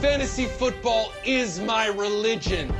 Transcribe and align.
Fantasy 0.00 0.46
football 0.58 1.04
is 1.26 1.60
my 1.60 2.00
religion. 2.02 2.72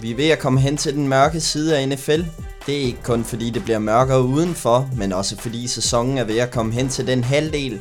Vi 0.00 0.10
er 0.10 0.16
ved 0.16 0.28
at 0.28 0.38
komme 0.38 0.60
hen 0.60 0.76
til 0.76 0.94
den 0.94 1.08
mørke 1.08 1.40
side 1.40 1.78
af 1.78 1.88
NFL. 1.88 2.22
Det 2.66 2.76
er 2.76 2.80
ikke 2.80 3.02
kun 3.02 3.24
fordi 3.24 3.50
det 3.50 3.64
bliver 3.64 3.78
mørkere 3.78 4.22
udenfor, 4.22 4.90
men 4.96 5.12
også 5.12 5.36
fordi 5.36 5.66
sæsonen 5.66 6.18
er 6.18 6.24
ved 6.24 6.38
at 6.38 6.50
komme 6.50 6.72
hen 6.72 6.88
til 6.88 7.06
den 7.06 7.24
halvdel, 7.24 7.80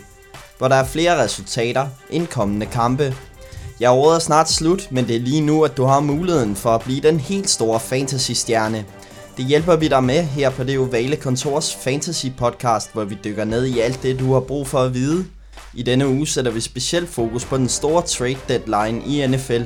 hvor 0.57 0.67
der 0.67 0.75
er 0.75 0.85
flere 0.85 1.23
resultater 1.23 1.87
end 2.09 2.27
kommende 2.27 2.65
kampe. 2.65 3.15
Jeg 3.79 3.87
er 3.91 4.19
snart 4.19 4.49
slut, 4.49 4.87
men 4.91 5.07
det 5.07 5.15
er 5.15 5.19
lige 5.19 5.41
nu, 5.41 5.63
at 5.63 5.77
du 5.77 5.83
har 5.83 5.99
muligheden 5.99 6.55
for 6.55 6.69
at 6.69 6.81
blive 6.81 7.01
den 7.01 7.19
helt 7.19 7.49
store 7.49 7.79
fantasy-stjerne. 7.79 8.85
Det 9.37 9.45
hjælper 9.45 9.75
vi 9.75 9.87
dig 9.87 10.03
med 10.03 10.23
her 10.23 10.49
på 10.49 10.63
det 10.63 10.79
ovale 10.79 11.15
kontors 11.15 11.75
fantasy 11.75 12.25
podcast, 12.37 12.93
hvor 12.93 13.03
vi 13.03 13.17
dykker 13.23 13.45
ned 13.45 13.65
i 13.65 13.79
alt 13.79 14.03
det, 14.03 14.19
du 14.19 14.33
har 14.33 14.39
brug 14.39 14.67
for 14.67 14.79
at 14.79 14.93
vide. 14.93 15.25
I 15.73 15.83
denne 15.83 16.07
uge 16.07 16.27
sætter 16.27 16.51
vi 16.51 16.59
specielt 16.59 17.09
fokus 17.09 17.45
på 17.45 17.57
den 17.57 17.69
store 17.69 18.01
trade 18.01 18.37
deadline 18.47 19.05
i 19.05 19.27
NFL. 19.27 19.61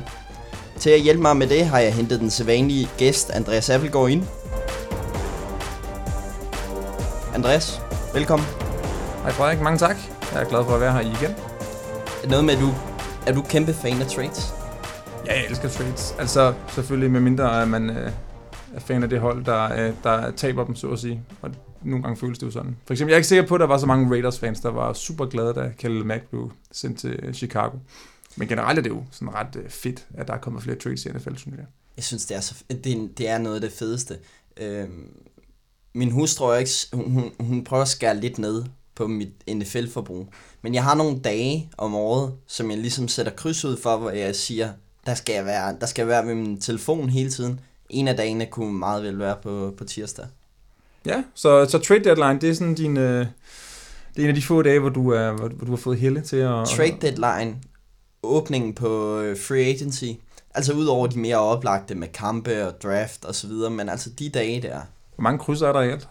Til 0.79 0.89
at 0.89 1.01
hjælpe 1.01 1.21
mig 1.21 1.37
med 1.37 1.47
det 1.47 1.65
har 1.65 1.79
jeg 1.79 1.93
hentet 1.93 2.19
den 2.19 2.29
sædvanlige 2.29 2.89
gæst, 2.97 3.29
Andreas 3.29 3.69
Appelgaard, 3.69 4.09
ind. 4.09 4.23
Andreas, 7.35 7.81
velkommen. 8.13 8.47
Hej 9.21 9.31
Frederik, 9.31 9.61
mange 9.61 9.77
tak. 9.77 9.97
Jeg 10.33 10.41
er 10.41 10.49
glad 10.49 10.63
for 10.65 10.75
at 10.75 10.81
være 10.81 10.91
her 10.91 10.99
igen. 10.99 11.35
Noget 12.29 12.45
med, 12.45 12.53
at 12.53 12.59
du 12.59 12.69
er 13.25 13.33
du 13.33 13.41
kæmpe 13.41 13.73
fan 13.73 14.01
af 14.01 14.07
trades? 14.07 14.53
Ja, 15.25 15.33
jeg 15.33 15.45
elsker 15.49 15.69
trades. 15.69 16.15
Altså 16.19 16.53
selvfølgelig 16.67 17.11
med 17.11 17.19
mindre, 17.19 17.61
at 17.61 17.67
man 17.67 17.89
øh, 17.89 18.11
er 18.75 18.79
fan 18.79 19.03
af 19.03 19.09
det 19.09 19.19
hold, 19.19 19.45
der, 19.45 19.85
øh, 19.87 19.93
der 20.03 20.31
taber 20.31 20.65
dem, 20.65 20.75
så 20.75 20.87
at 20.87 20.99
sige. 20.99 21.21
Og 21.41 21.49
nogle 21.83 22.03
gange 22.03 22.17
føles 22.17 22.39
det 22.39 22.45
jo 22.45 22.51
sådan. 22.51 22.77
For 22.85 22.93
eksempel, 22.93 23.11
jeg 23.11 23.15
er 23.15 23.17
ikke 23.17 23.27
sikker 23.27 23.47
på, 23.47 23.55
at 23.55 23.59
der 23.59 23.67
var 23.67 23.77
så 23.77 23.85
mange 23.85 24.09
Raiders-fans, 24.09 24.59
der 24.59 24.69
var 24.69 24.93
super 24.93 25.25
glade, 25.25 25.53
da 25.53 25.71
Khalil 25.77 26.05
Mack 26.05 26.29
blev 26.29 26.51
sendt 26.71 26.99
til 26.99 27.19
øh, 27.23 27.33
Chicago. 27.33 27.77
Men 28.35 28.47
generelt 28.47 28.79
er 28.79 28.83
det 28.83 28.89
jo 28.89 29.03
sådan 29.11 29.33
ret 29.33 29.55
øh, 29.55 29.69
fedt, 29.69 30.07
at 30.13 30.27
der 30.27 30.33
er 30.33 30.37
kommet 30.37 30.63
flere 30.63 30.77
trades 30.77 31.05
i 31.05 31.09
NFL, 31.09 31.35
synes 31.35 31.57
jeg. 31.57 31.65
Jeg 31.97 32.03
synes, 32.03 32.25
det 32.25 32.37
er, 32.37 32.41
så, 32.41 32.55
det, 32.69 33.17
det 33.17 33.29
er 33.29 33.37
noget 33.37 33.55
af 33.55 33.61
det 33.61 33.71
fedeste. 33.71 34.17
Øhm, 34.57 35.09
min 35.93 36.11
hustru, 36.11 36.53
ikke, 36.53 36.71
hun, 36.93 37.11
hun, 37.11 37.31
hun 37.39 37.63
prøver 37.63 37.81
at 37.81 37.87
skære 37.87 38.17
lidt 38.17 38.39
ned 38.39 38.63
på 38.95 39.07
mit 39.07 39.33
NFL-forbrug. 39.49 40.33
Men 40.61 40.73
jeg 40.73 40.83
har 40.83 40.95
nogle 40.95 41.19
dage 41.19 41.69
om 41.77 41.95
året, 41.95 42.33
som 42.47 42.71
jeg 42.71 42.79
ligesom 42.79 43.07
sætter 43.07 43.31
kryds 43.31 43.65
ud 43.65 43.77
for, 43.77 43.97
hvor 43.97 44.09
jeg 44.09 44.35
siger, 44.35 44.73
der 45.05 45.13
skal 45.13 45.33
jeg 45.33 45.45
være, 45.45 45.75
der 45.81 45.87
skal 45.87 46.01
jeg 46.01 46.07
være 46.07 46.25
med 46.25 46.35
min 46.35 46.61
telefon 46.61 47.09
hele 47.09 47.31
tiden. 47.31 47.59
En 47.89 48.07
af 48.07 48.17
dagene 48.17 48.45
kunne 48.45 48.73
meget 48.73 49.03
vel 49.03 49.19
være 49.19 49.37
på, 49.43 49.73
på 49.77 49.83
tirsdag. 49.83 50.25
Ja, 51.05 51.23
så, 51.33 51.65
så 51.65 51.79
trade 51.79 52.03
deadline, 52.03 52.39
det 52.39 52.49
er 52.49 52.53
sådan 52.53 52.75
din... 52.75 52.97
Øh, 52.97 53.25
det 54.15 54.19
er 54.19 54.23
en 54.23 54.29
af 54.29 54.35
de 54.35 54.41
få 54.41 54.61
dage, 54.61 54.79
hvor 54.79 54.89
du, 54.89 55.09
er, 55.09 55.31
hvor, 55.31 55.47
hvor 55.47 55.65
du 55.65 55.71
har 55.71 55.77
fået 55.77 55.97
Helle 55.97 56.21
til 56.21 56.37
at... 56.37 56.67
Trade 56.67 56.97
deadline, 57.01 57.57
åbningen 58.23 58.73
på 58.73 59.19
øh, 59.19 59.37
free 59.37 59.65
agency, 59.65 60.05
altså 60.53 60.73
udover 60.73 61.07
de 61.07 61.19
mere 61.19 61.37
oplagte 61.37 61.95
med 61.95 62.07
kampe 62.07 62.67
og 62.67 62.81
draft 62.83 63.25
og 63.25 63.35
så 63.35 63.47
videre, 63.47 63.69
men 63.69 63.89
altså 63.89 64.09
de 64.09 64.29
dage 64.29 64.61
der. 64.61 64.79
Hvor 65.15 65.21
mange 65.21 65.39
krydser 65.39 65.67
er 65.67 65.73
der 65.73 65.81
i 65.81 65.89
alt? 65.89 66.09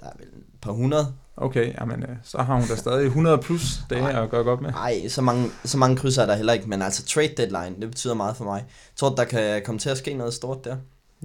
Der 0.00 0.06
er 0.06 0.12
vel 0.18 0.26
et 0.26 0.60
par 0.62 0.72
hundrede. 0.72 1.14
Okay, 1.36 1.74
jamen, 1.80 2.02
øh, 2.02 2.16
så 2.22 2.38
har 2.38 2.54
hun 2.54 2.68
da 2.68 2.76
stadig 2.76 3.06
100 3.06 3.38
plus 3.38 3.80
dage 3.90 4.02
Ej, 4.02 4.22
at 4.22 4.30
gøre 4.30 4.44
godt 4.44 4.60
med. 4.60 4.70
Nej, 4.70 5.08
så 5.08 5.22
mange, 5.22 5.50
så 5.64 5.78
mange 5.78 5.96
krydser 5.96 6.22
er 6.22 6.26
der 6.26 6.34
heller 6.36 6.52
ikke, 6.52 6.68
men 6.68 6.82
altså 6.82 7.04
trade 7.04 7.34
deadline, 7.36 7.80
det 7.80 7.90
betyder 7.90 8.14
meget 8.14 8.36
for 8.36 8.44
mig. 8.44 8.56
Jeg 8.66 8.96
tror 8.96 9.14
der 9.14 9.24
kan 9.24 9.62
komme 9.64 9.78
til 9.78 9.90
at 9.90 9.98
ske 9.98 10.14
noget 10.14 10.34
stort 10.34 10.64
der? 10.64 10.76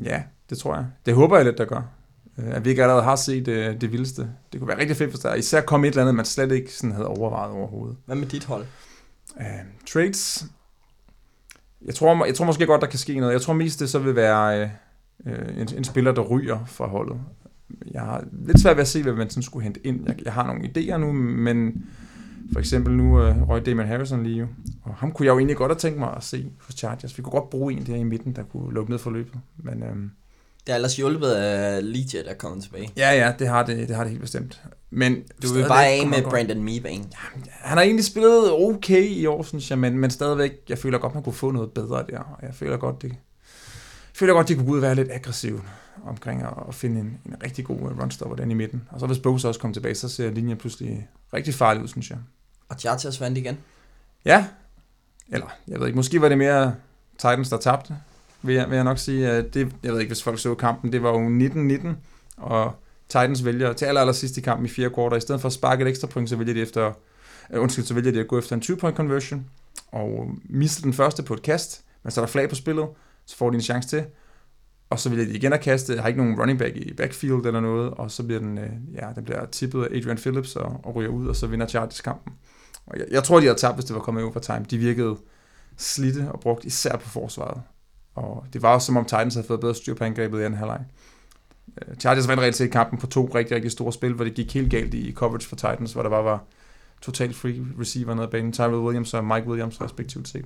Ja, 0.04 0.24
det 0.50 0.58
tror 0.58 0.76
jeg. 0.76 0.86
Det 1.06 1.16
håber 1.16 1.36
jeg 1.36 1.46
lidt, 1.46 1.58
der 1.58 1.66
gør. 1.66 1.82
Øh, 2.42 2.56
at 2.56 2.66
vi 2.66 2.70
ikke 2.70 2.82
allerede 2.82 3.04
har 3.04 3.16
set 3.16 3.46
det, 3.46 3.52
øh, 3.52 3.82
det 3.82 3.92
vildeste. 3.92 4.30
Det 4.52 4.60
kunne 4.60 4.68
være 4.68 4.80
rigtig 4.80 4.98
fedt, 4.98 5.10
hvis 5.10 5.20
der 5.20 5.36
især 5.36 5.62
kom 5.62 5.84
et 5.84 5.88
eller 5.88 6.02
andet, 6.02 6.16
man 6.16 6.26
slet 6.26 6.52
ikke 6.52 6.74
sådan 6.74 6.92
havde 6.92 7.08
overvejet 7.08 7.52
overhovedet. 7.52 7.98
Hvad 8.06 8.16
med 8.16 8.28
dit 8.28 8.46
hold? 8.46 8.66
Uh, 9.36 9.46
trades. 9.90 10.46
Jeg 11.86 11.96
tror, 11.96 12.26
jeg 12.26 12.36
tror 12.36 12.46
måske 12.46 12.66
godt, 12.66 12.82
der 12.82 12.88
kan 12.88 13.00
ske 13.00 13.20
noget. 13.20 13.34
Jeg 13.34 13.42
tror 13.42 13.54
mest, 13.54 13.80
det 13.80 13.90
så 13.90 14.00
vil 14.00 14.16
være 14.16 14.70
uh, 15.26 15.32
en, 15.58 15.68
en 15.78 15.84
spiller, 15.84 16.12
der 16.12 16.22
ryger 16.22 16.66
fra 16.66 16.88
holdet 16.88 17.20
jeg 17.92 18.02
har 18.02 18.24
lidt 18.46 18.60
svært 18.60 18.78
ved 18.78 18.82
at 18.82 18.88
se, 18.88 19.04
hvad 19.04 19.14
man 19.14 19.30
sådan 19.30 19.44
skulle 19.44 19.64
hente 19.64 19.88
ind. 19.88 20.08
Jeg, 20.08 20.16
jeg 20.26 20.34
har 20.34 20.48
nogle 20.48 20.64
idéer 20.64 20.98
nu, 20.98 21.12
men 21.12 21.86
for 22.54 22.60
eksempel 22.60 22.94
nu 22.94 23.30
uh, 23.30 23.50
røg 23.50 23.66
Damon 23.66 23.88
Harrison 23.88 24.24
lige 24.24 24.38
jo. 24.38 24.48
Og 24.84 24.96
ham 24.96 25.12
kunne 25.12 25.26
jeg 25.26 25.32
jo 25.32 25.38
egentlig 25.38 25.58
godt 25.58 25.72
have 25.72 25.80
tænkt 25.80 26.00
mig 26.00 26.14
at 26.18 26.24
se 26.24 26.52
hos 26.60 26.76
Chargers. 26.76 27.18
Vi 27.18 27.24
kunne 27.24 27.32
godt 27.32 27.50
bruge 27.50 27.74
en 27.74 27.86
der 27.86 27.96
i 27.96 28.04
midten, 28.04 28.36
der 28.36 28.44
kunne 28.44 28.74
lukke 28.74 28.92
ned 28.92 29.00
for 29.00 29.12
løbet. 29.12 29.40
Men, 29.58 29.84
øhm, 29.84 30.12
det 30.68 30.72
er 30.72 30.76
ellers 30.76 30.96
hjulpet 30.96 31.32
af 31.32 31.94
Legion, 31.94 32.26
der 32.26 32.34
kommer 32.34 32.62
tilbage. 32.62 32.92
Ja, 32.98 33.12
ja, 33.12 33.34
det 33.40 33.48
har 33.48 33.66
det, 33.66 33.88
det, 33.88 33.96
har 33.96 34.04
det 34.04 34.12
helt 34.12 34.22
bestemt. 34.22 34.62
Men 34.90 35.24
du 35.44 35.54
vil 35.54 35.68
bare 35.68 35.88
af 35.88 36.08
med 36.08 36.24
Brandon 36.24 36.64
Meebane. 36.64 37.04
Ja, 37.12 37.40
han 37.50 37.78
har 37.78 37.84
egentlig 37.84 38.06
spillet 38.06 38.52
okay 38.52 39.04
i 39.04 39.26
år, 39.26 39.44
synes 39.44 39.70
jeg, 39.70 39.80
men, 39.80 39.98
men 39.98 40.12
stadigvæk, 40.12 40.52
jeg 40.70 40.78
føler 40.78 40.98
godt, 40.98 41.14
man 41.14 41.24
kunne 41.24 41.34
få 41.34 41.52
noget 41.52 41.72
bedre 41.72 42.06
der. 42.10 42.20
Og 42.20 42.40
jeg 42.42 42.54
føler 42.54 42.78
godt, 42.78 43.02
det, 43.02 43.10
jeg 43.10 43.18
føler 44.14 44.34
godt, 44.34 44.48
de 44.48 44.56
kunne 44.56 44.66
gå 44.66 44.72
ud 44.72 44.78
og 44.78 44.82
være 44.82 44.96
lidt 44.96 45.12
aggressive 45.12 45.62
omkring 46.06 46.42
at, 46.42 46.54
at 46.68 46.76
finde 46.76 47.00
en, 47.00 47.20
en 47.26 47.36
rigtig 47.44 47.66
god 47.66 47.78
øh, 47.78 48.00
runstopper 48.00 48.36
den 48.36 48.52
i 48.52 48.54
midten. 48.54 48.88
Og 48.90 49.00
så 49.00 49.08
hvis 49.08 49.20
Bose 49.20 49.48
også 49.48 49.60
kommer 49.60 49.74
tilbage, 49.74 49.96
så 49.96 50.10
ser 50.10 50.32
linjen 50.32 50.58
pludselig 50.58 51.08
rigtig 51.34 51.54
farlig 51.54 51.84
ud, 51.84 51.88
synes 51.88 52.10
jeg. 52.10 52.18
Og 52.70 52.76
Chargers 52.80 53.22
vandt 53.22 53.38
igen? 53.38 53.58
Ja. 54.26 54.46
Eller, 55.30 55.48
jeg 55.68 55.80
ved 55.80 55.88
ikke, 55.88 55.96
måske 55.96 56.22
var 56.22 56.30
det 56.30 56.38
mere 56.38 56.76
Titans, 57.18 57.50
der 57.50 57.58
tabte, 57.58 57.96
vil 58.44 58.56
jeg, 58.56 58.70
vil 58.70 58.76
jeg 58.76 58.84
nok 58.84 58.98
sige. 58.98 59.42
Det, 59.42 59.76
jeg 59.84 59.94
ved 59.94 60.00
ikke, 60.00 60.10
hvis 60.10 60.24
folk 60.24 60.40
så 60.40 60.56
kampen, 60.56 60.92
det 60.92 61.04
var 61.04 61.10
jo 61.10 61.48
19-19, 61.48 61.88
og 62.38 62.76
Titans 63.08 63.46
vælger 63.46 63.74
til 63.74 63.86
aller, 63.86 64.02
aller 64.02 64.14
sidst 64.14 64.38
i 64.38 64.42
kampen 64.42 64.66
i 64.66 64.70
fire 64.70 64.90
kvarter, 64.90 65.18
i 65.18 65.22
stedet 65.22 65.42
for 65.42 65.48
at 65.48 65.54
sparke 65.54 65.82
et 65.82 65.88
ekstra 65.88 66.08
point, 66.08 66.30
så 66.30 66.36
vælger 66.36 66.54
de 66.54 66.62
efter, 66.62 66.94
uh, 67.54 67.62
undskyld, 67.62 67.86
så 67.86 67.94
vælger 67.94 68.12
de 68.12 68.20
at 68.20 68.28
gå 68.28 68.40
efter 68.40 68.56
en 68.56 68.62
20-point 68.62 68.98
conversion, 68.98 69.46
og 69.92 70.30
mister 70.44 70.82
den 70.82 70.94
første 70.94 71.24
på 71.24 71.34
et 71.34 71.42
kast, 71.42 71.84
men 72.04 72.12
så 72.12 72.22
er 72.22 72.26
der 72.26 72.32
flag 72.32 72.50
på 72.50 72.56
spillet, 72.56 72.88
så 73.26 73.38
får 73.38 73.50
de 73.50 73.56
en 73.56 73.62
chance 73.62 73.90
til, 73.90 74.04
og 74.90 75.00
så 75.00 75.10
vil 75.10 75.28
de 75.28 75.34
igen 75.34 75.54
at 75.54 75.62
kaste, 75.62 75.98
har 75.98 76.08
ikke 76.08 76.22
nogen 76.22 76.40
running 76.40 76.60
back 76.60 76.78
i 76.78 76.94
backfield 76.94 77.46
eller 77.46 77.60
noget, 77.60 77.92
og 77.92 78.12
så 78.12 78.24
bliver 78.24 78.40
den, 78.40 78.58
øh, 78.58 78.70
ja, 78.96 79.08
den 79.16 79.24
bliver 79.24 79.46
tippet 79.46 79.84
af 79.84 79.98
Adrian 79.98 80.18
Phillips 80.18 80.56
og, 80.56 80.80
og 80.84 80.96
ryger 80.96 81.10
ud, 81.10 81.28
og 81.28 81.36
så 81.36 81.48
vinder 81.48 81.68
Chargers 81.68 82.02
kampen. 82.02 82.34
Og 82.86 83.00
jeg, 83.00 83.06
jeg 83.12 83.24
tror, 83.24 83.40
de 83.40 83.46
havde 83.46 83.60
tabt, 83.60 83.76
hvis 83.76 83.86
det 83.86 83.96
var 83.96 84.02
kommet 84.02 84.24
over 84.24 84.40
time. 84.40 84.66
De 84.70 84.78
virkede 84.78 85.18
slidte 85.78 86.32
og 86.32 86.40
brugt 86.40 86.66
især 86.66 86.96
på 86.96 87.10
forsvaret. 87.10 87.62
Og 88.16 88.46
det 88.54 88.62
var 88.62 88.74
også 88.74 88.86
som 88.86 88.98
om 88.98 89.06
Titans 89.06 89.34
havde 89.34 89.48
fået 89.48 89.60
bedre 89.60 89.76
styr 89.76 89.94
på 89.94 90.04
angrebet 90.04 90.40
i 90.40 90.44
anden 90.44 90.58
halvleg. 90.58 90.80
Øh, 91.82 91.96
Chargers 91.96 92.28
vandt 92.28 92.42
reelt 92.42 92.56
set 92.56 92.72
kampen 92.72 93.00
på 93.00 93.08
to 93.08 93.32
rigtig, 93.36 93.56
rigtig 93.56 93.72
store 93.72 93.94
spil, 93.94 94.14
hvor 94.14 94.24
det 94.24 94.34
gik 94.34 94.54
helt 94.54 94.72
galt 94.72 94.94
i 94.94 95.14
coverage 95.14 95.48
for 95.48 95.56
Titans, 95.56 95.94
hvor 95.94 96.04
der 96.04 96.10
bare 96.10 96.24
var 96.24 96.44
totalt 97.02 97.36
free 97.36 97.66
receiver 97.80 98.14
nede 98.14 98.26
af 98.26 98.32
banen. 98.32 98.54
Tyrell 98.54 98.76
Williams 98.76 99.14
og 99.14 99.26
Mike 99.26 99.48
Williams 99.48 99.82
respektivt 99.82 100.28
set. 100.28 100.46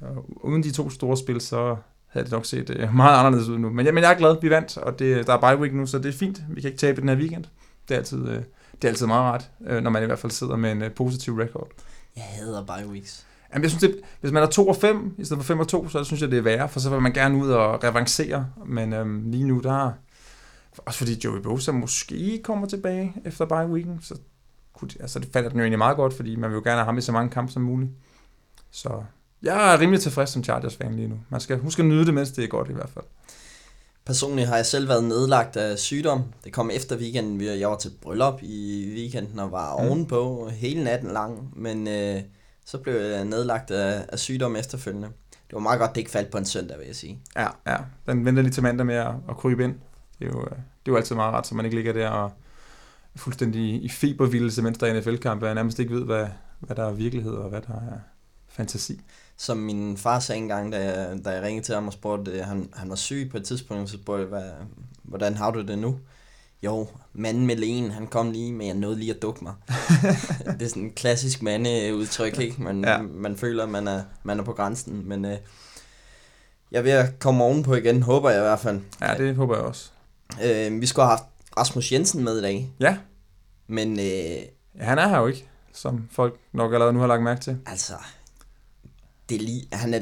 Og 0.00 0.44
uden 0.44 0.62
de 0.62 0.72
to 0.72 0.90
store 0.90 1.16
spil, 1.16 1.40
så 1.40 1.76
havde 2.06 2.24
det 2.24 2.32
nok 2.32 2.46
set 2.46 2.70
øh, 2.70 2.94
meget 2.94 3.18
anderledes 3.18 3.48
ud 3.48 3.58
nu. 3.58 3.70
Men, 3.70 3.86
jeg, 3.86 3.94
men 3.94 4.02
jeg 4.02 4.12
er 4.12 4.18
glad, 4.18 4.36
vi 4.40 4.50
vandt, 4.50 4.76
og 4.76 4.98
det, 4.98 5.26
der 5.26 5.32
er 5.34 5.54
bye 5.54 5.62
week 5.62 5.74
nu, 5.74 5.86
så 5.86 5.98
det 5.98 6.08
er 6.08 6.18
fint. 6.18 6.42
Vi 6.48 6.60
kan 6.60 6.70
ikke 6.70 6.80
tabe 6.80 7.00
den 7.00 7.08
her 7.08 7.16
weekend. 7.16 7.44
Det 7.88 7.94
er 7.94 7.98
altid, 7.98 8.28
øh, 8.28 8.42
det 8.72 8.84
er 8.84 8.88
altid 8.88 9.06
meget 9.06 9.22
rart, 9.22 9.50
når 9.82 9.90
man 9.90 10.02
i 10.02 10.06
hvert 10.06 10.18
fald 10.18 10.32
sidder 10.32 10.56
med 10.56 10.72
en 10.72 10.82
positiv 10.96 11.34
record. 11.34 11.70
Jeg 12.16 12.24
hader 12.24 12.64
bye 12.64 12.88
weeks. 12.88 13.26
Jamen, 13.52 13.62
jeg 13.62 13.70
synes, 13.70 13.82
det, 13.82 14.00
hvis 14.20 14.32
man 14.32 14.42
er 14.42 14.46
2 14.46 14.68
og 14.68 14.76
5 14.76 15.14
i 15.18 15.24
stedet 15.24 15.42
for 15.42 15.46
5 15.46 15.60
og 15.60 15.68
2, 15.68 15.88
så 15.88 16.04
synes 16.04 16.22
jeg, 16.22 16.30
det 16.30 16.38
er 16.38 16.42
værre, 16.42 16.68
for 16.68 16.80
så 16.80 16.90
vil 16.90 17.00
man 17.00 17.12
gerne 17.12 17.36
ud 17.36 17.50
og 17.50 17.84
revancere. 17.84 18.46
Men 18.66 18.92
øhm, 18.92 19.30
lige 19.30 19.44
nu, 19.44 19.58
der 19.58 19.92
også 20.78 20.98
fordi 20.98 21.20
Joey 21.24 21.40
Bosa 21.40 21.72
måske 21.72 22.40
kommer 22.44 22.66
tilbage 22.66 23.14
efter 23.24 23.44
bye 23.44 23.72
weeken, 23.72 23.98
så 24.02 24.14
kunne, 24.74 24.90
altså, 25.00 25.18
det 25.18 25.28
falder 25.32 25.48
den 25.48 25.58
jo 25.58 25.62
egentlig 25.62 25.78
meget 25.78 25.96
godt, 25.96 26.14
fordi 26.14 26.36
man 26.36 26.50
vil 26.50 26.56
jo 26.56 26.62
gerne 26.64 26.76
have 26.76 26.84
ham 26.84 26.98
i 26.98 27.00
så 27.00 27.12
mange 27.12 27.30
kampe 27.30 27.52
som 27.52 27.62
muligt. 27.62 27.90
Så 28.70 29.02
jeg 29.42 29.74
er 29.74 29.80
rimelig 29.80 30.00
tilfreds 30.00 30.30
som 30.30 30.44
Chargers-fan 30.44 30.96
lige 30.96 31.08
nu. 31.08 31.20
Man 31.28 31.40
skal 31.40 31.58
huske 31.58 31.82
at 31.82 31.88
nyde 31.88 32.06
det, 32.06 32.14
mens 32.14 32.30
det 32.30 32.44
er 32.44 32.48
godt 32.48 32.70
i 32.70 32.72
hvert 32.72 32.90
fald. 32.94 33.04
Personligt 34.04 34.48
har 34.48 34.56
jeg 34.56 34.66
selv 34.66 34.88
været 34.88 35.04
nedlagt 35.04 35.56
af 35.56 35.78
sygdom. 35.78 36.24
Det 36.44 36.52
kom 36.52 36.70
efter 36.70 36.96
weekenden. 36.96 37.60
Jeg 37.60 37.68
var 37.68 37.76
til 37.76 37.92
bryllup 38.02 38.42
i 38.42 38.92
weekenden 38.96 39.38
og 39.38 39.52
var 39.52 39.76
mm. 39.76 39.86
ovenpå 39.86 40.48
hele 40.52 40.84
natten 40.84 41.10
lang. 41.10 41.52
Men 41.56 41.88
øh, 41.88 42.20
så 42.70 42.78
blev 42.78 42.94
jeg 42.94 43.24
nedlagt 43.24 43.70
af, 43.70 44.06
af 44.08 44.18
sygdom 44.18 44.56
efterfølgende. 44.56 45.08
Det 45.30 45.54
var 45.54 45.60
meget 45.60 45.80
godt, 45.80 45.90
det 45.90 46.00
ikke 46.00 46.10
faldt 46.10 46.30
på 46.30 46.38
en 46.38 46.44
søndag, 46.44 46.78
vil 46.78 46.86
jeg 46.86 46.96
sige. 46.96 47.18
Ja, 47.36 47.48
ja. 47.66 47.76
Den 48.06 48.24
venter 48.24 48.42
lige 48.42 48.52
til 48.52 48.62
mandag 48.62 48.86
med 48.86 48.94
at, 48.94 49.14
at 49.28 49.36
krybe 49.36 49.64
ind. 49.64 49.74
Det 50.18 50.26
er, 50.26 50.30
jo, 50.30 50.40
øh, 50.40 50.50
det 50.50 50.56
er 50.56 50.92
jo 50.92 50.96
altid 50.96 51.14
meget 51.14 51.34
rart, 51.34 51.46
så 51.46 51.54
man 51.54 51.64
ikke 51.64 51.76
ligger 51.76 51.92
der 51.92 52.08
og 52.08 52.32
er 53.14 53.18
fuldstændig 53.18 53.84
i 53.84 53.88
febervildelse, 53.88 54.62
mens 54.62 54.78
der 54.78 54.86
er 54.86 55.00
NFL-kampe, 55.00 55.48
og 55.48 55.54
nærmest 55.54 55.78
ikke 55.78 55.94
ved, 55.94 56.04
hvad, 56.04 56.26
hvad 56.60 56.76
der 56.76 56.84
er 56.84 56.92
virkelighed 56.92 57.32
og 57.32 57.48
hvad 57.48 57.60
der 57.60 57.74
er 57.74 57.98
fantasi 58.48 59.00
som 59.40 59.56
min 59.56 59.96
far 59.96 60.18
sagde 60.18 60.40
engang, 60.40 60.72
da 60.72 60.84
jeg, 60.84 61.24
da 61.24 61.30
jeg 61.30 61.42
ringede 61.42 61.66
til 61.66 61.74
ham 61.74 61.86
og 61.86 61.92
spurgte, 61.92 62.30
øh, 62.30 62.44
han, 62.44 62.68
han 62.72 62.90
var 62.90 62.96
syg 62.96 63.28
på 63.30 63.36
et 63.36 63.44
tidspunkt, 63.44 63.90
så 63.90 63.96
spurgte 63.96 64.20
jeg, 64.20 64.28
hvad, 64.28 64.50
hvordan 65.02 65.36
har 65.36 65.50
du 65.50 65.62
det 65.62 65.78
nu? 65.78 65.98
Jo, 66.62 66.88
manden 67.12 67.46
med 67.46 67.56
lægen, 67.56 67.90
han 67.90 68.06
kom 68.06 68.30
lige, 68.30 68.52
men 68.52 68.66
jeg 68.66 68.74
nåede 68.74 68.98
lige 68.98 69.14
at 69.14 69.22
dukke 69.22 69.44
mig. 69.44 69.54
det 70.58 70.62
er 70.62 70.68
sådan 70.68 70.82
en 70.82 70.92
klassisk 70.92 71.42
mandeudtryk, 71.42 72.38
ikke? 72.38 72.62
Man, 72.62 72.84
ja. 72.84 73.02
man 73.02 73.36
føler, 73.36 73.62
at 73.62 73.68
man 73.68 73.88
er, 73.88 74.02
man 74.22 74.38
er 74.38 74.44
på 74.44 74.52
grænsen, 74.52 75.08
men 75.08 75.24
øh, 75.24 75.36
jeg 76.70 76.78
er 76.78 76.82
ved 76.82 76.90
at 76.90 77.18
komme 77.18 77.44
ovenpå 77.44 77.74
igen, 77.74 78.02
håber 78.02 78.30
jeg 78.30 78.38
i 78.38 78.42
hvert 78.42 78.60
fald. 78.60 78.80
Ja, 79.00 79.14
det 79.14 79.36
håber 79.36 79.56
jeg 79.56 79.64
også. 79.64 79.90
Øh, 80.44 80.80
vi 80.80 80.86
skulle 80.86 81.06
have 81.06 81.16
haft 81.16 81.24
Rasmus 81.56 81.92
Jensen 81.92 82.24
med 82.24 82.38
i 82.38 82.42
dag. 82.42 82.70
Ja. 82.80 82.98
Men... 83.66 83.98
Øh, 83.98 84.04
ja, 84.06 84.84
han 84.84 84.98
er 84.98 85.08
her 85.08 85.18
jo 85.18 85.26
ikke, 85.26 85.48
som 85.72 86.08
folk 86.10 86.40
nok 86.52 86.72
allerede 86.72 86.92
nu 86.92 87.00
har 87.00 87.06
lagt 87.06 87.22
mærke 87.22 87.40
til. 87.40 87.58
Altså, 87.66 87.94
det 89.28 89.34
er 89.34 89.40
lige, 89.40 89.66
han, 89.72 89.94
er, 89.94 90.00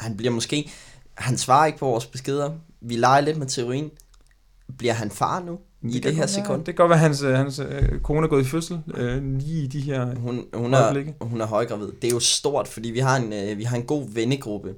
han 0.00 0.16
bliver 0.16 0.32
måske, 0.32 0.70
han 1.14 1.38
svarer 1.38 1.66
ikke 1.66 1.78
på 1.78 1.86
vores 1.86 2.06
beskeder. 2.06 2.50
Vi 2.80 2.96
leger 2.96 3.20
lidt 3.20 3.36
med 3.36 3.46
teorien. 3.46 3.90
Bliver 4.78 4.94
han 4.94 5.10
far 5.10 5.40
nu? 5.40 5.58
I 5.82 5.92
det, 5.92 6.02
det 6.02 6.14
her 6.14 6.26
sekund? 6.26 6.58
Det 6.58 6.66
kan 6.66 6.74
godt 6.74 6.88
være, 6.88 6.96
at 6.98 7.02
hans, 7.02 7.22
øh, 7.22 7.34
hans 7.34 7.58
øh, 7.58 8.00
kone 8.00 8.24
er 8.26 8.28
gået 8.28 8.42
i 8.42 8.48
fødsel 8.48 8.80
øh, 8.94 9.24
lige 9.38 9.64
i 9.64 9.66
de 9.66 9.80
her... 9.80 10.14
Hun, 10.14 10.44
hun, 10.54 10.74
er, 10.74 10.82
Øjeblikke. 10.82 11.14
hun 11.20 11.40
er 11.40 11.46
højgravid. 11.46 11.86
Det 12.02 12.08
er 12.08 12.12
jo 12.14 12.20
stort, 12.20 12.68
fordi 12.68 12.90
vi 12.90 12.98
har 12.98 13.16
en, 13.16 13.32
øh, 13.32 13.58
vi 13.58 13.64
har 13.64 13.76
en 13.76 13.82
god 13.82 14.08
vennegruppe. 14.14 14.74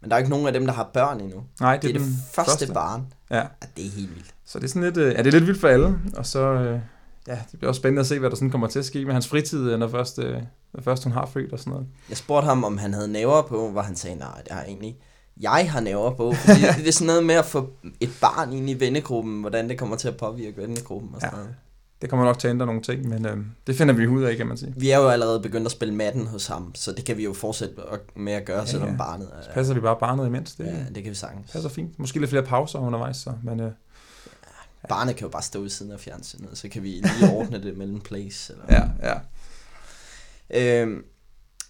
Men 0.00 0.10
der 0.10 0.16
er 0.16 0.18
ikke 0.18 0.30
nogen 0.30 0.46
af 0.46 0.52
dem, 0.52 0.66
der 0.66 0.72
har 0.72 0.90
børn 0.94 1.20
endnu. 1.20 1.42
Nej, 1.60 1.76
Det 1.76 1.88
er 1.88 1.92
det 1.92 2.02
første, 2.34 2.50
første 2.52 2.72
barn. 2.72 3.06
Ja, 3.30 3.36
Ja, 3.36 3.42
det 3.76 3.86
er 3.86 3.90
helt 3.90 4.14
vildt. 4.14 4.34
så 4.44 4.58
det 4.58 4.64
er 4.64 4.68
sådan 4.68 4.82
lidt, 4.82 4.96
øh, 4.96 5.12
ja, 5.12 5.18
det 5.18 5.26
er 5.26 5.30
lidt 5.30 5.46
vildt 5.46 5.60
for 5.60 5.68
alle. 5.68 5.98
Og 6.16 6.26
så, 6.26 6.40
øh, 6.40 6.80
ja, 7.28 7.38
det 7.50 7.58
bliver 7.58 7.68
også 7.68 7.78
spændende 7.78 8.00
at 8.00 8.06
se, 8.06 8.18
hvad 8.18 8.30
der 8.30 8.36
sådan 8.36 8.50
kommer 8.50 8.66
til 8.66 8.78
at 8.78 8.84
ske 8.84 9.04
med 9.04 9.12
hans 9.12 9.28
fritid, 9.28 9.70
øh, 9.70 9.78
når 9.78 9.88
først, 9.88 10.18
øh, 10.18 10.42
når 10.74 10.82
først 10.82 11.04
hun 11.04 11.12
har 11.12 11.26
født 11.26 11.52
og 11.52 11.58
sådan 11.58 11.70
noget. 11.72 11.86
Jeg 12.08 12.16
spurgte 12.16 12.46
ham, 12.46 12.64
om 12.64 12.78
han 12.78 12.94
havde 12.94 13.08
næver 13.08 13.42
på, 13.42 13.70
hvor 13.70 13.82
han 13.82 13.96
sagde, 13.96 14.16
nej, 14.16 14.40
det 14.44 14.52
har 14.52 14.60
jeg 14.60 14.68
egentlig 14.68 14.88
ikke. 14.88 15.00
Jeg 15.40 15.72
har 15.72 15.80
næver 15.80 16.14
på, 16.14 16.32
fordi 16.32 16.60
det 16.60 16.88
er 16.88 16.92
sådan 16.92 17.06
noget 17.06 17.24
med 17.26 17.34
at 17.34 17.44
få 17.44 17.70
et 18.00 18.10
barn 18.20 18.52
ind 18.52 18.70
i 18.70 18.74
vennegruppen, 18.74 19.40
hvordan 19.40 19.68
det 19.68 19.78
kommer 19.78 19.96
til 19.96 20.08
at 20.08 20.16
påvirke 20.16 20.56
vennegruppen 20.56 21.14
og 21.14 21.20
sådan 21.20 21.34
Ja. 21.34 21.40
noget. 21.40 21.54
Det 22.02 22.10
kommer 22.10 22.26
nok 22.26 22.38
til 22.38 22.48
at 22.48 22.52
ændre 22.52 22.66
nogle 22.66 22.82
ting, 22.82 23.08
men 23.08 23.26
øh, 23.26 23.36
det 23.66 23.76
finder 23.76 23.94
vi 23.94 24.06
ud 24.06 24.22
af, 24.22 24.36
kan 24.36 24.46
man 24.46 24.56
sige. 24.56 24.74
Vi 24.76 24.90
er 24.90 24.98
jo 24.98 25.08
allerede 25.08 25.40
begyndt 25.40 25.66
at 25.66 25.72
spille 25.72 25.94
matten 25.94 26.26
hos 26.26 26.46
ham, 26.46 26.74
så 26.74 26.92
det 26.92 27.04
kan 27.04 27.16
vi 27.16 27.24
jo 27.24 27.32
fortsætte 27.32 27.74
med 28.16 28.32
at 28.32 28.44
gøre, 28.44 28.58
Ja, 28.60 28.66
selvom 28.66 28.88
ja. 28.90 28.96
barnet 28.96 29.28
Så 29.42 29.50
er... 29.50 29.54
passer 29.54 29.74
vi 29.74 29.80
bare 29.80 29.96
barnet 30.00 30.26
imens. 30.26 30.54
Det 30.54 30.64
Ja, 30.66 30.70
ja. 30.70 30.84
det 30.94 31.02
kan 31.02 31.10
vi 31.10 31.14
sagtens. 31.16 31.50
passer 31.52 31.70
fint. 31.70 31.98
Måske 31.98 32.18
lidt 32.20 32.30
flere 32.30 32.42
pauser 32.44 32.78
undervejs, 32.78 33.16
så, 33.16 33.32
men 33.42 33.60
øh, 33.60 33.70
Barnet 34.88 35.16
kan 35.16 35.24
jo 35.24 35.30
bare 35.30 35.42
stå 35.42 35.60
ved 35.60 35.70
siden 35.70 35.92
af 35.92 36.00
fjernsynet, 36.00 36.48
så 36.58 36.68
kan 36.68 36.82
vi 36.82 36.88
lige 36.88 37.32
ordne 37.32 37.62
det 37.62 37.76
mellem 37.76 38.00
plays. 38.00 38.50
Eller... 38.50 38.64
ja, 39.02 39.12
ja. 40.50 40.80
Øhm, 40.82 41.04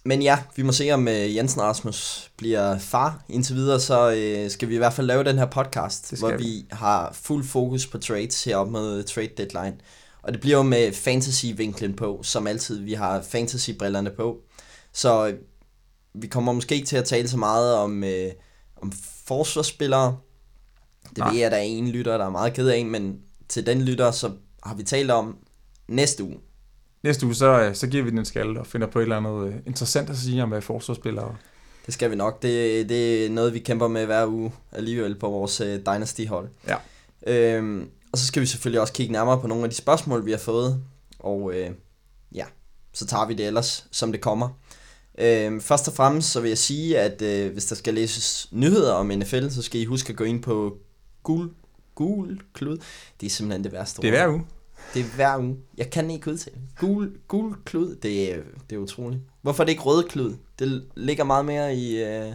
men 0.05 0.21
ja, 0.21 0.39
vi 0.55 0.63
må 0.63 0.71
se, 0.71 0.91
om 0.91 1.07
øh, 1.07 1.35
Jensen 1.35 1.61
Rasmus 1.61 2.31
bliver 2.37 2.79
far. 2.79 3.23
Indtil 3.29 3.55
videre, 3.55 3.79
så 3.79 4.11
øh, 4.11 4.51
skal 4.51 4.69
vi 4.69 4.75
i 4.75 4.77
hvert 4.77 4.93
fald 4.93 5.07
lave 5.07 5.23
den 5.23 5.37
her 5.37 5.45
podcast, 5.45 6.19
hvor 6.19 6.31
vi. 6.31 6.43
vi 6.43 6.65
har 6.71 7.13
fuld 7.13 7.43
fokus 7.43 7.87
på 7.87 7.97
trades 7.97 8.43
heroppe 8.43 8.71
med 8.71 9.03
trade 9.03 9.29
deadline. 9.37 9.77
Og 10.21 10.33
det 10.33 10.41
bliver 10.41 10.57
jo 10.57 10.63
med 10.63 10.93
fantasy-vinklen 10.93 11.95
på, 11.95 12.19
som 12.23 12.47
altid. 12.47 12.79
Vi 12.79 12.93
har 12.93 13.21
fantasy-brillerne 13.21 14.09
på. 14.09 14.37
Så 14.93 15.27
øh, 15.27 15.33
vi 16.13 16.27
kommer 16.27 16.53
måske 16.53 16.75
ikke 16.75 16.87
til 16.87 16.97
at 16.97 17.05
tale 17.05 17.27
så 17.27 17.37
meget 17.37 17.75
om, 17.75 18.03
øh, 18.03 18.31
om 18.81 18.91
forsvarsspillere. 19.25 20.17
Det 21.09 21.17
Nej. 21.17 21.29
ved 21.29 21.37
jeg, 21.37 21.45
at 21.45 21.51
der 21.51 21.57
er 21.57 21.61
en 21.61 21.89
lytter, 21.89 22.17
der 22.17 22.25
er 22.25 22.29
meget 22.29 22.53
ked 22.53 22.67
af, 22.67 22.85
men 22.85 23.19
til 23.49 23.65
den 23.65 23.81
lytter, 23.81 24.11
så 24.11 24.31
har 24.63 24.75
vi 24.75 24.83
talt 24.83 25.11
om 25.11 25.37
næste 25.87 26.23
uge. 26.23 26.37
Næste 27.05 27.25
uge, 27.25 27.35
så, 27.35 27.61
øh, 27.61 27.75
så 27.75 27.87
giver 27.87 28.03
vi 28.03 28.09
den 28.09 28.17
en 28.17 28.25
skal 28.25 28.57
og 28.57 28.67
finder 28.67 28.87
på 28.87 28.99
et 28.99 29.03
eller 29.03 29.17
andet 29.17 29.47
øh, 29.47 29.55
interessant 29.65 30.09
at 30.09 30.17
sige 30.17 30.43
om 30.43 30.53
øh, 30.53 30.61
forsvarsspillere. 30.61 31.35
Det 31.85 31.93
skal 31.93 32.11
vi 32.11 32.15
nok. 32.15 32.41
Det, 32.41 32.89
det 32.89 33.25
er 33.25 33.29
noget, 33.29 33.53
vi 33.53 33.59
kæmper 33.59 33.87
med 33.87 34.05
hver 34.05 34.25
uge 34.25 34.51
alligevel 34.71 35.15
på 35.15 35.29
vores 35.29 35.61
Dynasty-hold. 35.85 36.49
Ja. 36.67 36.75
Øhm, 37.27 37.89
og 38.11 38.17
så 38.17 38.25
skal 38.25 38.41
vi 38.41 38.45
selvfølgelig 38.45 38.81
også 38.81 38.93
kigge 38.93 39.13
nærmere 39.13 39.41
på 39.41 39.47
nogle 39.47 39.63
af 39.63 39.69
de 39.69 39.75
spørgsmål, 39.75 40.25
vi 40.25 40.31
har 40.31 40.37
fået. 40.37 40.83
Og 41.19 41.53
øh, 41.53 41.69
ja, 42.35 42.45
så 42.93 43.05
tager 43.05 43.27
vi 43.27 43.33
det 43.33 43.47
ellers, 43.47 43.87
som 43.91 44.11
det 44.11 44.21
kommer. 44.21 44.49
Øhm, 45.17 45.61
først 45.61 45.87
og 45.87 45.93
fremmest 45.93 46.31
så 46.31 46.41
vil 46.41 46.47
jeg 46.47 46.57
sige, 46.57 46.99
at 46.99 47.21
øh, 47.21 47.53
hvis 47.53 47.65
der 47.65 47.75
skal 47.75 47.93
læses 47.93 48.47
nyheder 48.51 48.93
om 48.93 49.07
NFL, 49.07 49.49
så 49.49 49.61
skal 49.61 49.81
I 49.81 49.85
huske 49.85 50.09
at 50.09 50.15
gå 50.15 50.23
ind 50.23 50.43
på 50.43 50.77
gul, 51.23 51.49
gul 51.95 52.41
klud. 52.53 52.77
Det 53.21 53.25
er 53.25 53.29
simpelthen 53.29 53.63
det 53.63 53.71
værste 53.71 54.01
Det 54.01 54.07
er 54.07 54.11
hver 54.11 54.27
uge. 54.27 54.45
Det 54.95 55.03
er 55.03 55.15
hver 55.15 55.37
uge. 55.37 55.57
Jeg 55.77 55.89
kan 55.89 56.09
ikke 56.09 56.31
udtale. 56.31 56.57
Gul, 56.79 57.11
gul 57.27 57.55
klud, 57.65 57.95
det 57.95 58.33
er, 58.33 58.37
det 58.69 58.75
er 58.75 58.79
utroligt. 58.79 59.21
Hvorfor 59.41 59.63
er 59.63 59.65
det 59.65 59.71
ikke 59.71 59.83
rød 59.83 60.03
klud? 60.03 60.35
Det 60.59 60.83
ligger 60.95 61.23
meget 61.23 61.45
mere 61.45 61.75
i 61.75 62.03
uh, 62.03 62.33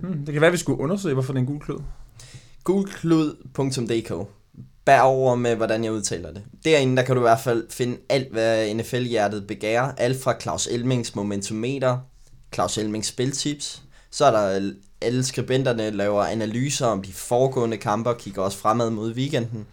Hmm, 0.00 0.24
det 0.24 0.32
kan 0.32 0.40
være, 0.40 0.48
at 0.48 0.52
vi 0.52 0.58
skulle 0.58 0.80
undersøge, 0.80 1.14
hvorfor 1.14 1.32
det 1.32 1.38
er 1.38 1.40
en 1.40 1.46
gul 1.46 1.60
klud. 1.60 1.78
gulklud.dk. 2.64 4.28
Bær 4.84 5.00
over 5.00 5.34
med, 5.34 5.56
hvordan 5.56 5.84
jeg 5.84 5.92
udtaler 5.92 6.32
det. 6.32 6.42
Derinde 6.64 6.96
der 6.96 7.02
kan 7.02 7.16
du 7.16 7.20
i 7.20 7.28
hvert 7.28 7.40
fald 7.40 7.66
finde 7.70 7.96
alt, 8.08 8.32
hvad 8.32 8.74
NFL-hjertet 8.74 9.46
begærer. 9.46 9.92
Alt 9.96 10.22
fra 10.22 10.40
Claus 10.40 10.66
Elmings 10.66 11.14
momentometer, 11.14 11.98
Claus 12.54 12.78
Elmings 12.78 13.08
spiltips. 13.08 13.82
Så 14.10 14.24
er 14.24 14.30
der 14.30 14.70
alle 15.00 15.24
skribenterne 15.24 15.90
laver 15.90 16.24
analyser 16.24 16.86
om 16.86 17.02
de 17.02 17.12
foregående 17.12 17.76
kampe 17.76 18.10
og 18.10 18.18
kigger 18.18 18.42
også 18.42 18.58
fremad 18.58 18.90
mod 18.90 19.14
weekenden. 19.14 19.66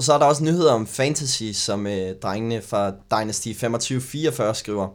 Og 0.00 0.04
så 0.04 0.12
er 0.12 0.18
der 0.18 0.26
også 0.26 0.44
nyheder 0.44 0.72
om 0.72 0.86
fantasy, 0.86 1.42
som 1.52 1.86
øh, 1.86 2.14
drengene 2.22 2.62
fra 2.62 2.90
Dynasty 2.90 3.48
2544 3.48 4.54
skriver. 4.54 4.88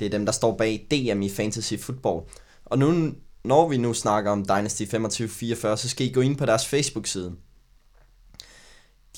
Det 0.00 0.06
er 0.06 0.10
dem, 0.10 0.26
der 0.26 0.32
står 0.32 0.56
bag 0.56 0.86
DM 0.90 1.22
i 1.22 1.30
fantasy 1.30 1.74
football. 1.74 2.20
Og 2.64 2.78
nu, 2.78 3.12
når 3.44 3.68
vi 3.68 3.76
nu 3.76 3.94
snakker 3.94 4.30
om 4.30 4.44
Dynasty 4.44 4.82
2544, 4.82 5.76
så 5.76 5.88
skal 5.88 6.06
I 6.06 6.10
gå 6.10 6.20
ind 6.20 6.36
på 6.36 6.46
deres 6.46 6.66
Facebook-side. 6.66 7.32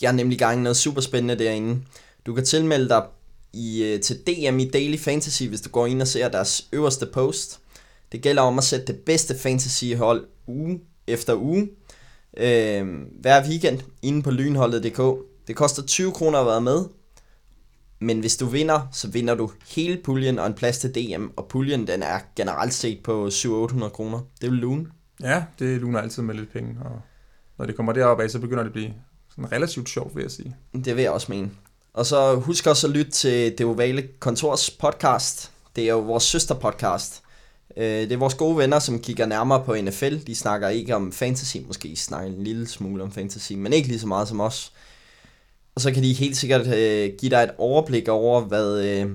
De 0.00 0.06
har 0.06 0.12
nemlig 0.12 0.38
gang 0.38 0.58
i 0.58 0.62
noget 0.62 0.76
super 0.76 1.00
spændende 1.00 1.44
derinde. 1.44 1.82
Du 2.26 2.34
kan 2.34 2.44
tilmelde 2.44 2.88
dig 2.88 3.02
i, 3.52 3.82
øh, 3.82 4.00
til 4.00 4.17
DM 4.26 4.58
i 4.58 4.70
Daily 4.70 4.99
Fantasy, 4.99 5.43
hvis 5.43 5.61
du 5.61 5.70
går 5.70 5.87
ind 5.87 6.02
og 6.02 6.08
ser 6.08 6.28
deres 6.28 6.69
øverste 6.72 7.06
post. 7.06 7.61
Det 8.12 8.22
gælder 8.22 8.43
om 8.43 8.58
at 8.58 8.64
sætte 8.64 8.87
det 8.87 8.96
bedste 8.96 9.38
fantasy-hold 9.38 10.26
uge 10.46 10.81
efter 11.06 11.34
uge. 11.34 11.69
Øh, 12.37 12.87
hver 13.21 13.49
weekend 13.49 13.81
inde 14.03 14.23
på 14.23 14.31
lynholdet.dk. 14.31 15.27
Det 15.47 15.56
koster 15.56 15.82
20 15.82 16.12
kroner 16.12 16.38
at 16.38 16.47
være 16.47 16.61
med. 16.61 16.85
Men 18.00 18.21
hvis 18.21 18.37
du 18.37 18.47
vinder, 18.47 18.88
så 18.93 19.09
vinder 19.09 19.35
du 19.35 19.50
hele 19.69 20.00
puljen 20.05 20.38
og 20.38 20.47
en 20.47 20.55
plads 20.55 20.79
til 20.79 20.94
DM. 20.94 21.27
Og 21.37 21.47
puljen 21.49 21.87
den 21.87 22.03
er 22.03 22.19
generelt 22.37 22.75
set 22.75 23.00
på 23.05 23.27
700-800 23.27 23.88
kroner. 23.88 24.21
Det 24.41 24.47
er 24.47 24.50
jo 24.50 24.55
lune. 24.55 24.87
Ja, 25.23 25.44
det 25.59 25.81
luner 25.81 26.00
altid 26.00 26.23
med 26.23 26.35
lidt 26.35 26.53
penge, 26.53 26.77
og 26.85 27.00
når 27.59 27.67
det 27.67 27.77
kommer 27.77 27.93
derop 27.93 28.21
af, 28.21 28.31
så 28.31 28.38
begynder 28.38 28.62
det 28.62 28.69
at 28.69 28.73
blive 28.73 28.94
sådan 29.31 29.53
relativt 29.53 29.88
sjovt, 29.88 30.17
vil 30.17 30.23
jeg 30.23 30.31
sige. 30.31 30.56
Det 30.85 30.97
vil 30.97 31.03
jeg 31.03 31.11
også 31.11 31.27
mene. 31.32 31.50
Og 31.93 32.06
så 32.06 32.35
husk 32.35 32.67
også 32.67 32.87
at 32.87 32.93
lytte 32.93 33.11
til 33.11 33.59
Det 33.59 33.67
Ovale 33.67 34.09
Kontors 34.19 34.71
podcast. 34.71 35.50
Det 35.77 35.85
er 35.85 35.88
jo 35.88 35.99
vores 35.99 36.25
søsterpodcast. 36.25 37.23
Øh, 37.76 37.84
Det 37.84 38.12
er 38.12 38.17
vores 38.17 38.34
gode 38.34 38.56
venner, 38.56 38.78
som 38.78 39.00
kigger 39.00 39.26
nærmere 39.26 39.64
på 39.64 39.75
NFL. 39.75 40.17
De 40.26 40.34
snakker 40.34 40.69
ikke 40.69 40.96
om 40.96 41.12
fantasy, 41.12 41.56
måske 41.67 41.96
snakker 41.96 42.32
en 42.32 42.44
lille 42.44 42.69
smule 42.69 43.02
om 43.02 43.12
fantasy, 43.12 43.52
men 43.52 43.72
ikke 43.72 43.88
lige 43.88 44.00
så 44.00 44.06
meget 44.06 44.28
som 44.28 44.40
os. 44.40 44.72
Og 45.75 45.81
så 45.81 45.93
kan 45.93 46.02
de 46.02 46.12
helt 46.12 46.37
sikkert 46.37 46.67
øh, 46.67 47.11
give 47.19 47.31
dig 47.31 47.43
et 47.43 47.50
overblik 47.58 48.08
over, 48.08 48.40
hvad, 48.40 48.84
øh, 48.84 49.11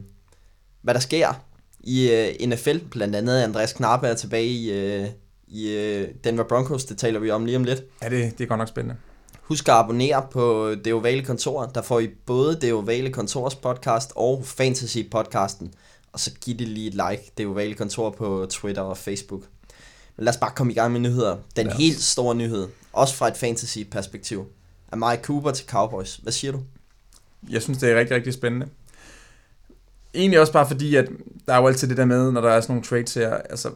hvad 0.81 0.93
der 0.93 0.99
sker 0.99 1.43
i 1.79 2.11
øh, 2.11 2.47
NFL. 2.49 2.77
Blandt 2.91 3.15
andet 3.15 3.41
Andreas 3.41 3.73
Knappe 3.73 4.07
er 4.07 4.13
tilbage 4.13 4.47
i, 4.47 4.71
øh, 4.71 5.07
i 5.47 5.69
øh, 5.69 6.07
Denver 6.23 6.43
Broncos. 6.43 6.85
Det 6.85 6.97
taler 6.97 7.19
vi 7.19 7.31
om 7.31 7.45
lige 7.45 7.57
om 7.57 7.63
lidt. 7.63 7.83
Ja, 8.03 8.09
det, 8.09 8.37
det 8.37 8.43
er 8.43 8.47
godt 8.47 8.57
nok 8.57 8.67
spændende. 8.67 8.95
Husk 9.41 9.69
at 9.69 9.75
abonnere 9.75 10.27
på 10.31 10.75
Det 10.85 10.93
Ovale 10.93 11.23
Kontor. 11.25 11.65
Der 11.65 11.81
får 11.81 11.99
I 11.99 12.07
både 12.25 12.57
Det 12.61 12.73
Ovale 12.73 13.09
Kontors 13.09 13.55
podcast 13.55 14.11
og 14.15 14.45
Fantasy 14.45 14.97
podcasten. 15.11 15.73
Og 16.15 16.19
så 16.19 16.31
giv 16.41 16.57
det 16.57 16.67
lige 16.67 16.87
et 16.87 16.93
like, 16.93 17.31
Det 17.37 17.47
Ovale 17.47 17.73
Kontor 17.73 18.09
på 18.09 18.47
Twitter 18.49 18.81
og 18.81 18.97
Facebook. 18.97 19.41
Men 20.17 20.25
lad 20.25 20.33
os 20.33 20.37
bare 20.37 20.51
komme 20.55 20.73
i 20.73 20.75
gang 20.75 20.91
med 20.91 20.99
nyheder. 20.99 21.37
Den 21.55 21.67
os. 21.67 21.73
helt 21.73 22.01
store 22.01 22.35
nyhed, 22.35 22.67
også 22.93 23.15
fra 23.15 23.27
et 23.27 23.37
fantasy 23.37 23.79
perspektiv, 23.91 24.45
er 24.91 24.95
Mike 24.95 25.23
Cooper 25.23 25.51
til 25.51 25.67
Cowboys. 25.67 26.15
Hvad 26.15 26.33
siger 26.33 26.51
du? 26.51 26.59
Jeg 27.49 27.61
synes, 27.61 27.77
det 27.77 27.91
er 27.91 27.99
rigtig, 27.99 28.15
rigtig 28.15 28.33
spændende. 28.33 28.67
Egentlig 30.13 30.39
også 30.39 30.53
bare 30.53 30.67
fordi, 30.67 30.95
at 30.95 31.09
der 31.47 31.53
er 31.53 31.57
jo 31.57 31.67
altid 31.67 31.87
det 31.87 31.97
der 31.97 32.05
med, 32.05 32.31
når 32.31 32.41
der 32.41 32.49
er 32.49 32.61
sådan 32.61 32.73
nogle 32.73 32.85
trades 32.85 33.13
her, 33.13 33.33
altså, 33.33 33.71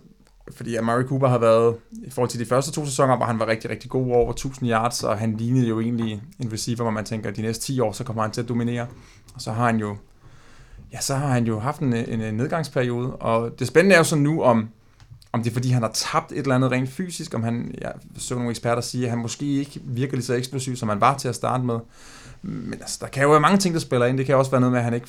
fordi 0.51 0.75
Amari 0.75 1.03
Cooper 1.03 1.27
har 1.27 1.37
været, 1.37 1.75
i 2.03 2.09
forhold 2.09 2.29
til 2.29 2.39
de 2.39 2.45
første 2.45 2.71
to 2.71 2.85
sæsoner, 2.85 3.15
hvor 3.15 3.25
han 3.25 3.39
var 3.39 3.47
rigtig, 3.47 3.69
rigtig 3.69 3.89
god 3.89 4.11
over 4.11 4.31
1000 4.31 4.69
yards, 4.69 5.03
og 5.03 5.17
han 5.17 5.37
lignede 5.37 5.67
jo 5.67 5.79
egentlig 5.79 6.21
en 6.39 6.53
receiver, 6.53 6.83
hvor 6.83 6.91
man 6.91 7.05
tænker, 7.05 7.29
at 7.29 7.35
de 7.35 7.41
næste 7.41 7.63
10 7.63 7.79
år, 7.79 7.91
så 7.91 8.03
kommer 8.03 8.21
han 8.21 8.31
til 8.31 8.41
at 8.41 8.49
dominere. 8.49 8.87
Og 9.35 9.41
så 9.41 9.51
har 9.51 9.65
han 9.65 9.79
jo, 9.79 9.97
ja, 10.93 11.01
så 11.01 11.15
har 11.15 11.27
han 11.27 11.45
jo 11.45 11.59
haft 11.59 11.79
en, 11.81 11.93
en, 11.93 12.33
nedgangsperiode, 12.33 13.15
og 13.15 13.59
det 13.59 13.67
spændende 13.67 13.93
er 13.93 13.99
jo 13.99 14.03
så 14.03 14.15
nu, 14.15 14.43
om, 14.43 14.69
om 15.31 15.43
det 15.43 15.49
er 15.49 15.53
fordi, 15.53 15.69
han 15.69 15.81
har 15.81 15.91
tabt 15.93 16.31
et 16.31 16.37
eller 16.37 16.55
andet 16.55 16.71
rent 16.71 16.89
fysisk, 16.89 17.33
om 17.33 17.43
han, 17.43 17.75
jeg 17.81 17.93
så 18.17 18.35
nogle 18.35 18.49
eksperter 18.49 18.81
sige, 18.81 19.03
at 19.03 19.09
han 19.09 19.19
måske 19.19 19.45
ikke 19.45 19.79
virker 19.83 20.13
lige 20.13 20.25
så 20.25 20.33
eksplosiv, 20.33 20.75
som 20.75 20.89
han 20.89 21.01
var 21.01 21.17
til 21.17 21.27
at 21.27 21.35
starte 21.35 21.63
med. 21.63 21.79
Men 22.41 22.73
altså, 22.73 22.97
der 23.01 23.07
kan 23.07 23.23
jo 23.23 23.29
være 23.29 23.39
mange 23.39 23.57
ting, 23.57 23.73
der 23.73 23.79
spiller 23.79 24.05
ind. 24.05 24.17
Det 24.17 24.25
kan 24.25 24.35
også 24.35 24.51
være 24.51 24.61
noget 24.61 24.71
med, 24.71 24.79
at 24.79 24.83
han 24.83 24.93
ikke 24.93 25.07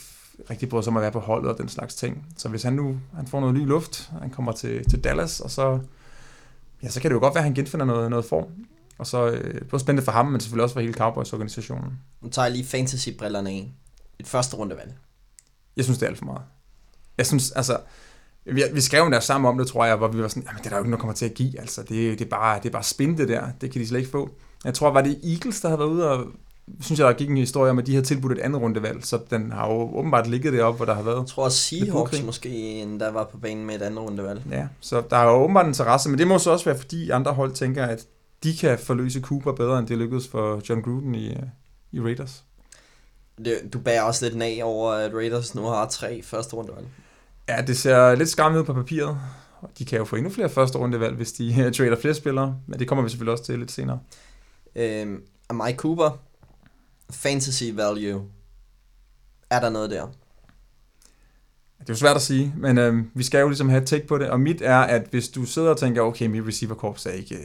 rigtig 0.51 0.69
bryder 0.69 0.83
sig 0.83 0.91
om 0.91 0.97
at 0.97 1.03
være 1.03 1.13
på 1.13 1.21
holdet 1.21 1.51
og 1.51 1.59
den 1.59 1.69
slags 1.69 1.95
ting. 1.95 2.27
Så 2.37 2.49
hvis 2.49 2.63
han 2.63 2.73
nu 2.73 2.97
han 3.17 3.27
får 3.27 3.41
noget 3.41 3.55
ny 3.55 3.67
luft, 3.67 4.11
han 4.21 4.31
kommer 4.31 4.53
til, 4.53 4.89
til 4.91 5.05
Dallas, 5.05 5.41
og 5.41 5.51
så, 5.51 5.79
ja, 6.83 6.89
så 6.89 7.01
kan 7.01 7.11
det 7.11 7.15
jo 7.15 7.21
godt 7.21 7.35
være, 7.35 7.43
at 7.43 7.45
han 7.45 7.55
genfinder 7.55 7.87
noget, 7.87 8.11
noget 8.11 8.25
form. 8.25 8.45
Og 8.99 9.07
så 9.07 9.31
øh, 9.31 9.69
både 9.69 9.81
spændende 9.81 10.05
for 10.05 10.13
ham, 10.13 10.27
men 10.27 10.41
selvfølgelig 10.41 10.63
også 10.63 10.73
for 10.73 10.81
hele 10.81 10.93
Cowboys-organisationen. 10.93 11.99
Nu 12.21 12.29
tager 12.29 12.47
jeg 12.47 12.53
lige 12.53 12.65
fantasy-brillerne 12.65 13.51
af. 13.51 13.73
Et 14.19 14.27
første 14.27 14.57
rundevalg. 14.57 14.95
Jeg 15.77 15.85
synes, 15.85 15.99
det 15.99 16.07
er 16.07 16.11
alt 16.11 16.19
for 16.19 16.25
meget. 16.25 16.43
Jeg 17.19 17.27
synes, 17.27 17.51
altså, 17.51 17.79
vi, 18.45 18.63
vi 18.73 18.81
skrev 18.81 19.07
en 19.07 19.13
der 19.13 19.21
sammen 19.21 19.49
om 19.49 19.59
det, 19.59 19.67
tror 19.67 19.85
jeg, 19.85 19.97
hvor 19.97 20.09
vi 20.09 20.23
var 20.23 20.29
sådan, 20.29 20.43
jamen 20.43 20.59
det 20.59 20.67
er 20.67 20.71
der 20.71 20.77
jo 20.77 20.83
ikke 20.83 20.91
noget, 20.91 20.99
der 20.99 21.03
kommer 21.03 21.15
til 21.15 21.25
at 21.25 21.35
give, 21.35 21.61
altså, 21.61 21.83
det, 21.83 22.19
det, 22.19 22.25
er 22.25 22.29
bare, 22.29 22.59
det 22.59 22.67
er 22.67 22.73
bare 22.73 22.83
spin 22.83 23.19
det 23.19 23.29
der, 23.29 23.49
det 23.61 23.71
kan 23.71 23.81
de 23.81 23.89
slet 23.89 23.99
ikke 23.99 24.11
få. 24.11 24.31
Jeg 24.65 24.75
tror, 24.75 24.91
var 24.91 25.03
det 25.03 25.21
Eagles, 25.25 25.61
der 25.61 25.69
havde 25.69 25.79
været 25.79 25.89
ude 25.89 26.11
og 26.11 26.27
synes 26.81 26.99
jeg, 26.99 27.09
der 27.09 27.13
gik 27.13 27.31
en 27.31 27.37
historie 27.37 27.71
om, 27.71 27.79
at 27.79 27.87
de 27.87 27.95
har 27.95 28.03
tilbudt 28.03 28.33
et 28.33 28.39
andet 28.39 28.63
rundevalg, 28.63 29.05
så 29.05 29.19
den 29.31 29.53
har 29.53 29.67
jo 29.67 29.99
åbenbart 29.99 30.27
ligget 30.27 30.53
deroppe, 30.53 30.77
hvor 30.77 30.87
der 30.87 30.95
har 30.95 31.03
været. 31.03 31.19
Jeg 31.19 31.27
tror, 31.27 31.47
at 31.47 31.53
Seahawks 31.53 32.23
måske 32.23 32.49
endda 32.49 33.11
var 33.11 33.25
på 33.25 33.39
banen 33.39 33.67
med 33.67 33.75
et 33.75 33.83
andet 33.83 34.01
rundevalg. 34.01 34.43
Ja, 34.51 34.67
så 34.81 35.03
der 35.11 35.17
er 35.17 35.25
jo 35.25 35.31
åbenbart 35.31 35.67
interesse, 35.67 36.09
men 36.09 36.19
det 36.19 36.27
må 36.27 36.39
så 36.39 36.51
også 36.51 36.65
være, 36.65 36.79
fordi 36.79 37.11
andre 37.11 37.33
hold 37.33 37.53
tænker, 37.53 37.87
at 37.87 38.07
de 38.43 38.57
kan 38.57 38.79
forløse 38.79 39.21
Cooper 39.21 39.53
bedre, 39.53 39.79
end 39.79 39.87
det 39.87 39.99
lykkedes 39.99 40.29
for 40.29 40.61
John 40.69 40.83
Gruden 40.83 41.15
i, 41.15 41.29
øh, 41.29 41.43
i 41.93 42.01
Raiders. 42.01 42.45
Det, 43.45 43.73
du 43.73 43.79
bærer 43.79 44.03
også 44.03 44.25
lidt 44.25 44.37
nag 44.37 44.65
over, 44.65 44.93
at 44.93 45.15
Raiders 45.15 45.55
nu 45.55 45.63
har 45.63 45.87
tre 45.87 46.23
første 46.23 46.57
rundevalg. 46.57 46.87
Ja, 47.49 47.63
det 47.63 47.79
ser 47.79 48.15
lidt 48.15 48.29
skræmmende 48.29 48.61
ud 48.61 48.67
på 48.67 48.75
papiret. 48.75 49.19
De 49.79 49.85
kan 49.85 49.99
jo 49.99 50.05
få 50.05 50.17
endnu 50.17 50.31
flere 50.31 50.51
første 50.51 50.79
rundevalg, 50.79 51.17
hvis 51.17 51.33
de 51.33 51.55
trader 51.77 51.97
flere 52.01 52.15
spillere, 52.15 52.57
men 52.67 52.79
det 52.79 52.89
kommer 52.89 53.03
vi 53.03 53.11
selvfølgelig 53.11 53.33
også 53.33 53.45
til 53.45 53.59
lidt 53.59 53.71
senere. 53.71 54.01
Øhm, 54.77 55.23
Amari 55.49 55.75
Cooper, 55.75 56.19
fantasy 57.11 57.65
value. 57.75 58.23
Er 59.51 59.61
der 59.61 59.71
noget 59.71 59.91
der? 59.91 60.07
Det 61.81 61.89
er 61.89 61.93
jo 61.93 61.99
svært 61.99 62.17
at 62.17 62.23
sige, 62.23 62.55
men 62.57 62.79
øh, 62.79 63.05
vi 63.15 63.23
skal 63.23 63.41
jo 63.41 63.49
ligesom 63.49 63.69
have 63.69 63.83
et 63.83 63.89
take 63.89 64.07
på 64.07 64.19
det, 64.19 64.31
og 64.31 64.41
mit 64.41 64.63
er, 64.63 64.79
at 64.79 65.07
hvis 65.11 65.29
du 65.29 65.45
sidder 65.45 65.71
og 65.71 65.79
tænker, 65.79 66.03
okay, 66.03 66.27
mit 66.27 66.47
receiver 66.47 66.75
corps 66.75 67.07
er 67.07 67.11
ikke, 67.11 67.35
øh, 67.35 67.41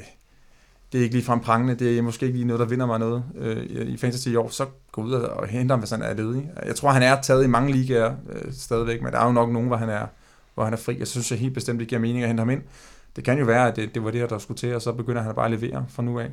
det 0.91 0.99
er 0.99 1.03
ikke 1.03 1.15
lige 1.15 1.39
prangende, 1.39 1.75
det 1.75 1.97
er 1.97 2.01
måske 2.01 2.25
ikke 2.25 2.37
lige 2.37 2.47
noget, 2.47 2.59
der 2.59 2.65
vinder 2.65 2.85
mig 2.85 2.99
noget 2.99 3.23
øh, 3.37 3.87
i 3.87 3.97
fantasy 3.97 4.27
i 4.27 4.35
år, 4.35 4.49
så 4.49 4.65
gå 4.91 5.01
ud 5.01 5.11
og 5.11 5.47
hente 5.47 5.71
ham, 5.71 5.79
hvis 5.79 5.91
han 5.91 6.01
er 6.01 6.13
ledig. 6.13 6.49
Jeg 6.65 6.75
tror, 6.75 6.89
han 6.89 7.03
er 7.03 7.21
taget 7.21 7.43
i 7.43 7.47
mange 7.47 7.71
ligaer 7.71 8.15
øh, 8.29 8.53
stadigvæk, 8.53 9.01
men 9.01 9.11
der 9.11 9.19
er 9.19 9.25
jo 9.25 9.31
nok 9.31 9.51
nogen, 9.51 9.67
hvor 9.67 9.77
han 9.77 9.89
er, 9.89 10.07
hvor 10.53 10.63
han 10.63 10.73
er 10.73 10.77
fri. 10.77 10.99
Jeg 10.99 11.07
synes 11.07 11.31
jeg 11.31 11.39
helt 11.39 11.53
bestemt, 11.53 11.79
det 11.79 11.87
giver 11.87 12.01
mening 12.01 12.23
at 12.23 12.27
hente 12.27 12.41
ham 12.41 12.49
ind. 12.49 12.61
Det 13.15 13.23
kan 13.23 13.39
jo 13.39 13.45
være, 13.45 13.67
at 13.67 13.75
det, 13.75 13.95
det 13.95 14.03
var 14.03 14.11
det 14.11 14.19
her, 14.19 14.27
der 14.27 14.37
skulle 14.37 14.57
til, 14.57 14.75
og 14.75 14.81
så 14.81 14.91
begynder 14.91 15.21
han 15.21 15.35
bare 15.35 15.45
at 15.45 15.51
levere 15.51 15.85
fra 15.89 16.03
nu 16.03 16.19
af. 16.19 16.29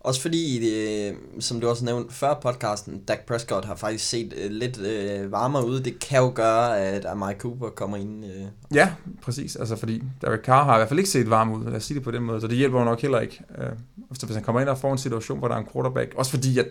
Også 0.00 0.20
fordi, 0.20 0.70
øh, 0.74 1.14
som 1.40 1.60
du 1.60 1.68
også 1.68 1.84
nævnte 1.84 2.14
før 2.14 2.34
podcasten, 2.34 3.04
Dak 3.04 3.26
Prescott 3.26 3.64
har 3.64 3.74
faktisk 3.74 4.08
set 4.08 4.34
øh, 4.36 4.50
lidt 4.50 4.80
øh, 4.80 5.32
varmere 5.32 5.66
ud. 5.66 5.80
Det 5.80 5.98
kan 5.98 6.18
jo 6.18 6.32
gøre, 6.34 6.80
at 6.80 7.04
Amari 7.04 7.34
Cooper 7.34 7.68
kommer 7.68 7.96
ind. 7.96 8.24
Øh. 8.24 8.42
Ja, 8.74 8.92
præcis. 9.22 9.56
Altså 9.56 9.76
fordi 9.76 10.02
Derek 10.20 10.44
Carr 10.44 10.64
har 10.64 10.74
i 10.74 10.78
hvert 10.78 10.88
fald 10.88 10.98
ikke 10.98 11.10
set 11.10 11.30
varm 11.30 11.52
ud, 11.52 11.64
lad 11.64 11.76
os 11.76 11.84
sige 11.84 11.94
det 11.94 12.04
på 12.04 12.10
den 12.10 12.22
måde, 12.22 12.40
så 12.40 12.46
det 12.46 12.56
hjælper 12.56 12.78
jo 12.78 12.84
nok 12.84 13.00
heller 13.00 13.20
ikke. 13.20 13.40
Øh, 13.58 13.68
hvis 14.24 14.34
han 14.34 14.44
kommer 14.44 14.60
ind 14.60 14.68
og 14.68 14.78
får 14.78 14.92
en 14.92 14.98
situation, 14.98 15.38
hvor 15.38 15.48
der 15.48 15.54
er 15.54 15.58
en 15.58 15.68
quarterback, 15.72 16.14
også 16.16 16.30
fordi, 16.30 16.58
at 16.58 16.66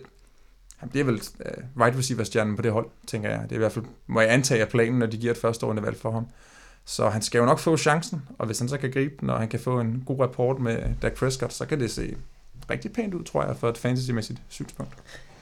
han 0.76 0.88
bliver 0.88 1.04
vel 1.04 1.14
øh, 1.14 1.52
uh, 1.76 1.82
right 1.82 1.98
receiver 1.98 2.24
stjernen 2.24 2.56
på 2.56 2.62
det 2.62 2.72
hold, 2.72 2.86
tænker 3.06 3.30
jeg. 3.30 3.42
Det 3.42 3.52
er 3.52 3.56
i 3.56 3.58
hvert 3.58 3.72
fald, 3.72 3.84
må 4.06 4.20
jeg 4.20 4.32
antage, 4.32 4.62
at 4.62 4.68
planen, 4.68 4.98
når 4.98 5.06
de 5.06 5.16
giver 5.16 5.32
et 5.32 5.38
førsteårende 5.38 5.82
valg 5.82 5.96
for 5.96 6.10
ham. 6.10 6.26
Så 6.84 7.08
han 7.08 7.22
skal 7.22 7.38
jo 7.38 7.44
nok 7.44 7.58
få 7.58 7.76
chancen, 7.76 8.22
og 8.38 8.46
hvis 8.46 8.58
han 8.58 8.68
så 8.68 8.78
kan 8.78 8.90
gribe 8.90 9.14
den, 9.20 9.30
og 9.30 9.38
han 9.38 9.48
kan 9.48 9.60
få 9.60 9.80
en 9.80 10.02
god 10.06 10.20
rapport 10.20 10.60
med 10.60 10.78
Dak 11.02 11.12
Prescott, 11.12 11.52
så 11.52 11.66
kan 11.66 11.80
det 11.80 11.90
se 11.90 12.16
rigtig 12.70 12.92
pænt 12.92 13.14
ud, 13.14 13.24
tror 13.24 13.44
jeg, 13.44 13.56
for 13.56 13.68
et 13.68 13.78
fantasy-mæssigt 13.78 14.38
synspunkt. 14.48 14.92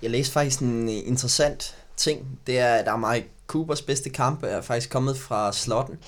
Jeg 0.02 0.10
læste 0.10 0.32
faktisk 0.32 0.60
en 0.60 0.88
interessant 0.88 1.76
ting. 1.96 2.38
Det 2.46 2.58
er, 2.58 2.74
at 2.74 2.88
Amari 2.88 3.22
Coopers 3.46 3.82
bedste 3.82 4.10
kampe 4.10 4.46
er 4.46 4.60
faktisk 4.60 4.90
kommet 4.90 5.18
fra 5.18 5.52
slotten. 5.52 5.98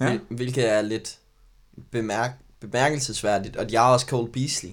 Ja. 0.00 0.18
Hvilket 0.28 0.68
er 0.68 0.82
lidt 0.82 1.18
bemærk 1.90 2.30
bemærkelsesværdigt. 2.60 3.56
Og 3.56 3.70
de 3.70 3.76
har 3.76 3.92
også 3.92 4.06
Cole 4.06 4.32
Beasley. 4.32 4.70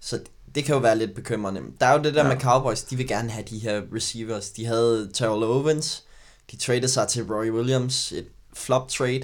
Så 0.00 0.20
det 0.54 0.64
kan 0.64 0.74
jo 0.74 0.80
være 0.80 0.98
lidt 0.98 1.14
bekymrende. 1.14 1.60
Der 1.80 1.86
er 1.86 1.96
jo 1.98 2.02
det 2.02 2.14
der 2.14 2.22
ja. 2.22 2.28
med 2.32 2.40
Cowboys, 2.40 2.82
de 2.82 2.96
vil 2.96 3.08
gerne 3.08 3.30
have 3.30 3.44
de 3.44 3.58
her 3.58 3.82
receivers. 3.94 4.50
De 4.50 4.66
havde 4.66 5.10
Terrell 5.14 5.44
Owens, 5.44 6.04
de 6.50 6.56
traded 6.56 6.88
sig 6.88 7.08
til 7.08 7.24
Roy 7.24 7.50
Williams, 7.50 8.12
et 8.12 8.26
flop 8.52 8.88
trade, 8.88 9.22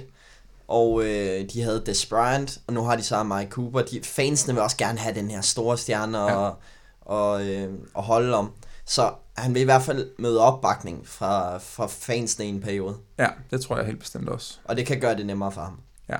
og 0.69 1.03
øh, 1.03 1.49
de 1.53 1.61
havde 1.61 1.83
Des 1.85 2.05
Bryant, 2.05 2.59
og 2.67 2.73
nu 2.73 2.81
har 2.81 2.95
de 2.95 3.03
så 3.03 3.23
Mike 3.23 3.51
Cooper. 3.51 3.81
De, 3.81 4.01
fansene 4.03 4.53
vil 4.53 4.63
også 4.63 4.77
gerne 4.77 4.99
have 4.99 5.15
den 5.15 5.31
her 5.31 5.41
store 5.41 5.77
stjerne 5.77 6.17
ja. 6.17 6.35
og, 6.35 6.55
og, 7.01 7.47
øh, 7.47 7.73
og 7.93 8.03
holde 8.03 8.35
om. 8.35 8.51
Så 8.85 9.11
han 9.37 9.53
vil 9.53 9.61
i 9.61 9.65
hvert 9.65 9.81
fald 9.81 10.09
møde 10.19 10.41
opbakning 10.41 11.07
fra, 11.07 11.57
fra 11.57 11.87
fansene 11.87 12.45
i 12.45 12.49
en 12.49 12.61
periode. 12.61 12.95
Ja, 13.17 13.27
det 13.51 13.61
tror 13.61 13.77
jeg 13.77 13.85
helt 13.85 13.99
bestemt 13.99 14.29
også. 14.29 14.57
Og 14.63 14.77
det 14.77 14.85
kan 14.85 14.99
gøre 14.99 15.15
det 15.15 15.25
nemmere 15.25 15.51
for 15.51 15.61
ham. 15.61 15.79
Ja, 16.09 16.17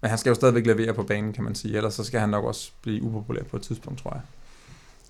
men 0.00 0.08
han 0.08 0.18
skal 0.18 0.30
jo 0.30 0.34
stadigvæk 0.34 0.66
levere 0.66 0.94
på 0.94 1.02
banen, 1.02 1.32
kan 1.32 1.44
man 1.44 1.54
sige. 1.54 1.76
Ellers 1.76 1.94
så 1.94 2.04
skal 2.04 2.20
han 2.20 2.28
nok 2.28 2.44
også 2.44 2.70
blive 2.82 3.02
upopulær 3.02 3.42
på 3.42 3.56
et 3.56 3.62
tidspunkt, 3.62 4.02
tror 4.02 4.10
jeg. 4.12 4.20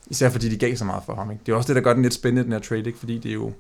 Især 0.07 0.31
fordi 0.31 0.49
de 0.49 0.59
gav 0.59 0.77
så 0.77 0.85
meget 0.85 1.03
for 1.07 1.15
ham. 1.15 1.31
Ikke? 1.31 1.43
Det 1.47 1.53
er 1.53 1.57
også 1.57 1.67
det, 1.67 1.77
der 1.77 1.83
gør 1.83 1.93
den 1.93 2.03
lidt 2.03 2.15
spændende, 2.15 2.45
den 2.45 2.53
her 2.53 2.59
trade, 2.59 2.87
ikke? 2.87 2.99
fordi 2.99 3.19
det 3.19 3.29
er 3.29 3.35
jo... 3.35 3.53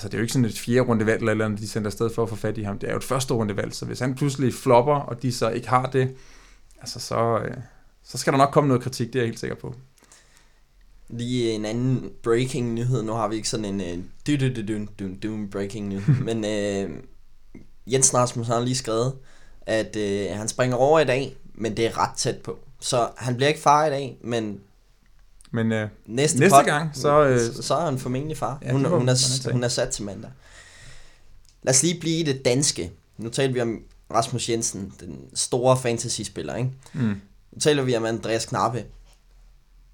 Altså, 0.00 0.08
det 0.08 0.14
er 0.14 0.18
jo 0.18 0.22
ikke 0.22 0.32
sådan 0.32 0.44
et 0.44 0.58
fjerde 0.58 0.80
runde 0.80 1.06
valg, 1.06 1.28
eller 1.28 1.44
andet, 1.44 1.60
de 1.60 1.68
sender 1.68 1.88
afsted 1.88 2.10
for 2.14 2.22
at 2.22 2.28
få 2.28 2.36
fat 2.36 2.58
i 2.58 2.62
ham. 2.62 2.78
Det 2.78 2.88
er 2.88 2.92
jo 2.92 2.98
et 2.98 3.04
første 3.04 3.34
runde 3.34 3.56
valg, 3.56 3.74
så 3.74 3.86
hvis 3.86 3.98
han 3.98 4.14
pludselig 4.14 4.54
flopper, 4.54 4.94
og 4.94 5.22
de 5.22 5.32
så 5.32 5.48
ikke 5.48 5.68
har 5.68 5.86
det, 5.86 6.16
altså 6.80 7.00
så, 7.00 7.38
øh, 7.44 7.56
så 8.04 8.18
skal 8.18 8.32
der 8.32 8.38
nok 8.38 8.50
komme 8.52 8.68
noget 8.68 8.82
kritik, 8.82 9.06
det 9.06 9.14
er 9.14 9.20
jeg 9.20 9.28
helt 9.28 9.40
sikker 9.40 9.56
på. 9.56 9.74
Lige 11.08 11.50
en 11.52 11.64
anden 11.64 12.10
breaking 12.22 12.74
nyhed. 12.74 13.02
Nu 13.02 13.12
har 13.12 13.28
vi 13.28 13.36
ikke 13.36 13.48
sådan 13.48 13.80
en 13.80 13.80
uh, 13.80 14.04
du 14.26 14.46
du 14.46 14.62
du 14.62 14.78
du 14.78 14.86
du 14.98 15.14
du 15.22 15.46
breaking 15.50 15.88
nyhed. 15.88 16.14
Men 16.28 16.38
uh, 16.38 16.96
Jens 17.92 18.14
Rasmussen 18.14 18.54
har 18.54 18.60
lige 18.60 18.76
skrevet, 18.76 19.14
at 19.62 19.96
uh, 19.96 20.38
han 20.38 20.48
springer 20.48 20.76
over 20.76 21.00
i 21.00 21.04
dag, 21.04 21.36
men 21.54 21.76
det 21.76 21.86
er 21.86 21.98
ret 21.98 22.16
tæt 22.16 22.38
på. 22.38 22.58
Så 22.80 23.08
han 23.16 23.36
bliver 23.36 23.48
ikke 23.48 23.60
far 23.60 23.86
i 23.86 23.90
dag, 23.90 24.18
men 24.20 24.60
men 25.50 25.72
uh, 25.72 25.88
næste, 26.06 26.38
næste 26.38 26.56
pot, 26.56 26.64
gang, 26.64 26.90
så, 26.96 27.30
uh, 27.30 27.54
så, 27.54 27.62
så 27.62 27.74
er 27.74 27.84
han 27.84 27.98
formentlig 27.98 28.36
far. 28.36 28.58
Ja, 28.62 28.72
hun, 28.72 28.84
hun, 28.84 29.08
er, 29.08 29.52
hun 29.52 29.64
er 29.64 29.68
sat 29.68 29.88
til 29.88 30.04
mandag. 30.04 30.30
Lad 31.62 31.74
os 31.74 31.82
lige 31.82 32.00
blive 32.00 32.16
i 32.16 32.22
det 32.22 32.44
danske. 32.44 32.92
Nu 33.18 33.28
taler 33.28 33.52
vi 33.52 33.60
om 33.60 33.82
Rasmus 34.14 34.48
Jensen, 34.48 34.92
den 35.00 35.20
store 35.34 35.76
fantasy-spiller, 35.76 36.56
ikke? 36.56 36.70
Mm. 36.92 37.20
Nu 37.52 37.60
taler 37.60 37.82
vi 37.82 37.96
om 37.96 38.04
Andreas 38.04 38.46
Knappe. 38.46 38.78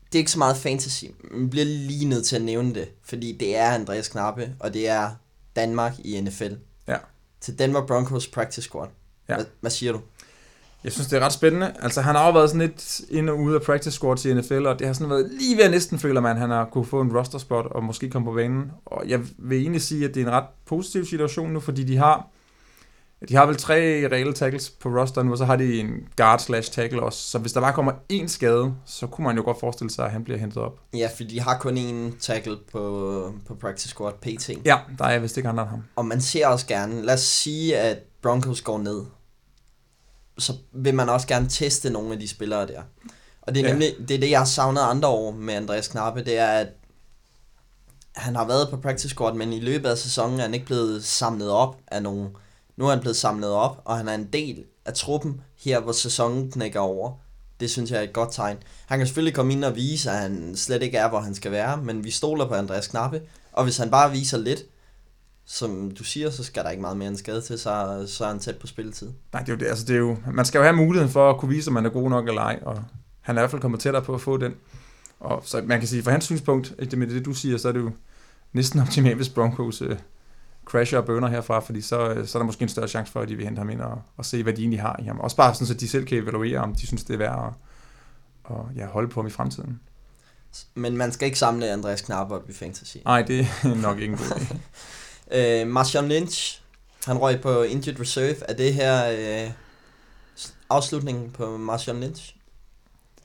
Det 0.07 0.15
er 0.15 0.19
ikke 0.19 0.31
så 0.31 0.39
meget 0.39 0.57
fantasy. 0.57 1.05
Man 1.31 1.51
bliver 1.51 1.67
lige 1.67 2.09
nødt 2.09 2.27
til 2.27 2.37
at 2.37 2.43
nævne 2.43 2.75
det, 2.75 2.89
fordi 3.03 3.33
det 3.33 3.57
er 3.57 3.71
Andreas 3.71 4.09
Knappe, 4.09 4.55
og 4.61 4.75
det 4.75 4.89
er 4.89 5.11
Danmark 5.57 5.95
i 5.99 6.21
NFL. 6.21 6.53
Ja. 6.89 6.97
Til 7.41 7.59
Denver 7.59 7.87
Broncos 7.87 8.29
practice 8.29 8.63
squad. 8.63 8.89
Ja. 9.29 9.35
Hvad, 9.35 9.45
hvad 9.61 9.71
siger 9.71 9.93
du? 9.93 10.01
Jeg 10.87 10.93
synes, 10.93 11.09
det 11.09 11.17
er 11.17 11.25
ret 11.25 11.33
spændende. 11.33 11.73
Altså, 11.83 12.01
han 12.01 12.15
har 12.15 12.27
jo 12.27 12.33
været 12.33 12.51
sådan 12.51 12.61
lidt 12.61 13.01
ind 13.11 13.31
og 13.31 13.39
ude 13.39 13.55
af 13.55 13.63
practice 13.63 13.91
squad 13.91 14.17
til 14.17 14.37
NFL, 14.37 14.67
og 14.67 14.79
det 14.79 14.87
har 14.87 14.95
sådan 14.95 15.11
været 15.11 15.31
lige 15.39 15.57
ved 15.57 15.65
at 15.65 15.71
næsten 15.71 15.99
føler 15.99 16.21
man, 16.21 16.31
at 16.31 16.41
han 16.41 16.51
har 16.51 16.65
kunne 16.65 16.85
få 16.85 17.01
en 17.01 17.17
roster 17.17 17.39
spot 17.39 17.67
og 17.67 17.85
måske 17.85 18.11
komme 18.11 18.27
på 18.27 18.33
banen. 18.35 18.73
Og 18.85 19.09
jeg 19.09 19.21
vil 19.39 19.61
egentlig 19.61 19.83
sige, 19.83 20.05
at 20.09 20.15
det 20.15 20.23
er 20.23 20.27
en 20.27 20.33
ret 20.33 20.45
positiv 20.67 21.05
situation 21.05 21.53
nu, 21.53 21.61
fordi 21.61 21.85
de 21.85 21.97
har 21.97 22.29
de 23.29 23.35
har 23.35 23.47
vel 23.47 23.57
tre 23.57 24.09
reelle 24.13 24.33
tackles 24.33 24.71
på 24.71 24.89
rosteren, 24.89 25.31
og 25.31 25.39
så 25.39 25.45
har 25.45 25.57
de 25.57 25.81
en 25.81 26.09
guard 26.17 26.39
slash 26.39 26.73
tackle 26.73 27.03
også. 27.03 27.19
Så 27.31 27.39
hvis 27.39 27.53
der 27.53 27.61
bare 27.61 27.73
kommer 27.73 27.93
én 28.13 28.27
skade, 28.27 28.75
så 28.85 29.07
kunne 29.07 29.27
man 29.27 29.37
jo 29.37 29.43
godt 29.43 29.61
forestille 29.61 29.91
sig, 29.91 30.05
at 30.05 30.11
han 30.11 30.25
bliver 30.25 30.39
hentet 30.39 30.57
op. 30.57 30.81
Ja, 30.95 31.09
fordi 31.17 31.35
de 31.35 31.41
har 31.41 31.59
kun 31.59 31.79
én 31.79 32.19
tackle 32.21 32.57
på, 32.73 33.33
på 33.47 33.55
practice 33.55 33.89
squad 33.89 34.13
PT. 34.13 34.51
Ja, 34.65 34.79
der 34.99 35.05
er 35.05 35.19
vist 35.19 35.37
ikke 35.37 35.49
andre 35.49 35.63
end 35.63 35.71
ham. 35.71 35.85
Og 35.97 36.07
man 36.07 36.21
ser 36.21 36.47
også 36.47 36.67
gerne, 36.67 37.03
lad 37.03 37.15
os 37.15 37.21
sige, 37.21 37.79
at 37.79 37.99
Broncos 38.23 38.61
går 38.61 38.79
ned. 38.79 39.05
Så 40.39 40.53
vil 40.73 40.95
man 40.95 41.09
også 41.09 41.27
gerne 41.27 41.49
teste 41.49 41.91
nogle 41.91 42.13
af 42.13 42.19
de 42.19 42.29
spillere 42.29 42.67
der. 42.67 42.83
Og 43.43 43.55
det 43.55 43.65
er 43.65 43.69
nemlig 43.69 43.95
ja. 43.99 44.05
det, 44.05 44.15
er 44.15 44.21
det, 44.21 44.31
jeg 44.31 44.41
har 44.41 44.47
savnet 44.47 44.81
andre 44.81 45.09
år 45.09 45.31
med 45.31 45.55
Andreas 45.55 45.89
Knappe, 45.89 46.25
det 46.25 46.39
er, 46.39 46.49
at 46.49 46.69
han 48.17 48.37
har 48.37 48.47
været 48.47 48.71
på 48.71 48.77
practice 48.77 49.09
squad, 49.09 49.35
men 49.35 49.53
i 49.53 49.61
løbet 49.61 49.89
af 49.89 49.99
sæsonen 49.99 50.39
er 50.39 50.43
han 50.43 50.55
ikke 50.55 50.67
blevet 50.67 51.05
samlet 51.05 51.51
op 51.51 51.77
af 51.89 52.03
nogen 52.03 52.29
nu 52.77 52.87
er 52.87 52.91
han 52.91 53.01
blevet 53.01 53.17
samlet 53.17 53.51
op, 53.51 53.83
og 53.85 53.97
han 53.97 54.09
er 54.09 54.15
en 54.15 54.29
del 54.33 54.65
af 54.85 54.95
truppen 54.95 55.41
her, 55.57 55.81
hvor 55.81 55.93
sæsonen 55.93 56.51
knækker 56.51 56.81
over. 56.81 57.13
Det 57.61 57.71
synes 57.71 57.91
jeg 57.91 57.99
er 57.99 58.03
et 58.03 58.13
godt 58.13 58.33
tegn. 58.33 58.57
Han 58.87 58.99
kan 58.99 59.07
selvfølgelig 59.07 59.35
komme 59.35 59.53
ind 59.53 59.65
og 59.65 59.77
vise, 59.77 60.11
at 60.11 60.17
han 60.17 60.57
slet 60.57 60.83
ikke 60.83 60.99
er, 60.99 61.09
hvor 61.09 61.21
han 61.21 61.35
skal 61.35 61.53
være, 61.53 61.77
men 61.77 62.05
vi 62.05 62.11
stoler 62.11 62.49
på 62.49 62.55
Andreas 62.55 62.89
Knappe, 62.89 63.23
og 63.53 63.65
hvis 63.65 63.77
han 63.77 63.91
bare 63.91 64.11
viser 64.11 64.39
lidt, 64.39 64.61
som 65.47 65.91
du 65.91 66.05
siger, 66.05 66.31
så 66.31 66.45
skal 66.45 66.65
der 66.65 66.71
ikke 66.71 66.81
meget 66.81 66.97
mere 66.97 67.09
end 67.09 67.17
skade 67.17 67.41
til, 67.41 67.59
så, 67.59 68.05
så 68.07 68.25
er 68.25 68.29
han 68.29 68.39
tæt 68.39 68.57
på 68.57 68.67
spilletid. 68.67 69.11
Nej, 69.33 69.43
det 69.43 69.49
er 69.49 69.53
jo 69.53 69.59
det. 69.59 69.67
Altså, 69.67 69.85
det 69.85 69.95
er 69.95 69.99
jo, 69.99 70.17
man 70.33 70.45
skal 70.45 70.59
jo 70.59 70.65
have 70.65 70.77
muligheden 70.77 71.13
for 71.13 71.31
at 71.31 71.39
kunne 71.39 71.49
vise, 71.49 71.69
om 71.69 71.75
man 71.75 71.87
er 71.87 71.91
god 71.91 72.11
nok 72.11 72.29
eller 72.29 72.43
ej, 72.43 72.59
og 72.63 72.85
han 73.21 73.37
er 73.37 73.41
i 73.41 73.43
hvert 73.43 73.51
fald 73.51 73.63
kommet 73.63 73.81
tættere 73.81 74.03
på 74.03 74.15
at 74.15 74.21
få 74.21 74.37
den. 74.37 74.55
Og 75.21 75.43
så 75.45 75.63
man 75.65 75.79
kan 75.79 75.89
sige, 75.89 76.03
fra 76.03 76.11
hans 76.11 76.25
synspunkt, 76.25 76.75
det 76.79 76.99
med 76.99 77.07
det 77.07 77.25
du 77.25 77.33
siger, 77.33 77.59
så 77.59 77.69
er 77.69 77.73
det 77.73 77.81
jo 77.81 77.91
næsten 78.53 78.81
optimalt, 78.81 79.17
hvis 79.17 79.29
Broncos 79.29 79.83
øh, 79.83 79.97
crasher 80.65 80.99
og 80.99 81.05
bønder 81.05 81.29
herfra, 81.29 81.61
fordi 81.61 81.81
så, 81.81 82.11
øh, 82.11 82.27
så 82.27 82.39
er 82.39 82.43
der 82.43 82.47
måske 82.47 82.63
en 82.63 82.69
større 82.69 82.89
chance 82.89 83.13
for, 83.13 83.21
at 83.21 83.29
de 83.29 83.37
vil 83.37 83.45
hente 83.45 83.59
ham 83.59 83.71
ind 83.71 83.81
og, 83.81 84.03
og 84.17 84.25
se, 84.25 84.43
hvad 84.43 84.53
de 84.53 84.61
egentlig 84.61 84.81
har 84.81 84.97
i 85.03 85.05
ham. 85.05 85.21
Også 85.21 85.37
bare 85.37 85.55
sådan, 85.55 85.67
så 85.67 85.75
de 85.75 85.89
selv 85.89 86.07
kan 86.07 86.19
evaluere, 86.19 86.59
om 86.59 86.75
de 86.75 86.87
synes, 86.87 87.05
det 87.05 87.15
er 87.15 87.19
værd 87.19 87.45
at, 87.47 87.53
og, 88.45 88.69
ja, 88.77 88.87
holde 88.87 89.09
på 89.09 89.21
ham 89.21 89.27
i 89.27 89.31
fremtiden. 89.31 89.81
Men 90.75 90.97
man 90.97 91.13
skal 91.13 91.27
ikke 91.27 91.39
samle 91.39 91.71
Andreas 91.71 92.01
Knap 92.01 92.31
op 92.31 92.51
i 92.51 92.53
fantasy. 92.53 92.97
Nej, 93.05 93.23
det 93.23 93.41
er 93.41 93.75
nok 93.83 93.99
ikke 93.99 94.13
en 94.13 94.19
god 94.19 94.27
idé. 94.27 94.57
øh, 95.31 95.67
Marshawn 95.67 96.09
Lynch, 96.09 96.63
han 97.07 97.19
røg 97.19 97.41
på 97.41 97.63
injured 97.63 98.01
reserve. 98.01 98.37
Er 98.49 98.55
det 98.55 98.75
her 98.75 99.11
øh, 99.11 99.51
afslutningen 100.71 101.31
på 101.31 101.57
Marshawn 101.57 102.01
Lynch? 102.01 102.37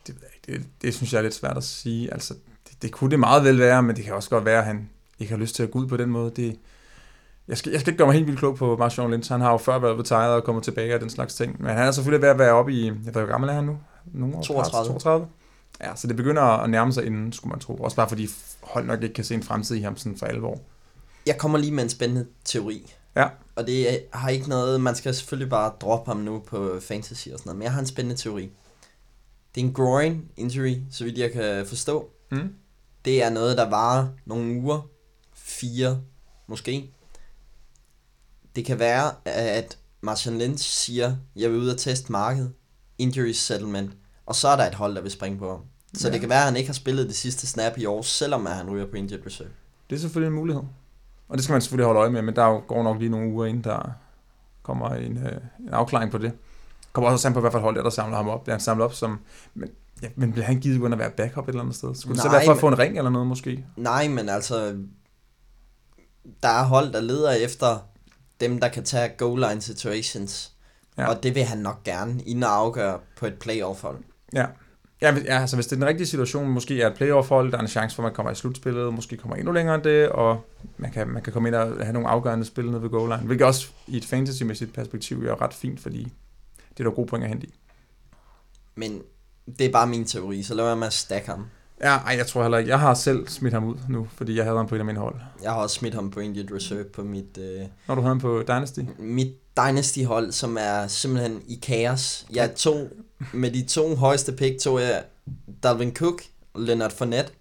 Det, 0.07 0.15
det, 0.45 0.65
det 0.81 0.93
synes 0.93 1.13
jeg 1.13 1.19
er 1.19 1.23
lidt 1.23 1.33
svært 1.33 1.57
at 1.57 1.63
sige. 1.63 2.13
Altså, 2.13 2.33
det, 2.69 2.81
det 2.81 2.91
kunne 2.91 3.11
det 3.11 3.19
meget 3.19 3.43
vel 3.43 3.59
være, 3.59 3.83
men 3.83 3.95
det 3.95 4.03
kan 4.03 4.13
også 4.13 4.29
godt 4.29 4.45
være, 4.45 4.59
at 4.59 4.65
han 4.65 4.89
ikke 5.19 5.33
har 5.33 5.39
lyst 5.39 5.55
til 5.55 5.63
at 5.63 5.71
gå 5.71 5.79
ud 5.79 5.87
på 5.87 5.97
den 5.97 6.09
måde. 6.09 6.31
Det, 6.35 6.59
jeg 7.47 7.57
skal, 7.57 7.71
jeg 7.71 7.81
skal 7.81 7.91
ikke 7.91 7.97
gøre 7.97 8.07
mig 8.07 8.13
helt 8.13 8.27
vildt 8.27 8.39
klog 8.39 8.55
på 8.55 8.75
Marshawn 8.75 9.11
Lynch. 9.11 9.31
Han 9.31 9.41
har 9.41 9.51
jo 9.51 9.57
før 9.57 9.79
været 9.79 9.99
retired 9.99 10.33
og 10.33 10.43
kommet 10.43 10.63
tilbage 10.63 10.93
af 10.93 10.99
den 10.99 11.09
slags 11.09 11.35
ting. 11.35 11.61
Men 11.61 11.71
han 11.71 11.87
er 11.87 11.91
selvfølgelig 11.91 12.21
ved 12.21 12.29
at 12.29 12.39
være 12.39 12.51
oppe 12.51 12.73
i, 12.73 12.85
jeg 12.85 12.95
ved 13.05 13.11
hvor 13.11 13.25
gammel 13.25 13.49
er 13.49 13.53
han 13.53 13.63
nu? 13.63 13.77
Nogle 14.13 14.35
år, 14.35 14.41
32. 14.41 14.87
32. 14.87 15.27
Ja, 15.81 15.95
så 15.95 16.07
det 16.07 16.15
begynder 16.15 16.41
at 16.41 16.69
nærme 16.69 16.93
sig 16.93 17.05
inden, 17.05 17.33
skulle 17.33 17.49
man 17.49 17.59
tro. 17.59 17.75
Også 17.75 17.95
bare 17.95 18.09
fordi 18.09 18.27
hold 18.61 18.85
nok 18.85 19.03
ikke 19.03 19.15
kan 19.15 19.23
se 19.23 19.33
en 19.33 19.43
fremtid 19.43 19.75
i 19.75 19.81
ham 19.81 19.97
sådan 19.97 20.17
for 20.17 20.25
alvor. 20.25 20.59
Jeg 21.25 21.37
kommer 21.37 21.57
lige 21.57 21.71
med 21.71 21.83
en 21.83 21.89
spændende 21.89 22.27
teori. 22.45 22.93
Ja. 23.15 23.27
Og 23.55 23.67
det 23.67 24.03
har 24.13 24.29
ikke 24.29 24.49
noget, 24.49 24.81
man 24.81 24.95
skal 24.95 25.15
selvfølgelig 25.15 25.49
bare 25.49 25.73
droppe 25.81 26.11
ham 26.11 26.17
nu 26.17 26.39
på 26.39 26.79
fantasy 26.81 27.27
og 27.29 27.39
sådan 27.39 27.41
noget, 27.45 27.57
men 27.57 27.63
jeg 27.63 27.73
har 27.73 27.79
en 27.79 27.87
spændende 27.87 28.21
teori. 28.21 28.49
Det 29.55 29.61
er 29.61 29.65
en 29.65 29.73
groin 29.73 30.25
injury, 30.37 30.75
så 30.91 31.03
vidt 31.03 31.17
jeg 31.17 31.31
kan 31.31 31.65
forstå. 31.65 32.09
Mm. 32.31 32.55
Det 33.05 33.23
er 33.23 33.29
noget, 33.29 33.57
der 33.57 33.69
varer 33.69 34.07
nogle 34.25 34.53
uger, 34.61 34.81
fire 35.33 36.01
måske. 36.47 36.91
Det 38.55 38.65
kan 38.65 38.79
være, 38.79 39.11
at 39.25 39.77
Martian 40.01 40.37
Lynch 40.39 40.69
siger, 40.69 41.15
jeg 41.35 41.51
vil 41.51 41.59
ud 41.59 41.69
og 41.69 41.77
teste 41.77 42.11
markedet, 42.11 42.53
injury 42.97 43.31
settlement, 43.31 43.91
og 44.25 44.35
så 44.35 44.47
er 44.47 44.55
der 44.55 44.67
et 44.67 44.75
hold, 44.75 44.95
der 44.95 45.01
vil 45.01 45.11
springe 45.11 45.37
på 45.37 45.49
ham. 45.51 45.61
Så 45.93 46.07
Ja. 46.07 46.11
det 46.13 46.19
kan 46.19 46.29
være, 46.29 46.39
at 46.39 46.45
han 46.45 46.55
ikke 46.55 46.67
har 46.69 46.73
spillet 46.73 47.07
det 47.07 47.15
sidste 47.15 47.47
snap 47.47 47.77
i 47.77 47.85
år, 47.85 48.01
selvom 48.01 48.47
at 48.47 48.55
han 48.55 48.69
ryger 48.69 48.85
på 48.85 48.95
injured 48.95 49.25
reserve. 49.25 49.49
Det 49.89 49.95
er 49.95 49.99
selvfølgelig 49.99 50.27
en 50.27 50.35
mulighed. 50.35 50.63
Og 51.31 51.37
det 51.37 51.43
skal 51.43 51.53
man 51.53 51.61
selvfølgelig 51.61 51.85
holde 51.85 51.99
øje 51.99 52.09
med, 52.09 52.21
men 52.21 52.35
der 52.35 52.43
er 52.43 52.59
går 52.59 52.83
nok 52.83 52.99
lige 52.99 53.09
nogle 53.09 53.29
uger 53.29 53.45
inden, 53.45 53.63
der 53.63 53.91
kommer 54.63 54.89
en, 54.89 55.17
øh, 55.17 55.31
en 55.59 55.69
afklaring 55.69 56.11
på 56.11 56.17
det. 56.17 56.31
Kommer 56.93 57.09
også 57.09 57.27
an 57.27 57.33
på, 57.33 57.39
hvad 57.39 57.51
for 57.51 57.59
hold 57.59 57.75
der, 57.75 57.83
der 57.83 57.89
samler 57.89 58.17
ham 58.17 58.29
op. 58.29 58.43
Bliver 58.43 58.53
han 58.53 58.61
samlet 58.61 58.85
op 58.85 58.93
som... 58.93 59.19
Men, 59.53 59.69
ja, 60.01 60.07
men 60.15 60.31
bliver 60.31 60.45
han 60.45 60.59
givet 60.59 60.79
gå 60.79 60.85
ind 60.85 60.93
og 60.93 60.99
være 60.99 61.11
backup 61.11 61.43
et 61.43 61.49
eller 61.49 61.61
andet 61.61 61.75
sted? 61.75 61.95
Skulle 61.95 62.15
det 62.15 62.23
så 62.23 62.29
være 62.29 62.45
for 62.45 62.51
at 62.51 62.57
få 62.57 62.67
en 62.67 62.79
ring 62.79 62.97
eller 62.97 63.11
noget 63.11 63.27
måske? 63.27 63.65
Nej, 63.75 64.07
men 64.07 64.29
altså, 64.29 64.77
der 66.43 66.49
er 66.49 66.63
hold, 66.63 66.93
der 66.93 67.01
leder 67.01 67.31
efter 67.31 67.77
dem, 68.39 68.59
der 68.59 68.67
kan 68.67 68.83
tage 68.83 69.09
goal 69.17 69.39
line 69.39 69.61
situations. 69.61 70.51
Ja. 70.97 71.09
Og 71.09 71.23
det 71.23 71.35
vil 71.35 71.43
han 71.43 71.57
nok 71.57 71.83
gerne, 71.83 72.23
inden 72.23 72.43
at 72.43 72.49
afgøre 72.49 72.99
på 73.17 73.25
et 73.25 73.33
playoff-hold. 73.33 73.97
Ja. 74.33 74.45
Ja, 75.01 75.15
ja, 75.25 75.41
altså 75.41 75.55
hvis 75.55 75.67
det 75.67 75.71
er 75.75 75.79
den 75.79 75.87
rigtige 75.87 76.07
situation, 76.07 76.47
måske 76.49 76.81
er 76.81 76.87
et 76.87 76.93
playoff-hold, 76.93 77.51
der 77.51 77.57
er 77.57 77.61
en 77.61 77.67
chance 77.67 77.95
for, 77.95 78.03
at 78.03 78.05
man 78.05 78.13
kommer 78.15 78.31
i 78.31 78.35
slutspillet, 78.35 78.93
måske 78.93 79.17
kommer 79.17 79.35
endnu 79.35 79.51
længere 79.51 79.75
end 79.75 79.83
det, 79.83 80.09
og 80.09 80.45
man 80.77 80.91
kan, 80.91 81.07
man 81.07 81.21
kan 81.23 81.33
komme 81.33 81.49
ind 81.49 81.55
og 81.55 81.83
have 81.85 81.93
nogle 81.93 82.07
afgørende 82.07 82.45
spil 82.45 82.71
nede 82.71 82.81
ved 82.81 82.89
goal 82.89 83.09
line, 83.09 83.21
hvilket 83.25 83.47
også 83.47 83.67
i 83.87 83.97
et 83.97 84.05
fantasy-mæssigt 84.05 84.73
perspektiv 84.73 85.25
er 85.25 85.41
ret 85.41 85.53
fint, 85.53 85.79
fordi 85.79 86.03
det 86.77 86.79
er 86.79 86.83
der 86.83 86.91
gode 86.95 87.07
point 87.07 87.23
at 87.23 87.29
hente 87.29 87.47
i. 87.47 87.53
Men 88.75 89.01
det 89.59 89.65
er 89.65 89.71
bare 89.71 89.87
min 89.87 90.05
teori, 90.05 90.43
så 90.43 90.53
lad 90.53 90.65
være 90.65 90.75
med 90.75 90.87
at 90.87 90.93
stack 90.93 91.25
ham. 91.25 91.45
Ja, 91.83 91.97
ej, 91.97 92.15
jeg 92.17 92.27
tror 92.27 92.41
heller 92.41 92.57
ikke. 92.57 92.69
Jeg 92.69 92.79
har 92.79 92.93
selv 92.93 93.27
smidt 93.27 93.53
ham 93.53 93.63
ud 93.65 93.75
nu, 93.89 94.07
fordi 94.15 94.35
jeg 94.35 94.43
havde 94.43 94.57
ham 94.57 94.67
på 94.67 94.75
et 94.75 94.79
af 94.79 94.85
mine 94.85 94.99
hold. 94.99 95.15
Jeg 95.43 95.51
har 95.51 95.61
også 95.61 95.75
smidt 95.75 95.93
ham 95.93 96.11
på 96.11 96.19
injured 96.19 96.51
reserve 96.55 96.83
på 96.83 97.03
mit, 97.03 97.37
øh, 97.37 97.61
Når 97.87 97.95
du 97.95 98.01
havde 98.01 98.09
ham 98.09 98.19
på 98.19 98.43
Dynasty? 98.47 98.79
mit 98.99 99.33
Dynasty-hold, 99.57 100.31
som 100.31 100.57
er 100.59 100.87
simpelthen 100.87 101.41
i 101.47 101.59
kaos. 101.63 102.25
Jeg 102.33 102.55
tog, 102.55 102.89
med 103.33 103.51
de 103.51 103.63
to 103.65 103.95
højeste 103.95 104.31
pick, 104.31 104.59
tog 104.59 104.81
jeg 104.81 105.03
Dalvin 105.63 105.93
Cook 105.95 106.21
og 106.53 106.61
Leonard 106.61 106.91
Fournette. 106.91 107.31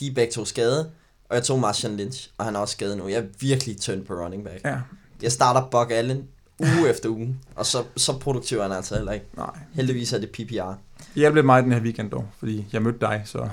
De 0.00 0.06
er 0.06 0.14
begge 0.14 0.32
to 0.32 0.44
skade. 0.44 0.90
Og 1.28 1.36
jeg 1.36 1.44
tog 1.44 1.60
Martian 1.60 1.96
Lynch, 1.96 2.30
og 2.38 2.44
han 2.44 2.56
er 2.56 2.60
også 2.60 2.72
skadet 2.72 2.98
nu. 2.98 3.08
Jeg 3.08 3.18
er 3.18 3.26
virkelig 3.40 3.80
tynd 3.80 4.04
på 4.04 4.14
running 4.14 4.44
back. 4.44 4.64
Ja, 4.64 4.76
Jeg 5.22 5.32
starter 5.32 5.68
Buck 5.70 5.90
Allen 5.90 6.28
uge 6.60 6.88
efter 6.92 7.08
uge, 7.08 7.36
og 7.56 7.66
så, 7.66 7.84
så 7.96 8.18
produktiv 8.18 8.58
er 8.58 8.62
han 8.62 8.72
altså 8.72 8.94
heller 8.94 9.12
ikke. 9.12 9.26
nej. 9.36 9.50
Heldigvis 9.74 10.12
er 10.12 10.18
det 10.18 10.30
PPR. 10.30 10.72
Det 10.98 11.06
hjalp 11.14 11.34
lidt 11.34 11.46
mig 11.46 11.62
den 11.62 11.72
her 11.72 11.80
weekend 11.80 12.10
dog, 12.10 12.28
fordi 12.38 12.66
jeg 12.72 12.82
mødte 12.82 12.98
dig, 13.00 13.22
så 13.24 13.48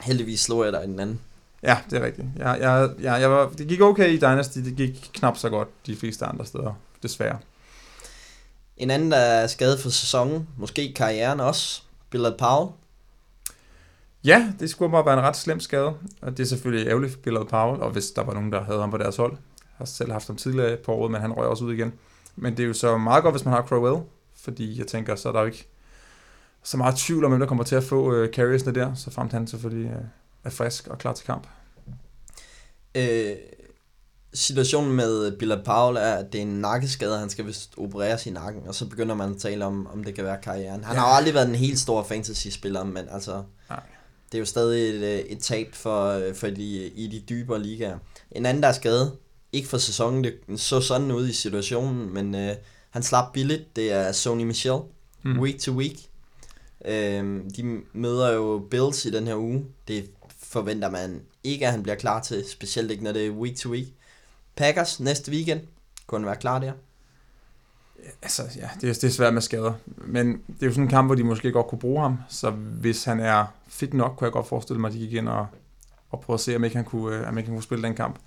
Heldigvis 0.00 0.40
slog 0.40 0.64
jeg 0.64 0.72
dig 0.72 0.84
i 0.84 0.86
den 0.86 1.00
anden. 1.00 1.20
ja, 1.62 1.78
det 1.90 1.98
er 2.02 2.06
rigtigt. 2.06 2.26
Jeg, 2.38 2.58
jeg, 2.60 2.90
jeg, 3.00 3.20
jeg 3.20 3.30
var, 3.30 3.48
det 3.48 3.68
gik 3.68 3.80
okay 3.80 4.08
i 4.10 4.16
Dynasty, 4.16 4.58
det 4.58 4.76
gik 4.76 5.10
knap 5.14 5.36
så 5.36 5.48
godt 5.48 5.68
de 5.86 5.96
fleste 5.96 6.24
andre 6.24 6.46
steder, 6.46 6.72
desværre. 7.02 7.38
En 8.82 8.90
anden, 8.90 9.10
der 9.10 9.16
er 9.16 9.46
skadet 9.46 9.80
for 9.80 9.90
sæsonen, 9.90 10.48
måske 10.56 10.92
karrieren 10.96 11.40
også, 11.40 11.82
Billard 12.10 12.38
Powell. 12.38 12.70
Ja, 14.24 14.52
det 14.60 14.70
skulle 14.70 14.90
bare 14.90 15.06
være 15.06 15.14
en 15.14 15.20
ret 15.20 15.36
slem 15.36 15.60
skade, 15.60 15.94
og 16.22 16.36
det 16.36 16.40
er 16.40 16.44
selvfølgelig 16.44 16.88
ærgerligt 16.88 17.12
for 17.12 17.20
Billard 17.20 17.48
Powell, 17.48 17.82
og 17.82 17.90
hvis 17.90 18.10
der 18.10 18.22
var 18.22 18.34
nogen, 18.34 18.52
der 18.52 18.64
havde 18.64 18.80
ham 18.80 18.90
på 18.90 18.98
deres 18.98 19.16
hold. 19.16 19.32
Jeg 19.32 19.74
har 19.78 19.84
selv 19.84 20.12
haft 20.12 20.26
ham 20.26 20.36
tidligere 20.36 20.76
på 20.76 20.92
året, 20.92 21.10
men 21.10 21.20
han 21.20 21.32
røg 21.32 21.46
også 21.46 21.64
ud 21.64 21.74
igen. 21.74 21.92
Men 22.36 22.56
det 22.56 22.62
er 22.62 22.66
jo 22.66 22.72
så 22.72 22.98
meget 22.98 23.22
godt, 23.22 23.34
hvis 23.34 23.44
man 23.44 23.54
har 23.54 23.62
Crowell, 23.62 24.02
fordi 24.36 24.78
jeg 24.78 24.86
tænker, 24.86 25.16
så 25.16 25.28
er 25.28 25.32
der 25.32 25.40
jo 25.40 25.46
ikke 25.46 25.66
så 26.62 26.76
meget 26.76 26.96
tvivl 26.96 27.24
om, 27.24 27.30
hvem 27.30 27.40
der 27.40 27.46
kommer 27.46 27.64
til 27.64 27.76
at 27.76 27.84
få 27.84 28.14
øh, 28.14 28.32
carriesne 28.32 28.74
der, 28.74 28.94
så 28.94 29.10
fremt 29.10 29.32
han 29.32 29.46
selvfølgelig 29.46 29.90
øh, 29.90 30.04
er 30.44 30.50
frisk 30.50 30.88
og 30.88 30.98
klar 30.98 31.12
til 31.12 31.26
kamp. 31.26 31.46
Øh, 32.94 33.32
situationen 34.34 34.92
med 34.92 35.36
Billard 35.38 35.64
Powell 35.64 35.96
er, 35.96 36.14
at 36.14 36.32
det 36.32 36.38
er 36.38 36.42
en 36.42 36.60
nakkeskade, 36.60 37.18
han 37.18 37.30
skal 37.30 37.46
vist 37.46 37.74
opereres 37.76 38.26
i 38.26 38.30
nakken, 38.30 38.62
og 38.68 38.74
så 38.74 38.86
begynder 38.86 39.14
man 39.14 39.30
at 39.34 39.40
tale 39.40 39.64
om, 39.64 39.86
om 39.92 40.04
det 40.04 40.14
kan 40.14 40.24
være 40.24 40.38
karrieren. 40.42 40.84
Han 40.84 40.94
Ja. 40.96 41.00
har 41.00 41.08
jo 41.08 41.16
aldrig 41.16 41.34
været 41.34 41.48
en 41.48 41.54
helt 41.54 41.78
stor 41.78 42.02
fantasy-spiller, 42.02 42.84
men 42.84 43.04
altså, 43.10 43.42
Nej. 43.68 43.80
det 44.32 44.34
er 44.34 44.38
jo 44.38 44.44
stadig 44.44 44.88
et, 44.88 45.02
øh, 45.02 45.18
et 45.18 45.38
tab 45.38 45.74
for, 45.74 46.06
øh, 46.08 46.34
for 46.34 46.46
de, 46.46 46.86
i 46.86 47.06
de 47.06 47.20
dybere 47.28 47.62
ligaer. 47.62 47.98
En 48.30 48.46
anden, 48.46 48.62
der 48.62 48.68
er 48.68 48.72
skadet, 48.72 49.12
ikke 49.52 49.68
for 49.68 49.78
sæsonen, 49.78 50.24
det 50.24 50.34
så 50.56 50.80
sådan 50.80 51.10
ud 51.12 51.28
i 51.28 51.32
situationen, 51.32 52.14
men 52.14 52.34
øh, 52.34 52.54
han 52.90 53.02
slap 53.02 53.32
billigt, 53.32 53.76
det 53.76 53.92
er 53.92 54.12
Sony 54.12 54.44
Michel, 54.44 54.78
Mm. 55.24 55.38
week 55.40 55.58
to 55.60 55.72
week. 55.72 55.96
Øhm, 56.84 57.50
de 57.50 57.80
møder 57.92 58.32
jo 58.32 58.66
Bills 58.70 59.04
i 59.04 59.10
den 59.10 59.26
her 59.26 59.36
uge. 59.36 59.64
Det 59.88 60.10
forventer 60.42 60.90
man 60.90 61.20
ikke, 61.44 61.66
at 61.66 61.72
han 61.72 61.82
bliver 61.82 61.96
klar 61.96 62.22
til, 62.22 62.44
specielt 62.50 62.90
ikke 62.90 63.04
når 63.04 63.12
det 63.12 63.26
er 63.26 63.30
week 63.30 63.56
to 63.56 63.68
week. 63.70 63.86
Packers 64.56 65.00
næste 65.00 65.32
weekend. 65.32 65.60
Kunne 66.06 66.26
være 66.26 66.36
klar 66.36 66.58
der? 66.58 66.72
Altså, 68.22 68.42
ja, 68.56 68.68
det 68.80 68.90
er, 68.90 68.94
det 68.94 69.04
er 69.04 69.10
svært 69.10 69.34
med 69.34 69.42
skader. 69.42 69.72
Men 69.86 70.26
det 70.26 70.62
er 70.62 70.66
jo 70.66 70.72
sådan 70.72 70.84
en 70.84 70.90
kamp, 70.90 71.08
hvor 71.08 71.14
de 71.14 71.24
måske 71.24 71.52
godt 71.52 71.66
kunne 71.66 71.78
bruge 71.78 72.00
ham. 72.00 72.18
Så 72.28 72.50
hvis 72.50 73.04
han 73.04 73.20
er 73.20 73.44
fit 73.68 73.94
nok, 73.94 74.16
kunne 74.16 74.26
jeg 74.26 74.32
godt 74.32 74.48
forestille 74.48 74.80
mig, 74.80 74.88
at 74.88 74.94
de 74.94 74.98
gik 74.98 75.12
ind 75.12 75.28
og, 75.28 75.46
og 76.10 76.20
prøve 76.20 76.34
at 76.34 76.40
se, 76.40 76.56
om 76.56 76.64
ikke 76.64 76.76
han 76.76 76.84
kunne, 76.84 77.16
øh, 77.16 77.28
om 77.28 77.38
ikke 77.38 77.48
han 77.48 77.56
kunne 77.56 77.62
spille 77.62 77.84
den 77.84 77.94
kamp. 77.94 78.18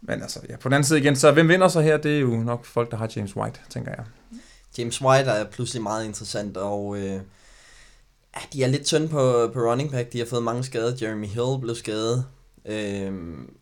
Men 0.00 0.22
altså, 0.22 0.40
ja, 0.48 0.56
på 0.56 0.68
den 0.68 0.72
anden 0.72 0.86
side 0.86 0.98
igen, 0.98 1.16
så 1.16 1.32
hvem 1.32 1.48
vinder 1.48 1.68
så 1.68 1.80
her? 1.80 1.96
Det 1.96 2.16
er 2.16 2.20
jo 2.20 2.36
nok 2.36 2.64
folk, 2.64 2.90
der 2.90 2.96
har 2.96 3.10
James 3.16 3.36
White, 3.36 3.60
tænker 3.70 3.90
jeg. 3.90 4.04
James 4.78 5.02
White 5.02 5.30
er 5.30 5.44
pludselig 5.44 5.82
meget 5.82 6.04
interessant, 6.04 6.56
og 6.56 6.96
øh, 6.98 7.04
ja, 8.34 8.40
de 8.52 8.64
er 8.64 8.68
lidt 8.68 8.84
tynde 8.84 9.08
på, 9.08 9.50
på 9.54 9.60
running 9.60 9.90
back. 9.90 10.12
De 10.12 10.18
har 10.18 10.26
fået 10.26 10.42
mange 10.42 10.64
skader. 10.64 10.96
Jeremy 11.02 11.26
Hill 11.26 11.60
blev 11.60 11.74
skadet, 11.74 12.24
øh, 12.68 13.12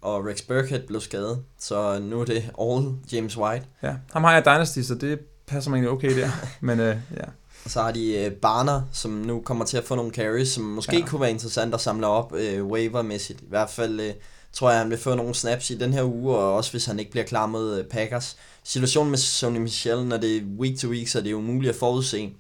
og 0.03 0.27
Rex 0.27 0.43
Burkhead 0.43 0.81
blev 0.87 1.01
skadet. 1.01 1.43
Så 1.59 1.99
nu 1.99 2.21
er 2.21 2.25
det 2.25 2.51
all 2.61 2.95
James 3.13 3.37
White. 3.37 3.67
Ja, 3.83 3.95
ham 4.13 4.25
har 4.25 4.33
jeg 4.33 4.45
Dynasty, 4.45 4.81
så 4.81 4.95
det 4.95 5.19
passer 5.47 5.71
mig 5.71 5.77
egentlig 5.77 5.91
okay 5.91 6.21
der. 6.21 6.31
Men 6.67 6.81
øh, 6.81 6.97
ja, 7.17 7.25
Og 7.65 7.71
så 7.71 7.83
har 7.83 7.93
de 7.93 8.15
øh, 8.19 8.33
Barner, 8.33 8.83
som 8.93 9.11
nu 9.11 9.41
kommer 9.41 9.65
til 9.65 9.77
at 9.77 9.85
få 9.85 9.95
nogle 9.95 10.11
carries, 10.13 10.49
som 10.49 10.65
måske 10.65 10.97
Ja. 10.99 11.07
kunne 11.07 11.21
være 11.21 11.31
interessant 11.31 11.75
at 11.75 11.81
samle 11.81 12.07
op 12.07 12.35
øh, 12.35 12.67
waiver-mæssigt. 12.67 13.41
I 13.43 13.49
hvert 13.49 13.71
fald 13.71 14.01
øh, 14.01 14.13
tror 14.53 14.71
jeg, 14.71 14.79
han 14.79 14.91
vil 14.91 14.99
få 14.99 15.15
nogle 15.15 15.35
snaps 15.35 15.71
i 15.71 15.79
den 15.79 15.93
her 15.93 16.03
uge, 16.05 16.37
og 16.37 16.55
også 16.55 16.71
hvis 16.71 16.87
han 16.87 16.99
ikke 16.99 17.11
bliver 17.11 17.25
klar 17.27 17.47
mod 17.47 17.79
øh, 17.79 17.85
Packers. 17.85 18.37
Situationen 18.65 19.11
med 19.11 19.19
Sony 19.19 19.59
Michel, 19.59 20.05
når 20.07 20.17
det 20.17 20.37
er 20.37 20.43
week 20.59 20.79
to 20.79 20.89
week, 20.89 21.09
så 21.09 21.19
er 21.19 21.23
det 21.23 21.33
umuligt 21.33 21.71
at 21.71 21.77
forudse. 21.77 22.33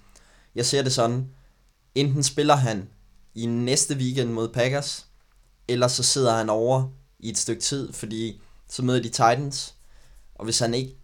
Jeg 0.55 0.66
ser 0.66 0.83
det 0.83 0.92
sådan, 0.92 1.27
enten 1.94 2.22
spiller 2.22 2.57
han 2.57 2.88
i 3.35 3.46
næste 3.46 3.94
weekend 3.94 4.31
mod 4.33 4.48
Packers, 4.48 5.07
eller 5.68 5.88
så 5.88 6.03
sidder 6.03 6.37
han 6.37 6.50
over 6.50 6.88
i 7.18 7.29
et 7.31 7.38
stykke 7.38 7.62
tid, 7.62 7.92
fordi 7.92 8.40
så 8.68 8.83
møder 8.85 9.03
de 9.03 9.09
Titans, 9.09 9.74
og 10.35 10.44
hvis 10.44 10.59
han 10.59 10.74
ikke 10.74 10.96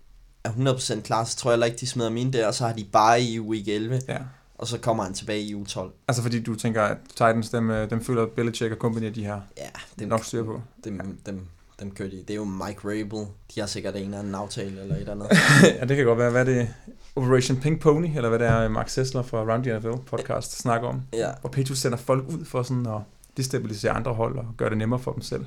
er 0.45 0.51
100% 0.51 1.01
klar, 1.01 1.25
så 1.25 1.37
tror 1.37 1.51
jeg 1.51 1.55
heller 1.55 1.67
ikke, 1.67 1.79
de 1.79 1.87
smider 1.87 2.09
ham 2.09 2.17
ind 2.17 2.33
der, 2.33 2.47
og 2.47 2.55
så 2.55 2.67
har 2.67 2.73
de 2.73 2.85
bare 2.93 3.23
i 3.23 3.41
week 3.41 3.69
11 3.69 4.01
ja. 4.09 4.19
og 4.59 4.67
så 4.67 4.79
kommer 4.79 5.05
han 5.05 5.15
tilbage 5.15 5.41
i 5.43 5.55
uge 5.55 5.67
12. 5.67 5.93
Altså 6.09 6.23
fordi 6.23 6.43
du 6.43 6.55
tænker, 6.55 6.83
at 6.83 6.97
Titans, 7.09 7.51
dem, 7.51 7.71
øh, 7.71 7.91
dem 7.91 8.05
føler 8.05 8.27
Belichick 8.27 8.73
og 8.73 8.79
company, 8.79 9.15
de 9.15 9.25
her 9.25 9.41
Ja, 9.57 9.69
dem, 9.99 10.09
nok 10.09 10.25
styr 10.25 10.45
på. 10.45 10.63
Dem, 10.85 11.19
dem, 11.27 11.47
dem 11.81 11.91
kører 11.91 12.09
de. 12.11 12.17
Det 12.17 12.31
er 12.31 12.35
jo 12.35 12.45
Mike 12.45 12.81
Rabel. 12.85 13.27
De 13.55 13.61
har 13.61 13.67
sikkert 13.67 13.97
en 13.97 14.03
eller 14.05 14.19
anden 14.19 14.35
aftale 14.35 14.81
eller 14.83 14.95
et 14.95 15.01
eller 15.01 15.13
andet. 15.13 15.29
ja, 15.81 15.85
det 15.85 15.97
kan 15.97 16.07
godt 16.07 16.19
være. 16.19 16.31
Hvad 16.31 16.41
er 16.41 16.45
det? 16.45 16.69
Operation 17.17 17.57
Pink 17.61 17.81
Pony, 17.81 18.17
eller 18.17 18.29
hvad 18.29 18.39
det 18.39 18.47
er, 18.49 18.69
Mark 18.69 18.89
Sessler 18.89 19.23
fra 19.23 19.39
Round 19.39 19.65
the 19.65 19.79
NFL 19.79 20.03
podcast 20.07 20.59
snakker 20.59 20.89
om. 20.89 21.03
ja, 21.13 21.31
Hvor 21.41 21.51
Patriots 21.51 21.81
sender 21.81 21.99
folk 21.99 22.25
ud 22.29 22.45
for 22.45 22.63
sådan 22.63 22.87
at 22.87 23.01
destabilisere 23.41 23.93
andre 23.93 24.15
hold 24.15 24.39
og 24.39 24.45
gøre 24.57 24.71
det 24.71 24.79
nemmere 24.79 25.01
for 25.01 25.13
dem 25.13 25.23
selv. 25.23 25.45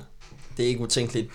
det 0.56 0.64
er 0.64 0.68
ikke 0.68 0.80
utænkeligt. 0.80 1.30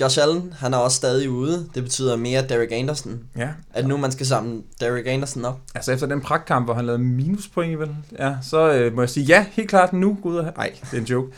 Josh 0.00 0.22
Allen, 0.22 0.52
han 0.58 0.74
er 0.74 0.78
også 0.78 0.96
stadig 0.96 1.30
ude. 1.30 1.68
Det 1.74 1.82
betyder 1.82 2.16
mere 2.16 2.46
Derek 2.48 2.72
Anderson. 2.72 3.20
Ja, 3.36 3.48
det 3.76 3.86
nu, 3.86 3.96
man 3.96 4.12
skal 4.12 4.26
samle 4.26 4.62
Derek 4.80 5.06
Anderson 5.06 5.44
op? 5.44 5.60
altså 5.74 5.92
efter 5.92 6.06
den 6.06 6.20
pragtkamp, 6.20 6.66
hvor 6.66 6.74
han 6.74 6.86
lavede 6.86 7.02
minuspoint, 7.02 7.78
vel? 7.78 7.96
Ja, 8.18 8.36
så 8.42 8.72
øh, 8.72 8.94
må 8.94 9.02
jeg 9.02 9.10
sige, 9.10 9.24
ja, 9.24 9.46
helt 9.52 9.68
klart 9.68 9.92
nu, 9.92 10.18
gud. 10.22 10.38
Ej, 10.56 10.72
det 10.80 10.92
er 10.96 11.00
en 11.00 11.04
joke. 11.04 11.32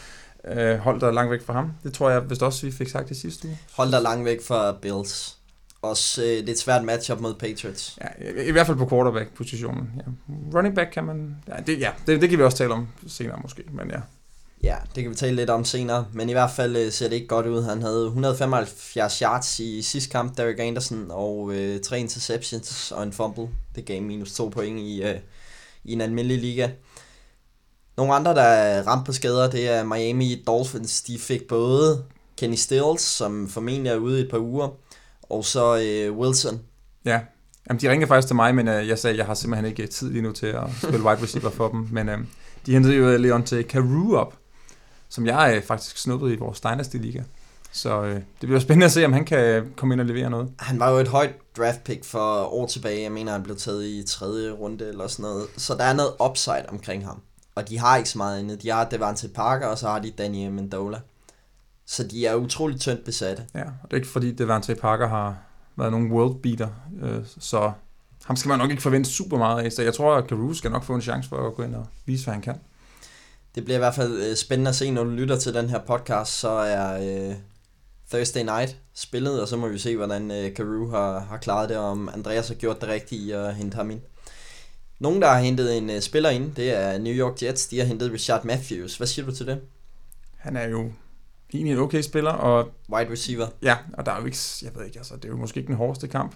Øh, 0.49 0.79
hold 0.79 1.01
der 1.01 1.11
langt 1.11 1.31
væk 1.31 1.43
fra 1.43 1.53
ham. 1.53 1.73
Det 1.83 1.93
tror 1.93 2.11
jeg, 2.11 2.21
hvis 2.21 2.39
også 2.39 2.67
vi 2.67 2.73
fik 2.73 2.89
sagt 2.89 3.09
det 3.09 3.17
sidste 3.17 3.49
uge. 3.49 3.59
Hold 3.77 3.93
dig 3.93 4.03
langt 4.03 4.25
væk 4.25 4.39
fra 4.47 4.73
Bills. 4.83 5.37
Også 5.83 6.23
øh, 6.23 6.29
det 6.29 6.49
er 6.49 6.53
et 6.53 6.59
svært 6.59 6.85
matchup 6.85 7.21
mod 7.21 7.35
Patriots. 7.35 7.99
Ja, 8.01 8.41
i, 8.43 8.49
i 8.49 8.51
hvert 8.51 8.67
fald 8.67 8.77
på 8.77 8.89
quarterback-positionen. 8.89 9.91
Ja. 9.97 10.03
Running 10.59 10.75
back 10.75 10.91
kan 10.93 11.05
man... 11.05 11.37
Ja, 11.49 11.55
det, 11.67 11.81
ja 11.81 11.91
det, 12.07 12.21
det 12.21 12.31
kan 12.31 12.39
vi 12.39 12.45
også 12.45 12.59
tale 12.59 12.73
om 12.73 12.89
senere 13.07 13.39
måske, 13.43 13.63
men 13.73 13.91
ja. 13.91 14.01
Ja, 14.63 14.77
det 14.95 15.03
kan 15.03 15.11
vi 15.11 15.17
tale 15.17 15.37
lidt 15.37 15.51
om 15.51 15.65
senere. 15.65 16.07
Men 16.13 16.29
i 16.29 16.33
hvert 16.33 16.51
fald 16.51 16.77
øh, 16.77 16.93
ser 16.93 17.09
det 17.09 17.17
ikke 17.17 17.27
godt 17.27 17.47
ud. 17.47 17.63
Han 17.63 17.83
havde 17.83 18.05
175 18.05 19.19
yards 19.19 19.61
i 19.61 19.83
sidste 19.83 20.11
kamp, 20.11 20.37
Derek 20.37 20.59
Anderson, 20.59 21.07
og 21.11 21.53
øh, 21.55 21.81
tre 21.81 22.01
interceptions 22.01 22.93
og 22.93 23.03
en 23.03 23.13
fumble. 23.13 23.49
Det 23.75 23.85
gav 23.85 24.03
minus 24.03 24.35
to 24.35 24.49
point 24.49 24.79
i, 24.79 25.03
øh, 25.03 25.17
i 25.85 25.93
en 25.93 26.01
almindelig 26.01 26.39
liga. 26.39 26.69
Nogle 27.97 28.15
andre, 28.15 28.35
der 28.35 28.43
er 28.43 28.83
ramt 28.87 29.07
på 29.07 29.13
skader, 29.13 29.51
det 29.51 29.69
er 29.69 29.85
Miami 29.85 30.43
Dolphins. 30.47 31.03
De 31.03 31.19
fik 31.19 31.49
både 31.49 32.05
Kenny 32.37 32.55
Stills, 32.55 33.03
som 33.03 33.49
formentlig 33.49 33.91
er 33.91 33.97
ude 33.97 34.21
i 34.21 34.23
et 34.23 34.31
par 34.31 34.39
uger, 34.39 34.69
og 35.23 35.45
så 35.45 35.79
øh, 35.79 36.19
Wilson. 36.19 36.61
Ja, 37.05 37.21
Jamen, 37.69 37.81
de 37.81 37.91
ringede 37.91 38.09
faktisk 38.09 38.27
til 38.27 38.37
mig, 38.37 38.55
men 38.55 38.69
øh, 38.69 38.89
jeg 38.89 38.99
sagde, 38.99 39.13
at 39.13 39.19
jeg 39.19 39.27
har 39.27 39.35
simpelthen 39.35 39.71
ikke 39.71 39.87
tid 39.87 40.11
lige 40.11 40.23
nu 40.23 40.33
til 40.33 40.47
at 40.47 40.65
spille 40.83 41.05
wide 41.05 41.23
receiver 41.23 41.51
for 41.51 41.69
dem. 41.69 41.89
Men 41.93 42.09
øh, 42.09 42.19
de 42.67 42.73
hentede 42.73 42.95
jo 42.95 43.09
øh, 43.09 43.21
Leon 43.21 43.43
til 43.43 43.65
Carew 43.69 44.17
op, 44.17 44.35
som 45.09 45.27
jeg 45.27 45.53
øh, 45.57 45.63
faktisk 45.63 45.99
snuppet 45.99 46.33
i 46.33 46.37
vores 46.37 46.61
Dynasty 46.61 46.97
Liga. 46.97 47.23
Så 47.73 48.03
øh, 48.03 48.15
det 48.15 48.25
bliver 48.41 48.61
spændende 48.61 48.87
at 48.87 48.93
se, 48.93 49.05
om 49.05 49.13
han 49.13 49.25
kan 49.25 49.73
komme 49.77 49.95
ind 49.95 50.01
og 50.01 50.07
levere 50.07 50.31
noget. 50.31 50.51
Han 50.59 50.81
var 50.81 50.91
jo 50.91 50.97
et 50.97 51.09
højt 51.09 51.35
draft 51.57 51.85
pick 51.85 52.05
for 52.05 52.55
år 52.55 52.67
tilbage. 52.67 53.03
Jeg 53.03 53.13
mener, 53.13 53.33
han 53.33 53.43
blev 53.43 53.57
taget 53.57 53.85
i 53.85 54.05
tredje 54.07 54.51
runde 54.51 54.89
eller 54.89 55.07
sådan 55.07 55.23
noget. 55.23 55.47
Så 55.57 55.75
der 55.75 55.85
er 55.85 55.93
noget 55.93 56.13
upside 56.31 56.69
omkring 56.69 57.07
ham. 57.07 57.21
Og 57.55 57.69
de 57.69 57.79
har 57.79 57.97
ikke 57.97 58.09
så 58.09 58.19
meget 58.19 58.41
inde. 58.41 58.57
De 58.57 58.71
har 58.71 58.85
Devante 58.85 59.29
Parker, 59.29 59.67
og 59.67 59.79
så 59.79 59.89
har 59.89 59.99
de 59.99 60.11
Daniel 60.11 60.53
Mendola. 60.53 61.01
Så 61.87 62.05
de 62.05 62.27
er 62.27 62.35
utroligt 62.35 62.81
tyndt 62.81 63.05
besatte. 63.05 63.43
Ja, 63.55 63.63
og 63.63 63.85
det 63.85 63.93
er 63.93 63.97
ikke 63.97 64.09
fordi 64.09 64.33
Devante 64.33 64.75
Parker 64.75 65.09
har 65.09 65.37
været 65.77 65.93
nogen 65.93 66.13
world 66.13 66.43
beater, 66.43 66.69
øh, 67.03 67.21
så 67.39 67.73
ham 68.25 68.37
skal 68.37 68.49
man 68.49 68.59
nok 68.59 68.71
ikke 68.71 68.83
forvente 68.83 69.11
super 69.11 69.39
meget 69.39 69.65
af. 69.65 69.73
Så 69.73 69.83
jeg 69.83 69.95
tror, 69.95 70.17
at 70.17 70.29
Carew 70.29 70.53
skal 70.53 70.71
nok 70.71 70.85
få 70.85 70.95
en 70.95 71.01
chance 71.01 71.29
for 71.29 71.47
at 71.47 71.55
gå 71.55 71.63
ind 71.63 71.75
og 71.75 71.87
vise, 72.07 72.25
hvad 72.25 72.35
han 72.35 72.43
kan. 72.43 72.55
Det 73.55 73.65
bliver 73.65 73.77
i 73.77 73.79
hvert 73.79 73.95
fald 73.95 74.23
øh, 74.23 74.37
spændende 74.37 74.69
at 74.69 74.75
se, 74.75 74.91
når 74.91 75.05
du 75.05 75.11
lytter 75.11 75.39
til 75.39 75.55
den 75.55 75.71
her 75.71 75.79
podcast, 75.79 76.39
så 76.39 76.49
er 76.49 77.29
øh, 77.29 77.35
Thursday 78.11 78.43
Night 78.43 78.77
spillet, 78.95 79.43
og 79.43 79.49
så 79.49 79.57
må 79.57 79.69
vi 79.69 79.79
se, 79.79 79.97
hvordan 79.97 80.31
øh, 80.31 80.53
Carew 80.55 80.91
har, 80.91 81.19
har 81.19 81.37
klaret 81.37 81.69
det, 81.69 81.77
og 81.77 81.85
om 81.85 82.09
Andreas 82.09 82.49
har 82.49 82.55
gjort 82.55 82.81
det 82.81 82.89
rigtigt 82.89 83.23
i 83.23 83.31
at 83.31 83.55
hente 83.55 83.75
ham 83.75 83.91
ind. 83.91 84.01
Nogen, 85.01 85.23
der 85.23 85.29
har 85.29 85.41
hentet 85.41 85.79
en 85.79 85.91
uh, 85.91 86.01
spiller 86.01 86.31
ind, 86.31 86.55
det 86.55 86.77
er 86.77 86.99
New 86.99 87.13
York 87.13 87.43
Jets. 87.43 87.67
De 87.67 87.79
har 87.79 87.87
hentet 87.87 88.13
Richard 88.13 88.45
Matthews. 88.45 88.97
Hvad 88.97 89.07
siger 89.07 89.27
du 89.27 89.35
til 89.35 89.47
det? 89.47 89.61
Han 90.37 90.57
er 90.57 90.69
jo 90.69 90.93
egentlig 91.55 91.73
en 91.73 91.79
okay 91.79 92.01
spiller. 92.01 92.31
Og, 92.31 92.71
Wide 92.91 93.11
receiver. 93.11 93.47
Ja, 93.63 93.77
og 93.93 94.07
der 94.07 94.13
er 94.13 94.21
jo 94.21 94.27
ikke, 94.27 94.39
jeg 94.63 94.71
ved 94.75 94.85
ikke, 94.87 94.99
altså, 94.99 95.17
det 95.17 95.25
er 95.25 95.29
jo 95.29 95.37
måske 95.37 95.59
ikke 95.59 95.69
den 95.69 95.77
hårdeste 95.77 96.09
kamp 96.09 96.35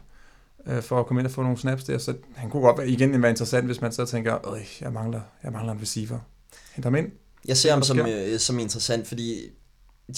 øh, 0.66 0.82
for 0.82 1.00
at 1.00 1.06
komme 1.06 1.20
ind 1.20 1.26
og 1.26 1.32
få 1.32 1.42
nogle 1.42 1.58
snaps 1.58 1.84
der, 1.84 1.98
så 1.98 2.14
han 2.34 2.50
kunne 2.50 2.62
godt 2.62 2.78
være, 2.78 2.88
igen 2.88 3.22
være 3.22 3.30
interessant, 3.30 3.66
hvis 3.66 3.80
man 3.80 3.92
så 3.92 4.06
tænker, 4.06 4.54
øh, 4.54 4.78
jeg 4.80 4.92
mangler, 4.92 5.20
jeg 5.42 5.52
mangler 5.52 5.72
en 5.72 5.80
receiver. 5.80 6.18
Hent 6.74 6.84
ham 6.84 6.94
ind. 6.94 7.06
Jeg 7.48 7.56
ser 7.56 7.72
ham 7.72 7.82
som, 7.82 7.98
øh, 7.98 8.38
som 8.38 8.58
interessant, 8.58 9.08
fordi 9.08 9.50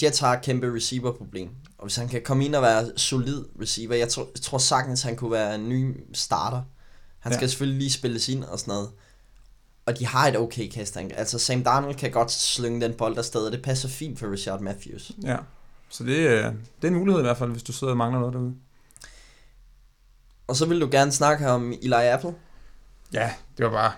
Jets 0.03 0.19
har 0.19 0.33
et 0.33 0.41
kæmpe 0.41 0.75
receiver-problem. 0.75 1.49
Og 1.77 1.85
hvis 1.85 1.95
han 1.95 2.07
kan 2.07 2.21
komme 2.21 2.45
ind 2.45 2.55
og 2.55 2.61
være 2.61 2.97
solid 2.97 3.45
receiver, 3.61 3.95
jeg 3.95 4.09
tror, 4.09 4.27
jeg 4.35 4.41
tror 4.41 4.57
sagtens, 4.57 5.01
han 5.01 5.15
kunne 5.15 5.31
være 5.31 5.55
en 5.55 5.69
ny 5.69 5.97
starter. 6.13 6.61
Han 7.19 7.33
skal 7.33 7.43
ja. 7.43 7.47
selvfølgelig 7.47 7.79
lige 7.79 7.91
spilles 7.91 8.29
ind 8.29 8.43
og 8.43 8.59
sådan 8.59 8.71
noget. 8.71 8.89
Og 9.85 9.99
de 9.99 10.05
har 10.05 10.27
et 10.27 10.37
okay 10.37 10.69
kastank. 10.69 11.11
Altså 11.15 11.39
Sam 11.39 11.63
Darnold 11.63 11.95
kan 11.95 12.11
godt 12.11 12.31
slynge 12.31 12.81
den 12.81 12.93
bold 12.93 13.17
afsted, 13.17 13.45
og 13.45 13.51
det 13.51 13.61
passer 13.61 13.89
fint 13.89 14.19
for 14.19 14.31
Richard 14.31 14.61
Matthews. 14.61 15.11
Ja, 15.23 15.37
så 15.89 16.03
det, 16.03 16.15
det 16.81 16.87
er 16.87 16.87
en 16.87 16.95
mulighed 16.95 17.21
i 17.21 17.23
hvert 17.23 17.37
fald, 17.37 17.51
hvis 17.51 17.63
du 17.63 17.71
sidder 17.73 17.93
og 17.93 17.97
mangler 17.97 18.19
noget 18.19 18.33
derude. 18.33 18.55
Og 20.47 20.55
så 20.55 20.65
vil 20.65 20.81
du 20.81 20.87
gerne 20.91 21.11
snakke 21.11 21.49
om 21.49 21.71
Eli 21.71 21.93
Apple? 21.93 22.33
Ja, 23.13 23.33
det 23.57 23.65
var 23.65 23.71
bare... 23.71 23.91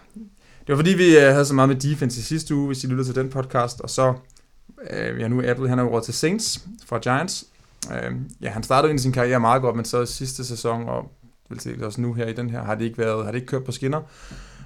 Det 0.67 0.73
var 0.73 0.77
fordi, 0.77 0.93
vi 0.93 1.17
øh, 1.17 1.31
havde 1.31 1.45
så 1.45 1.53
meget 1.53 1.69
med 1.69 1.75
defense 1.75 2.19
i 2.19 2.23
sidste 2.23 2.55
uge, 2.55 2.67
hvis 2.67 2.83
I 2.83 2.87
lytter 2.87 3.03
til 3.03 3.15
den 3.15 3.29
podcast, 3.29 3.81
og 3.81 3.89
så... 3.89 4.13
Øh, 4.91 5.19
ja, 5.19 5.27
nu 5.27 5.41
er 5.41 5.51
Apple, 5.51 5.69
han 5.69 5.79
er 5.79 5.83
jo 5.83 5.89
råd 5.89 6.01
til 6.01 6.13
Saints 6.13 6.61
fra 6.85 6.97
Giants. 6.97 7.45
Øh, 7.91 8.11
ja, 8.41 8.49
han 8.49 8.63
startede 8.63 8.91
ind 8.91 8.99
i 8.99 9.03
sin 9.03 9.11
karriere 9.11 9.39
meget 9.39 9.61
godt, 9.61 9.75
men 9.75 9.85
så 9.85 10.05
sidste 10.05 10.45
sæson, 10.45 10.89
og 10.89 11.11
vil 11.49 11.59
se 11.59 11.75
også 11.81 12.01
nu 12.01 12.13
her 12.13 12.27
i 12.27 12.33
den 12.33 12.49
her, 12.49 12.63
har 12.63 12.75
det 12.75 12.85
ikke, 12.85 12.97
været, 12.97 13.25
har 13.25 13.31
det 13.31 13.39
ikke 13.39 13.47
kørt 13.47 13.63
på 13.63 13.71
skinner. 13.71 14.01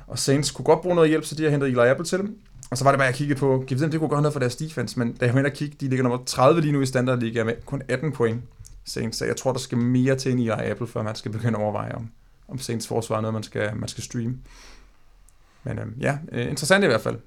Og 0.08 0.20
Saints 0.20 0.52
kunne 0.52 0.66
godt 0.66 0.82
bruge 0.82 0.96
noget 0.96 1.10
hjælp, 1.10 1.26
så 1.26 1.36
de 1.36 1.44
har 1.44 1.50
hentet 1.50 1.68
Eli 1.68 1.80
Apple 1.80 2.06
til 2.06 2.18
dem. 2.18 2.38
Og 2.72 2.78
så 2.78 2.84
var 2.84 2.92
det 2.92 3.00
bare, 3.00 3.06
jeg 3.06 3.16
kiggede 3.16 3.40
på, 3.40 3.64
giv 3.68 3.80
dem, 3.80 3.92
det 3.92 4.00
kunne 4.00 4.10
gøre 4.10 4.22
noget 4.22 4.34
for 4.34 4.40
deres 4.40 4.56
defense, 4.56 5.00
men 5.00 5.14
da 5.14 5.26
jeg 5.26 5.34
var 5.34 5.40
inde 5.40 5.48
og 5.48 5.54
kigge, 5.54 5.78
de 5.80 5.88
ligger 5.90 6.04
nummer 6.04 6.20
30 6.26 6.62
lige 6.62 6.72
nu 6.72 6.82
i 6.82 6.86
standardliga 6.86 7.44
med 7.44 7.54
kun 7.66 7.82
18 7.88 8.12
point. 8.12 8.42
Saints, 8.86 9.18
så 9.18 9.26
jeg 9.26 9.38
tror, 9.38 9.52
der 9.52 9.60
skal 9.60 9.78
mere 9.78 10.16
til 10.16 10.32
en 10.32 10.40
Eli 10.40 10.50
Apple, 10.50 10.88
før 10.88 11.04
man 11.04 11.16
skal 11.16 11.32
begynde 11.32 11.58
at 11.58 11.64
overveje, 11.64 11.96
om, 11.96 12.10
om 12.48 12.60
Saints 12.60 12.88
forsvar 12.88 13.18
er 13.18 13.22
noget, 13.22 13.34
man 13.34 13.44
skal, 13.44 13.76
man 13.76 13.90
skal 13.90 14.04
streame. 14.04 14.36
Men 15.64 15.80
øhm, 15.80 15.94
ja, 16.00 16.18
øh, 16.32 16.50
interessant 16.50 16.84
i 16.84 16.88
hvert 16.88 17.02
fald. 17.02 17.20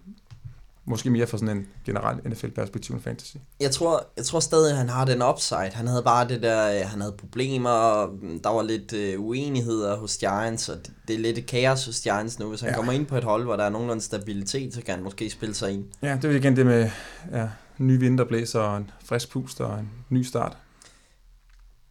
Måske 0.87 1.11
mere 1.11 1.27
fra 1.27 1.39
sådan 1.39 1.57
en 1.57 1.67
generel 1.85 2.17
NFL-perspektiv 2.29 2.95
end 2.95 3.03
fantasy. 3.03 3.37
Jeg 3.61 3.71
tror, 3.71 4.07
jeg 4.17 4.25
tror 4.25 4.41
stadig, 4.41 4.71
at 4.71 4.77
han 4.77 4.89
har 4.89 5.05
den 5.05 5.23
upside. 5.23 5.71
Han 5.73 5.87
havde 5.87 6.03
bare 6.03 6.29
det 6.29 6.43
der, 6.43 6.81
øh, 6.81 6.89
han 6.89 7.01
havde 7.01 7.15
problemer, 7.19 8.07
der 8.45 8.49
var 8.49 8.63
lidt 8.63 8.93
uh, 8.93 9.27
uenigheder 9.27 9.97
hos 9.97 10.17
Giants, 10.17 10.69
og 10.69 10.77
det, 10.77 10.93
det 11.09 11.15
er 11.15 11.19
lidt 11.19 11.47
kaos 11.47 11.87
hos 11.87 12.01
Giants 12.01 12.39
nu. 12.39 12.49
Hvis 12.49 12.61
han 12.61 12.71
ja. 12.71 12.77
kommer 12.77 12.93
ind 12.93 13.07
på 13.07 13.17
et 13.17 13.25
hold, 13.25 13.45
hvor 13.45 13.57
der 13.57 13.65
er 13.65 13.69
nogenlunde 13.69 14.03
stabilitet, 14.03 14.75
så 14.75 14.83
kan 14.83 14.95
han 14.95 15.05
måske 15.05 15.31
spille 15.31 15.55
sig 15.55 15.73
ind. 15.73 15.85
Ja, 16.03 16.19
det 16.23 16.25
er 16.25 16.31
igen 16.31 16.57
det 16.57 16.67
med 16.67 16.91
ja, 17.33 17.49
ny 17.79 17.99
vinterblæser 17.99 18.61
og 18.61 18.77
en 18.77 18.91
frisk 19.05 19.31
pust 19.31 19.61
og 19.61 19.79
en 19.79 19.91
ny 20.09 20.23
start. 20.23 20.57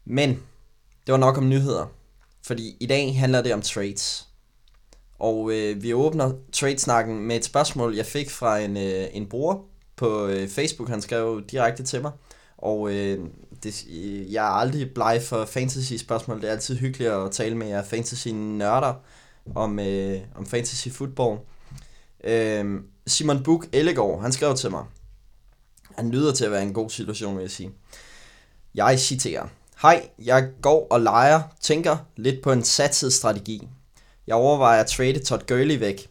Men, 0.06 0.30
det 1.06 1.12
var 1.12 1.18
nok 1.18 1.38
om 1.38 1.50
nyheder. 1.50 1.92
Fordi 2.46 2.78
i 2.80 2.86
dag 2.86 3.20
handler 3.20 3.42
det 3.42 3.54
om 3.54 3.62
trades. 3.62 4.28
Og 5.20 5.52
øh, 5.54 5.84
vi 5.84 5.94
åbner 5.94 6.32
tradesnakken 6.52 7.20
med 7.20 7.36
et 7.36 7.46
spørgsmål, 7.46 7.96
jeg 7.96 8.06
fik 8.06 8.30
fra 8.30 8.60
en, 8.60 8.78
øh, 8.78 9.08
en 9.12 9.26
bruger 9.26 9.56
på 9.96 10.28
øh, 10.28 10.48
Facebook. 10.48 10.90
Han 10.90 11.02
skrev 11.02 11.44
direkte 11.52 11.84
til 11.84 12.02
mig. 12.02 12.12
Og 12.58 12.94
øh, 12.94 13.20
det, 13.64 13.86
jeg 14.32 14.46
er 14.46 14.52
aldrig 14.52 14.94
bleg 14.94 15.22
for 15.26 15.46
fantasy-spørgsmål. 15.46 16.42
Det 16.42 16.48
er 16.48 16.52
altid 16.52 16.78
hyggeligt 16.78 17.12
at 17.12 17.32
tale 17.32 17.58
med 17.58 17.68
jer 17.68 17.84
fantasy-nørder 17.84 18.94
om, 19.56 19.80
øh, 19.80 20.20
om 20.36 20.46
fantasy-football. 20.46 21.38
Øh, 22.24 22.82
Simon 23.08 23.44
Buk 23.44 23.66
Ellegaard, 23.74 24.22
han 24.22 24.32
skrev 24.32 24.56
til 24.56 24.72
mig. 24.72 24.84
Han 25.96 26.12
lyder 26.12 26.34
til 26.34 26.46
at 26.46 26.52
være 26.52 26.64
en 26.64 26.74
god 26.74 26.90
situation, 26.90 27.36
vil 27.36 27.42
jeg 27.42 27.52
sige. 27.52 27.72
Jeg 28.76 29.00
citerer. 29.00 29.48
Hej, 29.82 30.10
jeg 30.20 30.50
går 30.62 30.88
og 30.90 31.02
leger, 31.02 31.42
tænker 31.62 31.98
lidt 32.16 32.42
på 32.44 32.52
en 32.52 32.64
satset 32.64 33.14
strategi. 33.14 33.68
Jeg 34.28 34.36
overvejer 34.36 34.82
at 34.82 34.88
trade 34.88 35.20
Todd 35.20 35.42
Gurley 35.48 35.80
væk. 35.80 36.08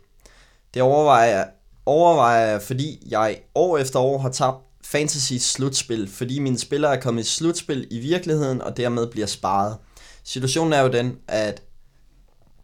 Det 0.75 0.83
overvejer 0.83 1.37
jeg, 1.37 1.49
overvejer 1.87 2.47
jeg, 2.47 2.63
fordi 2.63 3.07
jeg 3.09 3.41
år 3.55 3.79
efter 3.79 4.01
år 4.01 4.19
har 4.19 4.31
tabt 4.31 4.57
fantasy 4.85 5.33
slutspil, 5.33 6.09
fordi 6.09 6.39
mine 6.39 6.59
spillere 6.59 6.97
er 6.97 7.01
kommet 7.01 7.23
i 7.23 7.27
slutspil 7.27 7.87
i 7.91 7.99
virkeligheden, 7.99 8.63
og 8.63 8.77
dermed 8.77 9.07
bliver 9.07 9.27
sparet. 9.27 9.77
Situationen 10.25 10.73
er 10.73 10.81
jo 10.81 10.89
den, 10.89 11.19
at 11.29 11.63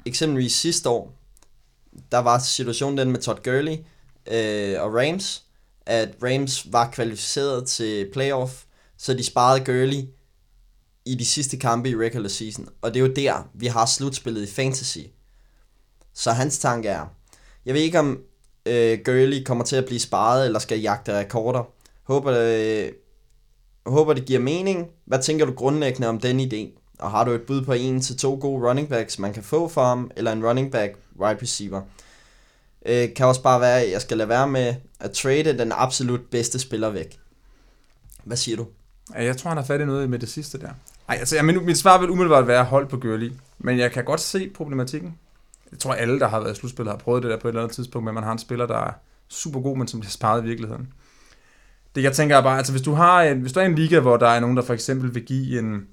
eksempelvis 0.06 0.52
sidste 0.52 0.88
år, 0.88 1.12
der 2.12 2.18
var 2.18 2.38
situationen 2.38 2.98
den 2.98 3.11
med 3.11 3.20
Todd 3.20 3.42
Gurley 3.44 3.76
øh, 4.30 4.82
og 4.82 4.94
Rams, 4.94 5.44
at 5.87 6.08
Rams 6.22 6.72
var 6.72 6.90
kvalificeret 6.90 7.66
til 7.66 8.11
playoff, 8.12 8.64
så 8.98 9.14
de 9.14 9.24
sparede 9.24 9.64
Gurley 9.64 10.02
i 11.06 11.14
de 11.14 11.24
sidste 11.24 11.56
kampe 11.56 11.90
i 11.90 11.96
regular 11.96 12.28
season. 12.28 12.68
Og 12.82 12.94
det 12.94 13.00
er 13.00 13.06
jo 13.06 13.12
der, 13.12 13.48
vi 13.54 13.66
har 13.66 13.87
slutspillet 13.87 14.42
i 14.42 14.52
fantasy. 14.52 14.98
Så 16.18 16.33
hans 16.33 16.59
tanke 16.59 16.88
er, 16.88 17.07
jeg 17.66 17.74
ved 17.74 17.81
ikke 17.81 17.98
om 17.98 18.20
øh, 18.66 18.98
Gurley 19.04 19.44
kommer 19.44 19.64
til 19.64 19.76
at 19.76 19.85
blive 19.85 20.00
sparet, 20.00 20.46
eller 20.46 20.59
skal 20.59 20.81
jagte 20.81 21.18
rekorder. 21.18 21.62
Håber, 22.02 22.33
øh, 22.38 22.92
håber 23.87 24.14
det 24.14 24.24
giver 24.24 24.40
mening. 24.40 24.88
Hvad 25.04 25.22
tænker 25.22 25.46
du 25.46 25.52
grundlæggende 25.52 26.09
om 26.09 26.20
den 26.20 26.40
idé? 26.40 26.81
Og 26.98 27.11
har 27.11 27.24
du 27.24 27.31
et 27.31 27.42
bud 27.42 27.62
på 27.62 27.72
en 27.72 28.00
til 28.00 28.16
to 28.16 28.38
gode 28.40 28.68
running 28.68 28.88
backs, 28.88 29.18
man 29.18 29.33
kan 29.33 29.42
få 29.42 29.68
for 29.68 29.85
ham, 29.85 30.11
eller 30.16 30.33
en 30.33 30.46
running 30.46 30.72
back 30.72 30.96
wide 31.20 31.38
receiver? 31.42 31.83
Øh, 32.87 33.14
kan 33.14 33.26
også 33.26 33.42
bare 33.42 33.61
være, 33.61 33.81
at 33.81 33.90
jeg 33.90 34.00
skal 34.00 34.16
lade 34.16 34.28
være 34.28 34.48
med 34.48 34.74
at 35.00 35.11
trade 35.11 35.59
den 35.59 35.72
absolut 35.72 36.20
bedste 36.31 36.59
spiller 36.59 36.90
væk. 36.90 37.18
Hvad 38.24 38.37
siger 38.37 38.57
du? 38.57 38.66
Jeg 39.14 39.37
tror, 39.37 39.48
han 39.48 39.59
har 39.59 39.64
fat 39.64 39.81
i 39.81 39.85
noget 39.85 40.11
med 40.11 40.18
det 40.18 40.28
sidste 40.28 40.59
der. 40.59 40.70
Ej, 41.09 41.16
altså, 41.16 41.37
jeg, 41.37 41.44
min, 41.44 41.66
mit 41.66 41.78
svar 41.78 42.00
vil 42.00 42.11
umiddelbart 42.11 42.46
være 42.46 42.64
hold 42.64 42.88
på 42.88 42.96
Gurley. 42.96 43.33
Men 43.59 43.78
jeg 43.78 43.92
kan 43.92 44.04
godt 44.04 44.20
se 44.20 44.50
problematikken. 44.54 45.18
Jeg 45.70 45.78
tror, 45.78 45.92
alle, 45.92 46.20
der 46.20 46.28
har 46.28 46.40
været 46.40 46.57
slutspillere, 46.57 46.92
har 46.92 46.98
prøvet 46.98 47.22
det 47.22 47.31
der 47.31 47.38
på 47.38 47.48
et 47.48 47.52
eller 47.52 47.62
andet 47.62 47.74
tidspunkt, 47.74 48.04
men 48.04 48.14
man 48.14 48.22
har 48.22 48.33
en 48.33 48.38
spiller, 48.38 48.66
der 48.66 48.78
er 48.78 48.92
super 49.28 49.61
god, 49.61 49.76
men 49.76 49.88
som 49.88 50.00
bliver 50.00 50.11
sparet 50.11 50.42
i 50.42 50.44
virkeligheden. 50.44 50.92
Det 51.94 52.02
jeg 52.02 52.12
tænker 52.12 52.37
er 52.37 52.42
bare, 52.42 52.57
altså 52.57 52.72
hvis 52.72 52.83
du 52.83 52.92
har 52.92 53.22
en, 53.22 53.40
hvis 53.40 53.52
du 53.52 53.61
er 53.61 53.64
en 53.64 53.74
liga, 53.74 54.00
hvor 54.00 54.16
der 54.16 54.28
er 54.28 54.40
nogen, 54.40 54.57
der 54.57 54.62
for 54.62 54.74
eksempel 54.74 55.14
vil 55.14 55.24
give 55.24 55.59
en, 55.59 55.87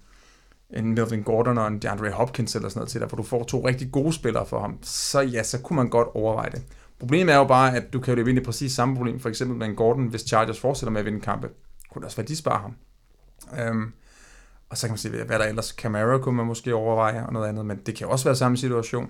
en 0.69 0.93
Melvin 0.93 1.23
Gordon 1.23 1.57
og 1.57 1.67
en 1.67 1.79
DeAndre 1.79 2.11
Hopkins 2.11 2.55
eller 2.55 2.69
sådan 2.69 2.79
noget 2.79 2.89
til 2.89 2.99
dig, 2.99 3.07
hvor 3.07 3.15
du 3.15 3.23
får 3.23 3.43
to 3.43 3.67
rigtig 3.67 3.91
gode 3.91 4.13
spillere 4.13 4.45
for 4.45 4.61
ham, 4.61 4.77
så 4.81 5.21
ja, 5.21 5.43
så 5.43 5.61
kunne 5.61 5.75
man 5.75 5.89
godt 5.89 6.07
overveje 6.13 6.49
det. 6.51 6.63
Problemet 6.99 7.33
er 7.33 7.38
jo 7.38 7.43
bare, 7.43 7.75
at 7.75 7.93
du 7.93 7.99
kan 7.99 8.11
jo 8.11 8.15
løbe 8.15 8.29
ind 8.29 8.39
i 8.39 8.43
præcis 8.43 8.71
samme 8.71 8.95
problem, 8.95 9.19
for 9.19 9.29
eksempel 9.29 9.57
med 9.57 9.67
en 9.67 9.75
Gordon, 9.75 10.07
hvis 10.07 10.21
Chargers 10.21 10.59
fortsætter 10.59 10.91
med 10.91 10.99
at 10.99 11.05
vinde 11.05 11.21
kampe. 11.21 11.49
Kunne 11.91 11.99
det 11.99 12.05
også 12.05 12.17
være, 12.17 12.23
at 12.23 12.29
de 12.29 12.35
sparer 12.35 12.61
ham. 12.61 12.75
Øhm, 13.59 13.91
og 14.69 14.77
så 14.77 14.88
kan 14.88 14.91
man 14.91 14.97
sige, 14.97 15.23
hvad 15.23 15.39
der 15.39 15.45
ellers, 15.45 15.67
Camara 15.67 16.17
kunne 16.17 16.35
man 16.35 16.45
måske 16.45 16.75
overveje 16.75 17.25
og 17.25 17.33
noget 17.33 17.47
andet, 17.47 17.65
men 17.65 17.77
det 17.85 17.95
kan 17.95 18.07
også 18.07 18.25
være 18.25 18.35
samme 18.35 18.57
situation. 18.57 19.09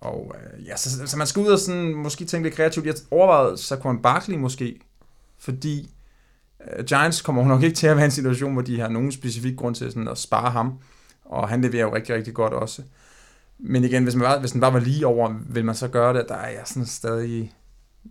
Og 0.00 0.34
øh, 0.34 0.66
ja, 0.66 0.76
så, 0.76 1.06
så, 1.06 1.16
man 1.16 1.26
skal 1.26 1.42
ud 1.42 1.46
og 1.46 1.58
sådan, 1.58 1.94
måske 1.94 2.24
tænke 2.24 2.46
lidt 2.48 2.56
kreativt. 2.56 2.86
Jeg 2.86 2.94
overvejede 3.10 3.58
Saquon 3.58 4.02
Barkley 4.02 4.36
måske, 4.36 4.80
fordi 5.38 5.90
øh, 6.78 6.84
Giants 6.84 7.20
kommer 7.22 7.44
nok 7.44 7.62
ikke 7.62 7.76
til 7.76 7.86
at 7.86 7.96
være 7.96 8.04
en 8.04 8.10
situation, 8.10 8.52
hvor 8.52 8.62
de 8.62 8.80
har 8.80 8.88
nogen 8.88 9.12
specifik 9.12 9.56
grund 9.56 9.74
til 9.74 9.90
sådan 9.92 10.08
at 10.08 10.18
spare 10.18 10.50
ham. 10.50 10.78
Og 11.24 11.48
han 11.48 11.62
leverer 11.62 11.82
jo 11.82 11.94
rigtig, 11.94 12.14
rigtig 12.14 12.34
godt 12.34 12.52
også. 12.52 12.82
Men 13.58 13.84
igen, 13.84 14.02
hvis, 14.02 14.14
man 14.14 14.24
bare, 14.24 14.40
hvis 14.40 14.52
den 14.52 14.60
bare 14.60 14.72
var 14.72 14.80
lige 14.80 15.06
over, 15.06 15.34
vil 15.48 15.64
man 15.64 15.74
så 15.74 15.88
gøre 15.88 16.14
det? 16.18 16.24
Der 16.28 16.34
er 16.34 16.48
jeg 16.50 16.62
sådan 16.66 16.86
stadig 16.86 17.52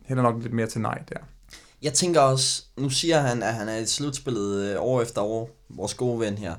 hælder 0.06 0.24
nok 0.24 0.42
lidt 0.42 0.54
mere 0.54 0.68
til 0.68 0.82
nej 0.82 1.02
der. 1.10 1.18
Jeg 1.82 1.94
tænker 1.94 2.22
også, 2.22 2.64
nu 2.78 2.90
siger 2.90 3.20
han, 3.20 3.44
at 3.44 3.54
han 3.54 3.70
er 3.70 3.78
i 3.78 3.86
slutspillet 3.86 4.72
øh, 4.72 4.76
år 4.82 5.02
efter 5.02 5.22
år, 5.22 5.50
vores 5.70 5.94
gode 5.94 6.20
ven 6.20 6.38
her. 6.38 6.56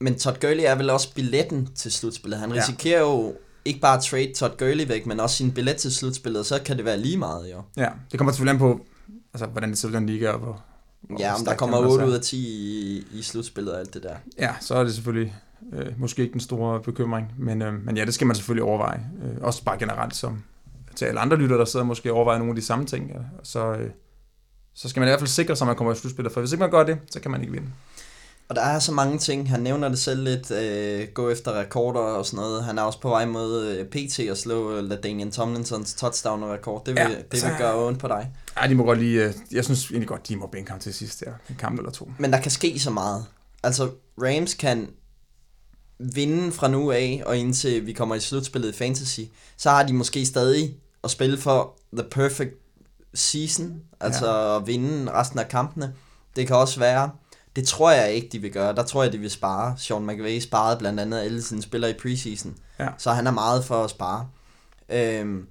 Men 0.00 0.18
Todd 0.18 0.40
Gurley 0.40 0.64
er 0.66 0.74
vel 0.74 0.90
også 0.90 1.14
billetten 1.14 1.68
til 1.74 1.92
slutspillet. 1.92 2.40
Han 2.40 2.52
Ja. 2.52 2.60
risikerer 2.60 3.00
jo 3.00 3.34
ikke 3.64 3.80
bare 3.80 4.00
trade 4.00 4.32
Todd 4.36 4.56
Gurley 4.58 4.88
væk, 4.88 5.06
men 5.06 5.20
også 5.20 5.36
sin 5.36 5.52
billet 5.52 5.76
til 5.76 5.92
slutspillet, 5.94 6.46
så 6.46 6.60
kan 6.64 6.76
det 6.76 6.84
være 6.84 6.98
lige 6.98 7.16
meget 7.16 7.50
jo. 7.52 7.62
Ja, 7.76 7.88
det 8.10 8.18
kommer 8.18 8.32
selvfølgelig 8.32 8.52
an 8.52 8.58
på, 8.58 8.86
altså, 9.34 9.46
hvordan 9.46 9.70
det 9.70 9.78
ser 9.78 9.88
ud 9.88 9.92
i 9.92 9.96
den 9.96 10.06
liga, 10.06 10.30
og 10.30 10.38
hvor, 10.38 10.62
hvor 11.00 11.20
Ja, 11.20 11.34
om 11.34 11.44
der 11.44 11.54
kommer 11.54 11.76
han 11.76 11.84
også 11.84 11.94
8 11.94 12.04
er. 12.04 12.08
ud 12.08 12.14
af 12.14 12.20
10 12.20 12.36
i, 12.36 13.06
i 13.18 13.22
slutspillet 13.22 13.74
og 13.74 13.80
alt 13.80 13.94
det 13.94 14.02
der. 14.02 14.16
Ja, 14.38 14.50
så 14.60 14.74
er 14.74 14.84
det 14.84 14.94
selvfølgelig 14.94 15.34
øh, 15.72 15.86
måske 16.00 16.22
ikke 16.22 16.32
den 16.32 16.40
store 16.40 16.80
bekymring, 16.80 17.32
men, 17.38 17.62
øh, 17.62 17.84
men 17.84 17.96
ja, 17.96 18.04
det 18.04 18.14
skal 18.14 18.26
man 18.26 18.36
selvfølgelig 18.36 18.64
overveje. 18.64 19.00
Øh, 19.24 19.42
også 19.42 19.64
bare 19.64 19.78
generelt 19.78 20.16
som 20.16 20.42
til 20.96 21.04
alle 21.04 21.20
andre 21.20 21.36
lytter, 21.36 21.56
der 21.56 21.64
sidder 21.64 21.86
måske 21.86 22.10
og 22.12 22.16
overvejer 22.16 22.38
nogle 22.38 22.50
af 22.50 22.56
de 22.56 22.62
samme 22.62 22.86
ting. 22.86 23.08
Ja. 23.08 23.18
Så, 23.42 23.72
øh, 23.72 23.90
så 24.74 24.88
skal 24.88 25.00
man 25.00 25.08
i 25.08 25.10
hvert 25.10 25.20
fald 25.20 25.28
sikre 25.28 25.56
sig, 25.56 25.64
at 25.64 25.66
man 25.66 25.76
kommer 25.76 25.92
i 25.92 25.96
slutspillet, 25.96 26.32
for 26.32 26.40
hvis 26.40 26.52
ikke 26.52 26.60
man 26.60 26.70
gør 26.70 26.82
det, 26.82 26.98
så 27.10 27.20
kan 27.20 27.30
man 27.30 27.40
ikke 27.40 27.52
vinde. 27.52 27.66
Og 28.48 28.56
der 28.56 28.62
er 28.62 28.78
så 28.78 28.92
mange 28.92 29.18
ting. 29.18 29.48
Han 29.50 29.60
nævner 29.60 29.88
det 29.88 29.98
selv 29.98 30.22
lidt. 30.24 30.50
Øh, 30.50 31.08
gå 31.14 31.30
efter 31.30 31.52
rekorder 31.60 32.00
og 32.00 32.26
sådan 32.26 32.36
noget. 32.36 32.64
Han 32.64 32.78
er 32.78 32.82
også 32.82 33.00
på 33.00 33.08
vej 33.08 33.24
mod 33.26 33.64
øh, 33.66 33.86
PT 33.86 34.18
at 34.20 34.38
slå 34.38 34.72
øh, 34.76 34.84
LaDainian 34.84 35.30
Tomlinsons 35.30 35.94
touchdown-rekord. 35.94 36.84
Det 36.86 36.94
vil, 36.94 37.00
Ja, 37.00 37.08
ja, 37.08 37.14
det 37.16 37.26
vil 37.32 37.40
så- 37.40 37.54
gøre 37.58 37.86
ondt 37.86 37.98
på 37.98 38.08
dig. 38.08 38.30
Ej, 38.56 38.66
de 38.66 38.74
må 38.74 38.84
godt 38.84 38.98
lige, 38.98 39.24
øh, 39.24 39.34
jeg 39.52 39.64
synes 39.64 39.90
egentlig 39.90 40.08
godt, 40.08 40.28
de 40.28 40.36
må 40.36 40.46
bænke 40.46 40.70
ham 40.70 40.80
til 40.80 40.94
sidst 40.94 41.20
der. 41.20 41.32
En 41.50 41.56
kamp 41.58 41.78
eller 41.78 41.90
to. 41.90 42.10
Men 42.18 42.32
der 42.32 42.40
kan 42.40 42.50
ske 42.50 42.78
så 42.80 42.90
meget. 42.90 43.24
Altså, 43.62 43.90
Rams 44.22 44.54
kan 44.54 44.88
vinde 45.98 46.52
fra 46.52 46.68
nu 46.68 46.90
af, 46.90 47.22
og 47.26 47.36
indtil 47.36 47.86
vi 47.86 47.92
kommer 47.92 48.14
i 48.14 48.20
slutspillet 48.20 48.68
i 48.74 48.78
Fantasy, 48.78 49.20
så 49.56 49.70
har 49.70 49.82
de 49.82 49.92
måske 49.92 50.26
stadig 50.26 50.74
at 51.04 51.10
spille 51.10 51.38
for 51.38 51.78
the 51.98 52.04
perfect 52.10 52.50
season, 53.14 53.80
altså 54.00 54.26
ja. 54.30 54.56
at 54.56 54.66
vinde 54.66 55.12
resten 55.12 55.38
af 55.38 55.48
kampene. 55.48 55.92
Det 56.36 56.46
kan 56.46 56.56
også 56.56 56.78
være, 56.80 57.10
det 57.56 57.66
tror 57.68 57.90
jeg 57.90 58.12
ikke, 58.12 58.28
de 58.32 58.38
vil 58.38 58.52
gøre. 58.52 58.74
Der 58.74 58.82
tror 58.82 59.02
jeg, 59.02 59.12
de 59.12 59.18
vil 59.18 59.30
spare. 59.30 59.74
Sean 59.78 60.06
McVay 60.06 60.40
sparede 60.40 60.78
blandt 60.78 61.00
andet 61.00 61.20
alle 61.20 61.42
sine 61.42 61.62
spillere 61.62 61.90
i 61.90 61.94
preseason, 62.02 62.56
Ja. 62.78 62.88
så 62.98 63.12
han 63.12 63.26
er 63.26 63.30
meget 63.30 63.64
for 63.64 63.84
at 63.84 63.90
spare. 63.90 64.28
Øhm, 64.88 65.46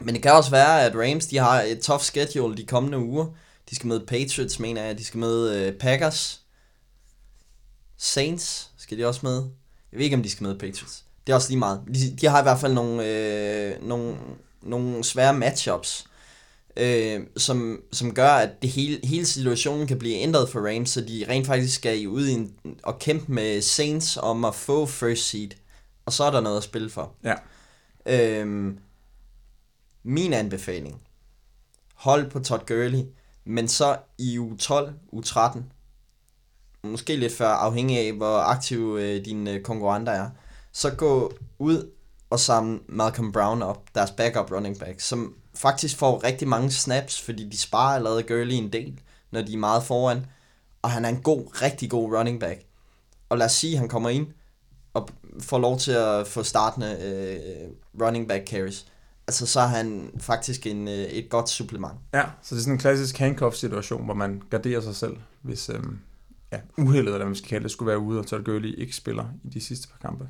men 0.00 0.14
det 0.14 0.22
kan 0.22 0.32
også 0.32 0.50
være, 0.50 0.82
at 0.82 0.92
Rams 0.94 1.26
de 1.26 1.38
har 1.38 1.62
et 1.62 1.80
tough 1.80 2.02
schedule 2.02 2.56
de 2.56 2.64
kommende 2.66 2.98
uger. 2.98 3.26
De 3.70 3.74
skal 3.76 3.86
møde 3.88 4.04
Patriots, 4.06 4.58
mener 4.58 4.82
jeg. 4.84 4.98
De 4.98 5.04
skal 5.04 5.18
møde 5.20 5.66
øh, 5.66 5.72
Packers. 5.78 6.40
Saints 7.98 8.70
skal 8.78 8.98
de 8.98 9.06
også 9.06 9.20
møde. 9.22 9.50
Jeg 9.92 9.98
ved 9.98 10.04
ikke, 10.04 10.16
om 10.16 10.22
de 10.22 10.30
skal 10.30 10.44
møde 10.44 10.58
Patriots. 10.58 11.04
Det 11.26 11.32
er 11.32 11.36
også 11.36 11.48
lige 11.48 11.58
meget. 11.58 11.80
De, 11.94 12.16
de 12.20 12.26
har 12.26 12.38
i 12.38 12.42
hvert 12.42 12.58
fald 12.60 12.72
nogle, 12.74 13.06
øh, 13.06 13.82
nogle, 13.88 14.16
nogle 14.62 15.04
svære 15.04 15.34
matchups, 15.34 16.06
øh, 16.76 17.20
som, 17.36 17.80
som 17.92 18.14
gør, 18.14 18.30
at 18.30 18.62
det 18.62 18.70
hele, 18.70 19.00
hele 19.04 19.26
situationen 19.26 19.86
kan 19.86 19.98
blive 19.98 20.16
ændret 20.16 20.48
for 20.48 20.60
Rams, 20.60 20.90
så 20.90 21.00
de 21.00 21.24
rent 21.28 21.46
faktisk 21.46 21.74
skal 21.74 22.08
ud 22.08 22.26
i 22.26 22.32
en, 22.32 22.54
og 22.82 22.98
kæmpe 22.98 23.32
med 23.32 23.62
Saints 23.62 24.16
om 24.16 24.44
at 24.44 24.54
få 24.54 24.86
first 24.86 25.28
seed. 25.28 25.50
Og 26.06 26.12
så 26.12 26.24
er 26.24 26.30
der 26.30 26.40
noget 26.40 26.56
at 26.56 26.62
spille 26.62 26.90
for. 26.90 27.14
Ja. 27.24 27.34
Øhm, 28.06 28.78
min 30.02 30.32
anbefaling. 30.32 31.00
Hold 31.94 32.30
på 32.30 32.38
Todd 32.40 32.66
Gurley, 32.66 33.04
men 33.44 33.68
så 33.68 33.96
i 34.18 34.38
u 34.38 34.56
12, 34.56 34.92
u 35.12 35.20
13, 35.20 35.72
måske 36.84 37.16
lidt 37.16 37.32
før, 37.32 37.48
afhængig 37.48 37.98
af 37.98 38.12
hvor 38.12 38.38
aktiv 38.38 38.96
øh, 39.00 39.24
dine 39.24 39.52
øh, 39.52 39.62
konkurrenter 39.62 40.12
er, 40.12 40.30
så 40.72 40.90
gå 40.90 41.32
ud 41.58 41.90
og 42.30 42.40
samle 42.40 42.80
Malcolm 42.88 43.32
Brown 43.32 43.62
op, 43.62 43.94
deres 43.94 44.10
backup 44.10 44.50
running 44.50 44.78
back, 44.78 45.00
som 45.00 45.36
faktisk 45.54 45.96
får 45.96 46.24
rigtig 46.24 46.48
mange 46.48 46.70
snaps, 46.70 47.20
fordi 47.20 47.48
de 47.48 47.58
sparer 47.58 47.94
allerede 47.94 48.22
Gurley 48.22 48.54
en 48.54 48.72
del, 48.72 49.00
når 49.30 49.42
de 49.42 49.52
er 49.52 49.58
meget 49.58 49.82
foran, 49.82 50.26
og 50.82 50.90
han 50.90 51.04
er 51.04 51.08
en 51.08 51.22
god, 51.22 51.62
rigtig 51.62 51.90
god 51.90 52.18
running 52.18 52.40
back. 52.40 52.60
Og 53.28 53.38
lad 53.38 53.46
os 53.46 53.52
sige, 53.52 53.72
at 53.72 53.78
han 53.78 53.88
kommer 53.88 54.08
ind 54.08 54.26
og 54.94 55.08
får 55.40 55.58
lov 55.58 55.78
til 55.78 55.92
at 55.92 56.26
få 56.26 56.42
startende 56.42 56.96
øh, 57.02 57.70
running 58.06 58.28
back 58.28 58.48
carries. 58.48 58.86
Altså 59.26 59.46
så 59.46 59.60
er 59.60 59.66
han 59.66 60.10
faktisk 60.18 60.66
en, 60.66 60.88
øh, 60.88 60.94
et 60.94 61.28
godt 61.30 61.48
supplement. 61.48 61.92
Ja, 62.14 62.24
så 62.42 62.54
det 62.54 62.60
er 62.60 62.62
sådan 62.62 62.72
en 62.72 62.78
klassisk 62.78 63.18
handcuff-situation, 63.18 64.04
hvor 64.04 64.14
man 64.14 64.42
garderer 64.50 64.80
sig 64.80 64.96
selv, 64.96 65.16
hvis 65.42 65.68
øh, 65.68 65.82
ja, 66.52 66.58
uheldet, 66.78 67.06
eller 67.06 67.16
hvad 67.16 67.26
man 67.26 67.36
skal 67.36 67.48
kalde 67.48 67.62
det, 67.62 67.70
skulle 67.70 67.88
være 67.88 67.98
ude, 67.98 68.18
og 68.18 68.26
Todd 68.26 68.44
Gurley 68.44 68.78
ikke 68.78 68.96
spiller 68.96 69.24
i 69.44 69.48
de 69.48 69.60
sidste 69.60 69.88
par 69.88 70.08
kampe. 70.08 70.28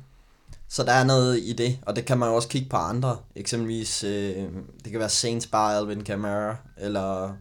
Så 0.73 0.83
der 0.83 0.91
er 0.91 1.03
noget 1.03 1.39
i 1.39 1.53
det, 1.53 1.79
og 1.81 1.95
det 1.95 2.05
kan 2.05 2.17
man 2.17 2.29
jo 2.29 2.35
også 2.35 2.47
kigge 2.47 2.69
på 2.69 2.77
andre. 2.77 3.17
Eksempelvis, 3.35 4.03
øh, 4.03 4.47
det 4.83 4.91
kan 4.91 4.99
være 4.99 5.09
Saints 5.09 5.47
bare 5.47 5.77
Alvin 5.77 6.03
Kamara, 6.03 6.55
eller, 6.77 7.33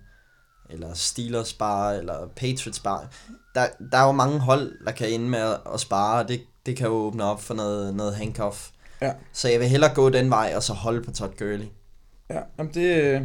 eller 0.70 0.94
Steelers 0.94 1.52
bare, 1.52 1.98
eller 1.98 2.28
Patriots 2.36 2.80
bare. 2.80 3.06
Der, 3.54 3.66
der 3.92 3.98
er 3.98 4.06
jo 4.06 4.12
mange 4.12 4.38
hold, 4.38 4.84
der 4.86 4.92
kan 4.92 5.08
ende 5.08 5.28
med 5.28 5.38
at, 5.38 5.60
at 5.74 5.80
spare, 5.80 6.22
og 6.22 6.28
det, 6.28 6.40
det 6.66 6.76
kan 6.76 6.86
jo 6.86 6.92
åbne 6.92 7.24
op 7.24 7.42
for 7.42 7.54
noget, 7.54 7.94
noget 7.94 8.14
handcuff. 8.14 8.68
Ja. 9.00 9.12
Så 9.32 9.48
jeg 9.48 9.60
vil 9.60 9.68
hellere 9.68 9.94
gå 9.94 10.10
den 10.10 10.30
vej, 10.30 10.52
og 10.56 10.62
så 10.62 10.72
holde 10.72 11.02
på 11.02 11.10
Todd 11.10 11.36
Gurley. 11.38 11.66
Ja, 12.30 12.40
jamen 12.58 12.74
det... 12.74 12.96
øh, 12.96 13.22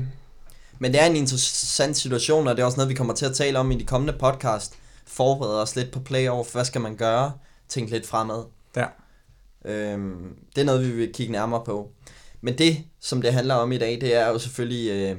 Men 0.79 0.91
det 0.91 1.01
er 1.01 1.05
en 1.05 1.15
interessant 1.15 1.97
situation, 1.97 2.47
og 2.47 2.55
det 2.55 2.61
er 2.61 2.65
også 2.65 2.77
noget, 2.77 2.89
vi 2.89 2.95
kommer 2.95 3.13
til 3.13 3.25
at 3.25 3.35
tale 3.35 3.59
om 3.59 3.71
i 3.71 3.77
de 3.79 3.85
kommende 3.85 4.13
podcast. 4.19 4.73
Forberede 5.07 5.61
os 5.61 5.75
lidt 5.75 5.91
på 5.91 5.99
playoff. 5.99 6.53
Hvad 6.53 6.65
skal 6.65 6.81
man 6.81 6.95
gøre? 6.95 7.31
Tænk 7.69 7.89
lidt 7.89 8.07
fremad. 8.07 8.43
Ja. 8.75 8.85
Øhm, 9.67 10.35
det 10.55 10.61
er 10.61 10.65
noget, 10.65 10.85
vi 10.87 10.91
vil 10.91 11.13
kigge 11.13 11.31
nærmere 11.31 11.63
på. 11.65 11.91
Men 12.41 12.57
det, 12.57 12.83
som 12.99 13.21
det 13.21 13.33
handler 13.33 13.55
om 13.55 13.71
i 13.71 13.77
dag, 13.77 14.01
det 14.01 14.15
er 14.15 14.27
jo 14.27 14.39
selvfølgelig 14.39 14.89
øh, 14.91 15.17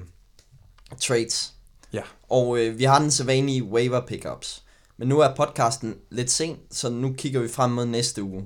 trades. 1.00 1.54
Ja. 1.92 2.02
Og 2.28 2.58
øh, 2.58 2.78
vi 2.78 2.84
har 2.84 2.98
den 2.98 3.10
sædvanlige 3.10 3.64
waiver 3.64 4.06
pickups. 4.06 4.62
Men 4.96 5.08
nu 5.08 5.18
er 5.20 5.34
podcasten 5.34 5.94
lidt 6.10 6.30
sent, 6.30 6.58
så 6.70 6.88
nu 6.90 7.12
kigger 7.12 7.40
vi 7.40 7.48
frem 7.48 7.70
mod 7.70 7.86
næste 7.86 8.22
uge, 8.22 8.44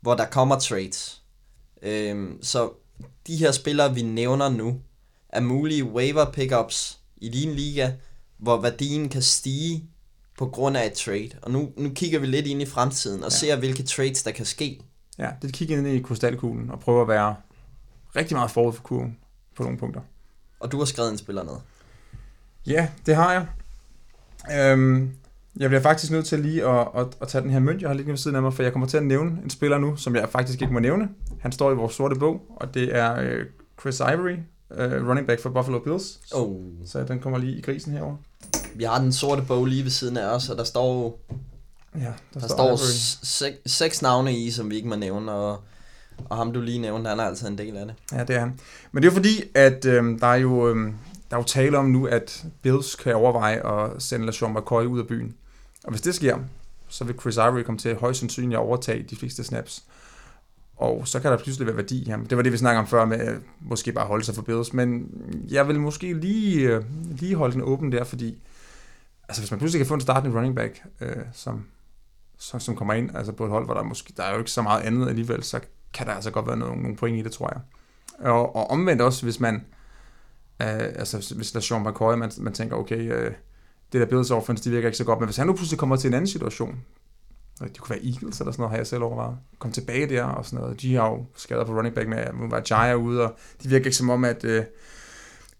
hvor 0.00 0.14
der 0.14 0.24
kommer 0.26 0.58
trades. 0.58 1.22
Øhm, 1.82 2.38
så 2.42 2.70
de 3.26 3.36
her 3.36 3.52
spillere, 3.52 3.94
vi 3.94 4.02
nævner 4.02 4.48
nu, 4.48 4.80
er 5.28 5.40
mulige 5.40 5.84
waiver 5.84 6.32
pickups 6.32 6.98
i 7.16 7.28
din 7.28 7.54
liga, 7.54 7.90
hvor 8.38 8.60
værdien 8.60 9.08
kan 9.08 9.22
stige 9.22 9.84
på 10.38 10.46
grund 10.46 10.76
af 10.76 10.86
et 10.86 10.92
trade. 10.92 11.30
Og 11.42 11.50
nu, 11.50 11.68
nu 11.76 11.90
kigger 11.94 12.18
vi 12.18 12.26
lidt 12.26 12.46
ind 12.46 12.62
i 12.62 12.66
fremtiden 12.66 13.24
og 13.24 13.30
Ja. 13.32 13.36
ser, 13.36 13.56
hvilke 13.56 13.82
trades 13.82 14.22
der 14.22 14.30
kan 14.30 14.46
ske. 14.46 14.80
Ja, 15.18 15.30
det 15.42 15.52
kigger 15.52 15.78
ind 15.78 15.86
i 15.86 16.02
krystalkuglen 16.02 16.70
og 16.70 16.80
prøver 16.80 17.02
at 17.02 17.08
være 17.08 17.36
rigtig 18.16 18.36
meget 18.36 18.50
forud 18.50 18.72
for 18.72 18.82
kurven 18.82 19.18
på 19.56 19.62
nogle 19.62 19.78
punkter. 19.78 20.00
Og 20.60 20.72
du 20.72 20.78
har 20.78 20.84
skrevet 20.84 21.10
en 21.10 21.18
spiller 21.18 21.42
ned. 21.42 21.54
Ja, 22.66 22.88
det 23.06 23.16
har 23.16 23.32
jeg. 23.32 23.46
Øhm, 24.52 25.10
jeg 25.56 25.70
bliver 25.70 25.82
faktisk 25.82 26.12
nødt 26.12 26.26
til 26.26 26.38
lige 26.38 26.66
at, 26.66 26.88
at, 26.96 27.06
at 27.20 27.28
tage 27.28 27.42
den 27.42 27.50
her 27.50 27.58
mønt, 27.58 27.82
jeg 27.82 27.90
har 27.90 27.94
lige 27.94 28.06
ved 28.06 28.16
siden 28.16 28.36
af 28.36 28.42
mig, 28.42 28.54
for 28.54 28.62
jeg 28.62 28.72
kommer 28.72 28.88
til 28.88 28.96
at 28.96 29.02
nævne 29.02 29.40
en 29.44 29.50
spiller 29.50 29.78
nu, 29.78 29.96
som 29.96 30.16
jeg 30.16 30.28
faktisk 30.28 30.62
ikke 30.62 30.72
må 30.72 30.78
nævne. 30.78 31.08
Han 31.40 31.52
står 31.52 31.72
i 31.72 31.74
vores 31.74 31.94
sorte 31.94 32.16
bog, 32.16 32.40
og 32.56 32.74
det 32.74 32.96
er 32.96 33.20
øh, 33.20 33.46
Chris 33.80 34.00
Ivory, 34.00 34.36
øh, 34.70 35.08
running 35.08 35.26
back 35.26 35.40
for 35.40 35.50
Buffalo 35.50 35.78
Bills. 35.78 36.20
Oh. 36.32 36.56
Så 36.86 37.04
den 37.04 37.20
kommer 37.20 37.38
lige 37.38 37.58
i 37.58 37.60
grisen 37.60 37.92
herover. 37.92 38.16
Vi 38.74 38.84
har 38.84 39.00
den 39.00 39.12
sorte 39.12 39.42
bog 39.42 39.66
lige 39.66 39.82
ved 39.82 39.90
siden 39.90 40.16
af 40.16 40.34
os, 40.34 40.48
og 40.48 40.56
der 40.56 40.64
står, 40.64 41.20
Ja, 41.94 42.00
der, 42.34 42.40
der 42.40 42.48
står, 42.48 42.76
står 42.76 43.46
sek- 43.46 43.62
seks 43.66 44.02
navne 44.02 44.38
i, 44.38 44.50
som 44.50 44.70
vi 44.70 44.76
ikke 44.76 44.88
må 44.88 44.96
nævne, 44.96 45.32
og, 45.32 45.62
og 46.28 46.36
ham 46.36 46.52
du 46.52 46.60
lige 46.60 46.78
nævnte, 46.78 47.08
han 47.08 47.20
er 47.20 47.24
altså 47.24 47.46
en 47.46 47.58
del 47.58 47.76
af 47.76 47.86
det. 47.86 47.94
Ja, 48.12 48.24
det 48.24 48.36
er 48.36 48.40
han. 48.40 48.60
Men 48.92 49.02
det 49.02 49.08
er 49.08 49.12
fordi, 49.12 49.42
at 49.54 49.84
øhm, 49.84 50.18
der 50.18 50.26
er 50.26 50.36
jo 50.36 50.68
øhm, 50.68 50.94
der 51.30 51.36
er 51.36 51.40
jo 51.40 51.44
tale 51.44 51.78
om 51.78 51.84
nu, 51.84 52.06
at 52.06 52.44
Bills 52.62 52.94
kan 52.94 53.14
overveje 53.14 53.66
at 53.72 54.02
sende 54.02 54.26
LaShawn 54.26 54.54
McCoy 54.54 54.84
ud 54.84 54.98
af 54.98 55.06
byen. 55.06 55.34
Og 55.84 55.90
hvis 55.90 56.00
det 56.00 56.14
sker, 56.14 56.38
så 56.88 57.04
vil 57.04 57.14
Chris 57.20 57.36
Ivory 57.36 57.62
komme 57.62 57.78
til 57.78 57.96
højst 57.96 58.20
sandsynligt 58.20 58.58
at 58.58 58.62
overtage 58.62 59.02
de 59.02 59.16
fleste 59.16 59.44
snaps. 59.44 59.84
Og 60.76 61.08
så 61.08 61.20
kan 61.20 61.30
der 61.30 61.38
pludselig 61.38 61.66
være 61.66 61.76
værdi 61.76 62.02
i 62.02 62.10
ham. 62.10 62.26
Det 62.26 62.36
var 62.36 62.42
det, 62.42 62.52
vi 62.52 62.56
snakkede 62.56 62.80
om 62.80 62.86
før 62.86 63.04
med 63.04 63.18
at 63.18 63.34
måske 63.60 63.92
bare 63.92 64.06
holde 64.06 64.24
sig 64.24 64.34
for 64.34 64.42
Bills. 64.42 64.72
Men 64.72 65.10
jeg 65.50 65.68
vil 65.68 65.80
måske 65.80 66.14
lige, 66.14 66.60
øh, 66.60 66.84
lige 67.10 67.34
holde 67.34 67.52
den 67.52 67.62
åben 67.62 67.92
der, 67.92 68.04
fordi 68.04 68.38
altså, 69.28 69.42
hvis 69.42 69.50
man 69.50 69.58
pludselig 69.58 69.78
kan 69.80 69.86
få 69.88 69.94
en 69.94 70.00
startende 70.00 70.36
running 70.36 70.56
back, 70.56 70.82
øh, 71.00 71.16
som, 71.32 71.64
som, 72.38 72.60
som 72.60 72.76
kommer 72.76 72.94
ind 72.94 73.16
altså 73.16 73.32
på 73.32 73.44
et 73.44 73.50
hold, 73.50 73.64
hvor 73.64 73.74
der, 73.74 73.82
måske, 73.82 74.12
der 74.16 74.22
er 74.22 74.32
jo 74.32 74.38
ikke 74.38 74.50
så 74.50 74.62
meget 74.62 74.82
andet 74.82 75.08
alligevel, 75.08 75.42
så 75.42 75.60
kan 75.94 76.06
der 76.06 76.12
altså 76.12 76.30
godt 76.30 76.46
være 76.46 76.56
nogle, 76.56 76.82
nogle 76.82 76.96
point 76.96 77.18
i 77.18 77.22
det, 77.22 77.32
tror 77.32 77.52
jeg. 77.54 77.60
Og, 78.30 78.56
og 78.56 78.70
omvendt 78.70 79.02
også, 79.02 79.22
hvis 79.22 79.40
man, 79.40 79.54
øh, 80.62 80.78
altså 80.78 81.34
hvis 81.36 81.52
der 81.52 81.58
er 81.58 81.62
Sean 81.62 81.82
McCoy, 81.82 82.14
man, 82.14 82.30
man 82.38 82.52
tænker, 82.52 82.76
okay, 82.76 83.12
øh, 83.12 83.32
det 83.92 84.00
der 84.00 84.06
Bills 84.06 84.30
offense, 84.30 84.64
de 84.64 84.70
virker 84.70 84.88
ikke 84.88 84.98
så 84.98 85.04
godt, 85.04 85.18
men 85.18 85.26
hvis 85.26 85.36
han 85.36 85.46
nu 85.46 85.52
pludselig 85.52 85.78
kommer 85.78 85.96
til 85.96 86.08
en 86.08 86.14
anden 86.14 86.28
situation, 86.28 86.84
det 87.60 87.80
kunne 87.80 87.96
være 87.96 88.06
Eagles 88.06 88.40
eller 88.40 88.52
sådan 88.52 88.62
noget, 88.62 88.70
har 88.70 88.76
jeg 88.76 88.86
selv 88.86 89.02
overvejet, 89.02 89.36
komme 89.58 89.74
tilbage 89.74 90.08
der 90.08 90.24
og 90.24 90.44
sådan 90.46 90.58
noget, 90.58 90.80
de 90.80 90.94
har 90.94 91.10
jo 91.10 91.24
skader 91.36 91.64
på 91.64 91.72
running 91.72 91.94
back 91.94 92.08
med, 92.08 92.18
at 92.18 92.30
var 92.34 92.62
Jaya 92.70 92.94
ude, 92.94 93.24
og 93.24 93.36
de 93.62 93.68
virker 93.68 93.86
ikke 93.86 93.96
som 93.96 94.10
om, 94.10 94.24
at 94.24 94.44
øh, 94.44 94.64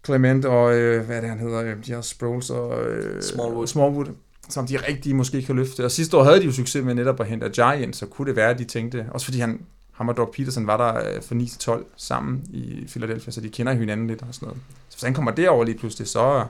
Clement 0.05 0.45
og, 0.45 0.75
øh, 0.77 1.05
hvad 1.05 1.17
er 1.17 1.21
det 1.21 1.29
han 1.29 1.39
hedder, 1.39 1.63
øh, 1.63 1.85
de 1.85 1.91
har 1.91 2.01
Sproles 2.01 2.49
og 2.49 2.81
øh, 2.81 3.21
Smallwood. 3.21 3.67
Smallwood, 3.67 4.05
som 4.49 4.67
de 4.67 4.77
rigtige 4.87 5.15
måske 5.15 5.41
kan 5.41 5.55
løfte. 5.55 5.85
Og 5.85 5.91
sidste 5.91 6.17
år 6.17 6.23
havde 6.23 6.39
de 6.39 6.45
jo 6.45 6.51
succes 6.51 6.83
med 6.83 6.95
netop 6.95 7.19
at 7.19 7.27
hente 7.27 7.45
Ajay 7.45 7.81
ind, 7.81 7.93
så 7.93 8.05
kunne 8.05 8.27
det 8.27 8.35
være, 8.35 8.49
at 8.49 8.59
de 8.59 8.63
tænkte, 8.63 9.05
også 9.11 9.25
fordi 9.25 9.39
han 9.39 9.59
ham 9.99 10.07
og 10.07 10.17
Doc 10.17 10.29
Peterson 10.33 10.67
var 10.67 10.77
der 10.77 11.09
øh, 11.09 11.21
for 11.21 11.35
fra 11.35 11.75
9-12 11.75 11.83
sammen 11.97 12.45
i 12.49 12.85
Philadelphia, 12.87 13.31
så 13.31 13.41
de 13.41 13.49
kender 13.49 13.73
hinanden 13.73 14.07
lidt 14.07 14.21
og 14.21 14.27
sådan 14.31 14.47
noget. 14.47 14.61
Så 14.89 14.97
hvis 14.97 15.03
han 15.03 15.13
kommer 15.13 15.31
derover 15.31 15.63
lige 15.63 15.77
pludselig, 15.77 16.07
så 16.07 16.45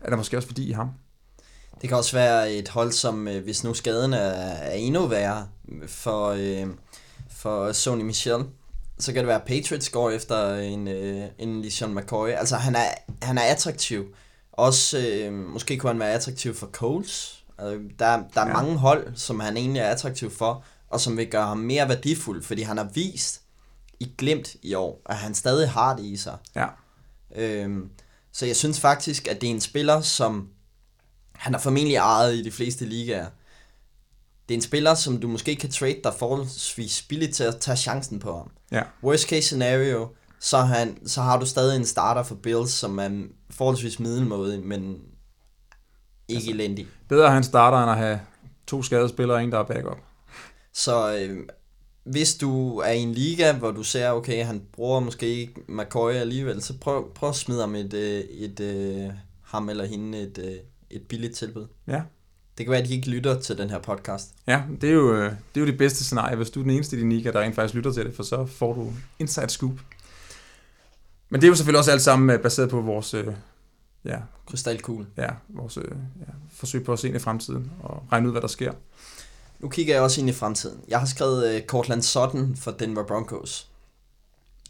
er 0.00 0.10
der 0.10 0.16
måske 0.16 0.36
også 0.36 0.48
fordi 0.48 0.68
i 0.68 0.72
ham. 0.72 0.90
Det 1.80 1.88
kan 1.88 1.98
også 1.98 2.16
være 2.16 2.52
et 2.52 2.68
hold, 2.68 2.92
som 2.92 3.28
øh, 3.28 3.44
hvis 3.44 3.64
nu 3.64 3.74
skaden 3.74 4.12
er, 4.12 4.18
er 4.18 4.72
endnu 4.72 5.06
værre 5.06 5.48
for, 5.86 6.28
øh, 6.28 6.66
for 7.30 7.72
Sony 7.72 8.02
Michel, 8.02 8.44
så 8.98 9.12
kan 9.12 9.20
det 9.20 9.26
være, 9.26 9.40
at 9.40 9.46
Patriots 9.46 9.90
går 9.90 10.10
efter 10.10 10.54
en, 10.54 10.88
øh, 10.88 11.24
en 11.38 11.62
LeSean 11.62 11.94
McCoy. 11.94 12.28
Altså, 12.28 12.56
han 12.56 12.74
er, 12.74 12.88
han 13.22 13.38
er 13.38 13.42
attraktiv. 13.42 14.14
Også, 14.56 14.98
øh, 14.98 15.32
måske 15.32 15.78
kunne 15.78 15.90
han 15.90 16.00
være 16.00 16.12
attraktiv 16.12 16.54
for 16.54 16.66
Coles. 16.66 17.44
Altså, 17.58 17.78
der, 17.98 18.22
der 18.34 18.40
er 18.40 18.46
ja. 18.46 18.52
mange 18.52 18.76
hold, 18.76 19.16
som 19.16 19.40
han 19.40 19.56
egentlig 19.56 19.80
er 19.80 19.88
attraktiv 19.88 20.30
for, 20.30 20.64
og 20.90 21.00
som 21.00 21.16
vil 21.16 21.30
gøre 21.30 21.46
ham 21.46 21.58
mere 21.58 21.88
værdifuld, 21.88 22.42
fordi 22.42 22.62
han 22.62 22.76
har 22.76 22.88
vist 22.94 23.42
i 24.00 24.12
glimt 24.18 24.56
i 24.62 24.74
år, 24.74 25.02
at 25.06 25.16
han 25.16 25.34
stadig 25.34 25.70
har 25.70 25.96
det 25.96 26.04
i 26.04 26.16
sig. 26.16 26.36
Ja. 26.54 26.66
Øhm, 27.36 27.90
så 28.32 28.46
jeg 28.46 28.56
synes 28.56 28.80
faktisk, 28.80 29.28
at 29.28 29.40
det 29.40 29.46
er 29.46 29.54
en 29.54 29.60
spiller, 29.60 30.00
som 30.00 30.48
han 31.32 31.54
er 31.54 31.58
formentlig 31.58 31.96
ejet 31.96 32.34
i 32.34 32.42
de 32.42 32.50
fleste 32.50 32.84
ligaer. 32.84 33.26
Det 34.48 34.54
er 34.54 34.58
en 34.58 34.62
spiller, 34.62 34.94
som 34.94 35.20
du 35.20 35.28
måske 35.28 35.56
kan 35.56 35.70
trade 35.70 36.00
dig 36.04 36.12
forholdsvis 36.18 37.02
billigt 37.02 37.34
til 37.34 37.44
at 37.44 37.56
tage 37.60 37.76
chancen 37.76 38.18
på 38.18 38.36
ham. 38.36 38.50
Ja. 38.72 38.82
Worst 39.02 39.28
case 39.28 39.42
scenario, 39.42 40.08
så, 40.40 40.58
han, 40.58 41.08
så 41.08 41.22
har 41.22 41.38
du 41.38 41.46
stadig 41.46 41.76
en 41.76 41.86
starter 41.86 42.22
for 42.22 42.34
Bills, 42.34 42.72
som 42.72 42.98
er 42.98 43.08
forholdsvis 43.50 44.00
middelmådig, 44.00 44.62
men 44.62 45.00
ikke 46.28 46.38
altså, 46.38 46.50
elendig. 46.50 46.86
Bedre 47.08 47.26
at 47.26 47.32
han 47.32 47.44
starter, 47.44 47.78
end 47.78 47.90
at 47.90 47.96
have 47.96 48.20
to 48.66 48.82
skadede 48.82 49.08
spillere 49.08 49.36
og 49.36 49.44
en, 49.44 49.52
der 49.52 49.58
er 49.58 49.64
backup. 49.64 49.98
Så 50.72 51.16
øh, 51.16 51.38
hvis 52.04 52.34
du 52.34 52.78
er 52.78 52.90
i 52.90 52.98
en 52.98 53.12
liga, 53.12 53.52
hvor 53.52 53.70
du 53.70 53.82
ser, 53.82 54.10
okay, 54.10 54.44
han 54.44 54.62
bruger 54.72 55.00
måske 55.00 55.26
ikke 55.26 55.54
McCoy 55.68 56.12
alligevel, 56.12 56.62
så 56.62 56.78
prøv, 56.78 57.12
prøv 57.14 57.28
at 57.28 57.34
smide 57.34 57.60
ham 57.60 57.74
et, 57.74 57.94
øh, 57.94 58.20
et, 58.20 58.60
et, 58.60 59.14
ham 59.42 59.68
eller 59.68 59.84
hende 59.84 60.18
et, 60.18 60.38
øh, 60.44 60.54
et 60.90 61.02
billigt 61.08 61.34
tilbud. 61.34 61.66
Ja. 61.86 62.02
Det 62.58 62.66
kan 62.66 62.70
være, 62.70 62.82
at 62.82 62.88
de 62.88 62.94
ikke 62.94 63.10
lytter 63.10 63.40
til 63.40 63.58
den 63.58 63.70
her 63.70 63.78
podcast. 63.78 64.34
Ja, 64.46 64.62
det 64.80 64.88
er 64.88 64.94
jo 64.94 65.14
øh, 65.14 65.30
det, 65.30 65.36
er 65.56 65.60
jo 65.60 65.66
det 65.66 65.78
bedste 65.78 66.04
scenarie, 66.04 66.36
hvis 66.36 66.50
du 66.50 66.60
er 66.60 66.64
den 66.64 66.72
eneste 66.72 66.96
i 66.96 67.00
din 67.00 67.12
liga, 67.12 67.32
der 67.32 67.40
rent 67.40 67.54
faktisk 67.54 67.74
lytter 67.74 67.92
til 67.92 68.04
det, 68.04 68.14
for 68.14 68.22
så 68.22 68.46
får 68.46 68.74
du 68.74 68.92
inside 69.18 69.48
scoop. 69.48 69.72
Men 71.28 71.40
det 71.40 71.46
er 71.46 71.48
jo 71.48 71.54
selvfølgelig 71.54 71.78
også 71.78 71.90
alt 71.90 72.02
sammen 72.02 72.40
baseret 72.40 72.70
på 72.70 72.80
vores 72.80 73.14
ja, 74.04 74.18
krystalkugle. 74.46 75.06
Ja, 75.16 75.28
vores 75.48 75.76
ja, 75.76 75.82
forsøg 76.52 76.84
på 76.84 76.92
at 76.92 76.98
se 76.98 77.08
ind 77.08 77.16
i 77.16 77.20
fremtiden 77.20 77.72
og 77.82 78.02
regne 78.12 78.26
ud, 78.26 78.32
hvad 78.32 78.42
der 78.42 78.48
sker. 78.48 78.72
Nu 79.58 79.68
kigger 79.68 79.94
jeg 79.94 80.02
også 80.02 80.20
ind 80.20 80.30
i 80.30 80.32
fremtiden. 80.32 80.80
Jeg 80.88 80.98
har 80.98 81.06
skrevet 81.06 81.54
uh, 81.54 81.66
Cortland 81.66 82.02
Sutton 82.02 82.56
for 82.56 82.70
Denver 82.70 83.06
Broncos. 83.06 83.68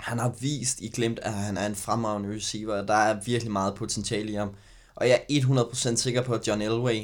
Han 0.01 0.19
har 0.19 0.35
vist 0.40 0.81
i 0.81 0.88
glemt, 0.88 1.19
at 1.19 1.33
han 1.33 1.57
er 1.57 1.66
en 1.66 1.75
fremragende 1.75 2.35
receiver. 2.35 2.87
Der 2.87 2.95
er 2.95 3.21
virkelig 3.25 3.53
meget 3.53 3.75
potentiale 3.75 4.33
i 4.33 4.35
ham. 4.35 4.51
Og 4.95 5.09
jeg 5.09 5.23
er 5.31 5.35
100% 5.35 5.97
sikker 5.97 6.23
på, 6.23 6.35
at 6.35 6.49
John 6.49 6.62
Elway, 6.62 7.03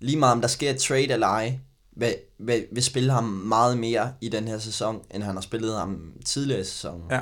lige 0.00 0.18
meget 0.18 0.32
om 0.32 0.40
der 0.40 0.48
sker 0.48 0.70
et 0.70 0.80
trade 0.80 1.12
eller 1.12 1.26
ej, 1.26 1.58
vil, 1.92 2.16
vil, 2.38 2.66
vil 2.72 2.84
spille 2.84 3.12
ham 3.12 3.24
meget 3.24 3.78
mere 3.78 4.12
i 4.20 4.28
den 4.28 4.48
her 4.48 4.58
sæson, 4.58 5.02
end 5.10 5.22
han 5.22 5.34
har 5.34 5.40
spillet 5.40 5.76
ham 5.76 6.12
tidligere 6.24 6.60
i 6.60 6.64
sæsonen. 6.64 7.04
Ja. 7.10 7.20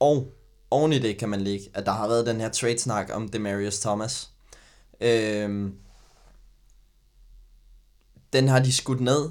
Og 0.00 0.32
oven 0.70 0.92
i 0.92 0.98
det 0.98 1.18
kan 1.18 1.28
man 1.28 1.40
lægge, 1.40 1.70
at 1.74 1.86
der 1.86 1.92
har 1.92 2.08
været 2.08 2.26
den 2.26 2.40
her 2.40 2.48
trade-snak 2.48 3.10
om 3.12 3.28
Demarius 3.28 3.80
Thomas. 3.80 4.30
Øhm, 5.00 5.74
den 8.32 8.48
har 8.48 8.60
de 8.60 8.72
skudt 8.72 9.00
ned, 9.00 9.30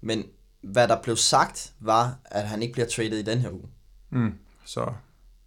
men 0.00 0.24
hvad 0.62 0.88
der 0.88 1.02
blev 1.02 1.16
sagt, 1.16 1.72
var, 1.80 2.18
at 2.24 2.48
han 2.48 2.62
ikke 2.62 2.72
bliver 2.72 2.88
traded 2.88 3.18
i 3.18 3.22
den 3.22 3.38
her 3.38 3.50
uge. 3.50 3.68
Mm, 4.10 4.34
så 4.64 4.92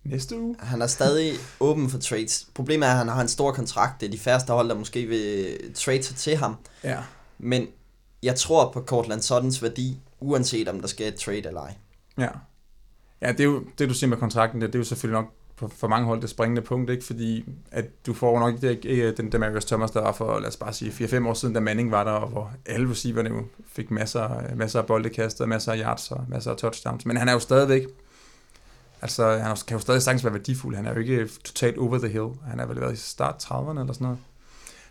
næste 0.03 0.39
uge? 0.39 0.55
Han 0.59 0.81
er 0.81 0.87
stadig 0.87 1.33
åben 1.59 1.89
for 1.89 1.99
trades. 1.99 2.47
Problemet 2.53 2.87
er, 2.87 2.91
at 2.91 2.97
han 2.97 3.07
har 3.07 3.21
en 3.21 3.27
stor 3.27 3.51
kontrakt. 3.51 4.01
Det 4.01 4.07
er 4.07 4.11
de 4.11 4.19
færreste 4.19 4.53
hold, 4.53 4.69
der 4.69 4.75
måske 4.75 5.05
vil 5.05 5.57
trade 5.75 6.03
sig 6.03 6.15
til 6.15 6.35
ham. 6.35 6.55
Ja. 6.83 6.99
Men 7.37 7.67
jeg 8.23 8.35
tror 8.35 8.71
på 8.71 8.81
Cortland 8.81 9.21
Suttons 9.21 9.63
værdi, 9.63 9.99
uanset 10.19 10.67
om 10.67 10.79
der 10.79 10.87
skal 10.87 11.07
et 11.07 11.15
trade 11.15 11.37
eller 11.47 11.61
ej. 11.61 11.75
Ja. 12.17 12.29
Ja, 13.23 13.31
det 13.31 13.39
er 13.39 13.43
jo 13.43 13.63
det, 13.77 13.89
du 13.89 13.93
siger 13.93 14.09
med 14.09 14.17
kontrakten, 14.17 14.61
det, 14.61 14.67
det 14.67 14.75
er 14.75 14.79
jo 14.79 14.85
selvfølgelig 14.85 15.21
nok 15.21 15.31
for, 15.55 15.67
for 15.67 15.87
mange 15.87 16.07
hold 16.07 16.21
det 16.21 16.29
springende 16.29 16.61
punkt, 16.61 16.89
ikke? 16.89 17.05
fordi 17.05 17.45
at 17.71 17.85
du 18.05 18.13
får 18.13 18.39
nok 18.39 18.63
ikke 18.63 18.89
øh, 18.89 19.17
den 19.17 19.31
Demarius 19.31 19.65
Thomas, 19.65 19.91
der 19.91 20.01
var 20.01 20.11
for, 20.11 20.39
lad 20.39 20.47
os 20.47 20.57
bare 20.57 20.73
sige, 20.73 20.91
4-5 20.91 21.27
år 21.27 21.33
siden, 21.33 21.53
da 21.53 21.59
Manning 21.59 21.91
var 21.91 22.03
der, 22.03 22.11
og 22.11 22.29
hvor 22.29 22.51
alle 22.65 22.89
receiverne 22.89 23.29
jo 23.29 23.45
fik 23.67 23.91
masser, 23.91 24.55
masser 24.55 24.79
af 24.79 24.85
boldekastet, 24.85 25.49
masser 25.49 25.71
af 25.71 25.77
yards 25.77 26.11
og 26.11 26.25
masser 26.27 26.51
af 26.51 26.57
touchdowns. 26.57 27.05
Men 27.05 27.17
han 27.17 27.27
er 27.27 27.33
jo 27.33 27.39
stadigvæk, 27.39 27.87
altså 29.01 29.37
han 29.37 29.57
kan 29.67 29.75
jo 29.77 29.81
stadig 29.81 30.01
sagtens 30.01 30.23
være 30.23 30.33
værdifuld. 30.33 30.75
Han 30.75 30.85
er 30.85 30.93
jo 30.93 30.99
ikke 30.99 31.29
totalt 31.43 31.77
over 31.77 31.97
the 31.97 32.07
hill. 32.07 32.29
Han 32.47 32.59
er 32.59 32.65
vel 32.65 32.81
været 32.81 32.93
i 32.93 32.95
start 32.95 33.43
30'erne 33.43 33.79
eller 33.79 33.93
sådan 33.93 34.05
noget. 34.05 34.17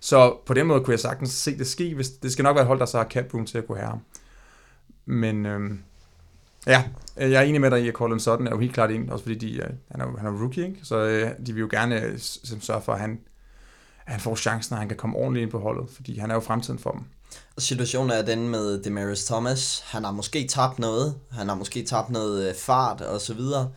Så 0.00 0.36
på 0.46 0.54
den 0.54 0.66
måde 0.66 0.80
kunne 0.80 0.92
jeg 0.92 1.00
sagtens 1.00 1.30
se 1.30 1.58
det 1.58 1.66
ske, 1.66 1.94
hvis 1.94 2.10
det 2.10 2.32
skal 2.32 2.42
nok 2.42 2.54
være 2.54 2.62
et 2.62 2.66
hold, 2.66 2.78
der 2.78 2.86
så 2.86 2.98
har 2.98 3.04
cap 3.04 3.34
room 3.34 3.46
til 3.46 3.58
at 3.58 3.66
kunne 3.66 3.78
have 3.78 3.88
ham. 3.88 4.00
Men 5.06 5.46
øhm, 5.46 5.82
Ja, 6.66 6.84
jeg 7.16 7.32
er 7.32 7.40
enig 7.40 7.60
med 7.60 7.70
dig 7.70 7.84
i, 7.84 7.88
at 7.88 7.94
Colin 7.94 8.20
Sutton 8.20 8.46
er 8.46 8.50
jo 8.50 8.58
helt 8.58 8.74
klart 8.74 8.90
en, 8.90 9.10
også 9.10 9.24
fordi 9.24 9.38
de, 9.38 9.62
han, 9.90 10.00
er, 10.00 10.16
han 10.18 10.26
er 10.26 10.40
rookie, 10.40 10.66
ikke? 10.66 10.78
så 10.82 10.96
øh, 10.96 11.30
de 11.46 11.52
vil 11.52 11.60
jo 11.60 11.68
gerne 11.70 12.02
øh, 12.02 12.18
sørge 12.60 12.82
for, 12.82 12.92
at 12.92 13.00
han, 13.00 13.20
at 14.06 14.12
han 14.12 14.20
får 14.20 14.36
chancen, 14.36 14.74
at 14.74 14.78
han 14.78 14.88
kan 14.88 14.96
komme 14.96 15.16
ordentligt 15.16 15.42
ind 15.42 15.50
på 15.50 15.58
holdet, 15.58 15.90
fordi 15.94 16.18
han 16.18 16.30
er 16.30 16.34
jo 16.34 16.40
fremtiden 16.40 16.78
for 16.78 16.90
dem. 16.90 17.00
Og 17.56 17.62
situationen 17.62 18.10
er 18.10 18.22
den 18.22 18.48
med 18.48 18.82
Demarius 18.82 19.24
Thomas. 19.24 19.82
Han 19.86 20.04
har 20.04 20.12
måske 20.12 20.46
tabt 20.48 20.78
noget. 20.78 21.14
Han 21.30 21.48
har 21.48 21.54
måske 21.54 21.84
tabt 21.84 22.10
noget 22.10 22.48
øh, 22.48 22.54
fart 22.54 23.00
og 23.00 23.20
så 23.20 23.34
videre. 23.34 23.70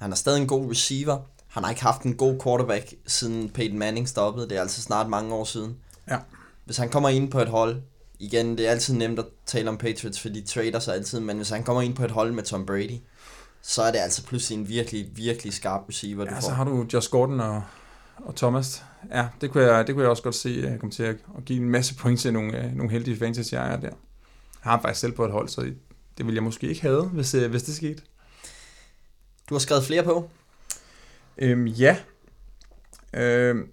Han 0.00 0.12
er 0.12 0.16
stadig 0.16 0.40
en 0.40 0.46
god 0.46 0.70
receiver. 0.70 1.18
Han 1.48 1.62
har 1.62 1.70
ikke 1.70 1.82
haft 1.82 2.02
en 2.02 2.14
god 2.14 2.40
quarterback, 2.44 2.94
siden 3.06 3.50
Peyton 3.50 3.78
Manning 3.78 4.08
stoppede. 4.08 4.48
Det 4.48 4.56
er 4.56 4.60
altså 4.60 4.82
snart 4.82 5.08
mange 5.08 5.34
år 5.34 5.44
siden. 5.44 5.76
Ja. 6.10 6.18
Hvis 6.64 6.76
han 6.76 6.88
kommer 6.88 7.08
ind 7.08 7.30
på 7.30 7.40
et 7.40 7.48
hold, 7.48 7.82
igen, 8.22 8.58
det 8.58 8.66
er 8.66 8.70
altid 8.70 8.94
nemt 8.94 9.18
at 9.18 9.24
tale 9.46 9.68
om 9.68 9.76
Patriots, 9.76 10.20
for 10.20 10.28
de 10.28 10.40
trader 10.40 10.78
sig 10.78 10.94
altid, 10.94 11.20
men 11.20 11.36
hvis 11.36 11.50
han 11.50 11.64
kommer 11.64 11.82
ind 11.82 11.94
på 11.94 12.04
et 12.04 12.10
hold 12.10 12.32
med 12.32 12.42
Tom 12.42 12.66
Brady, 12.66 12.98
så 13.62 13.82
er 13.82 13.90
det 13.90 13.98
altså 13.98 14.24
pludselig 14.24 14.58
en 14.58 14.68
virkelig, 14.68 15.10
virkelig 15.14 15.52
skarp 15.52 15.80
receiver, 15.88 16.24
du 16.24 16.30
ja, 16.30 16.36
får. 16.36 16.40
så 16.40 16.50
har 16.50 16.64
du 16.64 16.86
Josh 16.92 17.10
Gordon 17.10 17.40
og, 17.40 17.62
og 18.16 18.36
Thomas. 18.36 18.84
Ja, 19.10 19.26
det 19.40 19.50
kunne, 19.50 19.64
jeg, 19.64 19.86
det 19.86 19.94
kunne 19.94 20.02
jeg 20.02 20.10
også 20.10 20.22
godt 20.22 20.34
se 20.34 20.72
uh, 20.72 20.78
komme 20.78 20.90
til 20.90 21.02
at, 21.02 21.16
at 21.38 21.44
give 21.44 21.58
en 21.58 21.68
masse 21.68 21.94
point 21.94 22.20
til 22.20 22.32
nogle, 22.32 22.58
uh, 22.58 22.76
nogle 22.76 22.92
heldige 22.92 23.18
fantasy 23.18 23.54
der. 23.54 23.78
Jeg 23.80 23.90
har 24.60 24.80
faktisk 24.80 25.00
selv 25.00 25.12
på 25.12 25.24
et 25.24 25.32
hold, 25.32 25.48
så 25.48 25.60
det 26.18 26.26
ville 26.26 26.34
jeg 26.34 26.42
måske 26.42 26.68
ikke 26.68 26.82
have, 26.82 27.08
hvis, 27.08 27.34
uh, 27.34 27.44
hvis 27.44 27.62
det 27.62 27.74
skete. 27.74 28.02
Du 29.48 29.54
har 29.54 29.58
skrevet 29.58 29.84
flere 29.84 30.02
på? 30.02 30.30
Øhm, 31.38 31.66
ja. 31.66 31.96
Øhm, 33.14 33.68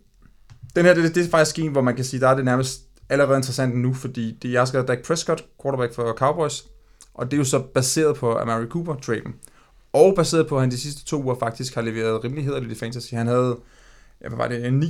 den 0.75 0.85
her, 0.85 0.93
det, 0.93 1.15
det 1.15 1.25
er 1.25 1.29
faktisk 1.29 1.59
en, 1.59 1.71
hvor 1.71 1.81
man 1.81 1.95
kan 1.95 2.05
sige, 2.05 2.19
der 2.19 2.27
er 2.27 2.35
det 2.35 2.45
nærmest 2.45 2.81
allerede 3.09 3.37
interessant 3.37 3.75
nu, 3.75 3.93
fordi 3.93 4.37
det, 4.41 4.51
jeg 4.51 4.67
skal 4.67 4.77
have 4.79 4.87
Dak 4.87 5.05
Prescott, 5.05 5.45
quarterback 5.61 5.93
for 5.93 6.13
Cowboys, 6.13 6.65
og 7.13 7.25
det 7.25 7.33
er 7.33 7.37
jo 7.37 7.43
så 7.43 7.59
baseret 7.59 8.15
på 8.15 8.37
Amari 8.37 8.65
Cooper 8.67 8.95
traden. 8.95 9.35
Og 9.93 10.13
baseret 10.15 10.47
på, 10.47 10.55
at 10.55 10.61
han 10.61 10.71
de 10.71 10.77
sidste 10.77 11.05
to 11.05 11.23
uger 11.23 11.35
faktisk 11.39 11.75
har 11.75 11.81
leveret 11.81 12.23
rimelig 12.23 12.43
hederligt 12.45 12.71
i 12.71 12.75
fantasy. 12.75 13.13
Han 13.13 13.27
havde, 13.27 13.57
ja, 14.21 14.27
hvad 14.27 14.37
var 14.37 14.47
det, 14.47 14.83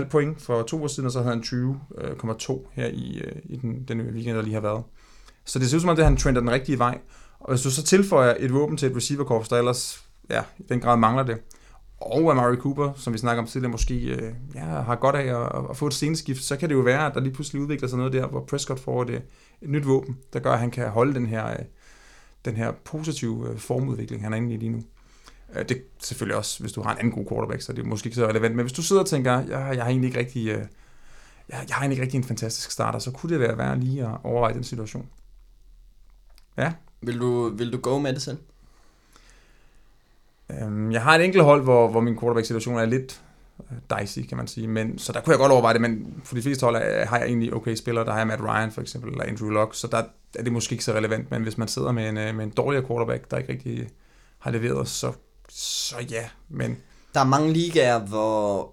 29,5 0.00 0.08
point 0.08 0.42
for 0.42 0.62
to 0.62 0.78
uger 0.78 0.88
siden, 0.88 1.06
og 1.06 1.12
så 1.12 1.22
havde 1.22 1.34
han 1.34 1.42
20,2 1.42 2.52
øh, 2.52 2.58
her 2.72 2.86
i, 2.86 3.20
øh, 3.24 3.32
i 3.44 3.56
den, 3.56 3.84
den 3.88 4.00
weekend, 4.00 4.36
der 4.36 4.42
lige 4.42 4.54
har 4.54 4.60
været. 4.60 4.82
Så 5.44 5.58
det 5.58 5.70
ser 5.70 5.76
ud 5.76 5.80
som 5.80 5.90
om, 5.90 5.96
det 5.96 6.04
han 6.04 6.16
trender 6.16 6.40
den 6.40 6.50
rigtige 6.50 6.78
vej. 6.78 6.98
Og 7.40 7.52
hvis 7.52 7.62
du 7.62 7.70
så 7.70 7.82
tilføjer 7.82 8.34
et 8.38 8.54
våben 8.54 8.76
til 8.76 8.90
et 8.90 8.96
receiver 8.96 9.42
der 9.50 9.58
ellers 9.58 10.04
ja, 10.30 10.42
i 10.58 10.62
den 10.68 10.80
grad 10.80 10.96
mangler 10.96 11.22
det, 11.22 11.36
og 12.04 12.30
Amari 12.30 12.56
Cooper, 12.56 12.92
som 12.96 13.12
vi 13.12 13.18
snakker 13.18 13.42
om 13.42 13.48
tidligere, 13.48 13.70
måske 13.70 13.94
øh, 13.94 14.34
ja, 14.54 14.60
har 14.60 14.96
godt 14.96 15.16
af 15.16 15.40
at, 15.40 15.70
at 15.70 15.76
få 15.76 15.86
et 15.86 15.94
sceneskift, 15.94 16.42
så 16.42 16.56
kan 16.56 16.68
det 16.68 16.74
jo 16.74 16.80
være, 16.80 17.06
at 17.06 17.14
der 17.14 17.20
lige 17.20 17.32
pludselig 17.32 17.62
udvikler 17.62 17.88
sig 17.88 17.98
noget 17.98 18.12
der, 18.12 18.26
hvor 18.26 18.44
Prescott 18.44 18.80
får 18.80 19.02
et, 19.02 19.10
øh, 19.10 19.20
et 19.62 19.70
nyt 19.70 19.86
våben, 19.86 20.18
der 20.32 20.40
gør, 20.40 20.52
at 20.52 20.58
han 20.58 20.70
kan 20.70 20.88
holde 20.88 21.14
den 21.14 21.26
her, 21.26 21.50
øh, 21.50 21.58
den 22.44 22.56
her 22.56 22.72
positive 22.84 23.50
øh, 23.50 23.58
formudvikling, 23.58 24.22
han 24.22 24.32
er 24.32 24.36
inde 24.36 24.54
i 24.54 24.56
lige 24.56 24.70
nu. 24.70 24.82
Øh, 25.54 25.68
det 25.68 25.76
er 25.76 25.80
selvfølgelig 25.98 26.36
også, 26.36 26.60
hvis 26.60 26.72
du 26.72 26.82
har 26.82 26.92
en 26.92 26.98
anden 26.98 27.12
god 27.12 27.26
quarterback, 27.28 27.62
så 27.62 27.72
det 27.72 27.82
er 27.82 27.86
måske 27.86 28.06
ikke 28.06 28.16
så 28.16 28.26
relevant. 28.26 28.56
Men 28.56 28.64
hvis 28.64 28.72
du 28.72 28.82
sidder 28.82 29.02
og 29.02 29.08
tænker, 29.08 29.32
jeg, 29.32 29.48
jeg 29.48 29.82
har 29.82 29.90
egentlig 29.90 30.08
ikke 30.08 30.18
rigtig, 30.18 30.48
øh, 30.48 30.58
jeg, 31.48 31.64
jeg 31.68 31.76
har 31.76 31.80
egentlig 31.80 31.94
ikke 31.94 32.02
rigtig 32.02 32.18
en 32.18 32.24
fantastisk 32.24 32.70
starter, 32.70 32.98
så 32.98 33.10
kunne 33.10 33.32
det 33.32 33.40
være 33.40 33.58
værd 33.58 33.78
lige 33.78 34.06
at 34.06 34.16
overveje 34.24 34.54
den 34.54 34.64
situation. 34.64 35.08
Ja. 36.56 36.72
Vil 37.02 37.20
du, 37.20 37.48
vil 37.48 37.72
du 37.72 37.78
gå 37.78 37.98
med 37.98 38.12
det 38.12 38.22
selv? 38.22 38.38
Øhm, 40.50 40.92
jeg 40.92 41.02
har 41.02 41.14
et 41.14 41.24
enkelt 41.24 41.44
hold, 41.44 41.62
hvor, 41.62 41.88
hvor 41.88 42.00
min 42.00 42.18
quarterback-situation 42.18 42.78
er 42.78 42.84
lidt 42.84 43.22
øh, 43.60 43.98
dicey, 43.98 44.26
kan 44.26 44.36
man 44.36 44.46
sige. 44.46 44.68
Men, 44.68 44.98
så 44.98 45.12
der 45.12 45.20
kunne 45.20 45.32
jeg 45.32 45.38
godt 45.38 45.52
overveje 45.52 45.74
det, 45.74 45.80
men 45.80 46.22
for 46.24 46.34
de 46.34 46.42
fleste 46.42 46.64
hold 46.64 46.76
øh, 46.76 47.08
har 47.08 47.18
jeg 47.18 47.26
egentlig 47.26 47.54
okay 47.54 47.74
spillere. 47.74 48.04
Der 48.04 48.10
har 48.10 48.18
jeg 48.18 48.26
Matt 48.26 48.42
Ryan 48.42 48.72
for 48.72 48.80
eksempel, 48.80 49.10
eller 49.10 49.24
Andrew 49.24 49.50
Luck, 49.50 49.74
så 49.74 49.86
der 49.86 50.02
er 50.34 50.42
det 50.42 50.52
måske 50.52 50.72
ikke 50.72 50.84
så 50.84 50.92
relevant. 50.92 51.30
Men 51.30 51.42
hvis 51.42 51.58
man 51.58 51.68
sidder 51.68 51.92
med 51.92 52.08
en, 52.08 52.16
øh, 52.16 52.34
med 52.34 52.44
en 52.44 52.50
dårligere 52.50 52.86
quarterback, 52.86 53.30
der 53.30 53.38
ikke 53.38 53.52
rigtig 53.52 53.88
har 54.38 54.50
leveret, 54.50 54.88
så, 54.88 55.12
så 55.48 55.96
ja. 56.10 56.24
Men... 56.48 56.76
Der 57.14 57.20
er 57.20 57.24
mange 57.24 57.52
ligaer, 57.52 57.98
hvor... 57.98 58.70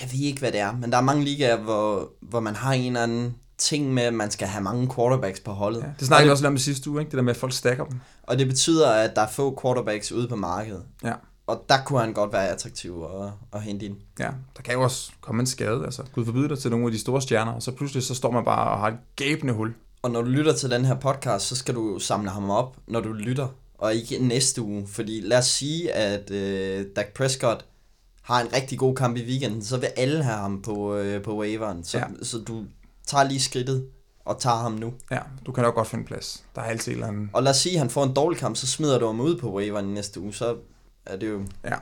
Jeg 0.00 0.08
ved 0.12 0.20
ikke, 0.20 0.38
hvad 0.38 0.52
det 0.52 0.60
er, 0.60 0.72
men 0.72 0.92
der 0.92 0.98
er 0.98 1.02
mange 1.02 1.24
ligaer, 1.24 1.56
hvor, 1.56 2.12
hvor 2.20 2.40
man 2.40 2.54
har 2.54 2.72
en 2.72 2.86
eller 2.86 3.02
anden 3.02 3.34
ting 3.58 3.94
med, 3.94 4.02
at 4.02 4.14
man 4.14 4.30
skal 4.30 4.48
have 4.48 4.62
mange 4.62 4.94
quarterbacks 4.94 5.40
på 5.40 5.52
holdet. 5.52 5.80
Ja, 5.80 5.86
det 5.98 6.06
snakkede 6.06 6.26
vi 6.26 6.30
også 6.30 6.42
lidt 6.42 6.48
om 6.48 6.56
i 6.56 6.58
sidste 6.58 6.90
uge, 6.90 7.00
ikke? 7.00 7.10
det 7.10 7.16
der 7.16 7.22
med, 7.22 7.30
at 7.30 7.36
folk 7.36 7.52
stacker 7.52 7.84
dem. 7.84 8.00
Og 8.22 8.38
det 8.38 8.46
betyder, 8.46 8.90
at 8.90 9.16
der 9.16 9.22
er 9.22 9.28
få 9.28 9.58
quarterbacks 9.62 10.12
ude 10.12 10.28
på 10.28 10.36
markedet. 10.36 10.82
Ja. 11.04 11.12
Og 11.46 11.64
der 11.68 11.78
kunne 11.86 12.00
han 12.00 12.12
godt 12.12 12.32
være 12.32 12.48
attraktiv 12.48 13.06
at, 13.20 13.30
at 13.52 13.62
hente 13.62 13.86
ind. 13.86 13.96
Ja, 14.18 14.30
der 14.56 14.62
kan 14.62 14.74
jo 14.74 14.82
også 14.82 15.10
komme 15.20 15.40
en 15.40 15.46
skade, 15.46 15.84
altså 15.84 16.02
Gud 16.14 16.24
forbyde 16.24 16.48
dig 16.48 16.58
til 16.58 16.70
nogle 16.70 16.86
af 16.86 16.92
de 16.92 16.98
store 16.98 17.22
stjerner, 17.22 17.52
og 17.52 17.62
så 17.62 17.72
pludselig 17.72 18.02
så 18.02 18.14
står 18.14 18.30
man 18.30 18.44
bare 18.44 18.70
og 18.70 18.78
har 18.78 18.88
et 18.88 18.98
gabende 19.16 19.52
hul. 19.52 19.74
Og 20.02 20.10
når 20.10 20.22
du 20.22 20.28
lytter 20.28 20.52
til 20.52 20.70
den 20.70 20.84
her 20.84 20.94
podcast, 20.94 21.46
så 21.46 21.56
skal 21.56 21.74
du 21.74 21.98
samle 21.98 22.30
ham 22.30 22.50
op, 22.50 22.76
når 22.86 23.00
du 23.00 23.12
lytter, 23.12 23.48
og 23.78 23.94
ikke 23.94 24.18
næste 24.18 24.62
uge. 24.62 24.86
Fordi 24.86 25.20
lad 25.20 25.38
os 25.38 25.46
sige, 25.46 25.92
at 25.92 26.30
øh, 26.30 26.86
Dak 26.96 27.06
Prescott 27.14 27.64
har 28.22 28.40
en 28.40 28.52
rigtig 28.52 28.78
god 28.78 28.94
kamp 28.94 29.16
i 29.16 29.24
weekenden, 29.24 29.64
så 29.64 29.76
vil 29.76 29.88
alle 29.96 30.22
have 30.22 30.38
ham 30.38 30.62
på, 30.62 30.96
øh, 30.96 31.22
på 31.22 31.38
waveren. 31.38 31.84
Så, 31.84 31.98
ja. 31.98 32.04
så 32.22 32.38
du 32.38 32.64
tager 33.08 33.24
lige 33.24 33.40
skridtet 33.40 33.86
og 34.24 34.40
tager 34.40 34.56
ham 34.56 34.72
nu. 34.72 34.92
Ja, 35.10 35.20
du 35.46 35.52
kan 35.52 35.64
nok 35.64 35.74
godt 35.74 35.88
finde 35.88 36.04
plads. 36.04 36.44
Der 36.54 36.62
er 36.62 36.66
altid 36.66 36.92
en 36.92 36.96
eller 36.96 37.08
anden... 37.08 37.30
Og 37.32 37.42
lad 37.42 37.50
os 37.50 37.56
sige, 37.56 37.72
at 37.74 37.78
han 37.78 37.90
får 37.90 38.04
en 38.04 38.14
dårlig 38.14 38.38
kamp, 38.38 38.56
så 38.56 38.66
smider 38.66 38.98
du 38.98 39.06
ham 39.06 39.20
ud 39.20 39.36
på 39.36 39.52
waveren 39.52 39.88
i 39.88 39.92
næste 39.92 40.20
uge, 40.20 40.34
så 40.34 40.56
er 41.06 41.16
det 41.16 41.28
jo... 41.28 41.42
Ja. 41.64 41.76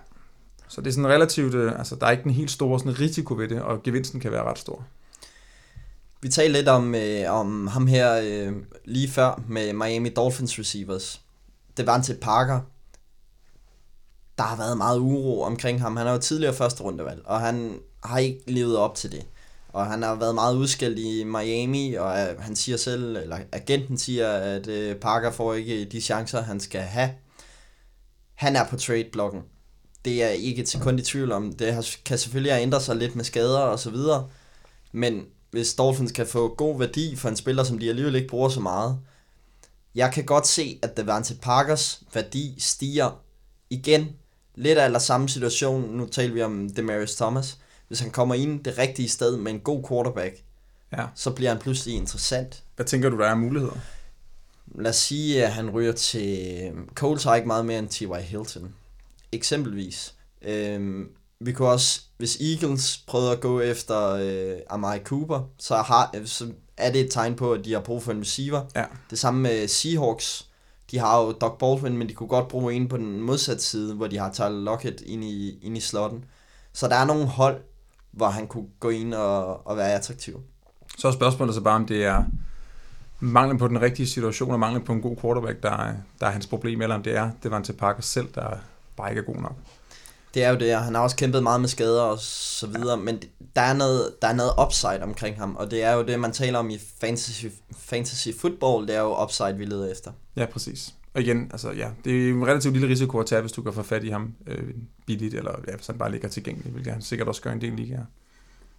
Så 0.69 0.81
det 0.81 0.87
er 0.87 0.93
sådan 0.93 1.11
relativt, 1.11 1.55
øh, 1.55 1.79
altså 1.79 1.95
der 1.97 2.07
er 2.07 2.11
ikke 2.11 2.25
en 2.25 2.31
helt 2.31 2.51
stor 2.51 2.79
sådan 2.79 3.01
risiko 3.01 3.35
ved 3.35 3.49
det, 3.49 3.63
og 3.63 3.83
gevinsten 3.83 4.21
kan 4.21 4.33
være 4.33 4.45
ret 4.45 4.59
stor. 4.59 4.85
Vi 6.21 6.29
talte 6.29 6.53
lidt 6.53 6.69
om, 6.69 6.95
øh, 6.95 7.33
om 7.33 7.67
ham 7.67 7.87
her 7.87 8.21
øh, 8.25 8.53
lige 8.85 9.11
før 9.11 9.43
med 9.49 9.73
Miami 9.73 10.09
Dolphins 10.09 10.59
receivers. 10.59 11.23
Det 11.77 11.87
var 11.87 12.03
til 12.03 12.19
Parker. 12.23 12.61
Der 14.39 14.45
har 14.45 14.57
været 14.57 14.77
meget 14.77 14.99
uro 14.99 15.43
omkring 15.43 15.81
ham. 15.81 15.97
Han 15.97 16.07
er 16.07 16.13
jo 16.13 16.19
tidligere 16.19 16.55
første 16.55 16.83
rundevalg, 16.83 17.23
og 17.25 17.41
han 17.41 17.79
har 18.05 18.19
ikke 18.19 18.41
levet 18.47 18.77
op 18.77 18.95
til 18.95 19.13
det. 19.13 19.27
Og 19.77 19.87
han 19.87 20.03
har 20.03 20.15
været 20.15 20.35
meget 20.35 20.57
udskældt 20.57 20.99
i 20.99 21.25
Miami, 21.25 21.95
og 21.95 22.21
øh, 22.21 22.41
han 22.41 22.57
siger 22.57 22.77
selv, 22.77 23.17
eller 23.17 23.39
agenten 23.53 23.99
siger, 23.99 24.33
at 24.33 24.67
øh, 24.67 24.97
Parker 24.97 25.31
får 25.31 25.55
ikke 25.55 25.85
de 25.85 26.01
chancer, 26.01 26.43
han 26.43 26.61
skal 26.61 26.81
have. 26.81 27.11
Han 28.35 28.57
er 28.57 28.65
på 28.65 28.77
trade-blokken. 28.77 29.43
Det 30.05 30.23
er 30.23 30.29
ikke 30.29 30.63
til 30.63 30.81
kun 30.81 30.99
i 30.99 31.03
tvivl 31.03 31.33
om. 31.33 31.53
Det 31.53 31.99
kan 32.05 32.19
selvfølgelig 32.19 32.53
have 32.53 32.63
ændret 32.63 32.83
sig 32.83 32.97
lidt 32.97 33.17
med 33.17 33.25
skader 33.25 33.59
og 33.59 33.79
så 33.79 33.91
videre. 33.91 34.29
Men 34.93 35.25
hvis 35.51 35.75
Dolphins 35.75 36.13
kan 36.13 36.27
få 36.27 36.55
god 36.55 36.79
værdi 36.79 37.17
for 37.17 37.29
en 37.29 37.37
spiller, 37.37 37.65
som 37.65 37.79
de 37.79 37.89
alligevel 37.89 38.15
ikke 38.15 38.29
bruger 38.29 38.49
så 38.49 38.61
meget. 38.61 38.99
Jeg 39.95 40.13
kan 40.13 40.25
godt 40.25 40.47
se, 40.47 40.79
at 40.83 40.97
Devante 40.97 41.35
Parkers 41.43 42.03
værdi 42.15 42.55
stiger 42.59 43.11
igen. 43.71 44.09
Lidt 44.55 44.79
af 44.79 45.03
samme 45.03 45.29
situation, 45.29 45.83
nu 45.91 46.07
taler 46.07 46.35
vi 46.35 46.43
om 46.43 46.71
Demarius 46.71 47.15
Thomas. 47.15 47.59
Hvis 47.89 48.01
han 48.01 48.11
kommer 48.11 48.35
ind 48.35 48.65
det 48.65 48.79
rigtige 48.79 49.09
sted 49.09 49.37
med 49.37 49.53
en 49.53 49.61
god 49.61 49.85
quarterback, 49.89 50.43
Ja. 50.93 51.07
så 51.15 51.31
bliver 51.31 51.51
han 51.51 51.59
pludselig 51.59 51.95
interessant. 51.97 52.63
Hvad 52.77 52.87
tænker 52.87 53.09
du, 53.11 53.19
der 53.19 53.27
er 53.27 53.35
muligheder? 53.35 53.75
Lad 54.75 54.91
os 54.91 54.97
sige, 54.97 55.45
at 55.45 55.53
han 55.53 55.71
ryger 55.71 55.93
til... 55.93 56.71
Coles 56.95 57.25
har 57.25 57.35
ikke 57.35 57.47
meget 57.47 57.67
mere 57.67 57.79
end 57.79 57.89
T.Y. 57.89 58.15
Hilton. 58.21 58.75
Eksempelvis. 59.33 60.15
Øhm, 60.43 61.09
vi 61.41 61.53
kunne 61.53 61.69
også, 61.69 62.01
hvis 62.17 62.37
Eagles 62.41 63.05
prøvede 63.07 63.31
at 63.33 63.41
gå 63.41 63.61
efter 63.61 64.11
øh, 64.11 64.57
Amari 64.71 64.99
Cooper, 64.99 65.51
så, 65.59 65.77
har, 65.77 66.11
øh, 66.15 66.27
så 66.27 66.53
er 66.77 66.93
det 66.93 67.01
et 67.01 67.11
tegn 67.13 67.35
på, 67.37 67.53
at 67.53 67.65
de 67.65 67.73
har 67.73 67.81
brug 67.81 68.03
for 68.03 68.13
en 68.13 68.21
receiver. 68.21 68.65
Ja. 68.77 68.85
Det 69.11 69.19
samme 69.19 69.41
med 69.41 69.69
Seahawks. 69.69 70.47
De 70.91 70.99
har 70.99 71.21
jo 71.23 71.33
Doug 71.33 71.57
Baldwin, 71.59 71.97
men 71.99 72.09
de 72.09 72.13
kunne 72.15 72.29
godt 72.29 72.49
bruge 72.49 72.75
en 72.75 72.89
på 72.89 72.97
den 72.97 73.21
modsatte 73.21 73.63
side, 73.65 73.95
hvor 73.95 74.07
de 74.07 74.19
har 74.19 74.33
Tyler 74.33 74.49
Lockett 74.49 75.01
ind 75.01 75.25
i, 75.25 75.59
ind 75.63 75.77
i 75.77 75.81
slotten. 75.81 76.25
Så 76.73 76.89
der 76.89 76.97
er 76.97 77.05
nogle 77.05 77.27
hold, 77.27 77.61
hvor 78.17 78.29
han 78.29 78.47
kunne 78.47 78.67
gå 78.81 78.89
ind 78.89 79.15
og, 79.15 79.67
og 79.67 79.77
være 79.77 79.93
attraktiv. 79.93 80.41
Så 80.99 81.09
er 81.09 81.13
spørgsmålet 81.13 81.55
så 81.55 81.61
bare, 81.61 81.75
om 81.75 81.87
det 81.87 82.05
er 82.05 82.25
manglen 83.21 83.59
på 83.59 83.69
den 83.69 83.81
rigtige 83.81 84.07
situation, 84.07 84.51
og 84.51 84.61
manglen 84.61 84.85
på 84.85 84.93
en 84.93 85.01
god 85.01 85.17
quarterback, 85.17 85.63
der 85.63 85.71
er, 85.71 85.95
der 86.21 86.27
er 86.27 86.31
hans 86.31 86.47
problem, 86.47 86.83
eller 86.83 86.95
om 86.95 87.03
det 87.03 87.17
er, 87.17 87.31
det 87.43 87.51
var 87.51 87.61
til 87.61 87.73
Parker 87.73 88.03
selv, 88.03 88.29
der 88.35 88.57
bare 88.97 89.11
ikke 89.11 89.21
er 89.21 89.25
god 89.25 89.43
nok. 89.43 89.55
Det 90.35 90.45
er 90.45 90.51
jo 90.51 90.57
det, 90.59 90.77
og 90.77 90.83
han 90.83 90.95
har 90.95 91.03
også 91.03 91.17
kæmpet 91.17 91.43
meget 91.43 91.61
med 91.61 91.69
skader 91.69 92.03
og 92.03 92.19
så 92.19 92.67
videre, 92.67 92.97
men 92.97 93.23
der 93.57 93.63
er, 93.63 93.73
noget, 93.73 94.15
der 94.23 94.29
er 94.29 94.33
noget 94.33 94.53
upside 94.67 95.03
omkring 95.03 95.39
ham, 95.39 95.57
og 95.57 95.71
det 95.71 95.83
er 95.83 95.93
jo 95.93 96.03
det, 96.03 96.21
man 96.21 96.33
taler 96.33 96.59
om 96.59 96.71
i 96.71 96.79
fantasy, 97.01 97.47
fantasy 97.77 98.29
football, 98.41 98.87
det 98.87 98.97
er 98.97 99.01
jo 99.01 99.23
upside, 99.23 99.57
vi 99.57 99.65
leder 99.65 99.93
efter. 99.93 100.11
Ja, 100.37 100.47
præcis. 100.47 100.95
Og 101.17 101.23
igen, 101.23 101.49
altså 101.53 101.71
ja, 101.71 101.89
det 102.05 102.27
er 102.27 102.31
en 102.31 102.47
relativt 102.47 102.73
lille 102.73 102.89
risiko 102.89 103.19
at 103.19 103.27
tage, 103.27 103.41
hvis 103.41 103.53
du 103.53 103.63
kan 103.63 103.73
få 103.73 103.83
fat 103.83 104.05
i 104.05 104.09
ham 104.09 104.35
øh, 104.47 104.75
billigt, 105.07 105.35
eller 105.35 105.53
ja, 105.69 105.75
hvis 105.75 105.87
han 105.87 105.99
bare 105.99 106.11
ligger 106.11 106.29
tilgængelig, 106.29 106.73
hvilket 106.73 106.93
han 106.93 107.03
sikkert 107.03 107.29
også 107.29 107.43
gør 107.43 107.53
en 107.53 107.61
del 107.61 107.73
ligaer. 107.73 108.05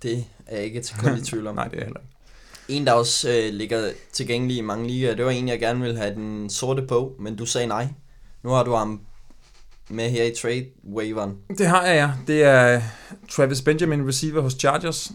Det 0.04 0.26
er 0.46 0.56
jeg 0.56 0.66
ikke 0.66 0.82
til 0.82 1.18
i 1.18 1.22
tvivl 1.22 1.48
om. 1.48 1.56
Nej, 1.62 1.68
det 1.68 1.80
er 1.80 1.84
heller 1.84 2.00
ikke. 2.00 2.12
En, 2.70 2.88
der 2.88 2.94
også 2.94 3.30
øh, 3.30 3.54
ligger 3.54 3.92
tilgængelig 4.12 4.58
i 4.58 4.62
mange 4.62 4.88
ligaer, 4.88 5.16
det 5.16 5.26
var 5.26 5.32
en, 5.32 5.48
jeg 5.48 5.60
gerne 5.60 5.82
ville 5.82 5.98
have 5.98 6.16
den 6.16 6.50
sorte 6.50 6.82
på, 6.82 7.16
men 7.20 7.36
du 7.36 7.46
sagde 7.46 7.68
nej. 7.68 7.88
Nu 8.44 8.50
har 8.50 8.64
du 8.64 8.74
ham 8.74 9.02
med 9.90 10.10
her 10.10 10.24
i 10.24 10.32
trade 10.42 10.66
waveren. 10.94 11.38
Det 11.58 11.68
har 11.68 11.86
jeg, 11.86 11.96
ja. 11.96 12.34
Det 12.34 12.44
er 12.44 12.82
Travis 13.30 13.62
Benjamin, 13.62 14.08
receiver 14.08 14.42
hos 14.42 14.54
Chargers. 14.54 15.12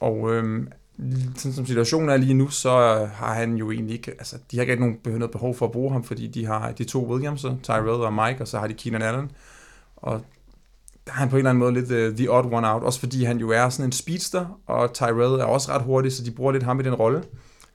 Og 0.00 0.34
øhm, 0.34 0.68
sådan 1.36 1.52
som 1.52 1.66
situationen 1.66 2.08
er 2.08 2.16
lige 2.16 2.34
nu, 2.34 2.48
så 2.48 2.70
har 3.14 3.34
han 3.34 3.56
jo 3.56 3.70
egentlig 3.70 3.96
ikke, 3.96 4.10
altså 4.10 4.36
de 4.50 4.56
har 4.56 4.62
ikke 4.62 4.76
nogen 4.76 4.98
noget 5.04 5.30
behov 5.30 5.54
for 5.54 5.66
at 5.66 5.72
bruge 5.72 5.92
ham, 5.92 6.04
fordi 6.04 6.26
de 6.26 6.46
har 6.46 6.72
de 6.72 6.84
to 6.84 7.10
Williams, 7.10 7.46
Tyrell 7.62 7.88
og 7.88 8.12
Mike, 8.12 8.40
og 8.40 8.48
så 8.48 8.58
har 8.58 8.66
de 8.66 8.74
Keenan 8.74 9.02
Allen. 9.02 9.30
Og 9.96 10.24
der 11.06 11.12
er 11.12 11.16
han 11.16 11.28
på 11.28 11.36
en 11.36 11.38
eller 11.38 11.50
anden 11.50 11.58
måde 11.58 11.72
lidt 11.72 12.10
uh, 12.10 12.16
the 12.16 12.30
odd 12.30 12.52
one 12.52 12.72
out, 12.72 12.82
også 12.82 13.00
fordi 13.00 13.24
han 13.24 13.38
jo 13.38 13.50
er 13.50 13.68
sådan 13.68 13.88
en 13.88 13.92
speedster, 13.92 14.60
og 14.66 14.92
Tyrell 14.92 15.40
er 15.40 15.44
også 15.44 15.72
ret 15.72 15.82
hurtig, 15.82 16.12
så 16.12 16.24
de 16.24 16.30
bruger 16.30 16.52
lidt 16.52 16.62
ham 16.62 16.80
i 16.80 16.82
den 16.82 16.94
rolle. 16.94 17.24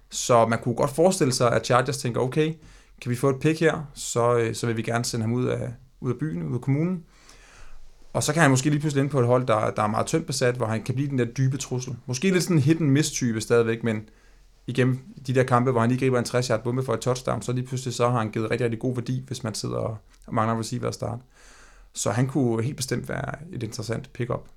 Så 0.09 0.45
man 0.45 0.59
kunne 0.59 0.75
godt 0.75 0.91
forestille 0.91 1.33
sig, 1.33 1.51
at 1.51 1.65
Chargers 1.65 1.97
tænker, 1.97 2.21
okay, 2.21 2.53
kan 3.01 3.11
vi 3.11 3.15
få 3.15 3.29
et 3.29 3.39
pick 3.39 3.59
her, 3.59 3.91
så, 3.93 4.37
øh, 4.37 4.55
så 4.55 4.67
vil 4.67 4.77
vi 4.77 4.81
gerne 4.81 5.05
sende 5.05 5.23
ham 5.23 5.33
ud 5.33 5.45
af, 5.45 5.73
ud 6.01 6.11
af 6.11 6.17
byen, 6.19 6.43
ud 6.43 6.55
af 6.55 6.61
kommunen. 6.61 7.03
Og 8.17 8.23
så 8.23 8.33
kan 8.33 8.41
han 8.41 8.51
måske 8.51 8.69
lige 8.69 8.79
pludselig 8.79 9.03
ind 9.03 9.09
på 9.09 9.19
et 9.19 9.25
hold, 9.25 9.47
der, 9.47 9.69
der 9.71 9.83
er 9.83 9.87
meget 9.87 10.05
tyndt 10.05 10.25
besat, 10.25 10.55
hvor 10.55 10.65
han 10.65 10.83
kan 10.83 10.95
blive 10.95 11.09
den 11.09 11.19
der 11.19 11.25
dybe 11.25 11.57
trussel. 11.57 11.95
Måske 12.05 12.31
lidt 12.31 12.43
sådan 12.43 12.57
en 12.57 12.63
hit 12.63 12.81
and 12.81 12.89
miss 12.89 13.11
type 13.11 13.41
stadigvæk, 13.41 13.83
men 13.83 14.09
igen, 14.67 15.01
de 15.27 15.35
der 15.35 15.43
kampe, 15.43 15.71
hvor 15.71 15.81
han 15.81 15.89
lige 15.89 15.99
griber 15.99 16.19
en 16.19 16.25
60 16.25 16.47
yard 16.47 16.63
bombe 16.63 16.83
for 16.83 16.93
et 16.93 16.99
touchdown, 16.99 17.41
så 17.41 17.51
lige 17.51 17.65
pludselig 17.65 17.93
så 17.93 18.09
har 18.09 18.17
han 18.17 18.31
givet 18.31 18.51
rigtig, 18.51 18.65
rigtig 18.65 18.79
god 18.79 18.95
værdi, 18.95 19.23
hvis 19.27 19.43
man 19.43 19.53
sidder 19.53 19.75
og 19.75 19.97
mangler 20.31 20.59
receiver 20.59 20.87
at 20.87 20.93
starte. 20.93 21.21
Så 21.93 22.11
han 22.11 22.27
kunne 22.27 22.63
helt 22.63 22.77
bestemt 22.77 23.09
være 23.09 23.35
et 23.53 23.63
interessant 23.63 24.13
pick-up. 24.13 24.47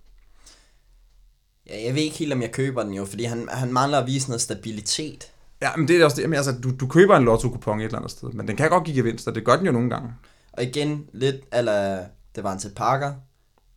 Ja, 1.67 1.85
jeg 1.85 1.95
ved 1.95 2.03
ikke 2.03 2.17
helt, 2.17 2.33
om 2.33 2.43
jeg 2.43 2.53
køber 2.53 2.83
den 2.83 2.95
jo, 2.95 3.05
fordi 3.05 3.25
han, 3.25 3.49
han 3.51 3.73
mangler 3.73 3.99
at 3.99 4.07
vise 4.07 4.29
noget 4.29 4.41
stabilitet. 4.41 5.33
Ja, 5.63 5.77
men 5.77 5.89
det 5.89 6.01
er 6.01 6.05
også 6.05 6.17
det. 6.17 6.23
Jamen, 6.23 6.37
altså, 6.37 6.53
du, 6.63 6.71
du 6.81 6.87
køber 6.87 7.17
en 7.17 7.25
lotto-kupon 7.25 7.81
et 7.81 7.85
eller 7.85 7.99
andet 7.99 8.11
sted, 8.11 8.29
men 8.33 8.49
den 8.49 8.57
kan 8.57 8.71
godt 8.71 8.85
give 8.85 8.97
gevinst, 8.97 9.29
og 9.29 9.35
det 9.35 9.45
gør 9.45 9.57
den 9.57 9.67
jo 9.67 9.73
nogle 9.73 9.91
gange. 9.91 10.13
Og 10.53 10.63
igen, 10.63 11.07
lidt 11.13 11.37
eller 11.53 12.05
det 12.35 12.45
var 12.45 12.53
en 12.53 12.59
til 12.59 12.73
Parker. 12.77 13.13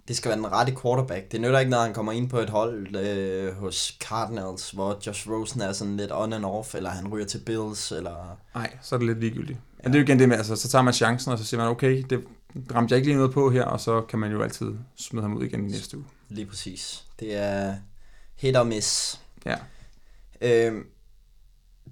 Det 0.08 0.16
skal 0.16 0.30
være 0.30 0.38
den 0.38 0.52
rette 0.52 0.76
quarterback. 0.82 1.32
Det 1.32 1.42
nytter 1.42 1.60
ikke, 1.60 1.72
når 1.72 1.82
han 1.82 1.94
kommer 1.94 2.12
ind 2.12 2.30
på 2.30 2.40
et 2.40 2.50
hold 2.50 2.96
øh, 2.96 3.56
hos 3.56 3.98
Cardinals, 4.00 4.72
hvor 4.72 5.00
Josh 5.08 5.30
Rosen 5.30 5.62
er 5.62 5.72
sådan 5.72 5.98
lidt 5.98 6.12
on 6.14 6.34
and 6.34 6.46
off, 6.46 6.76
eller 6.76 6.90
han 6.90 7.08
ryger 7.08 7.26
til 7.26 7.42
Bills, 7.46 7.92
eller... 7.92 8.38
Nej, 8.56 8.78
så 8.82 8.96
er 8.96 9.00
det 9.00 9.08
lidt 9.08 9.20
ligegyldigt. 9.20 9.60
Ja. 9.84 9.84
Men 9.84 9.94
det 9.94 10.00
er 10.00 10.02
jo 10.02 10.06
igen 10.06 10.20
det 10.20 10.30
med, 10.30 10.38
altså, 10.38 10.56
så 10.56 10.70
tager 10.70 10.82
man 10.82 10.94
chancen, 10.94 11.32
og 11.32 11.38
så 11.38 11.46
siger 11.46 11.62
man, 11.62 11.70
okay, 11.70 12.04
det 12.10 12.24
ramte 12.76 12.94
jeg 12.94 12.98
ikke 12.98 13.08
lige 13.08 13.18
noget 13.18 13.34
på 13.34 13.50
her, 13.50 13.64
og 13.64 13.80
så 13.80 14.02
kan 14.02 14.20
man 14.20 14.32
jo 14.32 14.42
altid 14.42 14.74
smide 14.96 15.22
ham 15.22 15.38
ud 15.38 15.44
igen 15.44 15.66
i 15.66 15.72
næste 15.72 15.98
uge. 15.98 16.06
Lige 16.30 16.46
præcis. 16.46 17.04
Det 17.20 17.36
er 17.36 17.76
hit 18.36 18.56
og 18.56 18.68
miss. 18.68 19.20
Ja. 19.46 19.56
Øhm, 20.42 20.86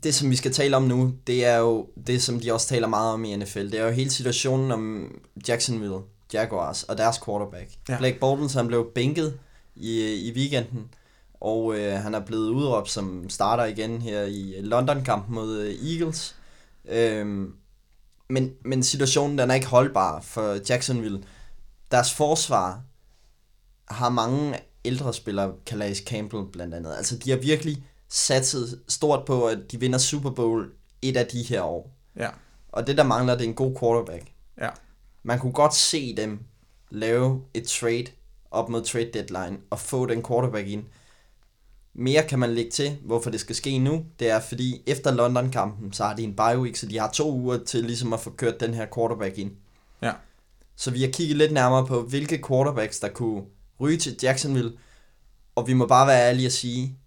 det, 0.04 0.16
som 0.16 0.30
vi 0.30 0.36
skal 0.36 0.54
tale 0.54 0.78
om 0.78 0.84
nu, 0.84 1.14
det 1.28 1.46
er 1.46 1.58
jo 1.58 1.88
det, 2.08 2.24
som 2.24 2.40
de 2.40 2.54
også 2.54 2.68
taler 2.68 2.88
meget 2.88 3.14
om 3.14 3.24
i 3.24 3.36
NFL. 3.36 3.72
Det 3.72 3.80
er 3.80 3.86
jo 3.86 3.92
hele 3.92 4.10
situationen 4.10 4.72
om 4.72 5.12
Jacksonville 5.48 6.00
Jaguars 6.34 6.84
og 6.84 6.98
deres 6.98 7.20
quarterback. 7.26 7.70
Ja. 7.90 7.98
Blake 7.98 8.20
Bortles, 8.20 8.54
han 8.54 8.68
blev 8.68 8.92
bænket 8.96 9.40
i, 9.76 10.14
i 10.14 10.34
weekenden, 10.36 10.94
og 11.34 11.80
øh, 11.80 11.94
han 11.94 12.16
er 12.16 12.20
blevet 12.20 12.50
udråbt 12.50 12.90
som 12.90 13.30
starter 13.30 13.66
igen 13.66 14.02
her 14.02 14.24
i 14.24 14.56
London-kampen 14.62 15.36
mod 15.36 15.58
øh, 15.58 15.92
Eagles. 15.92 16.36
Øhm, 16.86 17.54
men, 18.30 18.52
men 18.66 18.84
situationen 18.84 19.38
den 19.38 19.52
er 19.52 19.56
ikke 19.56 19.68
holdbar 19.68 20.22
for 20.22 20.58
Jacksonville. 20.70 21.24
Deres 21.92 22.14
forsvar 22.14 22.82
har 23.88 24.10
mange 24.10 24.60
ældre 24.86 25.14
spillere, 25.14 25.54
Calais 25.66 25.98
Campbell 25.98 26.44
blandt 26.52 26.74
andet. 26.74 26.96
Altså, 26.98 27.18
de 27.18 27.30
har 27.30 27.38
virkelig 27.38 27.84
satset 28.10 28.82
stort 28.88 29.26
på, 29.26 29.48
at 29.48 29.72
de 29.72 29.80
vinder 29.80 30.00
Super 30.00 30.30
Bowl 30.30 30.72
et 31.02 31.18
af 31.18 31.26
de 31.26 31.44
her 31.44 31.62
år. 31.62 31.92
Ja. 32.16 32.30
Og 32.70 32.88
det, 32.88 32.98
der 32.98 33.04
mangler, 33.04 33.36
det 33.36 33.44
er 33.44 33.50
en 33.50 33.56
god 33.56 33.76
quarterback. 33.80 34.32
Ja. 34.62 34.70
Man 35.24 35.40
kunne 35.40 35.54
godt 35.54 35.76
se 35.76 36.16
dem 36.16 36.40
lave 36.90 37.42
et 37.54 37.68
trade 37.68 38.06
op 38.52 38.70
mod 38.70 38.84
trade 38.84 39.12
deadline 39.14 39.58
og 39.70 39.80
få 39.80 40.06
den 40.06 40.24
quarterback 40.24 40.68
ind. 40.68 40.84
Mere 41.94 42.28
kan 42.28 42.40
man 42.40 42.50
lægge 42.50 42.72
til, 42.72 42.98
hvorfor 43.06 43.30
det 43.30 43.40
skal 43.40 43.56
ske 43.56 43.80
nu. 43.80 44.06
Det 44.20 44.30
er 44.30 44.40
fordi, 44.40 44.84
efter 44.88 45.12
London-kampen, 45.12 45.94
så 45.94 46.04
har 46.04 46.16
de 46.16 46.24
en 46.24 46.36
bye 46.36 46.60
week, 46.60 46.76
så 46.76 46.86
de 46.86 47.00
har 47.00 47.12
to 47.12 47.32
uger 47.32 47.64
til 47.64 47.84
ligesom 47.84 48.14
at 48.14 48.20
få 48.20 48.30
kørt 48.30 48.60
den 48.60 48.74
her 48.74 48.88
quarterback 48.96 49.38
ind. 49.38 49.52
Ja. 50.02 50.14
Så 50.76 50.92
vi 50.92 51.02
har 51.02 51.12
kigget 51.12 51.38
lidt 51.38 51.52
nærmere 51.52 51.88
på, 51.88 52.02
hvilke 52.02 52.44
quarterbacks, 52.48 53.00
der 53.00 53.10
kunne 53.10 53.44
ryge 53.80 53.98
til 53.98 54.18
Jacksonville. 54.24 54.78
Og 55.56 55.68
vi 55.68 55.74
må 55.74 55.88
bare 55.88 56.08
være 56.08 56.30
ærlige 56.30 56.46
at 56.46 56.54
sige, 56.54 56.98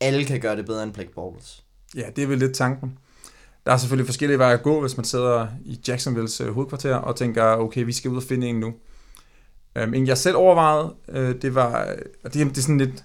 alle 0.00 0.24
kan 0.24 0.40
gøre 0.40 0.56
det 0.56 0.66
bedre 0.66 0.82
end 0.82 0.92
Blake 0.92 1.12
Bortles. 1.12 1.64
Ja, 1.96 2.10
det 2.16 2.24
er 2.24 2.26
vel 2.26 2.38
lidt 2.38 2.54
tanken. 2.54 2.98
Der 3.66 3.72
er 3.72 3.76
selvfølgelig 3.76 4.06
forskellige 4.06 4.38
veje 4.38 4.54
at 4.54 4.62
gå, 4.62 4.80
hvis 4.80 4.96
man 4.96 5.04
sidder 5.04 5.46
i 5.64 5.80
Jacksonvilles 5.88 6.40
øh, 6.40 6.54
hovedkvarter 6.54 6.94
og 6.94 7.16
tænker, 7.16 7.44
okay, 7.44 7.84
vi 7.84 7.92
skal 7.92 8.10
ud 8.10 8.16
og 8.16 8.22
finde 8.22 8.46
en 8.46 8.60
nu. 8.60 8.74
Um, 9.82 9.94
en 9.94 10.06
jeg 10.06 10.18
selv 10.18 10.36
overvejede, 10.36 10.94
øh, 11.08 11.42
det 11.42 11.54
var, 11.54 11.94
og 12.24 12.34
det, 12.34 12.46
det 12.46 12.58
er 12.58 12.62
sådan 12.62 12.78
lidt, 12.78 13.04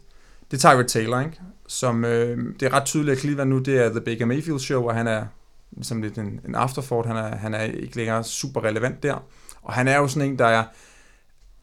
det 0.52 0.66
er 0.66 0.70
Tyrod 0.70 0.84
Taylor, 0.84 1.20
ikke? 1.20 1.40
som 1.68 2.06
øh, 2.06 2.54
det 2.60 2.66
er 2.66 2.74
ret 2.74 2.86
tydeligt 2.86 3.16
at 3.16 3.20
Cleveland 3.20 3.50
nu, 3.50 3.60
det 3.60 3.86
er 3.86 3.90
The 3.90 4.02
Baker 4.02 4.26
Mayfield 4.26 4.60
Show, 4.60 4.88
og 4.88 4.96
han 4.96 5.08
er 5.08 5.26
ligesom 5.72 6.02
lidt 6.02 6.18
en, 6.18 6.40
en 6.48 6.56
afterthought, 6.56 7.08
han 7.08 7.18
er, 7.18 7.36
han 7.36 7.54
er 7.54 7.62
ikke 7.62 7.96
længere 7.96 8.24
super 8.24 8.64
relevant 8.64 9.04
der, 9.04 9.24
og 9.62 9.74
han 9.74 9.88
er 9.88 9.98
jo 9.98 10.08
sådan 10.08 10.30
en, 10.30 10.40
der 10.40 10.46
er, 10.46 10.64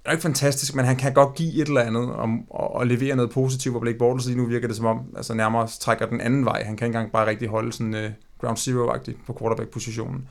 er 0.04 0.10
ikke 0.10 0.22
fantastisk, 0.22 0.74
men 0.74 0.84
han 0.84 0.96
kan 0.96 1.14
godt 1.14 1.34
give 1.34 1.54
et 1.62 1.68
eller 1.68 1.80
andet 1.80 2.12
om, 2.12 2.50
og, 2.50 2.74
og 2.74 2.86
levere 2.86 3.16
noget 3.16 3.30
positivt, 3.30 3.72
hvor 3.72 3.80
Blake 3.80 3.98
Bortles 3.98 4.26
lige 4.26 4.38
nu 4.38 4.46
virker 4.46 4.68
det 4.68 4.76
som 4.76 4.86
om, 4.86 5.00
altså 5.16 5.34
nærmere 5.34 5.68
trækker 5.80 6.06
den 6.06 6.20
anden 6.20 6.44
vej. 6.44 6.64
Han 6.64 6.76
kan 6.76 6.86
ikke 6.86 6.96
engang 6.96 7.12
bare 7.12 7.26
rigtig 7.26 7.48
holde 7.48 7.72
sådan 7.72 7.94
uh, 7.94 8.10
ground 8.44 8.58
zero-agtigt 8.58 9.26
på 9.26 9.36
quarterback-positionen. 9.40 10.28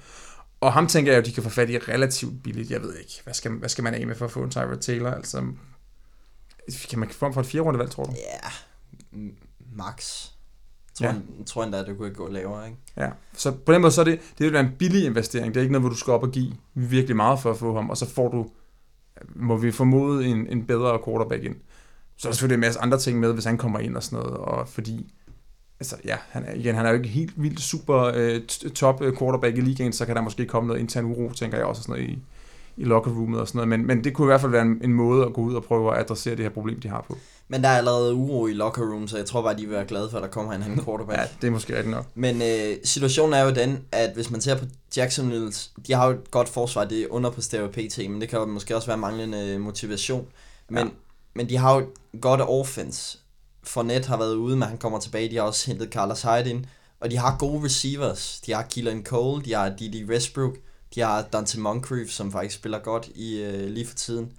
Og 0.61 0.73
ham 0.73 0.87
tænker 0.87 1.11
jeg 1.11 1.19
jo, 1.19 1.25
de 1.25 1.33
kan 1.33 1.43
få 1.43 1.49
fat 1.49 1.69
i 1.69 1.77
relativt 1.77 2.43
billigt. 2.43 2.71
Jeg 2.71 2.81
ved 2.81 2.95
ikke, 2.95 3.21
hvad 3.23 3.33
skal, 3.33 3.51
hvad 3.51 3.69
skal 3.69 3.83
man 3.83 3.93
af 3.93 4.07
med 4.07 4.15
for 4.15 4.25
at 4.25 4.31
få 4.31 4.43
en 4.43 4.49
Tyrod 4.49 4.77
Taylor? 4.77 5.11
Altså, 5.11 5.43
kan 6.89 6.99
man 6.99 7.09
få 7.09 7.25
ham 7.25 7.33
for 7.33 7.41
et 7.41 7.47
fire 7.47 7.61
runde 7.61 7.79
valg, 7.79 7.91
tror 7.91 8.03
du? 8.03 8.11
Ja, 8.11 8.49
max. 9.75 10.27
Tror, 10.93 11.05
ja. 11.05 11.11
jeg, 11.11 11.45
tror 11.45 11.63
endda, 11.63 11.79
at 11.79 11.87
det 11.87 11.97
kunne 11.97 12.13
gå 12.13 12.27
lavere, 12.27 12.65
ikke? 12.67 12.77
Ja, 12.97 13.09
så 13.33 13.51
på 13.51 13.73
den 13.73 13.81
måde, 13.81 13.91
så 13.91 14.01
er 14.01 14.05
det, 14.05 14.19
det 14.37 14.45
vil 14.45 14.53
være 14.53 14.65
en 14.65 14.75
billig 14.79 15.05
investering. 15.05 15.53
Det 15.53 15.59
er 15.59 15.61
ikke 15.61 15.71
noget, 15.71 15.81
hvor 15.81 15.89
du 15.89 15.95
skal 15.95 16.13
op 16.13 16.23
og 16.23 16.31
give 16.31 16.53
virkelig 16.73 17.15
meget 17.15 17.39
for 17.39 17.51
at 17.51 17.57
få 17.57 17.75
ham, 17.75 17.89
og 17.89 17.97
så 17.97 18.09
får 18.09 18.29
du, 18.29 18.49
må 19.35 19.57
vi 19.57 19.71
formode, 19.71 20.25
en, 20.25 20.47
en 20.47 20.67
bedre 20.67 20.99
quarterback 21.05 21.43
ind. 21.43 21.55
Så 22.15 22.27
er 22.27 22.31
der 22.31 22.35
selvfølgelig 22.35 22.55
en 22.55 22.59
masse 22.59 22.79
andre 22.79 22.99
ting 22.99 23.19
med, 23.19 23.33
hvis 23.33 23.45
han 23.45 23.57
kommer 23.57 23.79
ind 23.79 23.95
og 23.95 24.03
sådan 24.03 24.19
noget, 24.19 24.37
og 24.37 24.67
fordi, 24.67 25.13
altså 25.83 25.95
ja, 26.05 26.17
han 26.29 26.45
er, 26.45 26.53
igen, 26.53 26.75
han 26.75 26.85
er 26.85 26.89
jo 26.89 26.95
ikke 26.95 27.09
helt 27.09 27.33
vildt 27.35 27.61
super 27.61 28.11
øh, 28.15 28.41
top 28.75 29.01
quarterback 29.19 29.57
i 29.57 29.61
ligaen, 29.61 29.93
så 29.93 30.05
kan 30.05 30.15
der 30.15 30.21
måske 30.21 30.45
komme 30.45 30.67
noget 30.67 30.81
intern 30.81 31.05
uro, 31.05 31.31
tænker 31.33 31.57
jeg 31.57 31.65
også, 31.65 31.81
sådan 31.81 31.95
noget 31.95 32.09
i, 32.09 32.19
i 32.77 32.83
locker 32.83 33.11
roomet 33.11 33.39
og 33.39 33.47
sådan 33.47 33.57
noget, 33.57 33.69
men, 33.69 33.87
men 33.87 34.03
det 34.03 34.13
kunne 34.13 34.25
i 34.25 34.31
hvert 34.31 34.41
fald 34.41 34.51
være 34.51 34.61
en, 34.61 34.81
en 34.83 34.93
måde 34.93 35.25
at 35.25 35.33
gå 35.33 35.41
ud 35.41 35.53
og 35.53 35.63
prøve 35.63 35.93
at 35.93 35.99
adressere 35.99 36.35
det 36.35 36.43
her 36.43 36.49
problem, 36.49 36.79
de 36.79 36.87
har 36.87 37.05
på. 37.07 37.17
Men 37.47 37.63
der 37.63 37.69
er 37.69 37.77
allerede 37.77 38.13
uro 38.13 38.47
i 38.47 38.53
locker 38.53 38.81
room, 38.81 39.07
så 39.07 39.17
jeg 39.17 39.25
tror 39.25 39.41
bare, 39.41 39.57
de 39.57 39.61
vil 39.61 39.71
være 39.71 39.85
glade 39.85 40.09
for, 40.09 40.17
at 40.17 40.23
der 40.23 40.29
kommer 40.29 40.53
en 40.53 40.63
anden 40.63 40.83
quarterback. 40.85 41.19
ja, 41.21 41.25
det 41.41 41.47
er 41.47 41.51
måske 41.51 41.77
rigtigt 41.77 41.95
nok. 41.95 42.05
Men 42.15 42.41
øh, 42.41 42.77
situationen 42.83 43.33
er 43.33 43.43
jo 43.43 43.51
den, 43.51 43.79
at 43.91 44.11
hvis 44.13 44.31
man 44.31 44.41
ser 44.41 44.57
på 44.57 44.65
Jacksonville, 44.97 45.51
de 45.87 45.93
har 45.93 46.05
jo 46.05 46.11
et 46.11 46.31
godt 46.31 46.49
forsvar, 46.49 46.85
det 46.85 47.01
er 47.01 47.07
underpræsterer 47.09 47.67
PT, 47.67 47.97
men 47.97 48.21
det 48.21 48.29
kan 48.29 48.39
jo 48.39 48.45
måske 48.45 48.75
også 48.75 48.87
være 48.87 48.97
manglende 48.97 49.59
motivation. 49.59 50.27
Men, 50.69 50.87
ja. 50.87 50.93
men 51.33 51.49
de 51.49 51.57
har 51.57 51.73
jo 51.75 51.79
et 51.79 52.21
godt 52.21 52.41
offense. 52.41 53.17
Fournette 53.63 54.07
har 54.07 54.17
været 54.17 54.35
ude, 54.35 54.55
men 54.55 54.67
han 54.67 54.77
kommer 54.77 54.99
tilbage. 54.99 55.29
De 55.29 55.35
har 55.35 55.43
også 55.43 55.67
hentet 55.67 55.89
Carlos 55.89 56.21
Hyde 56.21 56.49
ind. 56.49 56.65
Og 56.99 57.11
de 57.11 57.17
har 57.17 57.37
gode 57.39 57.65
receivers. 57.65 58.41
De 58.45 58.53
har 58.53 58.61
Keelan 58.61 59.03
Cole, 59.05 59.45
de 59.45 59.53
har 59.53 59.69
Didi 59.69 60.05
Westbrook, 60.05 60.57
de 60.95 61.01
har 61.01 61.21
Dante 61.21 61.59
Moncrief, 61.59 62.09
som 62.09 62.31
faktisk 62.31 62.55
spiller 62.55 62.79
godt 62.79 63.07
i 63.15 63.41
øh, 63.41 63.69
lige 63.69 63.87
for 63.87 63.95
tiden. 63.95 64.31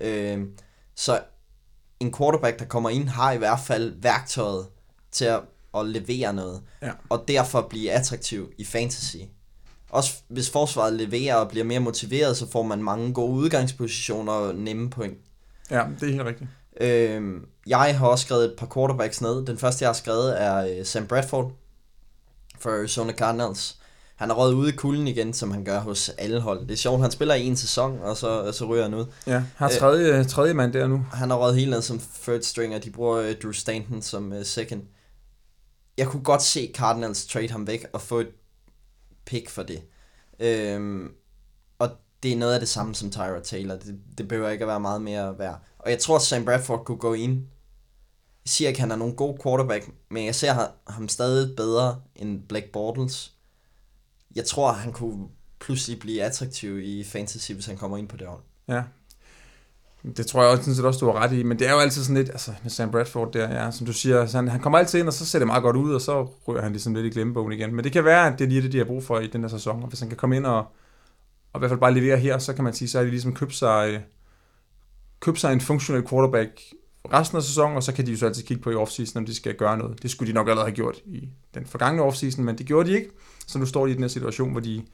Øh, 0.00 0.46
så 0.94 1.20
en 2.00 2.14
quarterback, 2.14 2.58
der 2.58 2.64
kommer 2.64 2.90
ind, 2.90 3.08
har 3.08 3.32
i 3.32 3.38
hvert 3.38 3.60
fald 3.66 4.02
værktøjet 4.02 4.66
til 5.12 5.24
at, 5.24 5.40
at 5.74 5.86
levere 5.86 6.32
noget. 6.32 6.62
Ja. 6.82 6.90
Og 7.08 7.24
derfor 7.28 7.66
blive 7.70 7.90
attraktiv 7.90 8.52
i 8.58 8.64
fantasy. 8.64 9.16
Også 9.90 10.14
hvis 10.28 10.50
forsvaret 10.50 10.92
leverer 10.92 11.34
og 11.34 11.48
bliver 11.48 11.64
mere 11.64 11.80
motiveret, 11.80 12.36
så 12.36 12.50
får 12.50 12.62
man 12.62 12.82
mange 12.82 13.14
gode 13.14 13.32
udgangspositioner 13.32 14.32
og 14.32 14.54
nemme 14.54 14.90
point. 14.90 15.18
Ja, 15.70 15.84
det 16.00 16.08
er 16.08 16.12
helt 16.12 16.24
rigtigt. 16.24 16.50
Øh, 16.80 17.40
jeg 17.66 17.98
har 17.98 18.06
også 18.06 18.24
skrevet 18.24 18.44
et 18.44 18.54
par 18.58 18.68
quarterbacks 18.74 19.20
ned. 19.20 19.46
Den 19.46 19.58
første, 19.58 19.82
jeg 19.82 19.88
har 19.88 19.94
skrevet, 19.94 20.42
er 20.42 20.78
øh, 20.78 20.86
Sam 20.86 21.06
Bradford 21.06 21.52
for 22.58 22.70
Arizona 22.70 23.12
Cardinals 23.12 23.78
han 24.16 24.30
er 24.30 24.34
røget 24.34 24.54
ude 24.54 24.68
i 24.68 24.76
kulden 24.76 25.08
igen, 25.08 25.32
som 25.32 25.50
han 25.50 25.64
gør 25.64 25.80
hos 25.80 26.08
alle 26.08 26.40
hold. 26.40 26.60
Det 26.60 26.70
er 26.70 26.76
sjovt, 26.76 27.00
han 27.00 27.10
spiller 27.10 27.34
i 27.34 27.44
en 27.46 27.56
sæson, 27.56 27.98
og 27.98 28.16
så, 28.16 28.52
så 28.52 28.64
ryger 28.64 28.82
han 28.82 28.94
ud. 28.94 29.06
Ja, 29.26 29.42
har 29.56 29.68
tredje, 29.68 30.18
øh, 30.18 30.26
tredje 30.26 30.54
mand 30.54 30.72
der 30.72 30.86
nu. 30.86 31.06
Han 31.12 31.30
har 31.30 31.36
røget 31.36 31.56
helt 31.56 31.70
ned 31.70 31.82
som 31.82 32.00
third 32.22 32.42
stringer. 32.42 32.78
De 32.78 32.90
bruger 32.90 33.20
uh, 33.20 33.34
Drew 33.42 33.52
Stanton 33.52 34.02
som 34.02 34.32
uh, 34.32 34.42
second. 34.42 34.82
Jeg 35.98 36.06
kunne 36.06 36.22
godt 36.22 36.42
se 36.42 36.72
Cardinals 36.74 37.26
trade 37.26 37.50
ham 37.50 37.66
væk 37.66 37.86
og 37.92 38.00
få 38.00 38.20
et 38.20 38.28
pick 39.26 39.50
for 39.50 39.62
det. 39.62 39.82
Øhm, 40.40 41.08
og 41.78 41.90
det 42.22 42.32
er 42.32 42.36
noget 42.36 42.54
af 42.54 42.60
det 42.60 42.68
samme 42.68 42.94
som 42.94 43.10
Tyra 43.10 43.40
Taylor. 43.40 43.74
Det, 43.74 43.98
det 44.18 44.28
behøver 44.28 44.50
ikke 44.50 44.64
at 44.64 44.68
være 44.68 44.80
meget 44.80 45.02
mere 45.02 45.38
værd. 45.38 45.62
Og 45.86 45.92
jeg 45.92 45.98
tror, 45.98 46.16
at 46.16 46.22
Sam 46.22 46.44
Bradford 46.44 46.84
kunne 46.84 46.98
gå 46.98 47.14
ind. 47.14 47.32
Jeg 48.44 48.50
siger 48.50 48.68
ikke, 48.68 48.78
at 48.78 48.80
han 48.80 48.90
er 48.90 48.96
nogen 48.96 49.16
god 49.16 49.38
quarterback, 49.42 49.90
men 50.08 50.26
jeg 50.26 50.34
ser 50.34 50.68
ham 50.86 51.08
stadig 51.08 51.56
bedre 51.56 52.00
end 52.16 52.42
Black 52.48 52.66
Bortles 52.72 53.36
jeg 54.36 54.44
tror, 54.44 54.72
han 54.72 54.92
kunne 54.92 55.26
pludselig 55.60 55.98
blive 55.98 56.22
attraktiv 56.22 56.78
i 56.78 57.04
fantasy, 57.04 57.52
hvis 57.52 57.66
han 57.66 57.76
kommer 57.76 57.96
ind 57.96 58.08
på 58.08 58.16
det 58.16 58.26
hold. 58.26 58.40
Ja. 58.68 58.82
Det 60.16 60.26
tror 60.26 60.42
jeg 60.42 60.50
også, 60.50 60.62
synes, 60.62 60.78
også, 60.78 61.00
du 61.00 61.06
har 61.06 61.22
ret 61.22 61.32
i, 61.32 61.42
men 61.42 61.58
det 61.58 61.68
er 61.68 61.72
jo 61.72 61.78
altid 61.78 62.02
sådan 62.02 62.16
lidt, 62.16 62.28
altså 62.28 62.52
med 62.62 62.70
Sam 62.70 62.90
Bradford 62.90 63.32
der, 63.32 63.64
ja, 63.64 63.70
som 63.70 63.86
du 63.86 63.92
siger, 63.92 64.26
så 64.26 64.36
han, 64.36 64.48
han 64.48 64.60
kommer 64.60 64.78
altid 64.78 64.98
ind, 64.98 65.08
og 65.08 65.12
så 65.12 65.26
ser 65.26 65.38
det 65.38 65.46
meget 65.46 65.62
godt 65.62 65.76
ud, 65.76 65.94
og 65.94 66.00
så 66.00 66.28
ryger 66.48 66.62
han 66.62 66.72
ligesom 66.72 66.94
lidt 66.94 67.06
i 67.06 67.10
glemmebogen 67.10 67.52
igen. 67.52 67.74
Men 67.74 67.84
det 67.84 67.92
kan 67.92 68.04
være, 68.04 68.26
at 68.26 68.38
det 68.38 68.44
er 68.44 68.48
lige 68.48 68.62
det, 68.62 68.72
de 68.72 68.78
har 68.78 68.84
brug 68.84 69.04
for 69.04 69.20
i 69.20 69.26
den 69.26 69.40
her 69.40 69.48
sæson, 69.48 69.82
og 69.82 69.88
hvis 69.88 70.00
han 70.00 70.08
kan 70.08 70.18
komme 70.18 70.36
ind 70.36 70.46
og, 70.46 70.58
og 71.52 71.56
i 71.56 71.58
hvert 71.58 71.70
fald 71.70 71.80
bare 71.80 71.94
levere 71.94 72.18
her, 72.18 72.38
så 72.38 72.54
kan 72.54 72.64
man 72.64 72.74
sige, 72.74 72.88
så 72.88 72.98
har 72.98 73.04
de 73.04 73.10
ligesom 73.10 73.34
købt 73.34 73.54
sig, 73.54 73.90
øh, 73.90 74.00
købe 75.20 75.38
sig 75.38 75.52
en 75.52 75.60
funktionel 75.60 76.08
quarterback 76.08 76.60
resten 77.12 77.36
af 77.36 77.42
sæsonen, 77.42 77.76
og 77.76 77.82
så 77.82 77.92
kan 77.92 78.06
de 78.06 78.10
jo 78.10 78.16
så 78.16 78.26
altid 78.26 78.42
kigge 78.42 78.62
på 78.62 78.70
i 78.70 78.74
offseason, 78.74 79.18
om 79.18 79.26
de 79.26 79.34
skal 79.34 79.54
gøre 79.54 79.78
noget. 79.78 80.02
Det 80.02 80.10
skulle 80.10 80.28
de 80.28 80.34
nok 80.34 80.48
allerede 80.48 80.68
have 80.68 80.76
gjort 80.76 80.96
i 81.04 81.28
den 81.54 81.66
forgangne 81.66 82.02
offseason, 82.02 82.44
men 82.44 82.58
det 82.58 82.66
gjorde 82.66 82.90
de 82.90 82.94
ikke. 82.94 83.10
Så 83.46 83.58
nu 83.58 83.66
står 83.66 83.86
de 83.86 83.92
i 83.92 83.94
den 83.94 84.02
her 84.02 84.08
situation, 84.08 84.50
hvor 84.50 84.60
de 84.60 84.74
et 84.76 84.84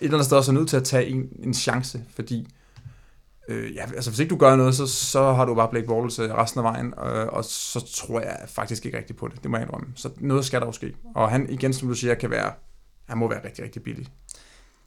eller 0.00 0.14
andet 0.14 0.26
sted 0.26 0.36
også 0.36 0.52
er 0.52 0.54
nødt 0.54 0.68
til 0.68 0.76
at 0.76 0.84
tage 0.84 1.06
en, 1.06 1.28
en 1.38 1.54
chance, 1.54 2.04
fordi 2.14 2.48
øh, 3.48 3.74
ja, 3.74 3.82
altså 3.82 4.10
hvis 4.10 4.20
ikke 4.20 4.30
du 4.30 4.36
gør 4.36 4.56
noget, 4.56 4.74
så, 4.74 4.86
så 4.86 5.32
har 5.32 5.44
du 5.44 5.54
bare 5.54 5.68
Blake 5.70 5.86
Bortles 5.86 6.18
øh, 6.18 6.30
resten 6.34 6.58
af 6.58 6.64
vejen, 6.64 6.86
øh, 6.86 7.26
og 7.26 7.44
så 7.44 7.86
tror 7.94 8.20
jeg 8.20 8.38
faktisk 8.48 8.86
ikke 8.86 8.98
rigtigt 8.98 9.18
på 9.18 9.28
det. 9.28 9.42
Det 9.42 9.50
må 9.50 9.56
jeg 9.56 9.66
indrømme. 9.66 9.86
Så 9.94 10.10
noget 10.16 10.44
skal 10.44 10.60
der 10.60 10.66
jo 10.66 10.72
ske. 10.72 10.94
Og 11.14 11.30
han 11.30 11.50
igen, 11.50 11.72
som 11.72 11.88
du 11.88 11.94
siger, 11.94 12.14
kan 12.14 12.30
være, 12.30 12.52
han 13.04 13.18
må 13.18 13.28
være 13.28 13.44
rigtig, 13.44 13.64
rigtig 13.64 13.82
billig. 13.82 14.08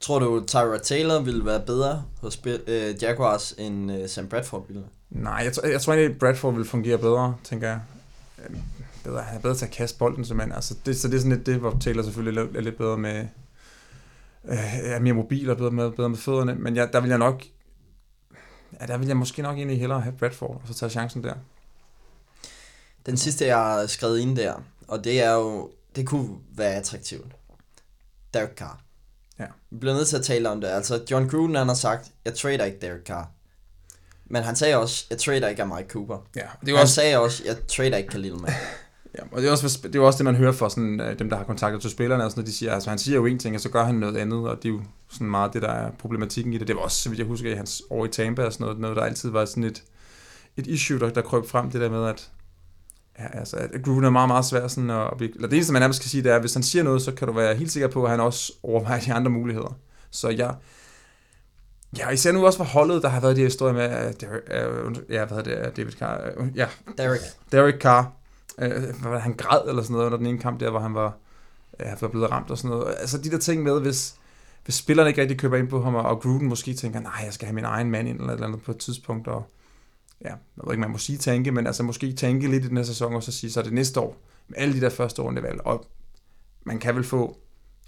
Tror 0.00 0.18
du, 0.18 0.44
Tyra 0.46 0.78
Taylor 0.78 1.20
ville 1.20 1.44
være 1.44 1.60
bedre 1.60 2.04
hos 2.20 2.40
øh, 2.66 3.02
Jaguars, 3.02 3.54
end 3.58 3.92
øh, 3.92 4.08
Sam 4.08 4.28
Bradford 4.28 4.66
ville? 4.68 4.84
Nej, 5.10 5.32
jeg, 5.44 5.52
tror, 5.52 5.68
jeg 5.68 5.80
tror 5.80 5.92
egentlig, 5.92 6.18
Bradford 6.18 6.54
vil 6.54 6.64
fungere 6.64 6.98
bedre, 6.98 7.36
tænker 7.44 7.68
jeg. 7.68 7.80
Øhm, 8.44 8.60
bedre, 9.04 9.22
han 9.22 9.36
er 9.36 9.40
bedre 9.40 9.54
til 9.54 9.64
at 9.64 9.70
kaste 9.70 9.98
bolden, 9.98 10.24
simpelthen. 10.24 10.54
Altså, 10.54 10.74
det, 10.86 10.96
så 10.96 11.08
det 11.08 11.14
er 11.14 11.18
sådan 11.18 11.32
lidt 11.36 11.46
det, 11.46 11.56
hvor 11.56 11.76
Taylor 11.80 12.02
selvfølgelig 12.02 12.56
er 12.56 12.60
lidt 12.60 12.76
bedre 12.76 12.98
med, 12.98 13.26
øh, 14.44 14.74
er 14.74 15.00
mere 15.00 15.14
mobil 15.14 15.50
og 15.50 15.56
bedre 15.56 15.70
med, 15.70 15.90
bedre 15.90 16.08
med 16.08 16.18
fødderne. 16.18 16.54
Men 16.54 16.76
jeg, 16.76 16.92
der 16.92 17.00
vil 17.00 17.08
jeg 17.08 17.18
nok, 17.18 17.42
ja, 18.80 18.86
der 18.86 18.98
vil 18.98 19.06
jeg 19.06 19.16
måske 19.16 19.42
nok 19.42 19.56
egentlig 19.56 19.80
hellere 19.80 20.00
have 20.00 20.16
Bradford, 20.18 20.60
og 20.62 20.68
så 20.68 20.74
tage 20.74 20.90
chancen 20.90 21.24
der. 21.24 21.34
Den 23.06 23.16
sidste, 23.16 23.46
jeg 23.46 23.56
har 23.56 23.86
skrevet 23.86 24.18
ind 24.18 24.36
der, 24.36 24.54
og 24.88 25.04
det 25.04 25.22
er 25.22 25.32
jo, 25.32 25.70
det 25.96 26.06
kunne 26.06 26.36
være 26.56 26.74
attraktivt. 26.74 27.32
Derek 28.34 28.56
Carr. 28.56 28.85
Ja. 29.40 29.46
Vi 29.70 29.78
bliver 29.78 29.94
nødt 29.94 30.08
til 30.08 30.16
at 30.16 30.22
tale 30.22 30.50
om 30.50 30.60
det. 30.60 30.68
Altså, 30.68 31.02
John 31.10 31.28
Gruden, 31.28 31.54
han 31.54 31.68
har 31.68 31.74
sagt, 31.74 32.10
jeg 32.24 32.34
trader 32.34 32.64
ikke 32.64 32.78
Derek 32.80 33.06
Carr. 33.06 33.30
Men 34.30 34.42
han 34.42 34.56
sagde 34.56 34.76
også, 34.76 35.06
jeg 35.10 35.18
trader 35.18 35.48
ikke 35.48 35.62
af 35.62 35.68
Mike 35.68 35.88
Cooper. 35.88 36.18
Ja, 36.36 36.40
det 36.60 36.68
er 36.68 36.76
han 36.76 36.82
også... 36.82 36.94
sagde 36.94 37.18
også, 37.18 37.42
jeg 37.46 37.56
trader 37.68 37.96
ikke 37.96 38.08
Khalil 38.08 38.40
Mack. 38.40 38.52
ja, 39.18 39.22
og 39.32 39.40
det 39.42 39.48
er, 39.48 39.52
også, 39.52 39.80
det 39.82 39.96
er 39.96 40.00
også 40.00 40.16
det, 40.16 40.24
man 40.24 40.36
hører 40.36 40.52
fra 40.52 40.70
sådan, 40.70 41.00
øh, 41.00 41.18
dem, 41.18 41.30
der 41.30 41.36
har 41.36 41.44
kontaktet 41.44 41.80
til 41.80 41.90
spillerne, 41.90 42.24
og 42.24 42.30
sådan, 42.30 42.46
de 42.46 42.52
siger, 42.52 42.72
altså 42.72 42.90
han 42.90 42.98
siger 42.98 43.16
jo 43.16 43.26
en 43.26 43.38
ting, 43.38 43.54
og 43.54 43.60
så 43.60 43.68
gør 43.68 43.84
han 43.84 43.94
noget 43.94 44.16
andet, 44.16 44.48
og 44.48 44.56
det 44.56 44.68
er 44.68 44.72
jo 44.72 44.82
sådan 45.10 45.26
meget 45.26 45.52
det, 45.52 45.62
der 45.62 45.68
er 45.70 45.90
problematikken 45.90 46.52
i 46.52 46.58
det. 46.58 46.68
Det 46.68 46.76
var 46.76 46.82
også, 46.82 47.02
så 47.02 47.08
vidt 47.08 47.18
jeg 47.18 47.26
husker, 47.26 47.52
i 47.52 47.54
hans 47.54 47.82
år 47.90 48.04
i 48.04 48.08
Tampa 48.08 48.44
og 48.44 48.52
sådan 48.52 48.64
noget, 48.64 48.80
noget 48.80 48.96
der 48.96 49.02
altid 49.02 49.30
var 49.30 49.44
sådan 49.44 49.64
et, 49.64 49.82
et 50.56 50.66
issue, 50.66 50.98
der, 50.98 51.10
der 51.10 51.22
krøb 51.22 51.46
frem, 51.46 51.70
det 51.70 51.80
der 51.80 51.90
med, 51.90 52.08
at 52.08 52.30
Ja, 53.18 53.38
altså, 53.38 53.56
at 53.56 53.82
Gruden 53.84 54.04
er 54.04 54.10
meget, 54.10 54.28
meget 54.28 54.44
svær 54.44 54.68
sådan 54.68 54.90
at, 54.90 55.10
eller 55.20 55.48
det 55.48 55.52
eneste, 55.52 55.72
man 55.72 55.82
nærmest 55.82 56.00
skal 56.00 56.10
sige, 56.10 56.22
det 56.22 56.30
er, 56.30 56.34
at 56.34 56.42
hvis 56.42 56.54
han 56.54 56.62
siger 56.62 56.82
noget, 56.82 57.02
så 57.02 57.12
kan 57.12 57.28
du 57.28 57.34
være 57.34 57.54
helt 57.54 57.72
sikker 57.72 57.88
på, 57.88 58.04
at 58.04 58.10
han 58.10 58.20
også 58.20 58.52
overvejer 58.62 59.00
de 59.00 59.12
andre 59.12 59.30
muligheder. 59.30 59.78
Så 60.10 60.28
jeg, 60.28 60.54
Ja, 61.98 62.10
især 62.10 62.32
nu 62.32 62.46
også 62.46 62.56
for 62.56 62.64
holdet, 62.64 63.02
der 63.02 63.08
har 63.08 63.20
været 63.20 63.36
de 63.36 63.40
her 63.40 63.46
historier 63.46 63.74
med, 63.74 64.14
uh, 64.86 64.96
ja, 65.10 65.24
hvad 65.24 65.36
hedder 65.36 65.62
det, 65.64 65.76
David 65.76 65.92
Carr, 65.92 66.20
uh, 66.36 66.56
ja, 66.56 66.66
Derek. 66.98 67.20
Derek 67.52 67.80
Carr, 67.80 68.12
uh, 68.58 69.12
han 69.12 69.34
græd 69.34 69.68
eller 69.68 69.82
sådan 69.82 69.94
noget 69.94 70.06
under 70.06 70.18
den 70.18 70.26
ene 70.26 70.38
kamp 70.38 70.60
der, 70.60 70.70
hvor 70.70 70.80
han 70.80 70.94
var, 70.94 71.14
ja, 71.80 71.94
var 72.00 72.08
blevet 72.08 72.30
ramt 72.30 72.50
og 72.50 72.58
sådan 72.58 72.70
noget. 72.70 72.94
Altså 72.98 73.18
de 73.18 73.30
der 73.30 73.38
ting 73.38 73.62
med, 73.62 73.80
hvis, 73.80 74.14
hvis 74.64 74.74
spillerne 74.74 75.10
ikke 75.10 75.20
rigtig 75.20 75.38
køber 75.38 75.56
ind 75.56 75.68
på 75.68 75.82
ham, 75.82 75.94
og 75.94 76.20
Gruden 76.20 76.48
måske 76.48 76.74
tænker, 76.74 77.00
nej, 77.00 77.22
jeg 77.24 77.32
skal 77.32 77.46
have 77.46 77.54
min 77.54 77.64
egen 77.64 77.90
mand 77.90 78.08
ind 78.08 78.20
eller 78.20 78.32
eller 78.32 78.46
andet 78.46 78.62
på 78.62 78.70
et 78.70 78.78
tidspunkt, 78.78 79.28
og 79.28 79.50
ja, 80.24 80.28
jeg 80.28 80.64
ved 80.64 80.72
ikke, 80.72 80.80
man 80.80 80.90
må 80.90 80.98
sige 80.98 81.18
tænke, 81.18 81.52
men 81.52 81.66
altså 81.66 81.82
måske 81.82 82.12
tænke 82.12 82.50
lidt 82.50 82.64
i 82.64 82.68
den 82.68 82.76
her 82.76 82.84
sæson, 82.84 83.14
og 83.14 83.22
så 83.22 83.32
sige, 83.32 83.52
så 83.52 83.60
er 83.60 83.64
det 83.64 83.72
næste 83.72 84.00
år, 84.00 84.16
med 84.48 84.58
alle 84.58 84.74
de 84.74 84.80
der 84.80 84.90
første 84.90 85.22
rundevalg, 85.22 85.60
og 85.66 85.86
man 86.64 86.78
kan 86.78 86.96
vel 86.96 87.04
få, 87.04 87.36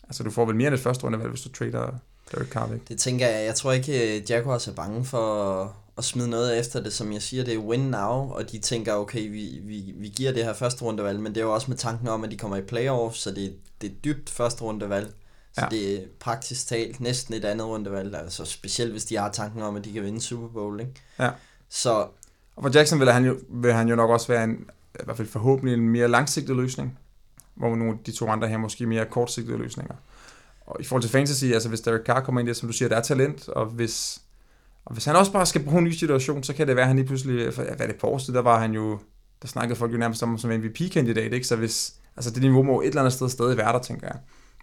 altså 0.02 0.22
du 0.22 0.30
får 0.30 0.44
vel 0.44 0.56
mere 0.56 0.66
end 0.66 0.74
et 0.74 0.80
første 0.80 1.04
rundevalg, 1.04 1.30
hvis 1.30 1.42
du 1.42 1.48
trader 1.48 1.98
Derek 2.32 2.48
Carr 2.48 2.66
væk. 2.66 2.88
Det 2.88 2.98
tænker 2.98 3.28
jeg. 3.28 3.46
Jeg 3.46 3.54
tror 3.54 3.72
ikke, 3.72 4.16
øh, 4.16 4.30
Jaguars 4.30 4.68
er 4.68 4.72
bange 4.72 5.04
for 5.04 5.76
at 5.98 6.04
smide 6.04 6.30
noget 6.30 6.58
efter 6.58 6.80
det, 6.80 6.92
som 6.92 7.12
jeg 7.12 7.22
siger, 7.22 7.44
det 7.44 7.54
er 7.54 7.58
win 7.58 7.80
now, 7.80 8.30
og 8.30 8.52
de 8.52 8.58
tænker, 8.58 8.94
okay, 8.94 9.30
vi, 9.30 9.60
vi, 9.62 9.94
vi 9.96 10.08
giver 10.08 10.32
det 10.32 10.44
her 10.44 10.52
første 10.52 10.82
rundevalg, 10.82 11.20
men 11.20 11.34
det 11.34 11.40
er 11.40 11.44
jo 11.44 11.54
også 11.54 11.70
med 11.70 11.76
tanken 11.76 12.08
om, 12.08 12.24
at 12.24 12.30
de 12.30 12.36
kommer 12.36 12.56
i 12.56 12.62
playoffs, 12.62 13.20
så 13.20 13.30
det, 13.30 13.56
det 13.80 13.90
er 13.90 13.94
dybt 14.04 14.30
første 14.30 14.62
rundevalg. 14.62 15.14
Så 15.52 15.60
ja. 15.60 15.68
det 15.70 15.94
er 15.94 16.06
praktisk 16.20 16.68
talt 16.68 17.00
næsten 17.00 17.34
et 17.34 17.44
andet 17.44 17.66
rundevalg, 17.66 18.14
altså 18.14 18.44
specielt 18.44 18.90
hvis 18.90 19.04
de 19.04 19.16
har 19.16 19.32
tanken 19.32 19.62
om, 19.62 19.76
at 19.76 19.84
de 19.84 19.92
kan 19.92 20.02
vinde 20.02 20.20
Super 20.20 20.48
Bowl, 20.48 20.80
ikke? 20.80 20.92
Ja. 21.18 21.30
Så 21.68 22.08
Og 22.56 22.62
for 22.62 22.70
Jackson 22.74 23.00
vil 23.00 23.12
han 23.12 23.24
jo, 23.24 23.36
vil 23.48 23.72
han 23.72 23.88
jo 23.88 23.96
nok 23.96 24.10
også 24.10 24.28
være 24.28 24.44
en, 24.44 24.66
i 25.00 25.04
hvert 25.04 25.16
fald 25.16 25.28
forhåbentlig 25.28 25.74
en 25.74 25.88
mere 25.88 26.08
langsigtet 26.08 26.56
løsning, 26.56 26.98
hvor 27.54 27.76
nogle 27.76 27.92
af 27.92 27.98
de 28.06 28.12
to 28.12 28.28
andre 28.28 28.48
her 28.48 28.58
måske 28.58 28.86
mere 28.86 29.06
kortsigtede 29.06 29.58
løsninger. 29.58 29.94
Og 30.66 30.76
i 30.80 30.84
forhold 30.84 31.02
til 31.02 31.10
fantasy, 31.10 31.44
altså 31.44 31.68
hvis 31.68 31.80
Derek 31.80 32.06
Carr 32.06 32.20
kommer 32.20 32.40
ind 32.40 32.48
der, 32.48 32.54
som 32.54 32.68
du 32.68 32.72
siger, 32.72 32.88
der 32.88 32.96
er 32.96 33.02
talent, 33.02 33.48
og 33.48 33.66
hvis, 33.66 34.22
og 34.84 34.92
hvis 34.92 35.04
han 35.04 35.16
også 35.16 35.32
bare 35.32 35.46
skal 35.46 35.64
bruge 35.64 35.78
en 35.78 35.84
ny 35.84 35.90
situation, 35.90 36.42
så 36.42 36.54
kan 36.54 36.68
det 36.68 36.76
være, 36.76 36.82
at 36.82 36.88
han 36.88 36.96
lige 36.96 37.06
pludselig, 37.06 37.54
for, 37.54 37.62
ja, 37.62 37.74
hvad 37.74 37.86
er 37.86 37.90
det 37.90 38.00
på 38.00 38.18
der 38.26 38.40
var 38.40 38.60
han 38.60 38.72
jo, 38.72 38.98
der 39.42 39.48
snakkede 39.48 39.78
folk 39.78 39.92
jo 39.92 39.98
nærmest 39.98 40.22
om 40.22 40.38
som 40.38 40.50
MVP-kandidat, 40.50 41.32
ikke? 41.32 41.46
Så 41.46 41.56
hvis, 41.56 41.94
altså 42.16 42.30
det 42.30 42.42
niveau 42.42 42.62
må 42.62 42.80
et 42.80 42.86
eller 42.86 43.00
andet 43.00 43.12
sted 43.12 43.28
stadig 43.28 43.56
være 43.56 43.72
der, 43.72 43.78
tænker 43.78 44.06
jeg. 44.06 44.18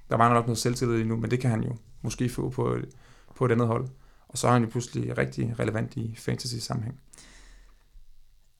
Der 0.10 0.18
var 0.18 0.34
nok 0.34 0.46
noget 0.46 0.58
selvtillid 0.58 1.02
endnu, 1.02 1.16
men 1.16 1.32
det 1.32 1.40
kan 1.40 1.50
han 1.50 1.64
jo 1.64 1.76
måske 2.02 2.30
få 2.30 2.50
på, 2.50 2.78
på 3.36 3.46
et 3.46 3.52
andet 3.52 3.68
hold. 3.68 3.88
Og 4.36 4.40
så 4.40 4.48
er 4.48 4.52
han 4.52 4.64
jo 4.64 4.70
pludselig 4.70 5.18
rigtig 5.18 5.60
relevant 5.60 5.96
i 5.96 6.16
fantasy-sammenhæng. 6.18 7.00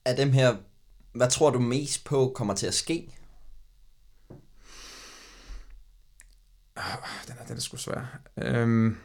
af 0.04 0.16
dem 0.16 0.32
her, 0.32 0.56
hvad 1.12 1.30
tror 1.30 1.50
du 1.50 1.58
mest 1.58 2.04
på 2.04 2.32
kommer 2.34 2.54
til 2.54 2.66
at 2.66 2.74
ske? 2.74 3.14
Den 7.26 7.34
er, 7.40 7.44
den 7.48 7.56
er 7.56 7.60
sgu 7.60 7.76
svær. 7.76 8.20
Øhm. 8.36 8.96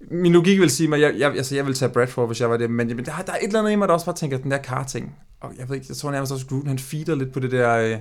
Min 0.00 0.32
logik 0.32 0.60
vil 0.60 0.70
sige 0.70 0.88
mig, 0.88 1.00
jeg, 1.00 1.18
jeg, 1.18 1.32
altså 1.32 1.54
jeg 1.54 1.66
vil 1.66 1.74
tage 1.74 1.92
Bradford, 1.92 2.26
hvis 2.26 2.40
jeg 2.40 2.50
var 2.50 2.56
det, 2.56 2.70
men, 2.70 2.86
men 2.86 3.04
der, 3.04 3.22
der 3.22 3.32
er 3.32 3.36
et 3.36 3.44
eller 3.44 3.58
andet 3.58 3.72
i 3.72 3.76
mig, 3.76 3.88
der 3.88 3.94
også 3.94 4.06
bare 4.06 4.16
tænker, 4.16 4.38
den 4.38 4.50
der 4.50 4.62
car-ting, 4.62 5.16
og 5.40 5.56
jeg 5.58 5.68
ved 5.68 5.76
ikke, 5.76 5.86
jeg 5.88 5.96
tror 5.96 6.10
nærmest 6.10 6.32
også, 6.32 6.46
Gruden, 6.46 6.66
han 6.66 6.78
feeder 6.78 7.14
lidt 7.14 7.32
på 7.32 7.40
det 7.40 7.50
der, 7.50 7.76
øh, 7.76 8.00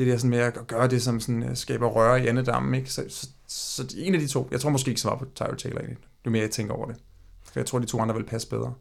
det 0.00 0.08
der 0.12 0.16
sådan 0.16 0.30
med 0.30 0.38
at 0.38 0.66
gøre 0.66 0.88
det, 0.88 1.02
som 1.02 1.20
sådan, 1.20 1.42
øh, 1.42 1.56
skaber 1.56 1.86
røre 1.88 2.24
i 2.24 2.26
andedammen, 2.26 2.74
ikke? 2.74 2.92
Så, 2.92 3.04
så, 3.08 3.28
så, 3.46 3.94
en 3.96 4.14
af 4.14 4.20
de 4.20 4.26
to, 4.26 4.48
jeg 4.50 4.60
tror 4.60 4.70
måske 4.70 4.88
ikke 4.88 5.00
så 5.00 5.08
meget 5.08 5.18
på 5.18 5.26
Tyler 5.34 5.54
Taylor 5.56 5.78
egentlig, 5.78 5.98
jo 6.26 6.30
mere 6.30 6.42
jeg 6.42 6.50
tænker 6.50 6.74
over 6.74 6.86
det. 6.86 6.96
For 7.44 7.60
jeg 7.60 7.66
tror, 7.66 7.78
de 7.78 7.86
to 7.86 8.00
andre 8.00 8.14
vil 8.14 8.24
passe 8.24 8.48
bedre. 8.48 8.74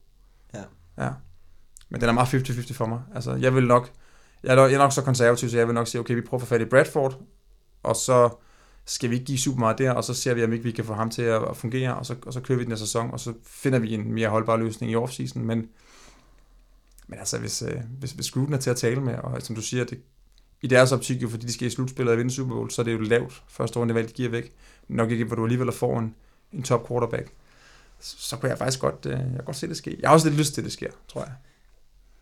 Ja. 0.53 0.63
Ja. 0.97 1.09
Men 1.89 2.01
den 2.01 2.09
er 2.09 2.13
meget 2.13 2.27
50-50 2.33 2.73
for 2.73 2.85
mig. 2.85 3.01
Altså, 3.15 3.35
jeg 3.35 3.55
vil 3.55 3.67
nok, 3.67 3.91
jeg 4.43 4.51
er, 4.51 4.55
nok- 4.55 4.71
jeg 4.71 4.75
er 4.75 4.81
nok 4.81 4.93
så 4.93 5.01
konservativ, 5.01 5.49
så 5.49 5.57
jeg 5.57 5.67
vil 5.67 5.73
nok 5.73 5.87
sige, 5.87 6.01
okay, 6.01 6.15
vi 6.15 6.21
prøver 6.21 6.41
at 6.41 6.47
få 6.47 6.49
fat 6.49 6.61
i 6.61 6.65
Bradford, 6.65 7.19
og 7.83 7.95
så 7.95 8.29
skal 8.85 9.09
vi 9.09 9.15
ikke 9.15 9.25
give 9.25 9.37
super 9.37 9.59
meget 9.59 9.77
der, 9.77 9.91
og 9.91 10.03
så 10.03 10.13
ser 10.13 10.33
vi, 10.33 10.43
om 10.43 10.53
ikke 10.53 10.63
vi 10.63 10.71
kan 10.71 10.85
få 10.85 10.93
ham 10.93 11.09
til 11.09 11.21
at 11.21 11.43
at 11.49 11.57
fungere, 11.57 11.95
og 11.95 12.05
så, 12.05 12.15
og 12.25 12.33
så 12.33 12.41
kører 12.41 12.57
vi 12.57 12.63
den 12.63 12.71
her 12.71 12.77
sæson, 12.77 13.11
og 13.11 13.19
så 13.19 13.33
finder 13.43 13.79
vi 13.79 13.93
en 13.93 14.13
mere 14.13 14.29
holdbar 14.29 14.57
løsning 14.57 14.91
i 14.91 14.95
offseason, 14.95 15.45
men, 15.45 15.69
men 17.07 17.19
altså, 17.19 17.39
hvis, 17.39 17.61
øh, 17.61 17.81
hvis, 17.99 18.11
hvis 18.11 18.31
Gruden 18.31 18.53
er 18.53 18.57
til 18.57 18.69
at 18.69 18.77
tale 18.77 19.01
med, 19.01 19.15
og 19.15 19.41
som 19.41 19.55
du 19.55 19.61
siger, 19.61 19.83
det, 19.83 20.01
i 20.61 20.67
deres 20.67 20.91
optik, 20.91 21.21
jo, 21.21 21.29
fordi 21.29 21.45
de 21.45 21.53
skal 21.53 21.67
i 21.67 21.71
slutspillet 21.71 22.11
og 22.11 22.17
vinde 22.17 22.31
Super 22.31 22.55
Bowl, 22.55 22.71
så 22.71 22.81
er 22.81 22.83
det 22.83 22.93
jo 22.93 22.99
lavt 22.99 23.43
første 23.47 23.79
runde 23.79 23.95
valg, 23.95 24.07
de 24.07 24.13
giver 24.13 24.29
væk. 24.29 24.53
Nok 24.87 25.11
ikke, 25.11 25.25
hvor 25.25 25.35
du 25.35 25.43
alligevel 25.43 25.71
får 25.71 25.99
en, 25.99 26.15
en 26.53 26.63
top 26.63 26.87
quarterback. 26.87 27.31
Så, 27.99 28.15
så 28.19 28.37
kunne 28.37 28.49
jeg 28.49 28.57
faktisk 28.57 28.79
godt, 28.79 29.05
øh, 29.05 29.11
jeg 29.11 29.19
kan 29.19 29.45
godt 29.45 29.57
se 29.57 29.67
det 29.67 29.77
ske. 29.77 29.97
Jeg 30.01 30.09
har 30.09 30.13
også 30.13 30.27
lidt 30.27 30.39
lyst 30.39 30.53
til, 30.53 30.61
at 30.61 30.65
det 30.65 30.73
sker, 30.73 30.89
tror 31.07 31.21
jeg. 31.21 31.31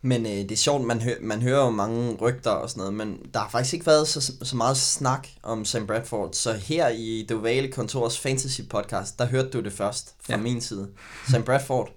Men 0.02 0.26
øh, 0.26 0.32
det 0.32 0.52
er 0.52 0.56
sjovt, 0.56 0.86
man, 0.86 1.00
hø- 1.00 1.20
man 1.20 1.42
hører 1.42 1.64
jo 1.64 1.70
mange 1.70 2.16
rygter 2.16 2.50
og 2.50 2.70
sådan 2.70 2.80
noget, 2.80 2.94
men 2.94 3.18
der 3.34 3.40
har 3.40 3.48
faktisk 3.48 3.74
ikke 3.74 3.86
været 3.86 4.08
så, 4.08 4.32
så 4.42 4.56
meget 4.56 4.76
snak 4.76 5.28
om 5.42 5.64
Sam 5.64 5.86
Bradford. 5.86 6.32
Så 6.32 6.52
her 6.52 6.88
i 6.88 7.26
Det 7.28 7.36
Ovale 7.36 7.72
Kontors 7.72 8.18
Fantasy 8.18 8.60
Podcast, 8.70 9.18
der 9.18 9.26
hørte 9.26 9.50
du 9.50 9.60
det 9.60 9.72
først 9.72 10.14
fra 10.20 10.32
ja. 10.32 10.40
min 10.40 10.60
side. 10.60 10.88
Sam 11.30 11.42
Bradford, 11.42 11.90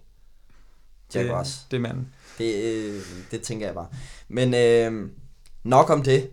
Jaguars. 1.16 1.54
Det, 1.54 1.72
det 1.72 1.78
er 1.78 1.82
manden. 1.82 2.08
Det, 2.38 2.56
øh, 2.56 3.02
det 3.32 3.42
tænker 3.42 3.66
jeg 3.66 3.76
bare. 3.76 3.88
Men 4.28 4.54
øh, 4.54 5.10
nok 5.64 5.90
om 5.90 6.04
det. 6.04 6.30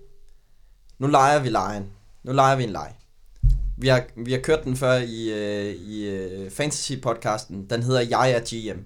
Nu 0.99 1.07
leger 1.07 1.39
vi 1.39 1.49
lejen. 1.49 1.93
Nu 2.23 2.33
leger 2.33 2.57
vi 2.57 2.65
en 2.65 2.71
leg. 2.71 2.95
Vi 3.77 3.89
har, 3.89 4.05
vi 4.17 4.33
har 4.33 4.41
kørt 4.41 4.65
den 4.65 4.77
før 4.77 4.93
i, 4.93 5.31
øh, 5.31 5.75
i 5.75 6.09
øh, 6.09 6.51
Fantasy-podcasten. 6.51 7.67
Den 7.71 7.83
hedder 7.83 8.01
Jeg 8.01 8.31
er 8.33 8.41
GM. 8.41 8.81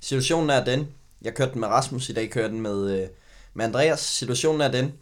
Situationen 0.00 0.50
er 0.50 0.64
den. 0.64 0.88
Jeg 1.22 1.34
kørte 1.34 1.52
den 1.52 1.60
med 1.60 1.68
Rasmus, 1.68 2.08
i 2.08 2.12
dag 2.12 2.30
kører 2.30 2.48
den 2.48 2.60
med, 2.60 3.00
øh, 3.00 3.08
med 3.54 3.64
Andreas. 3.64 4.00
Situationen 4.00 4.60
er 4.60 4.70
den. 4.70 4.92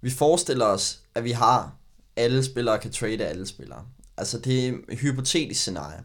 Vi 0.00 0.10
forestiller 0.10 0.66
os, 0.66 1.00
at 1.14 1.24
vi 1.24 1.32
har 1.32 1.76
alle 2.16 2.44
spillere 2.44 2.78
kan 2.78 2.92
trade 2.92 3.26
alle 3.26 3.46
spillere. 3.46 3.84
Altså 4.16 4.38
det 4.38 4.68
er 4.68 4.72
et 4.88 4.98
hypotetisk 4.98 5.60
scenarie. 5.60 6.00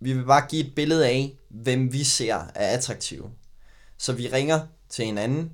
Vi 0.00 0.12
vil 0.12 0.24
bare 0.24 0.46
give 0.48 0.66
et 0.66 0.74
billede 0.74 1.06
af, 1.06 1.34
hvem 1.48 1.92
vi 1.92 2.04
ser 2.04 2.34
er 2.54 2.76
attraktive. 2.76 3.30
Så 3.98 4.12
vi 4.12 4.28
ringer 4.28 4.60
til 4.88 5.04
hinanden. 5.04 5.52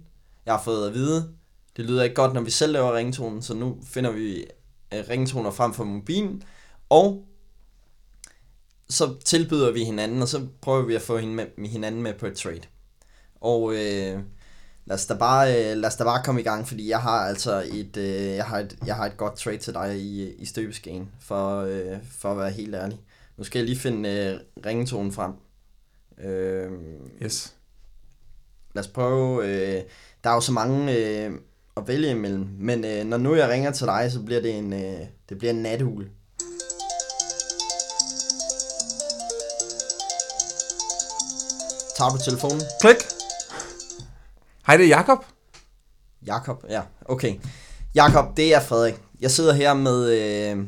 Jeg 0.50 0.56
har 0.58 0.64
fået 0.64 0.88
at 0.88 0.94
vide, 0.94 1.34
det 1.76 1.84
lyder 1.84 2.02
ikke 2.02 2.14
godt, 2.14 2.32
når 2.34 2.40
vi 2.40 2.50
selv 2.50 2.72
laver 2.72 2.96
ringetonen, 2.96 3.42
så 3.42 3.54
nu 3.54 3.78
finder 3.84 4.10
vi 4.10 4.46
øh, 4.94 5.04
ringetoner 5.08 5.50
frem 5.50 5.74
for 5.74 5.84
mobilen. 5.84 6.42
Og 6.88 7.24
så 8.88 9.14
tilbyder 9.24 9.70
vi 9.72 9.84
hinanden, 9.84 10.22
og 10.22 10.28
så 10.28 10.46
prøver 10.62 10.82
vi 10.86 10.94
at 10.94 11.02
få 11.02 11.18
hende 11.18 11.34
med, 11.34 11.68
hinanden 11.68 12.02
med 12.02 12.14
på 12.14 12.26
et 12.26 12.36
trade. 12.36 12.60
Og 13.40 13.72
øh, 13.72 14.20
lad, 14.84 14.94
os 14.96 15.06
da 15.06 15.14
bare, 15.14 15.70
øh, 15.70 15.76
lad 15.76 15.88
os 15.88 15.96
da 15.96 16.04
bare 16.04 16.22
komme 16.24 16.40
i 16.40 16.44
gang, 16.44 16.68
fordi 16.68 16.88
jeg 16.88 17.00
har 17.00 17.20
altså 17.26 17.64
et, 17.72 17.96
øh, 17.96 18.36
jeg 18.36 18.44
har 18.44 18.58
et, 18.58 18.78
jeg 18.86 18.96
har 18.96 19.06
et 19.06 19.16
godt 19.16 19.36
trade 19.36 19.58
til 19.58 19.74
dig 19.74 19.98
i, 19.98 20.34
i 20.34 20.44
støbeskeen, 20.44 21.10
for, 21.20 21.60
øh, 21.60 21.98
for 22.10 22.30
at 22.32 22.38
være 22.38 22.50
helt 22.50 22.74
ærlig. 22.74 23.00
Nu 23.36 23.44
skal 23.44 23.58
jeg 23.58 23.66
lige 23.66 23.78
finde 23.78 24.08
øh, 24.08 24.40
ringetonen 24.66 25.12
frem. 25.12 25.32
Øh, 26.24 26.70
Yes. 27.22 27.54
lad 28.74 28.84
os 28.84 28.88
prøve. 28.88 29.46
Øh, 29.46 29.82
der 30.24 30.30
er 30.30 30.34
jo 30.34 30.40
så 30.40 30.52
mange 30.52 30.96
øh, 30.96 31.32
at 31.76 31.88
vælge 31.88 32.10
imellem, 32.10 32.48
men 32.58 32.84
øh, 32.84 33.04
når 33.04 33.16
nu 33.16 33.34
jeg 33.34 33.48
ringer 33.48 33.70
til 33.70 33.86
dig, 33.86 34.12
så 34.12 34.22
bliver 34.22 34.40
det 34.40 34.58
en, 34.58 34.72
øh, 34.72 35.06
det 35.28 35.38
bliver 35.38 35.52
en 35.52 35.62
nathul. 35.62 36.08
Tager 41.96 42.10
du 42.10 42.18
telefonen? 42.24 42.62
Klik. 42.80 42.96
Hej, 44.66 44.76
det 44.76 44.84
er 44.84 44.88
Jakob. 44.88 45.24
Jakob, 46.26 46.64
ja, 46.68 46.82
okay. 47.04 47.34
Jakob, 47.94 48.36
det 48.36 48.54
er 48.54 48.60
Frederik. 48.60 48.94
Jeg 49.20 49.30
sidder 49.30 49.52
her 49.52 49.74
med, 49.74 50.10
øh, 50.10 50.66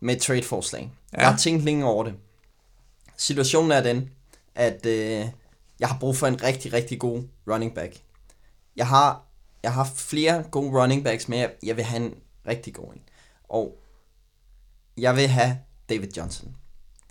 med 0.00 0.16
et 0.16 0.22
trade-forslag. 0.22 0.92
Ja. 1.12 1.18
Jeg 1.18 1.30
har 1.30 1.36
tænkt 1.36 1.64
længe 1.64 1.86
over 1.86 2.04
det. 2.04 2.14
Situationen 3.16 3.72
er 3.72 3.82
den, 3.82 4.10
at 4.54 4.86
øh, 4.86 5.24
jeg 5.80 5.88
har 5.88 5.98
brug 6.00 6.16
for 6.16 6.26
en 6.26 6.42
rigtig, 6.42 6.72
rigtig 6.72 7.00
god 7.00 7.22
running 7.50 7.74
back. 7.74 7.96
Jeg 8.76 8.88
har, 8.88 9.22
jeg 9.62 9.72
har 9.72 9.84
haft 9.84 9.98
flere 9.98 10.42
gode 10.50 10.82
running 10.82 11.04
backs, 11.04 11.28
men 11.28 11.38
jeg, 11.38 11.52
jeg 11.62 11.76
vil 11.76 11.84
have 11.84 12.06
en 12.06 12.14
rigtig 12.46 12.74
god 12.74 12.92
en. 12.92 13.02
Og 13.48 13.78
jeg 14.98 15.16
vil 15.16 15.28
have 15.28 15.58
David 15.88 16.08
Johnson. 16.16 16.56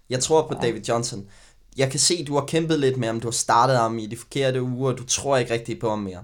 Jeg 0.09 0.19
tror 0.23 0.47
på 0.47 0.53
ja. 0.53 0.67
David 0.67 0.81
Johnson. 0.81 1.29
Jeg 1.77 1.91
kan 1.91 1.99
se, 1.99 2.25
du 2.25 2.33
har 2.33 2.45
kæmpet 2.45 2.79
lidt 2.79 2.97
med 2.97 3.07
ham. 3.07 3.19
Du 3.19 3.27
har 3.27 3.31
startet 3.31 3.77
ham 3.77 3.99
i 3.99 4.05
de 4.05 4.17
forkerte 4.17 4.61
uger. 4.61 4.93
Du 4.93 5.03
tror 5.03 5.37
ikke 5.37 5.53
rigtig 5.53 5.79
på 5.79 5.89
ham 5.89 5.99
mere. 5.99 6.23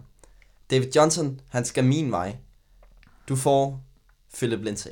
David 0.72 0.88
Johnson, 0.96 1.42
han 1.48 1.66
skal 1.66 1.84
min 1.84 2.12
vej. 2.12 2.36
Du 3.30 3.36
får 3.36 3.84
Philip 4.34 4.60
Lindsay. 4.60 4.92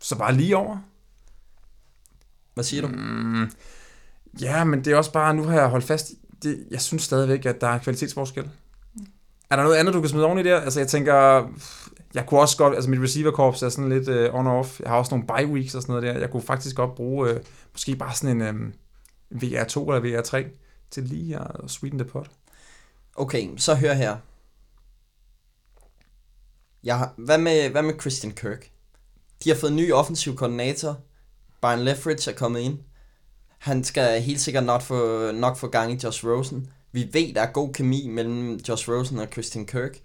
Så 0.00 0.18
bare 0.18 0.34
lige 0.34 0.56
over. 0.56 0.78
Hvad 2.54 2.64
siger 2.64 2.82
du? 2.82 2.88
Mm, 2.88 3.50
ja, 4.40 4.64
men 4.64 4.84
det 4.84 4.92
er 4.92 4.96
også 4.96 5.12
bare, 5.12 5.34
nu 5.34 5.42
har 5.42 5.60
jeg 5.60 5.68
holdt 5.68 5.84
fast 5.84 6.10
i, 6.10 6.18
det, 6.42 6.66
jeg 6.70 6.80
synes 6.80 7.02
stadigvæk, 7.02 7.46
at 7.46 7.60
der 7.60 7.68
er 7.68 7.78
kvalitetsforskel. 7.78 8.50
Er 9.50 9.56
der 9.56 9.62
noget 9.62 9.76
andet, 9.76 9.94
du 9.94 10.00
kan 10.00 10.10
smide 10.10 10.24
oven 10.24 10.38
i 10.38 10.42
der? 10.42 10.60
Altså, 10.60 10.80
jeg 10.80 10.88
tænker, 10.88 11.48
jeg 12.14 12.26
kunne 12.26 12.40
også 12.40 12.56
godt, 12.56 12.74
altså 12.74 12.90
mit 12.90 13.00
receiverkorps 13.00 13.62
er 13.62 13.68
sådan 13.68 13.88
lidt 13.88 14.08
øh, 14.08 14.34
uh, 14.34 14.40
on-off. 14.40 14.80
Jeg 14.80 14.90
har 14.90 14.98
også 14.98 15.14
nogle 15.14 15.26
bye 15.26 15.52
weeks 15.52 15.74
og 15.74 15.82
sådan 15.82 15.92
noget 15.92 16.14
der. 16.14 16.20
Jeg 16.20 16.30
kunne 16.30 16.42
faktisk 16.42 16.76
godt 16.76 16.94
bruge 16.94 17.34
uh, 17.34 17.40
måske 17.72 17.96
bare 17.96 18.14
sådan 18.14 18.36
en 18.36 18.42
øh, 18.42 18.50
um, 18.50 18.72
VR2 19.34 19.92
eller 19.92 20.22
VR3 20.22 20.46
til 20.90 21.02
lige 21.02 21.38
at 21.38 21.70
sweeten 21.70 21.98
the 21.98 22.08
pot. 22.08 22.30
Okay, 23.16 23.48
så 23.56 23.74
hør 23.74 23.92
her. 23.92 24.16
Jeg 26.84 26.98
har, 26.98 27.14
hvad, 27.16 27.38
med, 27.38 27.70
hvad 27.70 27.82
med 27.82 28.00
Christian 28.00 28.32
Kirk? 28.32 28.70
De 29.44 29.50
har 29.50 29.56
fået 29.56 29.70
en 29.70 29.76
ny 29.76 29.92
offensiv 29.92 30.36
koordinator. 30.36 31.00
Brian 31.60 31.84
Leftwich 31.84 32.28
er 32.28 32.32
kommet 32.32 32.60
ind. 32.60 32.78
Han 33.64 33.84
skal 33.84 34.22
helt 34.22 34.40
sikkert 34.40 34.64
nok 34.64 34.82
få, 34.82 35.30
nok 35.32 35.56
få 35.56 35.68
gang 35.68 35.92
i 35.92 36.00
Josh 36.04 36.26
Rosen. 36.26 36.70
Vi 36.92 37.08
ved, 37.12 37.34
der 37.34 37.40
er 37.40 37.52
god 37.52 37.72
kemi 37.72 38.08
mellem 38.08 38.56
Josh 38.68 38.90
Rosen 38.90 39.18
og 39.18 39.28
Christian 39.32 39.66
Kirk. 39.66 39.98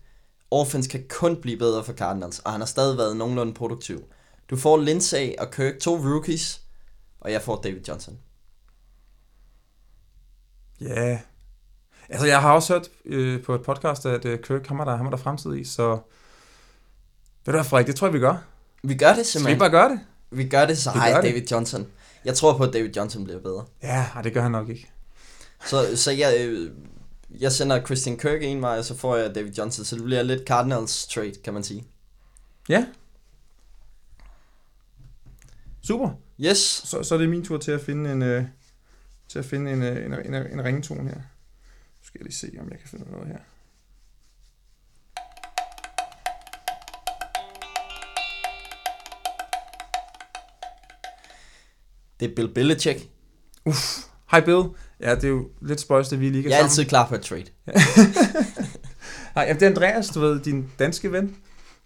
Offense 0.51 0.89
kan 0.89 1.03
kun 1.09 1.41
blive 1.41 1.57
bedre 1.57 1.83
for 1.83 1.93
Cardinals, 1.93 2.39
og 2.39 2.51
han 2.51 2.61
har 2.61 2.65
stadig 2.65 2.97
været 2.97 3.17
nogenlunde 3.17 3.53
produktiv. 3.53 4.03
Du 4.49 4.57
får 4.57 4.77
Lindsay 4.77 5.31
og 5.39 5.51
Kirk, 5.51 5.79
to 5.79 5.95
rookies, 5.95 6.61
og 7.19 7.31
jeg 7.31 7.41
får 7.41 7.61
David 7.61 7.81
Johnson. 7.87 8.17
Ja. 10.81 11.09
Yeah. 11.09 11.19
Altså, 12.09 12.27
jeg 12.27 12.41
har 12.41 12.53
også 12.53 12.73
hørt 12.73 12.89
øh, 13.05 13.43
på 13.43 13.55
et 13.55 13.61
podcast, 13.61 14.05
at 14.05 14.25
øh, 14.25 14.39
Kirk, 14.43 14.67
ham 14.67 14.79
er 14.79 14.85
der, 14.85 15.05
er 15.05 15.09
der 15.09 15.17
fremtid 15.17 15.55
i, 15.55 15.63
så... 15.63 15.89
Ved 15.89 15.99
du 17.45 17.51
hvad, 17.51 17.63
Frederik, 17.63 17.87
det 17.87 17.95
tror 17.95 18.07
jeg, 18.07 18.13
vi 18.13 18.19
gør. 18.19 18.35
Vi 18.83 18.95
gør 18.95 19.13
det 19.13 19.25
Skal 19.25 19.39
vi 19.39 19.43
simpelthen. 19.43 19.59
bare 19.59 19.69
gøre 19.69 19.89
det? 19.89 19.99
Vi 20.31 20.47
gør 20.47 20.65
det, 20.65 20.77
så 20.77 20.91
hej. 20.91 21.21
David 21.21 21.47
Johnson. 21.51 21.87
Jeg 22.25 22.35
tror 22.35 22.57
på, 22.57 22.63
at 22.63 22.73
David 22.73 22.95
Johnson 22.95 23.23
bliver 23.23 23.39
bedre. 23.39 23.65
Ja, 23.83 24.05
ej, 24.15 24.21
det 24.21 24.33
gør 24.33 24.41
han 24.41 24.51
nok 24.51 24.69
ikke. 24.69 24.91
Så, 25.65 25.97
så 25.97 26.11
jeg, 26.11 26.35
øh, 26.39 26.71
jeg 27.39 27.51
sender 27.51 27.85
Christian 27.85 28.17
Kirk 28.17 28.43
en 28.43 28.61
vej, 28.61 28.77
og 28.77 28.85
så 28.85 28.97
får 28.97 29.15
jeg 29.15 29.35
David 29.35 29.51
Johnson. 29.51 29.85
Så 29.85 29.95
det 29.95 30.03
bliver 30.03 30.23
lidt 30.23 30.47
Cardinals 30.47 31.07
trade, 31.07 31.33
kan 31.43 31.53
man 31.53 31.63
sige. 31.63 31.87
Ja. 32.69 32.85
Super. 35.81 36.09
Yes. 36.41 36.57
Så, 36.57 37.03
så 37.03 37.15
er 37.15 37.19
det 37.19 37.29
min 37.29 37.45
tur 37.45 37.57
til 37.57 37.71
at 37.71 37.81
finde 37.81 38.11
en, 38.11 38.21
øh, 38.21 38.43
til 39.27 39.39
at 39.39 39.45
finde 39.45 39.71
en, 39.71 39.83
øh, 39.83 40.05
en, 40.05 40.13
en, 40.13 40.33
en 40.33 40.63
ringetone 40.63 41.09
her. 41.09 41.15
Nu 41.15 42.03
skal 42.03 42.19
jeg 42.19 42.23
lige 42.23 42.35
se, 42.35 42.51
om 42.59 42.69
jeg 42.69 42.79
kan 42.79 42.89
finde 42.89 43.11
noget 43.11 43.27
her. 43.27 43.39
Det 52.19 52.31
er 52.31 52.35
Bill 52.35 52.53
Belichick. 52.53 52.99
Hej 54.31 54.39
Bill. 54.45 54.63
Ja, 55.01 55.15
det 55.15 55.23
er 55.23 55.27
jo 55.27 55.47
lidt 55.61 55.79
spøjst, 55.79 56.13
at 56.13 56.19
vi 56.19 56.29
lige 56.29 56.41
kan 56.43 56.51
Jeg 56.51 56.55
er 56.57 56.59
sammen. 56.59 56.69
altid 56.69 56.85
klar 56.85 57.07
på 57.07 57.15
et 57.15 57.21
trade. 57.21 57.45
Nej, 59.35 59.45
jamen, 59.45 59.55
det 59.59 59.61
er 59.65 59.69
Andreas, 59.69 60.07
du 60.09 60.19
ved, 60.19 60.39
din 60.39 60.69
danske 60.79 61.11
ven. 61.11 61.35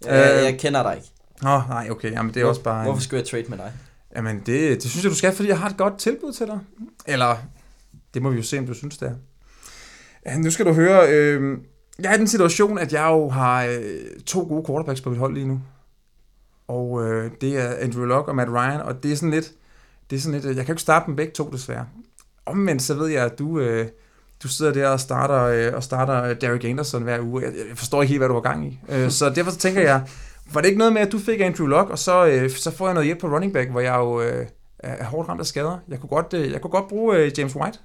Jeg, 0.04 0.36
Øh, 0.38 0.44
jeg 0.44 0.58
kender 0.60 0.82
dig 0.82 0.96
ikke. 0.96 1.08
Nå, 1.42 1.60
nej, 1.68 1.88
okay, 1.90 2.12
jamen 2.12 2.34
det 2.34 2.42
er 2.42 2.46
også 2.46 2.62
bare... 2.62 2.84
Hvorfor 2.84 3.00
skulle 3.02 3.20
jeg 3.20 3.28
trade 3.28 3.44
med 3.48 3.58
dig? 3.58 3.72
Jamen, 4.16 4.36
det, 4.46 4.82
det 4.82 4.90
synes 4.90 5.04
jeg, 5.04 5.10
du 5.10 5.16
skal, 5.16 5.32
fordi 5.32 5.48
jeg 5.48 5.58
har 5.58 5.68
et 5.68 5.76
godt 5.76 5.98
tilbud 5.98 6.32
til 6.32 6.46
dig. 6.46 6.58
Eller, 7.06 7.36
det 8.14 8.22
må 8.22 8.30
vi 8.30 8.36
jo 8.36 8.42
se, 8.42 8.58
om 8.58 8.66
du 8.66 8.74
synes, 8.74 8.98
det 8.98 9.08
er. 9.08 9.14
Ja, 10.26 10.38
nu 10.38 10.50
skal 10.50 10.66
du 10.66 10.72
høre, 10.72 11.08
øh, 11.12 11.58
jeg 11.98 12.10
er 12.10 12.14
i 12.14 12.18
den 12.18 12.28
situation, 12.28 12.78
at 12.78 12.92
jeg 12.92 13.04
jo 13.04 13.28
har 13.28 13.64
øh, 13.64 14.20
to 14.26 14.40
gode 14.48 14.64
quarterbacks 14.66 15.00
på 15.00 15.10
mit 15.10 15.18
hold 15.18 15.34
lige 15.34 15.46
nu. 15.48 15.60
Og 16.68 17.04
øh, 17.06 17.30
det 17.40 17.58
er 17.58 17.74
Andrew 17.76 18.04
Luck 18.04 18.28
og 18.28 18.36
Matt 18.36 18.50
Ryan, 18.50 18.80
og 18.80 19.02
det 19.02 19.12
er 19.12 19.16
sådan 19.16 19.30
lidt, 19.30 19.52
det 20.10 20.16
er 20.16 20.20
sådan 20.20 20.40
lidt, 20.40 20.44
øh, 20.44 20.56
jeg 20.56 20.66
kan 20.66 20.72
jo 20.72 20.72
ikke 20.72 20.82
starte 20.82 21.06
dem 21.06 21.16
begge 21.16 21.32
to 21.32 21.50
desværre. 21.50 21.86
Omvendt 22.46 22.82
så 22.82 22.94
ved 22.94 23.08
jeg, 23.08 23.24
at 23.24 23.38
du, 23.38 23.58
øh, 23.60 23.88
du 24.42 24.48
sidder 24.48 24.72
der 24.72 24.88
og 24.88 25.00
starter, 25.00 25.42
øh, 25.42 25.74
og 25.74 25.82
starter 25.82 26.22
øh, 26.22 26.40
Derek 26.40 26.64
Anderson 26.64 27.02
hver 27.02 27.20
uge. 27.20 27.42
Jeg, 27.42 27.52
jeg 27.68 27.78
forstår 27.78 28.02
ikke 28.02 28.10
helt, 28.10 28.20
hvad 28.20 28.28
du 28.28 28.34
har 28.34 28.40
gang 28.40 28.66
i. 28.66 28.78
Øh, 28.88 29.10
så 29.18 29.30
derfor 29.30 29.50
så 29.50 29.58
tænker 29.58 29.80
jeg, 29.80 30.06
var 30.52 30.60
det 30.60 30.68
ikke 30.68 30.78
noget 30.78 30.92
med, 30.92 31.02
at 31.02 31.12
du 31.12 31.18
fik 31.18 31.40
Andrew 31.40 31.66
Luck, 31.66 31.90
og 31.90 31.98
så, 31.98 32.26
øh, 32.26 32.50
så 32.50 32.70
får 32.70 32.86
jeg 32.86 32.94
noget 32.94 33.06
hjælp 33.06 33.20
på 33.20 33.26
running 33.26 33.52
back, 33.52 33.70
hvor 33.70 33.80
jeg 33.80 33.94
jo 33.94 34.20
øh, 34.22 34.46
er 34.78 35.04
hårdt 35.04 35.28
ramt 35.28 35.40
af 35.40 35.46
skader. 35.46 35.78
Jeg 35.88 36.00
kunne 36.00 36.08
godt, 36.08 36.34
øh, 36.34 36.52
jeg 36.52 36.60
kunne 36.60 36.70
godt 36.70 36.88
bruge 36.88 37.16
øh, 37.16 37.32
James 37.38 37.56
White. 37.56 37.78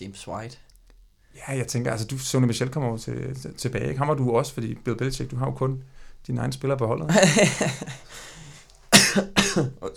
James 0.00 0.28
White. 0.28 0.56
Ja, 1.36 1.56
jeg 1.56 1.66
tænker, 1.66 1.90
altså 1.90 2.06
du, 2.06 2.18
Sonny 2.18 2.46
Michel 2.46 2.68
kommer 2.68 2.88
over 2.88 2.98
til, 2.98 3.40
til, 3.40 3.54
tilbage. 3.54 3.88
Ikke? 3.88 3.98
Ham 3.98 4.08
var 4.08 4.14
du 4.14 4.30
også, 4.30 4.54
fordi 4.54 4.74
Bill 4.74 4.96
Belichick, 4.96 5.30
du 5.30 5.36
har 5.36 5.46
jo 5.46 5.52
kun 5.52 5.82
dine 6.26 6.40
egne 6.40 6.52
spillere 6.52 6.78
på 6.78 6.86
holdet. 6.86 7.10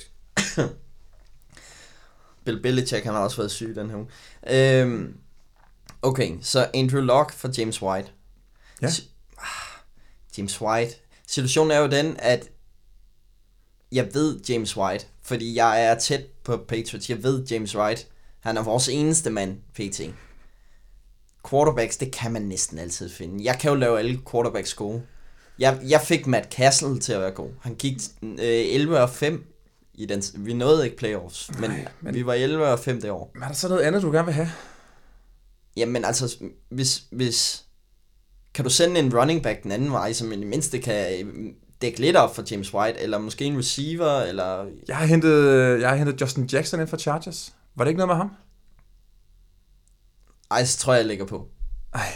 Bill 2.46 2.62
Belichick, 2.62 3.04
han 3.04 3.14
har 3.14 3.22
også 3.22 3.38
været 3.38 3.52
syg 3.52 3.76
den 3.76 3.90
her 3.90 3.98
uge. 3.98 4.08
Øhm, 4.48 5.18
okay, 6.02 6.38
så 6.42 6.68
Andrew 6.74 7.02
Luck 7.02 7.34
for 7.34 7.50
James 7.58 7.82
White. 7.82 8.10
Ja. 8.82 8.90
Si- 8.90 9.10
ah, 9.38 9.46
James 10.38 10.62
White. 10.62 10.96
Situationen 11.28 11.72
er 11.72 11.80
jo 11.80 11.88
den, 11.88 12.16
at 12.20 12.50
jeg 13.92 14.10
ved 14.14 14.40
James 14.50 14.78
White, 14.78 15.06
fordi 15.22 15.56
jeg 15.56 15.86
er 15.86 15.96
tæt 16.00 16.26
på 16.44 16.58
Patriots. 16.58 17.10
Jeg 17.10 17.24
ved 17.24 17.46
James 17.48 17.76
White. 17.76 18.06
Han 18.40 18.58
er 18.58 18.62
vores 18.64 18.90
eneste 18.90 19.30
mand, 19.30 19.58
PT. 19.74 20.02
Quarterbacks, 21.50 21.98
det 21.98 22.12
kan 22.12 22.32
man 22.32 22.42
næsten 22.42 22.80
altid 22.80 23.10
finde. 23.10 23.44
Jeg 23.44 23.60
kan 23.60 23.70
jo 23.70 23.76
lave 23.76 24.00
alle 24.00 24.20
quarterbacks 24.32 24.74
gode. 24.74 25.02
Jeg, 25.60 25.80
jeg 25.84 26.02
fik 26.02 26.28
Matt 26.28 26.54
Castle 26.54 27.00
til 27.00 27.14
at 27.14 27.22
være 27.22 27.32
god. 27.32 27.50
Han 27.62 27.76
gik 27.76 27.98
øh, 28.24 28.36
11 28.40 29.00
og 29.00 29.10
5 29.10 29.54
i 30.00 30.06
den. 30.06 30.24
Vi 30.36 30.54
nåede 30.54 30.86
ikke 30.86 30.98
playoffs, 30.98 31.52
men, 31.60 31.70
Nej, 31.70 31.88
men 32.02 32.16
vi 32.16 32.26
var 32.26 32.34
11 32.34 32.68
og 32.68 32.80
5 32.80 33.02
det 33.02 33.12
år. 33.12 33.32
Men 33.34 33.44
er 33.44 33.48
der 33.48 33.54
så 33.54 33.68
noget 33.68 33.82
andet, 33.82 34.02
du 34.02 34.12
gerne 34.12 34.26
vil 34.26 34.34
have? 34.34 34.52
Jamen 35.78 36.06
altså, 36.06 36.44
hvis, 36.70 37.04
hvis... 37.12 37.66
Kan 38.54 38.64
du 38.64 38.70
sende 38.70 39.00
en 39.00 39.18
running 39.18 39.44
back 39.44 39.64
den 39.64 39.72
anden 39.72 39.92
vej, 39.92 40.14
som 40.14 40.32
i 40.32 40.36
det 40.36 40.48
mindste 40.48 40.80
kan 40.80 41.26
øh, 41.26 41.54
dække 41.82 42.00
lidt 42.00 42.16
op 42.16 42.36
for 42.36 42.44
James 42.52 42.74
White, 42.74 43.00
eller 43.00 43.18
måske 43.18 43.46
en 43.46 43.58
receiver, 43.58 44.22
eller... 44.22 44.66
Jeg 44.88 44.98
har 44.98 45.06
hentet, 45.06 45.82
jeg 45.82 45.90
har 45.90 45.96
hentet 45.96 46.22
Justin 46.22 46.46
Jackson 46.46 46.80
ind 46.80 46.88
fra 46.88 46.98
Chargers. 46.98 47.54
Var 47.76 47.84
det 47.84 47.90
ikke 47.90 47.98
noget 47.98 48.10
med 48.10 48.16
ham? 48.16 48.32
Ej, 50.52 50.66
så 50.66 50.78
tror 50.78 50.94
jeg, 50.94 51.00
jeg 51.00 51.08
lægger 51.08 51.26
på. 51.26 51.48
Ej. 51.94 52.12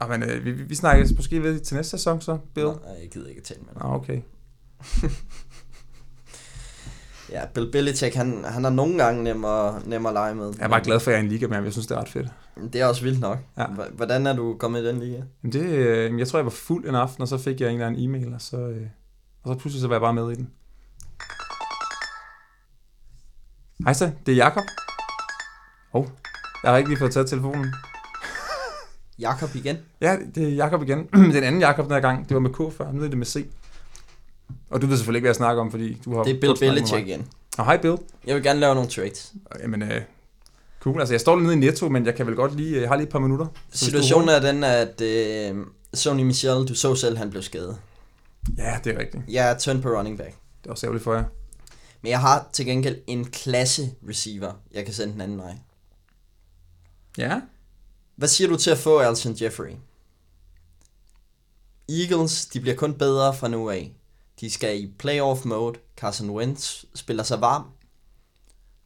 Nå, 0.00 0.06
men 0.06 0.22
øh, 0.22 0.44
vi, 0.44 0.52
vi, 0.52 0.74
snakkes 0.74 1.12
måske 1.16 1.42
ved 1.42 1.60
til 1.60 1.76
næste 1.76 1.90
sæson 1.90 2.20
så, 2.20 2.38
Bill. 2.54 2.66
Nå, 2.66 2.72
ej, 2.72 3.00
jeg 3.00 3.10
gider 3.10 3.28
ikke 3.28 3.38
at 3.38 3.44
tale 3.44 3.60
med 3.60 3.74
dig. 3.74 3.82
Nå, 3.82 3.94
okay. 3.94 4.20
Ja, 7.32 7.46
Bill 7.54 7.70
Belichick, 7.72 8.14
han, 8.14 8.44
han 8.44 8.64
er 8.64 8.70
nogle 8.70 9.04
gange 9.04 9.24
nemmere, 9.24 9.80
nemmere 9.86 10.10
at 10.10 10.14
lege 10.14 10.34
med. 10.34 10.52
Jeg 10.58 10.64
er 10.64 10.68
bare 10.68 10.84
glad 10.84 11.00
for, 11.00 11.10
at 11.10 11.14
jeg 11.14 11.20
er 11.20 11.24
en 11.24 11.28
liga, 11.28 11.46
men 11.46 11.64
jeg 11.64 11.72
synes, 11.72 11.86
det 11.86 11.96
er 11.96 12.00
ret 12.00 12.08
fedt. 12.08 12.28
Det 12.72 12.80
er 12.80 12.86
også 12.86 13.02
vildt 13.02 13.20
nok. 13.20 13.38
Ja. 13.58 13.66
Hvordan 13.92 14.26
er 14.26 14.36
du 14.36 14.56
kommet 14.58 14.82
i 14.82 14.86
den 14.86 15.00
liga? 15.00 15.20
Det, 15.42 15.64
øh, 15.64 16.18
jeg 16.18 16.28
tror, 16.28 16.38
jeg 16.38 16.44
var 16.44 16.50
fuld 16.50 16.88
en 16.88 16.94
aften, 16.94 17.22
og 17.22 17.28
så 17.28 17.38
fik 17.38 17.60
jeg 17.60 17.68
en 17.68 17.74
eller 17.74 17.86
anden 17.86 18.04
e-mail, 18.04 18.34
og 18.34 18.40
så, 18.40 18.56
øh, 18.56 18.86
og 19.42 19.54
så 19.54 19.58
pludselig 19.58 19.80
så 19.80 19.88
var 19.88 19.94
jeg 19.94 20.00
bare 20.00 20.14
med 20.14 20.30
i 20.30 20.34
den. 20.34 20.50
Hej 23.84 23.92
så, 23.92 24.10
det 24.26 24.32
er 24.32 24.36
Jakob. 24.36 24.64
Hov, 25.92 26.08
jeg 26.62 26.70
har 26.70 26.78
ikke 26.78 26.90
lige 26.90 26.98
fået 26.98 27.12
taget 27.12 27.28
telefonen. 27.28 27.66
Jakob 29.18 29.54
igen? 29.54 29.76
Ja, 30.00 30.16
det 30.34 30.48
er 30.48 30.48
Jakob 30.48 30.82
igen. 30.82 31.06
den 31.34 31.44
anden 31.44 31.60
Jakob 31.60 31.84
den 31.84 31.92
her 31.92 32.00
gang, 32.00 32.28
det 32.28 32.34
var 32.34 32.40
med 32.40 32.50
K 32.50 32.76
før, 32.76 32.92
nu 32.92 33.04
er 33.04 33.08
det 33.08 33.18
med 33.18 33.26
C. 33.26 33.46
Og 34.70 34.82
du 34.82 34.86
ved 34.86 34.96
selvfølgelig 34.96 35.18
ikke, 35.18 35.24
hvad 35.24 35.30
jeg 35.30 35.36
snakker 35.36 35.62
om, 35.62 35.70
fordi 35.70 36.00
du 36.04 36.16
har... 36.16 36.22
Det 36.22 36.36
er 36.36 36.40
Bill 36.40 36.58
Belichick 36.60 37.06
igen. 37.06 37.28
Og 37.58 37.64
hej 37.64 37.76
Bill. 37.76 37.96
Jeg 38.26 38.34
vil 38.34 38.42
gerne 38.42 38.60
lave 38.60 38.74
nogle 38.74 38.90
trades. 38.90 39.32
Jamen, 39.62 39.82
øh, 39.82 40.02
cool. 40.80 41.00
Altså, 41.00 41.14
jeg 41.14 41.20
står 41.20 41.36
nede 41.36 41.52
i 41.52 41.56
Netto, 41.56 41.88
men 41.88 42.06
jeg 42.06 42.14
kan 42.14 42.26
vel 42.26 42.34
godt 42.36 42.56
lige... 42.56 42.80
Jeg 42.80 42.88
har 42.88 42.96
lige 42.96 43.06
et 43.06 43.12
par 43.12 43.18
minutter. 43.18 43.46
Situationen 43.72 44.28
er 44.28 44.40
den, 44.40 44.64
at 44.64 45.00
øh, 45.00 45.66
Sony 45.94 46.22
Michel, 46.22 46.68
du 46.68 46.74
så 46.74 46.94
selv, 46.94 47.16
han 47.16 47.30
blev 47.30 47.42
skadet. 47.42 47.78
Ja, 48.58 48.78
det 48.84 48.94
er 48.94 48.98
rigtigt. 48.98 49.22
Jeg 49.28 49.50
er 49.50 49.58
tønd 49.58 49.82
på 49.82 49.88
running 49.88 50.18
back. 50.18 50.34
Det 50.62 50.66
er 50.66 50.70
også 50.70 50.86
ærgerligt 50.86 51.04
for 51.04 51.14
jer. 51.14 51.24
Men 52.02 52.10
jeg 52.10 52.20
har 52.20 52.48
til 52.52 52.66
gengæld 52.66 52.98
en 53.06 53.24
klasse 53.24 53.90
receiver, 54.08 54.52
jeg 54.72 54.84
kan 54.84 54.94
sende 54.94 55.12
den 55.12 55.20
anden 55.20 55.38
vej. 55.38 55.54
Ja. 57.18 57.40
Hvad 58.16 58.28
siger 58.28 58.48
du 58.48 58.56
til 58.56 58.70
at 58.70 58.78
få 58.78 58.98
Alton 58.98 59.36
Jeffrey? 59.40 59.72
Eagles, 61.88 62.46
de 62.46 62.60
bliver 62.60 62.76
kun 62.76 62.94
bedre 62.94 63.34
fra 63.34 63.48
nu 63.48 63.70
af. 63.70 63.92
De 64.40 64.50
skal 64.50 64.82
i 64.82 64.94
playoff 64.98 65.44
mode. 65.44 65.78
Carson 65.96 66.30
Wentz 66.30 66.84
spiller 66.94 67.22
sig 67.22 67.40
varm. 67.40 67.64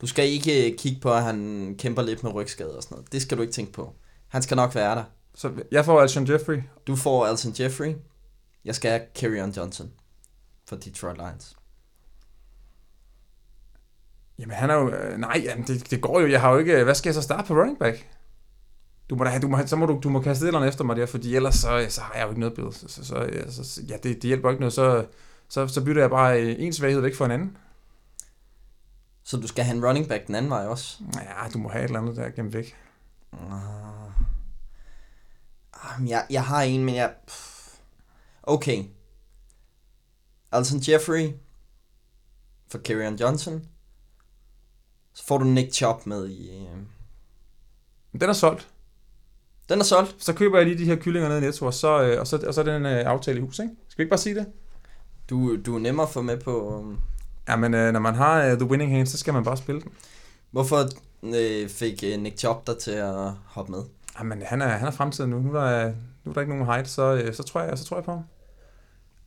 Du 0.01 0.07
skal 0.07 0.29
ikke 0.29 0.77
kigge 0.79 1.01
på, 1.01 1.13
at 1.13 1.23
han 1.23 1.75
kæmper 1.79 2.03
lidt 2.03 2.23
med 2.23 2.35
rygskade 2.35 2.77
og 2.77 2.83
sådan 2.83 2.95
noget. 2.95 3.13
Det 3.13 3.23
skal 3.23 3.37
du 3.37 3.43
ikke 3.43 3.55
tænke 3.55 3.73
på. 3.73 3.95
Han 4.29 4.43
skal 4.43 4.57
nok 4.57 4.75
være 4.75 4.95
der. 4.95 5.05
Så 5.35 5.53
jeg 5.71 5.85
får 5.85 6.01
Alshon 6.01 6.31
Jeffrey. 6.31 6.63
Du 6.87 6.97
får 6.97 7.27
Alton 7.27 7.55
Jeffrey. 7.61 7.95
Jeg 8.65 8.75
skal 8.75 8.91
have 8.91 9.03
Kerryon 9.15 9.51
Johnson 9.51 9.93
for 10.69 10.77
Detroit 10.77 11.17
Lions. 11.17 11.57
Jamen, 14.39 14.57
han 14.57 14.71
er 14.71 14.75
jo... 14.75 14.91
Øh, 14.91 15.19
nej, 15.19 15.43
jamen, 15.45 15.67
det, 15.67 15.91
det, 15.91 16.01
går 16.01 16.21
jo. 16.21 16.27
Jeg 16.27 16.41
har 16.41 16.53
jo 16.53 16.59
ikke... 16.59 16.85
Hvad 16.85 16.95
skal 16.95 17.09
jeg 17.09 17.15
så 17.15 17.23
starte 17.23 17.47
på 17.47 17.55
running 17.55 17.79
back? 17.79 18.09
Du 19.11 19.17
må 19.17 19.25
da 19.25 19.39
du 19.39 19.49
må, 19.49 19.67
så 19.67 19.77
må 19.77 19.87
du, 19.87 20.01
du 20.03 20.09
må 20.09 20.21
kaste 20.21 20.45
et 20.45 20.47
eller 20.47 20.61
andet 20.61 20.69
efter 20.69 20.85
mig 20.85 20.97
der, 20.97 21.07
fordi 21.07 21.37
ellers 21.37 21.55
så, 21.55 21.87
så 21.89 22.01
har 22.01 22.15
jeg 22.15 22.25
jo 22.25 22.29
ikke 22.29 22.41
noget 22.41 22.55
billede. 22.55 22.75
Så, 22.75 22.89
så, 22.89 23.05
så, 23.05 23.17
ja, 23.33 23.51
så, 23.51 23.83
ja, 23.89 23.95
det, 23.95 24.03
det 24.03 24.25
hjælper 24.25 24.51
ikke 24.51 24.61
noget. 24.61 24.73
Så, 24.73 25.07
så, 25.49 25.69
så 25.69 25.85
bytter 25.85 26.03
jeg 26.03 26.11
bare 26.11 26.43
øh, 26.43 26.55
en 26.59 26.73
svaghed 26.73 27.01
væk 27.01 27.15
for 27.15 27.25
en 27.25 27.31
anden. 27.31 27.57
Så 29.25 29.37
du 29.37 29.47
skal 29.47 29.65
have 29.65 29.77
en 29.77 29.87
running 29.87 30.09
back 30.09 30.27
den 30.27 30.35
anden 30.35 30.51
vej 30.51 30.67
også. 30.67 31.03
Ja, 31.15 31.49
du 31.49 31.59
må 31.59 31.69
have 31.69 31.85
et 31.85 31.89
eller 31.89 32.01
andet 32.01 32.17
der 32.17 32.31
gemt 32.31 32.55
væk. 32.55 32.77
Ah, 33.33 34.11
men 35.99 36.09
jeg, 36.09 36.27
jeg 36.31 36.45
har 36.45 36.63
en, 36.63 36.85
men 36.85 36.95
jeg... 36.95 37.15
Okay. 38.43 38.85
Alton 40.53 40.81
Jeffrey 40.89 41.33
for 42.69 42.79
Kerryon 42.79 43.17
Johnson. 43.17 43.69
Så 45.15 45.27
får 45.27 45.39
du 45.39 45.45
Nick 45.45 45.75
Chop 45.75 46.07
med 46.07 46.29
i... 46.29 46.51
Øh... 46.51 46.77
Den 48.21 48.29
er 48.29 48.33
solgt. 48.33 48.69
Den 49.69 49.81
er 49.81 49.85
solgt. 49.85 50.25
Så 50.25 50.33
køber 50.33 50.59
jeg 50.59 50.67
lige 50.67 50.79
de 50.79 50.85
her 50.85 50.97
kyllinger 50.97 51.29
ned 51.29 51.39
i 51.39 51.41
Netto, 51.41 51.67
og 51.67 51.75
så, 51.75 52.03
øh, 52.03 52.21
og 52.21 52.27
så, 52.27 52.45
og 52.47 52.55
så 52.55 52.61
er 52.61 52.65
den 52.65 52.87
øh, 52.87 53.07
aftale 53.07 53.39
i 53.39 53.41
hus, 53.41 53.59
ikke? 53.59 53.75
Skal 53.89 53.99
vi 53.99 54.03
ikke 54.03 54.11
bare 54.11 54.19
sige 54.19 54.35
det? 54.35 54.47
Du, 55.31 55.57
du 55.57 55.75
er 55.75 55.79
nemmere 55.79 56.07
at 56.07 56.13
få 56.13 56.23
med 56.23 56.41
på... 56.41 56.79
Um... 56.79 56.99
Ja, 57.49 57.57
men 57.57 57.75
øh, 57.75 57.93
når 57.93 58.01
man 58.01 58.15
har 58.15 58.43
øh, 58.43 58.59
The 58.59 58.65
Winning 58.65 58.91
Hand, 58.91 59.07
så 59.07 59.19
skal 59.19 59.35
man 59.35 59.45
bare 59.45 59.57
spille 59.57 59.81
den. 59.81 59.91
Hvorfor 60.51 60.89
øh, 61.23 61.69
fik 61.69 62.05
øh, 62.07 62.21
Nick 62.21 62.39
Chop 62.39 62.67
dig 62.67 62.79
til 62.79 62.91
at 62.91 63.33
hoppe 63.47 63.73
med? 63.73 63.83
Jamen, 64.19 64.43
han 64.43 64.63
er, 64.63 64.69
han 64.69 64.89
er 64.89 64.93
fremtiden 64.93 65.31
nu. 65.31 65.39
Nu 65.39 65.55
er 65.55 65.61
der, 65.61 65.93
nu 66.25 66.31
er 66.31 66.35
der 66.35 66.41
ikke 66.41 66.53
nogen 66.55 66.67
height, 66.67 66.89
så, 66.89 67.15
øh, 67.15 67.35
så, 67.35 67.43
tror 67.43 67.61
jeg, 67.61 67.79
så 67.79 67.85
tror 67.85 67.97
jeg 67.97 68.05
på 68.05 68.11
ham. 68.11 68.23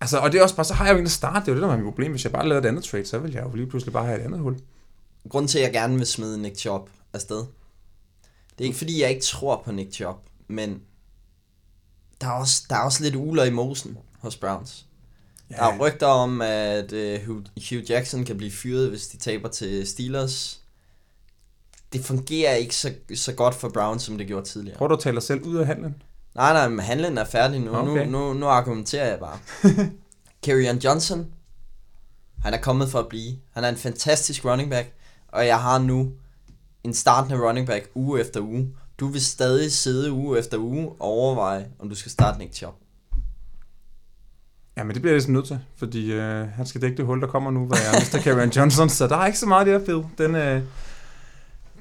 Altså, 0.02 0.18
og 0.18 0.32
det 0.32 0.40
er 0.40 0.44
også 0.44 0.56
bare, 0.56 0.66
så 0.66 0.74
har 0.74 0.86
jeg 0.86 0.92
jo 0.92 0.98
ingen 0.98 1.06
at 1.06 1.12
starte. 1.12 1.40
Det 1.40 1.48
er 1.48 1.52
jo 1.52 1.56
det, 1.56 1.68
der 1.68 1.74
er 1.74 1.78
mit 1.78 1.86
problem. 1.86 2.12
Hvis 2.12 2.24
jeg 2.24 2.32
bare 2.32 2.48
lavede 2.48 2.68
et 2.68 2.70
andet 2.70 2.84
trade, 2.84 3.06
så 3.06 3.20
ville 3.20 3.36
jeg 3.36 3.46
jo 3.46 3.56
lige 3.56 3.68
pludselig 3.68 3.94
bare 3.94 4.06
have 4.06 4.20
et 4.20 4.24
andet 4.24 4.40
hul. 4.40 4.60
Grunden 5.30 5.48
til, 5.48 5.60
at 5.60 5.64
jeg 5.64 5.74
gerne 5.74 5.98
vil 5.98 6.06
smide 6.08 6.42
Nick 6.42 6.58
Chop 6.58 6.90
afsted, 7.14 7.46
det 8.58 8.64
er 8.64 8.66
ikke 8.66 8.78
fordi, 8.78 9.02
jeg 9.02 9.10
ikke 9.10 9.22
tror 9.22 9.62
på 9.66 9.72
Nick 9.72 9.94
Chop, 9.94 10.24
men 10.48 10.82
der 12.22 12.28
er 12.28 12.32
også, 12.32 12.64
der 12.70 12.76
er 12.76 12.84
også 12.84 13.04
lidt 13.04 13.16
uler 13.16 13.44
i 13.44 13.50
mosen 13.50 13.98
hos 14.20 14.38
Browns. 14.38 14.86
Ja. 15.52 15.56
Der 15.56 15.64
er 15.64 15.78
rygter 15.78 16.08
om, 16.08 16.42
at 16.42 16.94
uh, 16.94 17.28
Hugh 17.70 17.90
Jackson 17.90 18.26
kan 18.26 18.38
blive 18.38 18.52
fyret, 18.52 18.90
hvis 18.90 19.08
de 19.08 19.18
taber 19.18 19.50
til 19.50 19.88
Steelers. 19.88 20.60
Det 21.94 22.06
fungerer 22.06 22.54
ikke 22.54 22.76
så, 22.76 22.94
så 23.16 23.34
godt 23.34 23.56
for 23.56 23.70
Brown, 23.70 24.00
som 24.00 24.18
det 24.18 24.28
gjorde 24.28 24.48
tidligere. 24.48 24.78
Prøver 24.78 24.88
du 24.88 24.96
at 24.96 25.02
tale 25.02 25.16
dig 25.16 25.24
selv 25.24 25.42
ud 25.42 25.58
af 25.58 25.66
handlen? 25.66 26.04
Nej, 26.36 26.54
nej, 26.54 26.68
men 26.70 26.80
handlen 26.80 27.18
er 27.18 27.26
færdig 27.26 27.60
nu. 27.60 27.76
Okay. 27.76 28.06
Nu, 28.06 28.12
nu, 28.12 28.34
nu 28.34 28.46
argumenterer 28.46 29.10
jeg 29.10 29.20
bare. 29.20 29.40
Kerryon 30.44 30.78
Johnson, 30.78 31.28
han 32.44 32.54
er 32.54 32.62
kommet 32.62 32.90
for 32.90 33.00
at 33.00 33.08
blive. 33.08 33.38
Han 33.52 33.64
er 33.64 33.70
en 33.70 33.78
fantastisk 33.78 34.46
running 34.46 34.70
back, 34.70 34.94
og 35.28 35.48
jeg 35.48 35.62
har 35.62 35.80
nu 35.80 36.12
en 36.84 36.94
startende 36.94 37.48
running 37.48 37.68
back 37.68 37.90
uge 37.96 38.20
efter 38.20 38.42
uge. 38.42 38.76
Du 39.00 39.08
vil 39.08 39.26
stadig 39.26 39.72
sidde 39.72 40.12
uge 40.12 40.40
efter 40.40 40.58
uge 40.58 40.88
og 40.88 41.02
overveje, 41.02 41.68
om 41.80 41.90
du 41.90 41.96
skal 41.96 42.12
starte 42.12 42.40
Nick 42.40 42.54
Chubb. 42.54 42.76
Ja, 44.78 44.84
men 44.84 44.94
det 44.94 45.02
bliver 45.02 45.12
jeg 45.12 45.16
ligesom 45.16 45.34
nødt 45.34 45.46
til, 45.46 45.60
fordi 45.76 46.12
øh, 46.14 46.48
han 46.48 46.66
skal 46.66 46.82
dække 46.82 46.98
det 46.98 47.06
hul, 47.06 47.22
der 47.22 47.28
kommer 47.28 47.52
nu, 47.52 47.66
hvor 47.66 47.76
jeg 47.76 48.00
mister 48.00 48.22
Karen 48.22 48.50
Johnson, 48.50 48.90
så 48.90 49.08
der 49.08 49.18
er 49.18 49.26
ikke 49.26 49.40
så 49.40 49.46
meget 49.46 49.68
der, 49.68 49.80
Phil. 49.80 50.04
Den, 50.18 50.36
øh, 50.36 50.62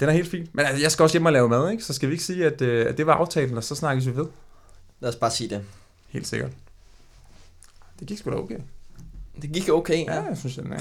den 0.01 0.09
er 0.09 0.13
helt 0.13 0.29
fin. 0.29 0.49
Men 0.53 0.65
altså, 0.65 0.83
jeg 0.83 0.93
skal 0.93 1.03
også 1.03 1.15
hjem 1.15 1.27
og 1.27 1.33
lave 1.33 1.49
mad, 1.49 1.71
ikke? 1.71 1.85
Så 1.85 1.93
skal 1.93 2.09
vi 2.09 2.15
ikke 2.15 2.25
sige, 2.25 2.47
at, 2.47 2.63
øh, 2.63 2.87
at 2.89 2.99
det 2.99 3.07
var 3.07 3.15
aftalen, 3.15 3.57
og 3.57 3.65
så 3.65 3.75
snakkes 3.75 4.07
vi 4.07 4.17
ved. 4.17 4.27
Lad 5.01 5.11
os 5.11 5.17
bare 5.17 5.31
sige 5.31 5.51
det. 5.51 5.65
Helt 6.09 6.27
sikkert. 6.27 6.51
Det 8.01 8.09
gik 8.09 8.19
sgu 8.19 8.31
da 8.31 8.37
okay. 8.37 8.59
Det 9.43 9.53
gik 9.53 9.69
okay, 9.69 10.05
ja. 10.05 10.15
Ja, 10.15 10.23
jeg 10.23 10.37
synes, 10.39 10.57
den 10.57 10.73
er, 10.73 10.79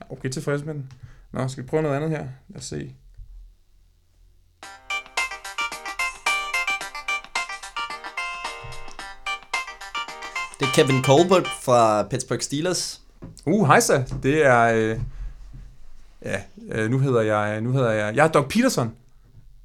er 0.00 0.04
okay 0.10 0.28
tilfreds 0.28 0.64
med 0.64 0.74
den. 0.74 0.92
Nå, 1.32 1.48
skal 1.48 1.64
vi 1.64 1.68
prøve 1.68 1.82
noget 1.82 1.96
andet 1.96 2.10
her? 2.10 2.26
Lad 2.48 2.58
os 2.58 2.64
se. 2.64 2.94
Det 10.60 10.66
er 10.66 10.72
Kevin 10.72 11.02
Colbert 11.02 11.48
fra 11.62 12.02
Pittsburgh 12.02 12.40
Steelers. 12.40 13.00
Uh, 13.46 13.66
hej 13.66 13.80
så. 13.80 14.02
Det 14.22 14.46
er... 14.46 14.60
Øh, 14.60 14.98
ja, 16.24 16.40
øh, 16.72 16.90
nu 16.90 16.98
hedder 16.98 17.20
jeg... 17.20 17.60
Nu 17.60 17.72
hedder 17.72 17.90
jeg... 17.90 18.16
Jeg 18.16 18.26
er 18.26 18.30
Doug 18.30 18.48
Peterson. 18.48 18.92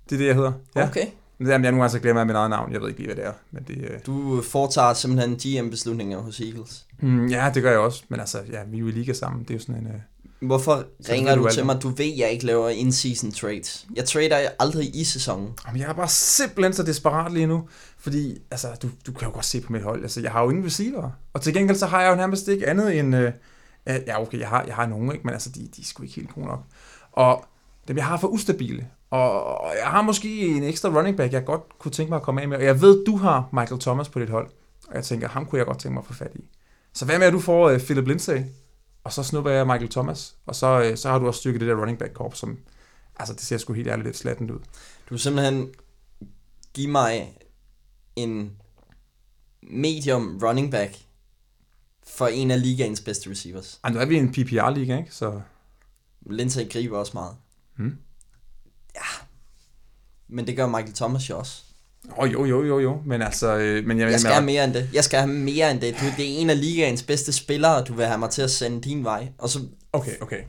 Det 0.10 0.16
er 0.16 0.20
det, 0.20 0.26
jeg 0.26 0.36
hedder. 0.36 0.52
Ja. 0.76 0.88
Okay. 0.88 1.06
Jamen, 1.40 1.52
jeg 1.52 1.60
nogle 1.60 1.78
gange 1.78 1.90
så 1.90 2.00
glemmer 2.00 2.20
jeg 2.20 2.28
mit 2.28 2.36
eget 2.36 2.50
navn. 2.50 2.72
Jeg 2.72 2.82
ved 2.82 2.88
ikke 2.88 3.00
lige, 3.00 3.08
hvad 3.08 3.16
det 3.16 3.26
er. 3.26 3.34
Men 3.52 3.64
det, 3.64 3.78
øh... 3.78 4.00
Du 4.06 4.42
foretager 4.42 4.94
simpelthen 4.94 5.36
GM-beslutninger 5.36 6.18
hos 6.18 6.40
Eagles. 6.40 6.86
Mm, 7.00 7.28
ja, 7.28 7.52
det 7.54 7.64
gør 7.64 7.72
jeg 7.72 7.80
også. 7.80 8.04
Men 8.10 8.20
altså, 8.20 8.38
ja, 8.52 8.64
vi 8.68 8.78
er 8.78 8.82
jo 8.82 8.88
i 8.88 8.92
liga 8.92 9.14
sammen. 9.14 9.44
Det 9.44 9.50
er 9.50 9.54
jo 9.54 9.60
sådan 9.60 9.76
en... 9.76 9.88
Øh... 9.88 10.00
Hvorfor 10.40 10.86
så 11.02 11.12
ringer 11.12 11.36
du, 11.36 11.44
du 11.44 11.50
til 11.50 11.66
mig? 11.66 11.82
Du 11.82 11.90
ved, 11.90 12.14
jeg 12.18 12.32
ikke 12.32 12.46
laver 12.46 12.70
in-season 12.70 13.32
trades. 13.32 13.88
Jeg 13.96 14.06
trader 14.06 14.50
aldrig 14.60 14.96
i 14.96 15.04
sæsonen. 15.04 15.50
Jamen, 15.68 15.82
jeg 15.82 15.90
er 15.90 15.94
bare 15.94 16.10
simpelthen 16.10 16.74
så 16.74 16.84
desperat 16.84 17.34
lige 17.34 17.48
nu. 17.48 17.68
Fordi, 17.98 18.38
altså, 18.52 18.68
du, 18.82 18.90
du 19.06 19.12
kan 19.12 19.28
jo 19.28 19.34
godt 19.34 19.46
se 19.46 19.62
på 19.62 19.74
mit 19.74 19.84
hold. 19.84 20.02
Altså, 20.04 20.22
jeg 20.22 20.32
har 20.32 20.44
jo 20.44 20.50
ingen 20.50 20.66
receiver. 20.66 21.10
Og 21.34 21.42
til 21.42 21.54
gengæld, 21.54 21.78
så 21.78 21.86
har 21.86 22.02
jeg 22.02 22.12
jo 22.12 22.16
nærmest 22.16 22.48
ikke 22.48 22.68
andet 22.68 23.00
end... 23.00 23.16
Øh, 23.16 23.32
ja, 23.86 24.22
okay, 24.22 24.40
jeg 24.40 24.50
har, 24.50 24.64
jeg 24.68 24.76
har 24.76 24.86
nogen, 24.86 25.12
ikke? 25.12 25.24
Men 25.24 25.34
altså, 25.34 25.50
de, 25.50 25.60
de 25.60 25.82
er 25.82 25.86
sgu 25.86 26.04
ikke 26.04 26.16
helt 26.16 26.34
gode 26.34 26.48
nok. 26.48 26.64
Og 27.12 27.46
dem, 27.88 27.98
jeg 27.98 28.06
har 28.06 28.18
for 28.18 28.28
ustabile. 28.28 28.88
Og 29.10 29.74
jeg 29.82 29.88
har 29.88 30.02
måske 30.02 30.40
en 30.40 30.64
ekstra 30.64 30.90
running 30.90 31.18
back, 31.18 31.34
jeg 31.34 31.46
godt 31.46 31.80
kunne 31.80 31.92
tænke 31.92 32.10
mig 32.10 32.16
at 32.16 32.24
komme 32.24 32.42
af 32.42 32.48
med. 32.48 32.58
Og 32.58 32.64
jeg 32.64 32.82
ved, 32.82 33.06
du 33.06 33.18
har 33.18 33.50
Michael 33.54 33.82
Thomas 33.82 34.10
på 34.10 34.20
dit 34.20 34.30
hold. 34.30 34.48
Og 34.88 34.96
jeg 34.96 35.04
tænker, 35.04 35.28
ham 35.28 35.46
kunne 35.46 35.60
jeg 35.60 35.66
godt 35.66 35.80
tænke 35.80 35.94
mig 35.94 36.02
at 36.02 36.08
få 36.08 36.14
fat 36.14 36.32
i. 36.36 36.44
Så 36.94 37.06
hvad 37.06 37.20
med, 37.20 37.28
at 37.28 37.34
du 37.34 37.40
får 37.40 37.72
uh, 37.72 37.80
Philip 37.80 38.08
Lindsay, 38.08 38.38
og 39.06 39.14
så 39.14 39.24
snupper 39.24 39.52
jeg 39.52 39.68
Michael 39.68 39.90
Thomas, 39.90 40.36
og 40.46 40.56
så, 40.56 40.90
uh, 40.92 40.98
så 40.98 41.10
har 41.10 41.20
du 41.20 41.28
også 41.28 41.40
styrket 41.40 41.62
det 41.62 41.70
der 41.70 41.76
running 41.76 42.00
back 42.00 42.14
korp, 42.14 42.36
som, 42.36 42.58
altså 43.16 43.34
det 43.34 43.42
ser 43.42 43.58
sgu 43.58 43.74
helt 43.74 43.88
ærligt 43.88 44.06
lidt 44.06 44.18
slattent 44.18 44.52
ud. 44.52 44.60
Du 45.10 45.10
vil 45.10 45.20
simpelthen 45.20 45.74
give 46.74 46.92
mig 46.92 47.38
en 48.16 48.52
medium 49.62 50.40
running 50.44 50.72
back 50.72 50.96
for 52.08 52.28
en 52.28 52.52
af 52.52 52.62
ligaens 52.62 53.02
bedste 53.02 53.30
receivers. 53.30 53.80
Ej, 53.84 53.92
nu 53.92 54.00
er 54.00 54.06
vi 54.06 54.16
i 54.16 54.20
en 54.20 54.32
PPR-liga, 54.32 54.98
ikke? 54.98 55.16
Så... 55.16 55.42
Lindsay 56.30 56.70
griber 56.72 56.98
også 56.98 57.12
meget. 57.14 57.36
Hmm. 57.76 57.98
Ja, 58.96 59.26
men 60.28 60.48
det 60.48 60.56
gør 60.56 60.68
Michael 60.68 60.94
Thomas 60.94 61.30
jo 61.30 61.40
også. 61.40 61.64
Oh, 62.18 62.34
jo, 62.34 62.46
jo, 62.46 62.64
jo, 62.64 62.80
jo, 62.80 63.02
men 63.06 63.22
altså... 63.22 63.58
Øh, 63.58 63.86
men 63.86 64.00
jeg, 64.00 64.12
jeg 64.12 64.20
skal 64.20 64.32
have 64.32 64.46
mere 64.46 64.64
end 64.64 64.74
det. 64.74 64.90
Jeg 64.94 65.04
skal 65.04 65.20
have 65.20 65.32
mere 65.32 65.72
end 65.72 65.82
det. 65.82 65.96
Du, 66.02 66.06
det 66.18 66.26
er 66.26 66.40
en 66.40 66.50
af 66.50 66.62
ligaens 66.62 67.04
bedste 67.04 67.32
spillere, 67.32 67.84
du 67.84 67.94
vil 67.94 68.06
have 68.06 68.18
mig 68.18 68.30
til 68.30 68.42
at 68.42 68.52
sende 68.52 68.82
din 68.82 69.04
vej. 69.04 69.28
Og 69.38 69.50
så... 69.50 69.60
Okay, 69.94 70.12
okay. 70.22 70.40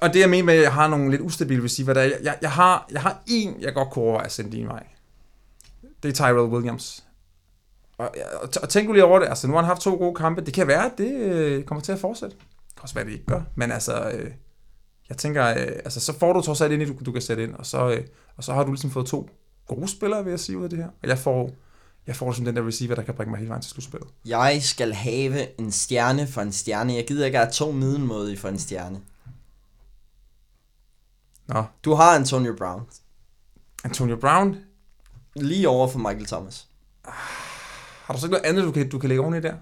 Og 0.00 0.14
det 0.14 0.20
jeg 0.20 0.30
mener 0.30 0.44
med, 0.44 0.54
at 0.54 0.62
jeg 0.62 0.72
har 0.72 0.88
nogle 0.88 1.10
lidt 1.10 1.22
ustabile 1.22 1.64
receiver, 1.64 1.94
der 1.94 2.02
jeg, 2.02 2.18
jeg, 2.22 2.36
jeg, 2.42 2.50
har, 2.50 2.86
jeg 2.92 3.02
har 3.02 3.22
en, 3.26 3.56
jeg 3.60 3.74
godt 3.74 3.90
kunne 3.90 4.04
overveje 4.04 4.26
at 4.26 4.32
sende 4.32 4.52
din 4.52 4.68
vej. 4.68 4.82
Det 6.02 6.08
er 6.08 6.12
Tyrell 6.12 6.52
Williams. 6.52 7.04
Og, 7.98 8.14
og, 8.42 8.48
og 8.62 8.68
tænk 8.68 8.92
lige 8.92 9.04
over 9.04 9.18
det. 9.18 9.28
Altså, 9.28 9.46
nu 9.46 9.52
har 9.52 9.60
han 9.60 9.68
haft 9.68 9.82
to 9.82 9.94
gode 9.94 10.14
kampe. 10.14 10.40
Det 10.40 10.54
kan 10.54 10.66
være, 10.66 10.86
at 10.86 10.92
det 10.98 11.12
øh, 11.12 11.64
kommer 11.64 11.82
til 11.82 11.92
at 11.92 11.98
fortsætte. 11.98 12.36
Det 12.36 12.76
kan 12.76 12.82
også 12.82 12.94
være, 12.94 13.02
at 13.02 13.06
det 13.06 13.12
ikke 13.12 13.26
gør. 13.26 13.40
Men 13.54 13.72
altså, 13.72 14.10
øh, 14.10 14.30
jeg 15.08 15.16
tænker, 15.16 15.46
øh, 15.46 15.56
altså, 15.56 16.00
så 16.00 16.18
får 16.18 16.32
du 16.32 16.40
trods 16.40 16.60
alt 16.60 16.72
ind, 16.72 16.86
du, 16.86 17.04
du 17.04 17.12
kan 17.12 17.22
sætte 17.22 17.42
ind. 17.42 17.54
Og 17.54 17.66
så, 17.66 17.90
øh, 17.90 18.04
og 18.36 18.44
så 18.44 18.52
har 18.52 18.64
du 18.64 18.70
ligesom 18.70 18.90
fået 18.90 19.06
to 19.06 19.30
gode 19.74 19.88
spillere, 19.88 20.24
vil 20.24 20.30
jeg 20.30 20.40
sige, 20.40 20.58
ud 20.58 20.64
af 20.64 20.70
det 20.70 20.78
her. 20.78 20.88
Og 21.02 21.08
jeg 21.08 21.18
får, 21.18 21.50
jeg 22.06 22.16
får 22.16 22.32
som 22.32 22.44
den 22.44 22.56
der 22.56 22.66
receiver, 22.66 22.94
der 22.94 23.02
kan 23.02 23.14
bringe 23.14 23.30
mig 23.30 23.38
hele 23.38 23.48
vejen 23.48 23.62
til 23.62 23.70
slutspillet. 23.70 24.10
Jeg 24.26 24.62
skal 24.62 24.92
have 24.92 25.60
en 25.60 25.72
stjerne 25.72 26.26
for 26.26 26.40
en 26.40 26.52
stjerne. 26.52 26.94
Jeg 26.94 27.06
gider 27.06 27.26
ikke 27.26 27.38
have 27.38 27.50
to 27.50 27.72
middelmåde 27.72 28.36
for 28.36 28.48
en 28.48 28.58
stjerne. 28.58 29.00
Nå. 31.46 31.64
Du 31.84 31.94
har 31.94 32.16
Antonio 32.16 32.54
Brown. 32.58 32.82
Antonio 33.84 34.16
Brown? 34.16 34.56
Lige 35.36 35.68
over 35.68 35.88
for 35.88 35.98
Michael 35.98 36.26
Thomas. 36.26 36.68
Har 38.04 38.14
du 38.14 38.20
så 38.20 38.26
ikke 38.26 38.32
noget 38.32 38.46
andet, 38.46 38.64
du 38.64 38.72
kan, 38.72 38.88
du 38.88 38.98
kan 38.98 39.08
lægge 39.08 39.22
oveni 39.22 39.40
der? 39.40 39.54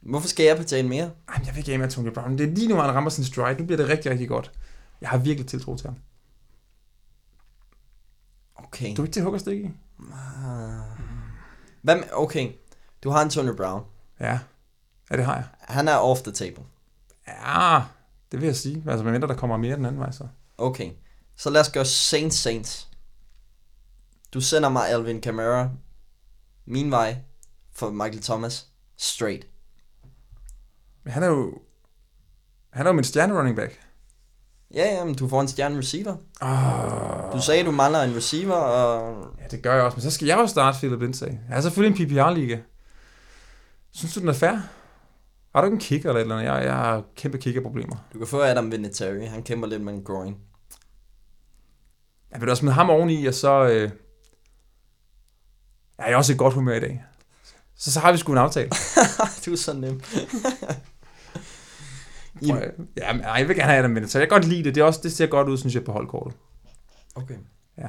Hvorfor 0.00 0.28
skal 0.28 0.46
jeg 0.46 0.56
betale 0.56 0.88
mere? 0.88 1.10
Ej, 1.28 1.42
jeg 1.46 1.54
vil 1.54 1.58
ikke 1.58 1.72
af 1.72 1.78
med 1.78 1.86
Antonio 1.86 2.12
Brown. 2.12 2.38
Det 2.38 2.48
er 2.48 2.54
lige 2.54 2.68
nu, 2.68 2.74
han 2.74 2.94
rammer 2.94 3.10
sin 3.10 3.24
stride. 3.24 3.58
Nu 3.58 3.64
bliver 3.64 3.76
det 3.76 3.88
rigtig, 3.88 4.10
rigtig 4.10 4.28
godt. 4.28 4.52
Jeg 5.00 5.08
har 5.10 5.18
virkelig 5.18 5.46
tiltro 5.46 5.76
til 5.76 5.86
ham. 5.86 5.96
Okay. 8.54 8.96
Du 8.96 9.02
er 9.02 9.06
ikke 9.06 9.14
til 9.14 9.22
hug 9.22 9.34
og 9.34 9.40
stik 9.40 9.64
i? 9.64 9.70
Hvad 11.82 11.96
med, 11.96 12.04
okay, 12.12 12.52
du 13.04 13.10
har 13.10 13.20
Antonio 13.20 13.54
Brown. 13.56 13.84
Ja. 14.20 14.38
Ja, 15.10 15.16
det 15.16 15.24
har 15.24 15.34
jeg. 15.34 15.44
Han 15.60 15.88
er 15.88 15.96
off 15.96 16.20
the 16.20 16.32
table. 16.32 16.64
Ja, 17.28 17.82
det 18.32 18.40
vil 18.40 18.46
jeg 18.46 18.56
sige. 18.56 18.84
Altså, 18.88 19.04
medmindre 19.04 19.28
der 19.28 19.36
kommer 19.36 19.56
mere 19.56 19.76
den 19.76 19.86
anden 19.86 20.00
vej, 20.00 20.10
så. 20.10 20.28
Okay, 20.58 20.92
så 21.36 21.50
lad 21.50 21.60
os 21.60 21.72
gøre 21.72 21.84
Saints 21.84 22.36
Saints. 22.36 22.88
Du 24.34 24.40
sender 24.40 24.68
mig 24.68 24.88
Alvin 24.88 25.20
Kamara 25.20 25.70
min 26.64 26.90
vej 26.90 27.16
for 27.72 27.90
Michael 27.90 28.22
Thomas 28.22 28.68
straight. 28.96 29.46
Men 31.04 31.12
han 31.12 31.22
er 31.22 31.26
jo... 31.26 31.58
Han 32.70 32.86
er 32.86 32.90
jo 32.90 32.94
min 32.94 33.04
stjerne 33.04 33.38
running 33.38 33.56
back. 33.56 33.81
Ja, 34.74 34.94
ja, 34.94 35.04
men 35.04 35.14
du 35.14 35.28
får 35.28 35.40
en 35.40 35.48
stjerne 35.48 35.78
receiver. 35.78 36.16
Oh. 36.42 37.32
Du 37.32 37.42
sagde, 37.42 37.64
du 37.64 37.70
mangler 37.70 38.02
en 38.02 38.16
receiver, 38.16 38.54
og... 38.54 39.26
Ja, 39.40 39.46
det 39.50 39.62
gør 39.62 39.74
jeg 39.74 39.84
også, 39.84 39.96
men 39.96 40.02
så 40.02 40.10
skal 40.10 40.26
jeg 40.26 40.38
jo 40.38 40.46
starte 40.46 40.78
Philip 40.78 41.00
Lindsay. 41.00 41.26
Jeg 41.26 41.56
er 41.56 41.60
selvfølgelig 41.60 42.00
en 42.00 42.08
PPR-liga. 42.08 42.58
Synes 43.92 44.14
du, 44.14 44.20
den 44.20 44.28
er 44.28 44.32
fair? 44.32 44.58
Har 45.54 45.60
du 45.60 45.66
ikke 45.66 45.74
en 45.74 45.80
kicker 45.80 46.08
eller 46.08 46.20
et 46.20 46.22
eller 46.22 46.36
andet? 46.36 46.52
Jeg, 46.52 46.64
jeg 46.64 46.74
har 46.74 47.02
kæmpe 47.16 47.38
kickerproblemer. 47.38 47.96
Du 48.12 48.18
kan 48.18 48.26
få 48.26 48.40
Adam 48.40 48.72
Vinatieri. 48.72 49.24
Han 49.24 49.42
kæmper 49.42 49.68
lidt 49.68 49.82
med 49.82 49.92
en 49.92 50.04
groin. 50.04 50.36
Jeg 52.30 52.40
vil 52.40 52.48
også 52.48 52.60
smide 52.60 52.74
ham 52.74 52.90
oveni, 52.90 53.26
og 53.26 53.34
så... 53.34 53.64
Øh... 53.64 53.90
Jeg 55.98 56.12
er 56.12 56.16
også 56.16 56.32
i 56.32 56.36
godt 56.36 56.54
humør 56.54 56.74
i 56.74 56.80
dag. 56.80 57.04
Så, 57.76 57.92
så 57.92 58.00
har 58.00 58.12
vi 58.12 58.18
sgu 58.18 58.32
en 58.32 58.38
aftale. 58.38 58.70
du 59.46 59.52
er 59.52 59.56
så 59.56 59.72
nem. 59.72 60.00
Ja, 62.96 63.12
men, 63.12 63.22
jeg 63.22 63.48
vil 63.48 63.56
gerne 63.56 63.70
have 63.70 63.78
Adam 63.78 63.94
Vinatieri. 63.94 64.20
Jeg 64.20 64.28
kan 64.28 64.38
godt 64.38 64.48
lide 64.48 64.64
det. 64.64 64.74
Det, 64.74 64.80
er 64.80 64.84
også, 64.84 65.00
det 65.02 65.12
ser 65.12 65.26
godt 65.26 65.48
ud, 65.48 65.58
synes 65.58 65.74
jeg, 65.74 65.84
på 65.84 65.92
holdkortet. 65.92 66.38
Okay. 67.14 67.34
Ja. 67.78 67.88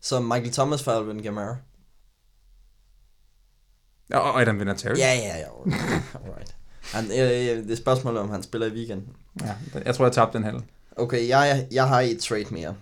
Så 0.00 0.20
Michael 0.20 0.52
Thomas 0.52 0.82
for 0.82 0.90
Alvin 0.92 1.22
Kamara? 1.22 1.56
Ja, 4.10 4.18
og 4.18 4.40
Adam 4.40 4.60
Vinatieri. 4.60 4.98
Ja, 4.98 5.14
ja, 5.14 5.38
ja. 5.38 5.46
Alright. 6.24 6.56
Han, 6.82 7.04
øh, 7.04 7.64
det 7.64 7.70
er 7.70 7.76
spørgsmålet, 7.76 8.20
om 8.20 8.30
han 8.30 8.42
spiller 8.42 8.66
i 8.66 8.70
weekenden. 8.70 9.08
Ja, 9.42 9.54
jeg 9.84 9.94
tror, 9.94 10.04
jeg 10.04 10.12
tabte 10.12 10.38
den 10.38 10.44
halv. 10.44 10.60
Okay, 10.96 11.28
jeg, 11.28 11.66
jeg 11.70 11.88
har 11.88 12.00
et 12.00 12.18
trade 12.18 12.46
mere. 12.50 12.74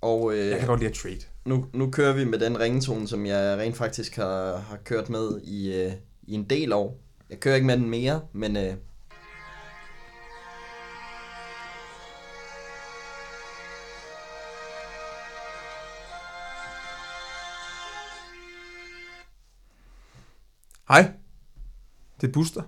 Og, 0.00 0.34
øh, 0.34 0.48
jeg 0.48 0.58
kan 0.58 0.68
godt 0.68 0.80
lide 0.80 0.90
at 0.90 0.96
trade. 0.96 1.20
Nu, 1.44 1.66
nu 1.72 1.90
kører 1.90 2.12
vi 2.12 2.24
med 2.24 2.38
den 2.38 2.60
ringetone, 2.60 3.08
som 3.08 3.26
jeg 3.26 3.58
rent 3.58 3.76
faktisk 3.76 4.16
har, 4.16 4.56
har 4.56 4.76
kørt 4.84 5.08
med 5.08 5.40
i, 5.44 5.74
øh, 5.74 5.92
i 6.22 6.34
en 6.34 6.44
del 6.44 6.72
år. 6.72 6.98
Jeg 7.30 7.40
kører 7.40 7.54
ikke 7.54 7.66
med 7.66 7.76
den 7.76 7.90
mere, 7.90 8.20
men 8.32 8.56
øh, 8.56 8.74
Hej. 20.90 21.12
Det 22.20 22.28
er 22.28 22.32
Buster. 22.32 22.62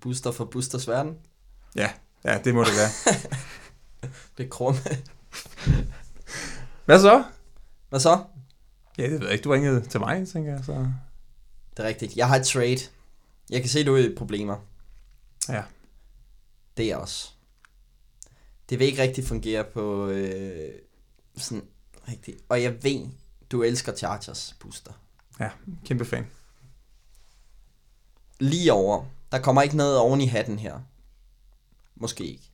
Buster 0.00 0.32
for 0.32 0.44
Busters 0.44 0.88
verden? 0.88 1.18
Ja, 1.76 1.90
ja 2.24 2.40
det 2.44 2.54
må 2.54 2.64
det 2.64 2.72
være. 2.72 3.14
det 4.38 4.44
er 4.44 4.48
krumme. 4.48 4.80
Hvad 6.84 7.00
så? 7.00 7.24
Hvad 7.88 8.00
så? 8.00 8.24
Ja, 8.98 9.02
det 9.02 9.12
ved 9.12 9.22
jeg 9.22 9.32
ikke. 9.32 9.42
Du 9.42 9.50
ringede 9.50 9.80
til 9.86 10.00
mig, 10.00 10.28
tænker 10.28 10.54
jeg. 10.54 10.64
Så. 10.64 10.72
Det 11.70 11.84
er 11.84 11.88
rigtigt. 11.88 12.16
Jeg 12.16 12.28
har 12.28 12.36
et 12.36 12.46
trade. 12.46 12.78
Jeg 13.50 13.60
kan 13.60 13.70
se, 13.70 13.84
du 13.84 13.94
er 13.94 13.98
i 13.98 14.14
problemer. 14.16 14.56
Ja. 15.48 15.62
Det 16.76 16.92
er 16.92 16.96
også. 16.96 17.30
Det 18.70 18.78
vil 18.78 18.86
ikke 18.86 19.02
rigtig 19.02 19.24
fungere 19.24 19.64
på 19.64 20.08
øh, 20.08 20.72
sådan 21.36 21.64
rigtigt. 22.08 22.38
Og 22.48 22.62
jeg 22.62 22.84
ved, 22.84 23.08
du 23.50 23.62
elsker 23.62 23.96
Chargers 23.96 24.56
booster. 24.60 24.92
Ja, 25.40 25.50
kæmpe 25.84 26.04
fan. 26.04 26.26
Lige 28.40 28.72
over. 28.72 29.04
Der 29.32 29.42
kommer 29.42 29.62
ikke 29.62 29.76
noget 29.76 29.98
oven 29.98 30.20
i 30.20 30.26
hatten 30.26 30.58
her. 30.58 30.80
Måske 31.94 32.24
ikke. 32.24 32.50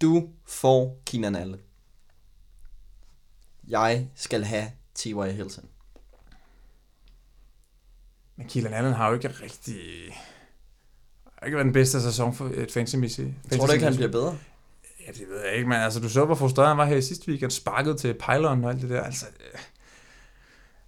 Du 0.00 0.28
får 0.44 1.02
Keenan 1.06 1.36
Allen. 1.36 1.60
Jeg 3.68 4.08
skal 4.14 4.44
have 4.44 4.70
T.Y. 4.94 5.32
Hilton. 5.32 5.68
Men 8.36 8.48
Kielan 8.48 8.74
Allen 8.74 8.92
har 8.92 9.08
jo 9.08 9.14
ikke 9.14 9.28
rigtig... 9.28 9.76
har 11.38 11.46
ikke 11.46 11.56
været 11.56 11.64
den 11.64 11.72
bedste 11.72 12.02
sæson 12.02 12.34
for 12.34 12.50
et 12.54 12.72
fantasy 12.72 13.20
Tror 13.56 13.66
du 13.66 13.72
ikke, 13.72 13.84
han 13.84 13.94
bliver 13.96 14.10
bedre? 14.10 14.38
Ja, 15.06 15.12
det 15.12 15.28
ved 15.28 15.44
jeg 15.44 15.54
ikke, 15.54 15.68
men 15.68 15.78
altså, 15.78 16.00
du 16.00 16.08
så, 16.08 16.24
hvor 16.24 16.34
frustreret 16.34 16.68
han 16.68 16.78
var 16.78 16.84
her 16.84 16.96
i 16.96 17.02
sidste 17.02 17.28
weekend, 17.28 17.50
sparket 17.50 17.98
til 17.98 18.14
pylon 18.14 18.64
og 18.64 18.70
alt 18.70 18.82
det 18.82 18.90
der, 18.90 19.02
altså... 19.02 19.26
øh. 19.26 19.60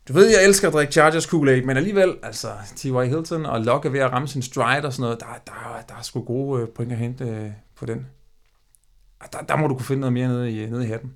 Du 0.08 0.12
ved, 0.12 0.26
jeg 0.26 0.44
elsker 0.44 0.68
at 0.68 0.74
drikke 0.74 0.92
Chargers 0.92 1.26
Kool-Aid, 1.26 1.64
men 1.64 1.76
alligevel, 1.76 2.16
altså, 2.22 2.52
T.Y. 2.76 3.08
Hilton 3.08 3.46
og 3.46 3.60
Locke 3.60 3.88
er 3.88 3.92
ved 3.92 4.00
at 4.00 4.12
ramme 4.12 4.28
sin 4.28 4.42
stride 4.42 4.86
og 4.86 4.92
sådan 4.92 5.02
noget, 5.02 5.20
der, 5.20 5.26
der, 5.46 5.84
der 5.88 5.94
er 5.94 6.02
sgu 6.02 6.22
gode 6.22 6.62
øh, 6.62 6.68
point 6.68 6.92
at 6.92 6.98
hente 6.98 7.24
øh, 7.24 7.50
på 7.76 7.86
den. 7.86 8.06
Og 9.20 9.32
Der, 9.32 9.40
der 9.40 9.56
må 9.56 9.66
du 9.66 9.74
kunne 9.74 9.84
finde 9.84 10.00
noget 10.00 10.12
mere 10.12 10.28
nede 10.28 10.52
i, 10.52 10.66
nede 10.66 10.84
i 10.84 10.88
hatten. 10.88 11.14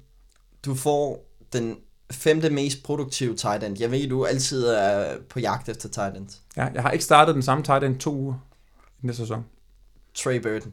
Du 0.65 0.75
får 0.75 1.29
den 1.53 1.77
femte 2.11 2.51
mest 2.51 2.83
produktive 2.83 3.37
tight 3.37 3.65
end. 3.65 3.81
Jeg 3.81 3.91
ved, 3.91 4.09
du 4.09 4.25
altid 4.25 4.67
er 4.67 5.17
på 5.29 5.41
jagt 5.41 5.69
efter 5.69 5.89
tight 5.89 6.17
end. 6.17 6.29
Ja, 6.57 6.69
jeg 6.75 6.83
har 6.83 6.91
ikke 6.91 7.05
startet 7.05 7.35
den 7.35 7.43
samme 7.43 7.65
tight 7.65 7.85
end 7.85 7.99
to 7.99 8.15
uger 8.15 8.35
i 9.03 9.07
næste 9.07 9.23
sæson. 9.23 9.45
Trey 10.15 10.41
Burton. 10.41 10.73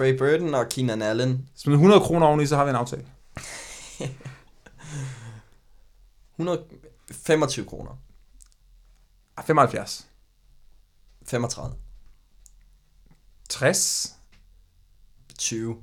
Trey 0.00 0.18
Burton 0.18 0.54
og 0.54 0.68
Keenan 0.68 1.02
Allen. 1.02 1.48
Smid 1.56 1.74
100 1.74 2.00
kroner 2.00 2.26
oveni, 2.26 2.46
så 2.46 2.56
har 2.56 2.64
vi 2.64 2.70
en 2.70 2.76
aftale. 2.76 3.04
125 6.36 7.66
kroner. 7.66 7.92
Ah, 9.36 9.44
75. 9.44 10.06
35. 11.26 11.74
60. 13.48 14.16
20. 15.38 15.76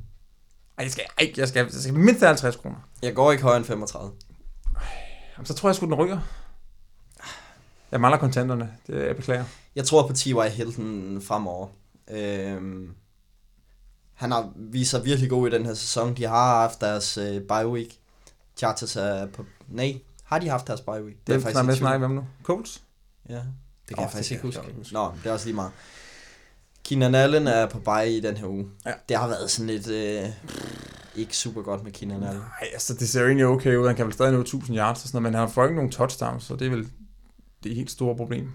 Ej, 0.78 0.84
jeg 0.84 0.91
skal, 0.91 1.05
ej, 1.20 1.34
jeg 1.38 1.47
skal, 1.47 1.70
jeg 1.74 1.82
skal 1.82 1.93
mindst 1.93 2.20
have 2.20 2.28
50 2.28 2.55
kroner. 2.55 2.78
Jeg 3.01 3.15
går 3.15 3.32
ikke 3.32 3.43
højere 3.43 3.57
end 3.57 3.65
35. 3.65 4.11
Jamen, 5.38 5.45
så 5.45 5.53
tror 5.53 5.70
jeg 5.70 5.76
sgu, 5.76 5.86
den 5.86 5.95
ryger. 5.95 6.20
Jeg 7.91 8.01
mangler 8.01 8.18
kontanterne. 8.20 8.78
Det 8.88 9.07
jeg 9.07 9.15
beklager. 9.15 9.45
Jeg 9.76 9.86
tror 9.86 10.07
på 10.07 10.13
T.Y. 10.13 10.49
Hilton 10.49 11.22
fremover. 11.22 11.68
Øhm, 12.07 12.95
han 14.18 14.32
har 14.32 14.51
vist 14.55 14.91
sig 14.91 15.05
virkelig 15.05 15.30
god 15.30 15.47
i 15.47 15.51
den 15.51 15.65
her 15.65 15.74
sæson. 15.74 16.13
De 16.18 16.26
har 16.26 16.61
haft 16.61 16.82
deres 16.82 17.18
øh, 17.18 17.41
bye 17.41 17.68
week. 17.68 17.97
Chargers 18.55 18.95
er 18.95 19.26
på... 19.26 19.45
Nej, 19.68 19.99
har 20.24 20.39
de 20.39 20.49
haft 20.49 20.68
deres 20.68 20.82
bye 20.82 21.03
week? 21.03 21.18
Det 21.28 21.36
er 21.36 21.39
faktisk 21.39 21.63
tvivl. 21.63 21.78
snakke 21.78 22.07
med 22.07 22.15
nu. 22.15 22.26
Colts? 22.43 22.82
Ja, 23.30 23.36
det 23.36 23.43
kan 23.88 23.97
Åh, 23.97 24.01
jeg 24.01 24.11
faktisk 24.11 24.32
ikke 24.32 24.43
huske. 24.43 24.61
huske. 24.78 24.93
Nå, 24.93 25.11
det 25.24 25.30
er 25.30 25.34
også 25.34 25.45
lige 25.45 25.55
meget. 25.55 25.72
Keenan 26.84 27.15
Allen 27.15 27.47
er 27.47 27.65
på 27.65 27.80
bye 27.80 28.18
i 28.18 28.20
den 28.20 28.38
her 28.38 28.47
uge. 28.47 28.65
Ja. 28.86 28.93
Det 29.09 29.18
har 29.18 29.28
været 29.28 29.51
sådan 29.51 29.68
lidt... 29.68 29.88
Øh, 29.88 30.30
ikke 31.15 31.38
super 31.38 31.61
godt 31.61 31.84
med 31.84 31.91
Keenan 31.91 32.24
Allen. 32.24 32.41
Nej, 32.41 32.70
altså 32.74 32.93
det 32.93 33.09
ser 33.09 33.26
egentlig 33.26 33.45
okay 33.45 33.76
ud. 33.76 33.88
Han 33.88 33.95
kan 33.95 34.05
vel 34.05 34.13
stadig 34.13 34.34
nå 34.34 34.39
1000 34.39 34.78
yards 34.78 35.03
og 35.03 35.07
sådan 35.07 35.22
noget, 35.22 35.34
men 35.34 35.39
han 35.39 35.49
får 35.49 35.63
ikke 35.63 35.76
nogen 35.76 35.91
touchdowns, 35.91 36.43
så 36.43 36.55
det 36.55 36.65
er 36.65 36.72
vel 36.72 36.88
det 37.63 37.76
helt 37.76 37.91
store 37.91 38.15
problem. 38.15 38.51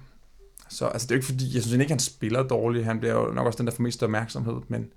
Så 0.68 0.86
altså, 0.86 1.06
det 1.06 1.12
er 1.12 1.16
jo 1.16 1.18
ikke 1.18 1.26
fordi, 1.26 1.54
jeg 1.54 1.62
synes 1.62 1.80
ikke, 1.80 1.92
han 1.92 1.98
spiller 1.98 2.42
dårligt. 2.42 2.84
Han 2.84 2.98
bliver 2.98 3.14
jo 3.14 3.32
nok 3.32 3.46
også 3.46 3.56
den, 3.56 3.66
der 3.66 3.72
får 3.72 3.82
mest 3.82 4.02
opmærksomhed, 4.02 4.54
men 4.68 4.92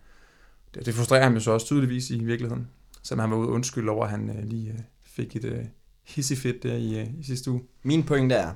det, 0.75 0.85
det 0.85 0.93
frustrerer 0.93 1.23
ham 1.23 1.33
jo 1.33 1.39
så 1.39 1.51
også 1.51 1.65
tydeligvis 1.65 2.09
i 2.09 2.23
virkeligheden. 2.23 2.67
Selvom 3.03 3.19
han 3.19 3.31
var 3.31 3.37
ude 3.37 3.47
undskyld 3.47 3.89
over, 3.89 4.05
at 4.05 4.11
han 4.11 4.29
øh, 4.29 4.43
lige 4.43 4.71
øh, 4.71 4.79
fik 5.03 5.35
et 5.35 5.43
øh, 5.43 5.65
hissifit 6.03 6.63
der 6.63 6.75
i, 6.75 6.99
øh, 6.99 7.07
i 7.19 7.23
sidste 7.23 7.51
uge. 7.51 7.61
Min 7.83 8.03
pointe 8.03 8.35
er, 8.35 8.53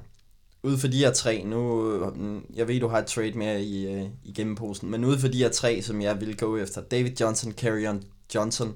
ud 0.63 0.77
for 0.77 0.87
de 0.87 0.97
her 0.97 1.13
tre, 1.13 1.43
nu, 1.43 1.91
øh, 1.93 2.41
jeg 2.55 2.67
ved, 2.67 2.79
du 2.79 2.87
har 2.87 2.99
et 2.99 3.05
trade 3.05 3.33
mere 3.33 3.61
i, 3.61 3.93
øh, 3.93 4.05
i 4.23 4.33
gennemposen, 4.33 4.91
men 4.91 5.05
ud 5.05 5.17
for 5.17 5.27
de 5.27 5.37
her 5.37 5.49
tre, 5.49 5.81
som 5.81 6.01
jeg 6.01 6.21
vil 6.21 6.37
gå 6.37 6.57
efter, 6.57 6.81
David 6.81 7.11
Johnson, 7.19 7.51
Carrion 7.51 8.03
Johnson 8.35 8.75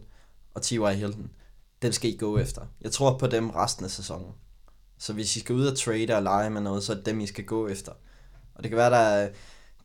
og 0.53 0.61
T.Y. 0.61 0.93
Hilton, 0.95 1.29
dem 1.81 1.91
skal 1.91 2.09
I 2.09 2.17
gå 2.17 2.37
efter. 2.37 2.61
Jeg 2.81 2.91
tror 2.91 3.17
på 3.17 3.27
dem 3.27 3.49
resten 3.49 3.85
af 3.85 3.91
sæsonen. 3.91 4.31
Så 4.97 5.13
hvis 5.13 5.35
I 5.35 5.39
skal 5.39 5.55
ud 5.55 5.65
og 5.65 5.77
trade 5.77 6.15
og 6.15 6.23
lege 6.23 6.49
med 6.49 6.61
noget, 6.61 6.83
så 6.83 6.91
er 6.91 6.95
det 6.95 7.05
dem, 7.05 7.19
I 7.19 7.27
skal 7.27 7.45
gå 7.45 7.67
efter. 7.67 7.91
Og 8.55 8.63
det 8.63 8.71
kan 8.71 8.77
være, 8.77 8.89
der 8.89 8.97
er, 8.97 9.29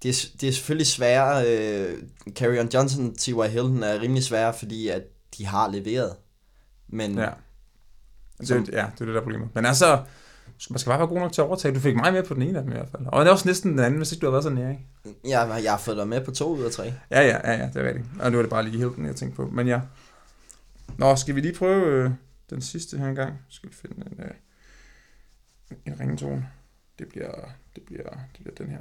det, 0.02 0.08
er, 0.08 0.28
det 0.40 0.48
er 0.48 0.52
selvfølgelig 0.52 0.86
sværere. 0.86 1.46
Øh, 1.48 2.02
Carrion 2.34 2.68
Johnson, 2.74 3.14
T.Y. 3.14 3.32
Hilton 3.48 3.82
er 3.82 4.00
rimelig 4.00 4.24
svære, 4.24 4.54
fordi 4.54 4.88
at 4.88 5.02
de 5.38 5.46
har 5.46 5.68
leveret. 5.70 6.16
Men 6.88 7.18
Ja. 7.18 7.30
Det, 8.40 8.48
Som- 8.48 8.56
er- 8.58 8.64
ja, 8.72 8.86
det 8.94 9.00
er 9.00 9.04
det 9.04 9.14
der 9.14 9.22
problemer. 9.22 9.46
Men 9.54 9.66
altså, 9.66 10.02
man 10.70 10.78
skal 10.78 10.90
bare 10.90 10.98
være 10.98 11.08
god 11.08 11.18
nok 11.18 11.32
til 11.32 11.40
at 11.40 11.46
overtage. 11.46 11.74
Du 11.74 11.80
fik 11.80 11.96
mig 11.96 12.12
med 12.12 12.22
på 12.22 12.34
den 12.34 12.42
ene 12.42 12.58
af 12.58 12.64
dem 12.64 12.72
i 12.72 12.74
hvert 12.74 12.88
fald. 12.88 13.02
Og 13.06 13.20
det 13.24 13.28
er 13.28 13.32
også 13.32 13.48
næsten 13.48 13.70
den 13.70 13.78
anden, 13.78 13.96
hvis 13.98 14.12
ikke 14.12 14.20
du 14.20 14.26
har 14.26 14.30
været 14.30 14.44
så 14.44 14.50
nær, 14.50 14.70
ikke? 14.70 14.86
jeg, 15.24 15.60
jeg 15.62 15.72
har 15.72 15.78
fået 15.78 15.96
dig 15.96 16.08
med 16.08 16.24
på 16.24 16.30
to 16.30 16.56
ud 16.56 16.62
af 16.64 16.70
tre. 16.70 16.84
Ja, 17.10 17.20
ja, 17.20 17.50
ja, 17.52 17.52
ja, 17.52 17.66
det 17.74 17.76
er 17.76 17.86
rigtigt. 17.88 18.06
Og 18.20 18.30
nu 18.30 18.36
var 18.36 18.42
det 18.42 18.50
bare 18.50 18.62
lige 18.68 18.78
Hilton, 18.78 19.06
jeg 19.06 19.16
tænkte 19.16 19.36
på. 19.36 19.46
Men 19.50 19.66
ja. 19.68 19.80
Nå, 20.98 21.16
skal 21.16 21.34
vi 21.34 21.40
lige 21.40 21.54
prøve 21.54 21.86
øh, 22.04 22.10
den 22.50 22.62
sidste 22.62 22.98
her 22.98 23.08
engang? 23.08 23.38
Skal 23.48 23.70
vi 23.70 23.74
finde 23.74 23.94
en, 24.12 24.24
øh, 24.24 24.30
en 25.86 26.00
ringetone? 26.00 26.48
Det 26.98 27.08
bliver, 27.08 27.32
det 27.74 27.82
bliver, 27.86 28.10
det 28.10 28.40
bliver 28.42 28.54
den 28.54 28.68
her. 28.68 28.78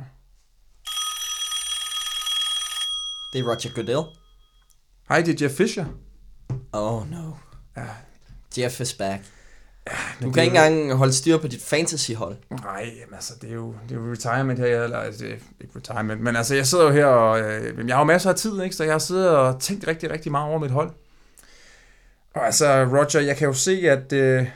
Det 3.34 3.40
er 3.40 3.44
Roger 3.44 3.70
Goodell. 3.76 4.02
Hej, 5.10 5.22
det 5.22 5.42
er 5.42 5.46
Jeff 5.46 5.58
Fisher. 5.58 5.86
Oh 6.72 7.12
no. 7.12 7.32
Ja, 7.78 7.86
Jeff 8.58 8.80
is 8.80 8.94
back. 8.94 9.24
Du 10.20 10.26
men 10.26 10.34
kan 10.34 10.44
ikke 10.44 10.58
er 10.58 10.66
engang 10.66 10.98
holde 10.98 11.14
styr 11.14 11.38
på 11.38 11.48
dit 11.48 11.64
fantasyhold. 11.64 12.38
Nej, 12.50 12.94
jamen 13.00 13.14
altså, 13.14 13.34
det 13.42 13.50
er 13.50 13.54
jo, 13.54 13.76
det 13.90 13.98
er 13.98 14.00
jo 14.00 14.12
retirement 14.12 14.60
her, 14.60 14.84
eller 14.84 14.98
altså, 14.98 15.24
det 15.24 15.32
er 15.32 15.38
ikke 15.62 15.74
retirement, 15.76 16.22
men 16.22 16.36
altså, 16.36 16.56
jeg 16.56 16.68
sidder 16.68 16.84
jo 16.84 16.92
her, 16.92 17.06
og 17.06 17.40
øh, 17.40 17.88
jeg 17.88 17.96
har 17.96 18.02
jo 18.02 18.06
masser 18.06 18.30
af 18.30 18.36
tid, 18.36 18.62
ikke? 18.64 18.76
så 18.76 18.84
jeg 18.84 18.94
har 18.94 19.00
siddet 19.00 19.30
og 19.30 19.62
tænkt 19.62 19.88
rigtig, 19.88 20.12
rigtig 20.12 20.32
meget 20.32 20.50
over 20.50 20.60
mit 20.60 20.72
hold. 20.72 20.92
Og 22.34 22.46
altså, 22.46 22.84
Roger, 22.84 23.20
jeg 23.20 23.38
kan 23.38 23.48
jo 23.48 23.54
se, 23.54 23.90
at... 23.90 24.14
Øh, 24.14 24.48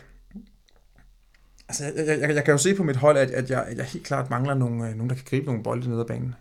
altså, 1.69 1.83
jeg, 1.83 2.19
jeg, 2.19 2.35
jeg, 2.35 2.43
kan 2.43 2.51
jo 2.51 2.57
se 2.57 2.75
på 2.75 2.83
mit 2.83 2.95
hold, 2.95 3.17
at, 3.17 3.31
at, 3.31 3.49
jeg, 3.49 3.67
jeg 3.75 3.85
helt 3.85 4.05
klart 4.05 4.29
mangler 4.29 4.53
nogle, 4.53 4.89
øh, 4.89 4.95
nogen, 4.95 5.09
der 5.09 5.15
kan 5.15 5.25
gribe 5.29 5.45
nogle 5.45 5.63
bolde 5.63 5.89
ned 5.89 5.99
ad 5.99 6.05
banen. 6.05 6.35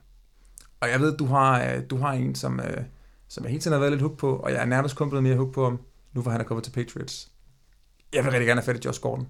Og 0.80 0.90
jeg 0.90 1.00
ved, 1.00 1.16
du 1.16 1.26
har, 1.26 1.64
øh, 1.64 1.82
du 1.90 1.96
har 1.96 2.12
en, 2.12 2.34
som, 2.34 2.60
øh, 2.60 2.82
som 3.28 3.44
jeg 3.44 3.50
hele 3.50 3.62
tiden 3.62 3.72
har 3.72 3.80
været 3.80 3.92
lidt 3.92 4.02
hooked 4.02 4.18
på, 4.18 4.36
og 4.36 4.52
jeg 4.52 4.60
er 4.60 4.64
nærmest 4.64 4.96
kun 4.96 5.08
blevet 5.08 5.22
mere 5.22 5.36
hooked 5.36 5.54
på 5.54 5.64
ham, 5.64 5.80
nu 6.12 6.22
hvor 6.22 6.30
han 6.30 6.40
er 6.40 6.44
kommet 6.44 6.64
til 6.64 6.70
Patriots. 6.70 7.30
Jeg 8.12 8.24
vil 8.24 8.32
rigtig 8.32 8.46
gerne 8.46 8.60
have 8.60 8.74
fat 8.74 8.84
i 8.84 8.86
Josh 8.86 9.00
Gordon. 9.00 9.28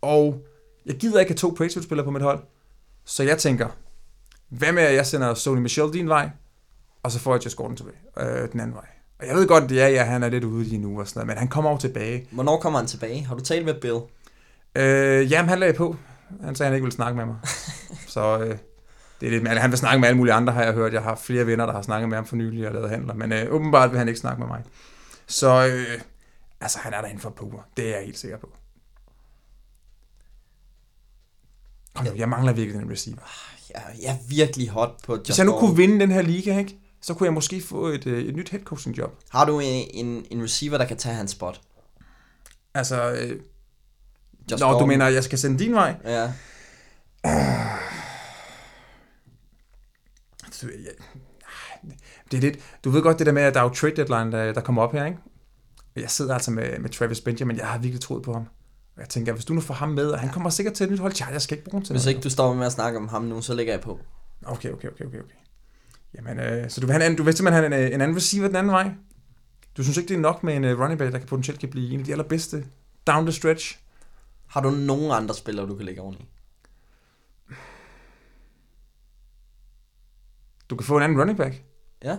Og 0.00 0.46
jeg 0.86 0.96
gider 0.96 1.20
ikke 1.20 1.30
have 1.30 1.36
to 1.36 1.48
Patriots-spillere 1.50 2.04
på 2.04 2.10
mit 2.10 2.22
hold, 2.22 2.42
så 3.04 3.22
jeg 3.22 3.38
tænker, 3.38 3.68
hvad 4.48 4.72
med 4.72 4.82
at 4.82 4.94
jeg 4.94 5.06
sender 5.06 5.34
Sony 5.34 5.58
Michel 5.58 5.92
din 5.92 6.08
vej, 6.08 6.30
og 7.02 7.12
så 7.12 7.18
får 7.18 7.34
jeg 7.34 7.44
Josh 7.44 7.56
Gordon 7.56 7.76
tilbage, 7.76 7.96
øh, 8.18 8.52
den 8.52 8.60
anden 8.60 8.74
vej. 8.74 8.86
Og 9.18 9.26
jeg 9.26 9.36
ved 9.36 9.48
godt, 9.48 9.70
det 9.70 9.82
er, 9.82 9.88
ja, 9.88 10.04
han 10.04 10.22
er 10.22 10.28
lidt 10.28 10.44
ude 10.44 10.64
lige 10.64 10.78
nu 10.78 11.00
og 11.00 11.08
sådan 11.08 11.20
noget, 11.20 11.26
men 11.26 11.38
han 11.38 11.48
kommer 11.48 11.70
over 11.70 11.78
tilbage. 11.78 12.28
Hvornår 12.30 12.60
kommer 12.60 12.78
han 12.78 12.88
tilbage? 12.88 13.24
Har 13.24 13.34
du 13.34 13.40
talt 13.40 13.64
med 13.64 13.74
Bill? 13.80 14.00
Øh, 14.74 15.32
jamen, 15.32 15.48
han 15.48 15.58
lagde 15.58 15.74
på. 15.74 15.96
Han 16.42 16.54
sagde, 16.54 16.68
han 16.68 16.74
ikke 16.74 16.84
ville 16.84 16.94
snakke 16.94 17.16
med 17.16 17.26
mig. 17.26 17.36
så 18.14 18.38
øh, 18.38 18.58
det 19.20 19.26
er 19.26 19.30
lidt. 19.30 19.48
Han 19.58 19.70
vil 19.70 19.78
snakke 19.78 20.00
med 20.00 20.08
alle 20.08 20.16
mulige 20.16 20.34
andre, 20.34 20.52
har 20.52 20.62
jeg 20.62 20.72
hørt. 20.72 20.92
Jeg 20.92 21.02
har 21.02 21.14
flere 21.14 21.46
venner, 21.46 21.66
der 21.66 21.72
har 21.72 21.82
snakket 21.82 22.08
med 22.08 22.16
ham 22.16 22.26
for 22.26 22.36
nylig 22.36 22.66
og 22.68 22.74
lavet 22.74 22.90
handler, 22.90 23.14
men 23.14 23.32
øh, 23.32 23.52
åbenbart 23.52 23.90
vil 23.90 23.98
han 23.98 24.08
ikke 24.08 24.20
snakke 24.20 24.40
med 24.40 24.48
mig. 24.48 24.62
Så 25.26 25.66
øh, 25.66 26.00
altså, 26.60 26.78
han 26.78 26.94
er 26.94 27.00
der 27.00 27.08
inden 27.08 27.20
for 27.20 27.28
et 27.28 27.34
par 27.34 27.44
uger. 27.44 27.62
Det 27.76 27.86
er 27.88 27.96
jeg 27.96 28.04
helt 28.04 28.18
sikker 28.18 28.38
på. 28.38 28.48
Kom 31.94 32.06
nu, 32.06 32.12
jeg 32.16 32.28
mangler 32.28 32.52
virkelig 32.52 32.82
en 32.82 32.90
receiver. 32.90 33.18
Jeg, 33.74 33.82
jeg 34.02 34.12
er 34.12 34.18
virkelig 34.28 34.68
hot 34.68 34.94
på 35.04 35.12
Josh 35.12 35.26
Hvis 35.26 35.38
jeg 35.38 35.46
nu 35.46 35.58
kunne 35.58 35.76
vinde 35.76 36.00
den 36.00 36.10
her 36.10 36.22
liga, 36.22 36.58
ikke? 36.58 36.76
så 37.02 37.14
kunne 37.14 37.24
jeg 37.24 37.34
måske 37.34 37.60
få 37.60 37.86
et, 37.86 38.06
øh, 38.06 38.22
et 38.22 38.36
nyt 38.36 38.48
head 38.48 38.62
coaching 38.62 38.98
job. 38.98 39.18
Har 39.30 39.44
du 39.44 39.60
en, 39.60 39.86
en, 39.90 40.26
en 40.30 40.42
receiver, 40.42 40.78
der 40.78 40.84
kan 40.84 40.96
tage 40.96 41.14
hans 41.14 41.30
spot? 41.30 41.60
Altså, 42.74 43.12
øh, 43.12 43.40
når 44.50 44.56
du 44.56 44.64
Gordon? 44.64 44.88
mener, 44.88 45.06
at 45.06 45.14
jeg 45.14 45.24
skal 45.24 45.38
sende 45.38 45.58
din 45.58 45.74
vej? 45.74 45.94
Ja. 46.04 46.32
Du, 47.24 47.28
ja, 47.28 47.78
det 52.30 52.36
er 52.36 52.40
lidt, 52.40 52.58
du 52.84 52.90
ved 52.90 53.02
godt 53.02 53.18
det 53.18 53.26
der 53.26 53.32
med, 53.32 53.42
at 53.42 53.54
der 53.54 53.60
er 53.60 53.64
jo 53.64 53.70
trade 53.70 53.96
deadline, 53.96 54.32
der, 54.32 54.52
der 54.52 54.60
kommer 54.60 54.82
op 54.82 54.92
her, 54.92 55.04
ikke? 55.04 55.18
Jeg 55.96 56.10
sidder 56.10 56.34
altså 56.34 56.50
med, 56.50 56.78
med 56.78 56.90
Travis 56.90 57.20
Benjamin, 57.20 57.56
jeg 57.56 57.66
har 57.66 57.78
virkelig 57.78 58.00
troet 58.00 58.22
på 58.22 58.32
ham. 58.32 58.42
Og 58.96 59.00
jeg 59.00 59.08
tænker, 59.08 59.32
hvis 59.32 59.44
du 59.44 59.54
nu 59.54 59.60
får 59.60 59.74
ham 59.74 59.88
med, 59.88 60.10
og 60.10 60.20
han 60.20 60.28
kommer 60.28 60.50
sikkert 60.50 60.74
til 60.74 60.84
et 60.84 60.90
nyt 60.90 60.98
hold, 60.98 61.12
jeg 61.32 61.42
skal 61.42 61.58
ikke 61.58 61.70
bruge 61.70 61.80
ham 61.80 61.84
til 61.84 61.92
Hvis 61.92 62.06
ikke 62.06 62.20
du 62.20 62.30
stopper 62.30 62.56
med 62.56 62.66
at 62.66 62.72
snakke 62.72 62.98
om 62.98 63.08
ham 63.08 63.22
nu, 63.22 63.42
så 63.42 63.54
lægger 63.54 63.72
jeg 63.72 63.80
på. 63.80 64.00
Okay, 64.46 64.70
okay, 64.70 64.88
okay, 64.88 65.04
okay, 65.04 65.18
okay. 65.18 65.34
Jamen, 66.14 66.38
øh, 66.38 66.70
så 66.70 66.80
du 66.80 66.86
vil, 66.86 66.92
have 66.92 67.00
en 67.00 67.02
anden, 67.02 67.16
du 67.16 67.22
vil 67.22 67.34
simpelthen 67.34 67.72
have 67.72 67.84
en, 67.84 67.86
øh, 67.86 67.94
en 67.94 68.00
anden 68.00 68.16
receiver 68.16 68.46
den 68.46 68.56
anden 68.56 68.72
vej? 68.72 68.90
Du 69.76 69.82
synes 69.82 69.96
ikke, 69.96 70.08
det 70.08 70.14
er 70.16 70.20
nok 70.20 70.42
med 70.42 70.56
en 70.56 70.64
uh, 70.64 70.80
running 70.80 70.98
back, 70.98 71.12
der 71.12 71.18
kan 71.18 71.28
potentielt 71.28 71.60
kan 71.60 71.68
blive 71.68 71.90
en 71.90 72.00
af 72.00 72.06
de 72.06 72.12
allerbedste 72.12 72.64
down 73.06 73.26
the 73.26 73.32
stretch? 73.32 73.78
Har 74.46 74.60
du 74.60 74.70
nogen 74.70 75.10
andre 75.10 75.34
spillere, 75.34 75.66
du 75.66 75.74
kan 75.74 75.86
lægge 75.86 76.00
oveni? 76.00 76.28
Du 80.70 80.76
kan 80.76 80.86
få 80.86 80.96
en 80.96 81.02
anden 81.02 81.20
running 81.20 81.38
back. 81.38 81.62
Ja. 82.04 82.16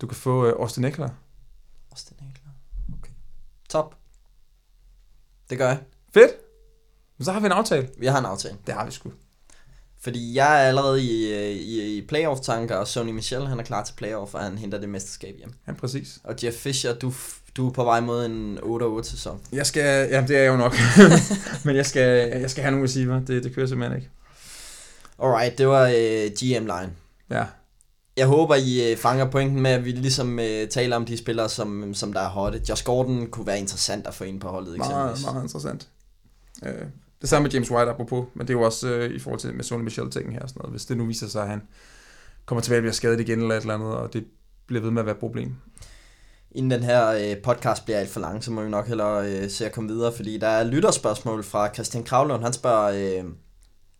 Du 0.00 0.06
kan 0.06 0.16
få 0.16 0.46
uh, 0.46 0.60
Austin 0.60 0.84
Eckler. 0.84 1.08
Austin 1.90 2.16
Eckler. 2.16 2.52
Okay. 2.98 3.12
Top. 3.68 3.94
Det 5.50 5.58
gør 5.58 5.68
jeg. 5.68 5.78
Fedt! 6.14 6.30
Men 7.18 7.24
så 7.24 7.32
har 7.32 7.40
vi 7.40 7.46
en 7.46 7.52
aftale. 7.52 7.88
Vi 7.98 8.06
har 8.06 8.18
en 8.18 8.24
aftale. 8.24 8.56
Det 8.66 8.74
har 8.74 8.84
vi 8.84 8.90
sgu. 8.90 9.12
Fordi 10.00 10.34
jeg 10.34 10.62
er 10.62 10.68
allerede 10.68 11.02
i, 11.02 11.34
øh, 11.34 11.50
i, 11.50 11.96
i 11.96 12.06
playoff-tanker, 12.06 12.76
og 12.76 12.88
Sony 12.88 13.10
Michel 13.10 13.46
han 13.46 13.58
er 13.58 13.64
klar 13.64 13.84
til 13.84 13.94
playoff, 13.94 14.34
og 14.34 14.40
han 14.40 14.58
henter 14.58 14.78
det 14.78 14.88
mesterskab 14.88 15.36
hjem. 15.36 15.52
Ja, 15.66 15.72
præcis. 15.72 16.18
Og 16.24 16.34
Jeff 16.44 16.56
Fisher, 16.56 16.94
du, 16.94 17.12
du 17.56 17.68
er 17.68 17.72
på 17.72 17.84
vej 17.84 18.00
mod 18.00 18.26
en 18.26 18.58
8-8 18.58 19.02
sæson. 19.02 19.40
Jeg 19.52 19.66
skal, 19.66 20.08
ja, 20.10 20.20
det 20.20 20.36
er 20.36 20.42
jeg 20.42 20.48
jo 20.48 20.56
nok. 20.56 20.74
Men 21.64 21.76
jeg 21.76 21.86
skal, 21.86 22.28
jeg 22.40 22.50
skal 22.50 22.62
have 22.62 22.70
nogle 22.70 22.84
receiver. 22.84 23.20
Det, 23.20 23.44
det 23.44 23.54
kører 23.54 23.66
simpelthen 23.66 23.98
ikke. 23.98 24.10
Alright, 25.22 25.58
det 25.58 25.68
var 25.68 25.82
øh, 25.82 26.30
GM-line. 26.30 26.92
Ja, 27.30 27.44
Jeg 28.16 28.26
håber, 28.26 28.54
I 28.54 28.92
øh, 28.92 28.98
fanger 28.98 29.30
pointen 29.30 29.60
med, 29.60 29.70
at 29.70 29.84
vi 29.84 29.90
ligesom 29.90 30.38
øh, 30.38 30.68
taler 30.68 30.96
om 30.96 31.04
de 31.04 31.16
spillere, 31.16 31.48
som, 31.48 31.94
som 31.94 32.12
der 32.12 32.20
er 32.20 32.28
hotte. 32.28 32.62
Josh 32.68 32.84
Gordon 32.84 33.26
kunne 33.26 33.46
være 33.46 33.58
interessant 33.58 34.06
at 34.06 34.14
få 34.14 34.24
ind 34.24 34.40
på 34.40 34.48
holdet, 34.48 34.76
meget, 34.76 34.90
eksempelvis. 34.90 35.24
meget 35.24 35.42
interessant. 35.42 35.88
Øh, 36.64 36.86
det 37.20 37.28
samme 37.28 37.42
med 37.42 37.52
James 37.52 37.70
White 37.70 37.90
apropos, 37.90 38.26
men 38.34 38.46
det 38.46 38.54
er 38.54 38.58
jo 38.58 38.64
også 38.64 38.88
øh, 38.88 39.10
i 39.10 39.18
forhold 39.18 39.40
til 39.40 39.54
med 39.54 39.64
Sony 39.64 39.82
Michel 39.82 40.10
ting 40.10 40.32
her 40.32 40.40
og 40.40 40.48
sådan 40.48 40.60
noget. 40.60 40.72
Hvis 40.72 40.84
det 40.84 40.96
nu 40.96 41.06
viser 41.06 41.26
sig, 41.28 41.42
at 41.42 41.48
han 41.48 41.62
kommer 42.46 42.62
tilbage 42.62 42.78
og 42.78 42.82
bliver 42.82 42.92
skadet 42.92 43.20
igen 43.20 43.40
eller 43.40 43.54
et 43.56 43.60
eller 43.60 43.74
andet, 43.74 43.94
og 43.94 44.12
det 44.12 44.24
bliver 44.66 44.82
ved 44.82 44.90
med 44.90 45.02
at 45.02 45.06
være 45.06 45.14
et 45.14 45.20
problem. 45.20 45.54
Inden 46.50 46.70
den 46.70 46.82
her 46.82 47.08
øh, 47.08 47.42
podcast 47.42 47.84
bliver 47.84 47.98
alt 47.98 48.08
for 48.10 48.20
lang, 48.20 48.44
så 48.44 48.50
må 48.50 48.62
vi 48.62 48.70
nok 48.70 48.86
hellere 48.88 49.32
øh, 49.32 49.50
se 49.50 49.66
at 49.66 49.72
komme 49.72 49.90
videre, 49.90 50.12
fordi 50.12 50.38
der 50.38 50.48
er 50.48 50.64
lytterspørgsmål 50.64 51.44
fra 51.44 51.74
Christian 51.74 52.04
Kravlund. 52.04 52.42
Han 52.42 52.52
spørger, 52.52 52.88
øh, 53.22 53.24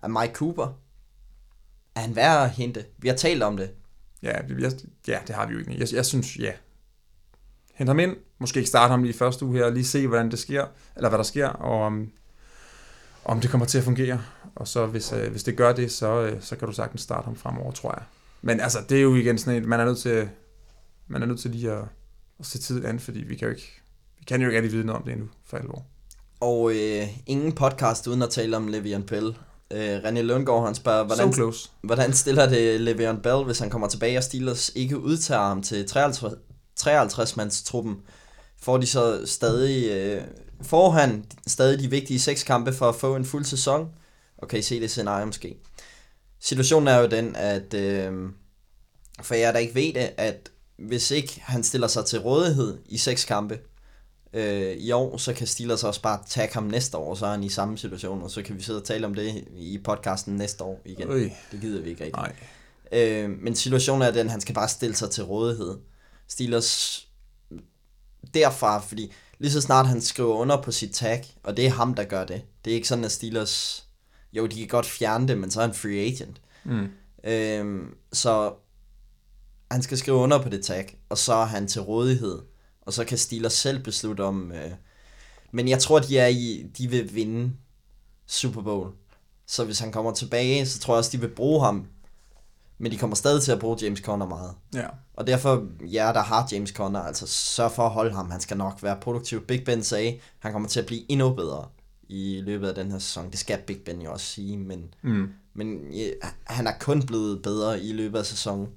er 0.03 0.09
Mike 0.21 0.35
Cooper, 0.35 0.79
er 1.97 2.01
han 2.01 2.17
værd 2.17 2.45
at 2.45 2.51
hente? 2.51 2.85
Vi 2.99 3.09
har 3.09 3.17
talt 3.17 3.43
om 3.43 3.57
det. 3.57 3.71
Ja, 4.23 4.33
jeg, 4.61 4.73
ja 5.09 5.19
det 5.27 5.35
har 5.35 5.47
vi 5.47 5.53
jo 5.53 5.59
ikke. 5.59 5.79
Jeg, 5.79 5.89
jeg 5.93 6.07
synes, 6.07 6.39
ja. 6.39 6.53
Hent 7.75 7.89
ham 7.89 7.99
ind, 7.99 8.17
måske 8.39 8.59
ikke 8.59 8.69
starte 8.69 8.91
ham 8.91 9.03
lige 9.03 9.15
første 9.15 9.45
uge 9.45 9.59
her, 9.59 9.71
lige 9.71 9.85
se, 9.85 10.07
hvordan 10.07 10.31
det 10.31 10.39
sker, 10.39 10.67
eller 10.97 11.09
hvad 11.09 11.19
der 11.19 11.25
sker, 11.25 11.49
og 11.49 11.83
om, 11.83 12.13
om 13.25 13.41
det 13.41 13.51
kommer 13.51 13.67
til 13.67 13.79
at 13.79 13.85
fungere. 13.85 14.23
Og 14.55 14.69
så 14.69 14.87
hvis, 14.87 15.13
øh, 15.13 15.31
hvis 15.31 15.43
det 15.43 15.57
gør 15.57 15.73
det, 15.73 15.93
så, 15.93 16.23
øh, 16.23 16.43
så 16.43 16.57
kan 16.57 16.69
du 16.69 16.75
sagtens 16.75 17.01
starte 17.01 17.25
ham 17.25 17.37
fremover, 17.37 17.73
tror 17.73 17.95
jeg. 17.99 18.03
Men 18.43 18.61
altså, 18.61 18.79
det 18.89 18.99
er 18.99 19.03
jo 19.03 19.15
igen 19.15 19.39
sådan 19.39 19.63
et, 19.63 19.69
man 19.69 19.81
er 19.81 19.85
nødt 19.85 19.99
til, 19.99 20.29
man 21.07 21.23
er 21.23 21.27
nødt 21.27 21.41
til 21.41 21.51
lige 21.51 21.73
at, 21.73 21.85
at 22.41 22.47
se 22.47 22.59
tiden 22.59 22.87
an, 22.87 23.01
fordi 23.01 23.19
vi 23.19 23.37
kan 23.37 23.49
jo 23.49 23.55
ikke, 23.55 23.81
vi 24.19 24.25
kan 24.25 24.41
jo 24.41 24.49
ikke 24.49 24.57
rigtig 24.57 24.73
vide 24.73 24.87
noget 24.87 24.99
om 24.99 25.05
det 25.05 25.13
endnu 25.13 25.29
for 25.45 25.57
alvor. 25.57 25.87
Og 26.41 26.71
øh, 26.71 27.09
ingen 27.27 27.53
podcast 27.53 28.07
uden 28.07 28.23
at 28.23 28.31
tale 28.31 28.57
om 28.57 28.69
Le'Veon 28.69 29.07
Bell. 29.07 29.37
Øh, 29.71 29.99
René 29.99 30.21
Lundgaard, 30.21 30.65
han 30.65 30.75
spørger, 30.75 31.05
Hvordan? 31.05 31.33
So 31.33 31.35
close. 31.35 31.71
hvordan 31.83 32.13
stiller 32.13 32.49
det 32.49 32.89
Le'Veon 32.89 33.21
Bell, 33.21 33.45
hvis 33.45 33.59
han 33.59 33.71
kommer 33.71 33.89
tilbage 33.89 34.19
og 34.19 34.25
Steelers 34.25 34.71
ikke 34.75 34.99
udtager 34.99 35.43
ham 35.43 35.63
til 35.63 35.89
53, 35.89 36.35
53-mands 36.81 37.63
truppen? 37.63 37.97
Får 38.61 38.79
de 38.79 38.87
så 38.87 39.23
stadig, 39.27 39.91
øh, 39.91 40.23
får 40.63 40.91
han 40.91 41.25
stadig 41.47 41.79
de 41.79 41.91
vigtige 41.91 42.21
seks 42.21 42.43
kampe 42.43 42.73
for 42.73 42.89
at 42.89 42.95
få 42.95 43.17
en 43.17 43.25
fuld 43.25 43.45
sæson? 43.45 43.89
Og 44.39 44.49
kan 44.49 44.59
I 44.59 44.63
se 44.63 44.81
det 44.81 44.91
scenarie 44.91 45.27
måske? 45.27 45.57
Situationen 46.41 46.89
er 46.89 46.99
jo 46.99 47.07
den, 47.07 47.37
at 47.37 47.75
øh, 47.75 48.13
for 49.23 49.35
jer 49.35 49.53
der 49.53 49.59
ikke 49.59 49.75
ved 49.75 49.95
det, 49.95 50.11
at 50.17 50.51
hvis 50.79 51.11
ikke 51.11 51.41
han 51.45 51.63
stiller 51.65 51.87
sig 51.89 52.05
til 52.05 52.21
rådighed 52.21 52.79
i 52.87 52.99
seks 52.99 53.25
kampe 53.25 53.59
øh, 54.37 54.77
i 54.77 54.93
år, 54.93 55.17
så 55.17 55.33
kan 55.33 55.47
Steelers 55.47 55.85
også 55.85 56.03
bare 56.03 56.19
tage 56.29 56.49
ham 56.53 56.63
næste 56.65 56.97
år, 56.97 57.15
så 57.15 57.27
er 57.27 57.31
han 57.31 57.45
i 57.45 57.49
samme 57.49 57.79
situation, 57.79 58.23
og 58.23 58.31
så 58.31 58.43
kan 58.43 58.57
vi 58.57 58.63
sidde 58.63 58.81
og 58.81 58.85
tale 58.85 59.07
om 59.07 59.15
det 59.15 59.45
i 59.57 59.79
podcasten 59.85 60.37
næste 60.37 60.65
år 60.65 60.81
igen. 60.85 61.09
Øj, 61.09 61.31
Det 61.53 61.61
gider 61.61 61.83
vi 61.83 61.91
ikke 61.91 62.05
rigtig. 62.05 62.23
nej. 62.23 62.35
Øh, 62.93 63.31
men 63.31 63.55
situationen 63.55 64.03
er 64.03 64.11
den, 64.11 64.27
at 64.27 64.31
han 64.31 64.41
skal 64.41 64.55
bare 64.55 64.69
stille 64.69 64.97
sig 64.97 65.11
til 65.11 65.25
rådighed. 65.25 65.79
Steelers 66.29 67.03
derfra, 68.35 68.79
fordi 68.79 69.13
lige 69.39 69.53
så 69.53 69.61
snart 69.61 69.87
han 69.87 70.01
skriver 70.01 70.35
under 70.35 70.63
på 70.63 70.73
sit 70.73 70.91
tag, 70.91 71.25
og 71.43 71.57
det 71.57 71.67
er 71.67 71.71
ham, 71.71 71.95
der 71.95 72.05
gør 72.05 72.25
det. 72.25 72.43
Det 72.65 72.71
er 72.71 72.75
ikke 72.75 72.89
sådan, 72.89 73.05
at 73.05 73.13
Steelers, 73.13 73.85
jo, 74.33 74.47
de 74.47 74.59
kan 74.59 74.69
godt 74.69 74.87
fjerne 74.87 75.29
det, 75.29 75.39
men 75.39 75.51
så 75.51 75.61
er 75.61 75.67
han 75.67 75.75
free 75.75 75.99
agent. 75.99 76.41
Mm. 76.65 76.89
Øhm, 77.25 77.95
så 78.13 78.53
han 79.71 79.83
skal 79.83 79.99
skrive 79.99 80.17
under 80.17 80.43
på 80.43 80.49
det 80.49 80.65
tag, 80.65 80.99
og 81.09 81.19
så 81.19 81.35
er 81.35 81.45
han 81.45 81.69
til 81.69 81.81
rådighed. 81.81 82.39
Og 82.87 82.93
så 82.93 83.05
kan 83.05 83.19
Steelers 83.19 83.53
selv 83.53 83.83
beslutte 83.83 84.25
om... 84.25 84.53
Øh, 84.53 84.71
men 85.53 85.69
jeg 85.69 85.79
tror, 85.79 85.99
de 85.99 86.19
er 86.19 86.27
i, 86.27 86.67
de 86.79 86.89
vil 86.89 87.15
vinde 87.15 87.53
Super 88.27 88.63
Bowl. 88.63 88.93
Så 89.47 89.65
hvis 89.65 89.79
han 89.79 89.93
kommer 89.93 90.13
tilbage, 90.13 90.67
så 90.67 90.79
tror 90.79 90.95
jeg 90.95 90.99
også, 90.99 91.11
de 91.13 91.21
vil 91.21 91.29
bruge 91.29 91.65
ham. 91.65 91.87
Men 92.79 92.93
de 92.93 92.97
kommer 92.99 93.17
stadig 93.17 93.43
til 93.43 93.53
at 93.53 93.59
bruge 93.61 93.79
James 93.83 93.99
Conner 94.01 94.27
meget. 94.27 94.55
Ja. 94.75 94.87
Og 95.15 95.27
derfor, 95.27 95.67
ja, 95.81 96.11
der 96.15 96.23
har 96.23 96.49
James 96.53 96.71
Conner, 96.71 97.01
altså 97.01 97.27
sørg 97.27 97.73
for 97.73 97.83
at 97.83 97.91
holde 97.91 98.13
ham. 98.15 98.31
Han 98.31 98.41
skal 98.41 98.57
nok 98.57 98.83
være 98.83 98.99
produktiv. 99.01 99.47
Big 99.47 99.65
Ben 99.65 99.83
sagde, 99.83 100.19
han 100.39 100.53
kommer 100.53 100.69
til 100.69 100.81
at 100.81 100.87
blive 100.87 101.03
endnu 101.13 101.35
bedre 101.35 101.69
i 102.09 102.41
løbet 102.45 102.69
af 102.69 102.75
den 102.75 102.91
her 102.91 102.99
sæson. 102.99 103.31
Det 103.31 103.39
skal 103.39 103.59
Big 103.67 103.79
Ben 103.85 104.03
jo 104.03 104.13
også 104.13 104.27
sige, 104.27 104.57
men, 104.59 104.95
Mm. 105.03 105.29
men 105.55 105.93
ja, 105.93 106.09
han 106.45 106.67
er 106.67 106.73
kun 106.81 107.03
blevet 107.07 107.43
bedre 107.43 107.81
i 107.83 107.93
løbet 107.93 108.19
af 108.19 108.27
sæsonen. 108.27 108.69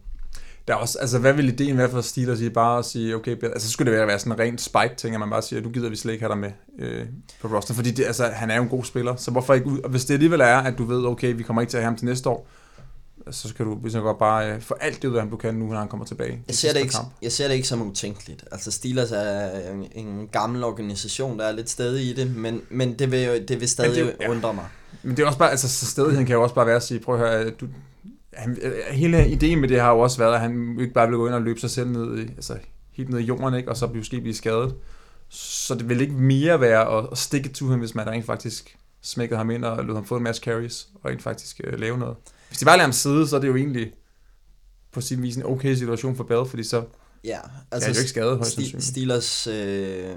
Der 0.70 0.76
er 0.76 0.80
også, 0.80 1.00
altså 1.00 1.20
hvad 1.20 1.34
vil 1.34 1.48
ideen 1.48 1.78
være 1.78 1.90
for 1.90 2.02
Steelers 2.02 2.42
i 2.42 2.50
bare 2.50 2.80
at 2.80 2.86
sige, 2.86 3.16
okay, 3.16 3.44
altså 3.44 3.68
så 3.68 3.74
skulle 3.74 3.92
det 3.92 3.98
være, 4.00 4.08
være 4.08 4.20
sådan 4.20 4.32
en 4.32 4.40
rent 4.40 4.62
spike 4.62 4.96
ting, 4.98 5.14
at 5.14 5.20
man 5.20 5.30
bare 5.30 5.42
siger, 5.42 5.62
du 5.62 5.70
gider 5.70 5.90
vi 5.90 5.96
slet 5.96 6.14
ikke 6.14 6.24
have 6.24 6.32
dig 6.32 6.38
med 6.38 6.52
øh, 6.80 7.06
på 7.42 7.48
roster, 7.48 7.74
fordi 7.74 7.92
det, 7.92 8.06
altså, 8.06 8.26
han 8.26 8.52
er 8.52 8.56
jo 8.56 8.64
en 8.64 8.70
god 8.70 8.84
spiller, 8.84 9.16
så 9.16 9.32
hvorfor 9.32 9.54
ikke 9.54 9.70
og 9.84 9.90
hvis 9.90 10.06
det 10.06 10.14
alligevel 10.14 10.42
er, 10.42 10.58
at 10.58 10.78
du 10.78 10.84
ved, 10.84 11.06
okay, 11.06 11.36
vi 11.36 11.44
kommer 11.44 11.62
ikke 11.62 11.72
til 11.72 11.78
at 11.78 11.84
have 11.84 11.90
ham 11.92 11.98
til 11.98 12.06
næste 12.06 12.30
år, 12.30 12.48
så 13.32 13.50
skal 13.50 13.66
du 13.66 13.76
hvis 13.76 13.94
godt 13.94 14.20
bare 14.20 14.52
øh, 14.52 14.62
få 14.62 14.74
alt 14.82 15.02
det 15.02 15.08
ud 15.08 15.16
af 15.16 15.22
ham, 15.22 15.30
du 15.30 15.38
kan 15.38 15.56
nu, 15.56 15.66
når 15.66 15.80
han 15.80 15.88
kommer 15.88 16.06
tilbage. 16.06 16.42
Jeg 16.48 16.56
ser, 16.56 16.74
det 16.74 16.80
ikke, 16.80 16.94
kamp. 16.94 17.08
jeg 17.22 17.32
ser 17.32 17.48
det 17.48 17.56
ikke 17.56 17.68
som 17.68 17.82
utænkeligt. 17.82 18.46
Altså 18.52 18.72
Steelers 18.72 19.12
er 19.12 19.50
en, 19.72 20.06
en 20.06 20.28
gammel 20.32 20.64
organisation, 20.64 21.40
der 21.40 21.46
er 21.46 21.52
lidt 21.52 21.70
stadig 21.70 22.10
i 22.10 22.14
det, 22.14 22.36
men, 22.36 22.62
men 22.70 23.00
det 23.00 23.12
vil 23.12 23.24
jo 23.24 23.34
det 23.48 23.60
vil 23.60 23.70
stadig 23.70 23.92
det 23.92 24.00
er 24.00 24.06
jo- 24.06 24.12
det, 24.12 24.16
ja. 24.22 24.30
undre 24.30 24.54
mig. 24.54 24.66
Men 25.04 25.18
det 25.18 25.24
er 25.24 25.28
også 25.28 25.40
bare, 25.40 25.52
altså 25.52 25.70
så 25.70 25.86
stedigheden 25.86 26.26
kan 26.26 26.36
jo 26.36 26.44
også 26.44 26.56
bare 26.56 26.66
være 26.66 26.76
at 26.76 26.84
sige, 26.84 27.00
prøv 27.00 27.16
at 27.16 27.22
høre, 27.22 27.50
du, 27.50 27.68
han, 28.40 28.58
øh, 28.62 28.74
hele 28.92 29.30
ideen 29.30 29.60
med 29.60 29.70
det 29.70 29.80
har 29.80 29.92
jo 29.92 30.00
også 30.00 30.18
været, 30.18 30.34
at 30.34 30.40
han 30.40 30.78
ikke 30.80 30.94
bare 30.94 31.08
vil 31.08 31.18
gå 31.18 31.28
ind 31.28 31.36
og 31.36 31.42
løbe 31.42 31.60
sig 31.60 31.70
selv 31.70 31.90
ned 31.90 32.20
i, 32.20 32.22
altså 32.22 32.58
helt 32.92 33.10
ned 33.10 33.20
i 33.20 33.24
jorden, 33.24 33.54
ikke? 33.54 33.70
og 33.70 33.78
så 33.78 33.88
måske 33.88 34.22
blive 34.22 34.36
skadet. 34.36 34.76
Så 35.30 35.76
det 35.76 35.90
vil 35.90 36.02
ikke 36.02 36.14
mere 36.14 36.62
være 36.62 36.98
at, 36.98 37.08
at 37.12 37.18
stikke 37.18 37.50
to 37.50 37.66
ham, 37.66 37.80
hvis 37.80 37.96
man 37.96 38.08
rent 38.08 38.26
faktisk 38.26 38.78
smækkede 39.02 39.38
ham 39.38 39.50
ind 39.50 39.66
og 39.66 39.86
lod 39.86 39.96
ham 39.96 40.06
få 40.06 40.18
en 40.18 40.24
masse 40.24 40.42
carries, 40.42 40.88
og 40.96 41.10
rent 41.10 41.22
faktisk 41.22 41.62
øh, 41.64 41.80
lave 41.80 41.98
noget. 41.98 42.16
Hvis 42.48 42.60
de 42.60 42.66
bare 42.66 42.78
lader 42.78 42.88
ham 42.88 42.94
sidde, 42.94 43.28
så 43.28 43.36
er 43.36 43.40
det 43.40 43.48
jo 43.48 43.56
egentlig 43.56 43.92
på 44.92 45.02
sin 45.02 45.22
vis 45.22 45.36
en 45.36 45.46
okay 45.46 45.76
situation 45.76 46.16
for 46.16 46.24
Bell, 46.24 46.46
fordi 46.46 46.64
så 46.64 46.84
Ja, 47.24 47.40
altså, 47.72 47.90
er 47.90 47.94
jo 47.94 48.00
ikke 48.00 48.10
skadet 48.10 48.38
højst 48.38 48.56
sandsynligt. 48.56 48.86
Steelers, 48.86 49.48
øh, 49.48 50.16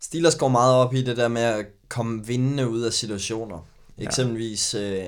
Steelers 0.00 0.34
går 0.34 0.48
meget 0.48 0.74
op 0.74 0.94
i 0.94 1.02
det 1.02 1.16
der 1.16 1.28
med 1.28 1.42
at 1.42 1.66
komme 1.88 2.26
vindende 2.26 2.68
ud 2.68 2.80
af 2.80 2.92
situationer. 2.92 3.66
Eksempelvis 3.98 4.74
øh, 4.74 5.02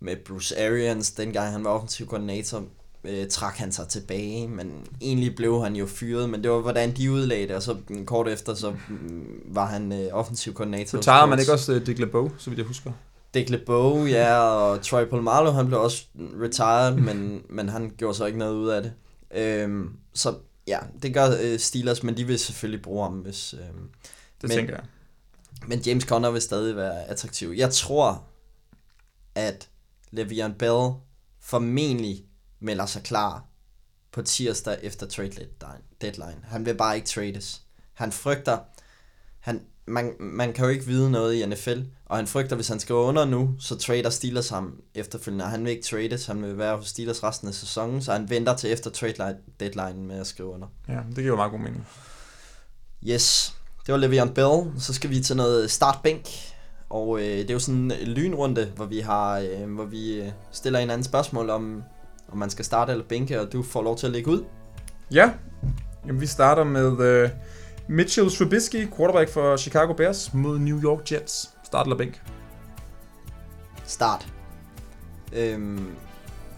med 0.00 0.16
Bruce 0.16 0.66
Arians, 0.66 1.10
dengang 1.12 1.52
han 1.52 1.64
var 1.64 1.70
offensiv 1.70 2.06
koordinator, 2.06 2.64
øh, 3.04 3.28
trak 3.28 3.56
han 3.56 3.72
sig 3.72 3.88
tilbage, 3.88 4.48
men 4.48 4.86
egentlig 5.00 5.36
blev 5.36 5.62
han 5.62 5.76
jo 5.76 5.86
fyret, 5.86 6.30
men 6.30 6.42
det 6.42 6.50
var 6.50 6.60
hvordan 6.60 6.96
de 6.96 7.12
udlagde 7.12 7.46
det, 7.48 7.56
og 7.56 7.62
så 7.62 7.76
mm, 7.88 8.06
kort 8.06 8.28
efter, 8.28 8.54
så 8.54 8.70
mm, 8.88 9.40
var 9.46 9.66
han 9.66 9.92
øh, 9.92 10.08
offensiv 10.12 10.54
koordinator. 10.54 10.98
Så 10.98 11.04
tager 11.04 11.26
man 11.26 11.38
ikke 11.40 11.52
også 11.52 11.72
uh, 11.74 11.86
Dick 11.86 11.98
LeBeau, 11.98 12.30
så 12.38 12.50
vidt 12.50 12.58
jeg 12.58 12.66
husker. 12.66 12.92
Dick 13.34 13.50
LeBeau, 13.50 14.04
ja, 14.06 14.38
og 14.38 14.82
Troy 14.82 15.04
Polamalu, 15.04 15.50
han 15.50 15.66
blev 15.66 15.80
også 15.80 16.04
retired, 16.16 16.94
men, 16.96 17.42
men 17.56 17.68
han 17.68 17.92
gjorde 17.98 18.14
så 18.18 18.26
ikke 18.26 18.38
noget 18.38 18.54
ud 18.54 18.68
af 18.68 18.82
det. 18.82 18.92
Øhm, 19.34 19.90
så 20.14 20.34
ja, 20.66 20.78
det 21.02 21.14
gør 21.14 21.26
øh, 21.42 21.58
Steelers, 21.58 22.02
men 22.02 22.16
de 22.16 22.24
vil 22.26 22.38
selvfølgelig 22.38 22.82
bruge 22.82 23.02
ham, 23.02 23.12
hvis... 23.18 23.54
Øhm, 23.54 23.62
Det 24.42 24.48
Men- 24.48 24.50
tænker 24.50 24.74
jeg. 24.74 24.84
men 25.66 25.78
James 25.78 26.04
Conner 26.04 26.30
vil 26.30 26.42
stadig 26.42 26.76
være 26.76 27.04
attraktiv. 27.04 27.52
Jeg 27.56 27.70
tror, 27.70 28.22
at 29.34 29.68
Le'Veon 30.18 30.52
Bell 30.58 30.92
formentlig 31.40 32.24
melder 32.60 32.86
sig 32.86 33.02
klar 33.02 33.44
på 34.12 34.22
tirsdag 34.22 34.78
efter 34.82 35.06
trade 35.06 35.30
deadline-. 36.00 36.44
Han 36.44 36.66
vil 36.66 36.74
bare 36.74 36.96
ikke 36.96 37.08
trades. 37.08 37.62
Han 37.94 38.12
frygter, 38.12 38.58
han, 39.40 39.60
man, 39.86 40.12
man 40.20 40.52
kan 40.52 40.64
jo 40.64 40.70
ikke 40.70 40.86
vide 40.86 41.10
noget 41.10 41.34
i 41.34 41.46
NFL, 41.46 41.80
og 42.04 42.16
han 42.16 42.26
frygter, 42.26 42.56
hvis 42.56 42.68
han 42.68 42.80
skriver 42.80 43.00
under 43.00 43.24
nu, 43.24 43.54
så 43.58 43.76
trader 43.76 44.10
Steelers 44.10 44.48
ham 44.48 44.80
efterfølgende. 44.94 45.44
Han 45.44 45.64
vil 45.64 45.70
ikke 45.70 45.82
trades, 45.82 46.26
han 46.26 46.42
vil 46.42 46.58
være 46.58 46.76
hos 46.76 46.88
Steelers 46.88 47.22
resten 47.22 47.48
af 47.48 47.54
sæsonen, 47.54 48.02
så 48.02 48.12
han 48.12 48.30
venter 48.30 48.56
til 48.56 48.72
efter 48.72 48.90
trade 48.90 49.12
li- 49.30 49.52
deadline 49.60 50.06
med 50.06 50.20
at 50.20 50.26
skrive 50.26 50.48
under. 50.48 50.66
Ja, 50.88 51.00
det 51.08 51.14
giver 51.16 51.26
jo 51.26 51.36
meget 51.36 51.50
god 51.50 51.60
mening. 51.60 51.86
Yes, 53.06 53.54
det 53.86 53.94
var 53.94 54.00
Le'Veon 54.00 54.32
Bell. 54.32 54.80
Så 54.82 54.94
skal 54.94 55.10
vi 55.10 55.20
til 55.20 55.36
noget 55.36 55.70
startbænk. 55.70 56.28
Og 56.94 57.18
øh, 57.18 57.24
det 57.24 57.50
er 57.50 57.54
jo 57.54 57.58
sådan 57.58 57.90
en 57.90 58.08
lynrunde, 58.08 58.72
hvor 58.76 58.84
vi 58.84 59.00
har, 59.00 59.38
øh, 59.38 59.74
hvor 59.74 59.84
vi 59.84 60.20
øh, 60.20 60.28
stiller 60.50 60.78
en 60.78 60.90
anden 60.90 61.04
spørgsmål 61.04 61.50
om, 61.50 61.82
om 62.32 62.38
man 62.38 62.50
skal 62.50 62.64
starte 62.64 62.92
eller 62.92 63.04
bænke, 63.04 63.40
og 63.40 63.52
du 63.52 63.62
får 63.62 63.82
lov 63.82 63.96
til 63.96 64.06
at 64.06 64.12
lægge 64.12 64.30
ud. 64.30 64.44
Ja, 65.10 65.30
Jamen, 66.06 66.20
vi 66.20 66.26
starter 66.26 66.64
med 66.64 66.86
uh, 66.86 67.30
Mitchell 67.88 68.30
Trubisky, 68.30 68.88
quarterback 68.96 69.30
for 69.30 69.56
Chicago 69.56 69.92
Bears, 69.92 70.34
mod 70.34 70.58
New 70.58 70.82
York 70.82 71.12
Jets. 71.12 71.50
Start 71.64 71.86
eller 71.86 71.96
bænk? 71.96 72.22
Start. 73.84 74.26
Øhm, 75.32 75.86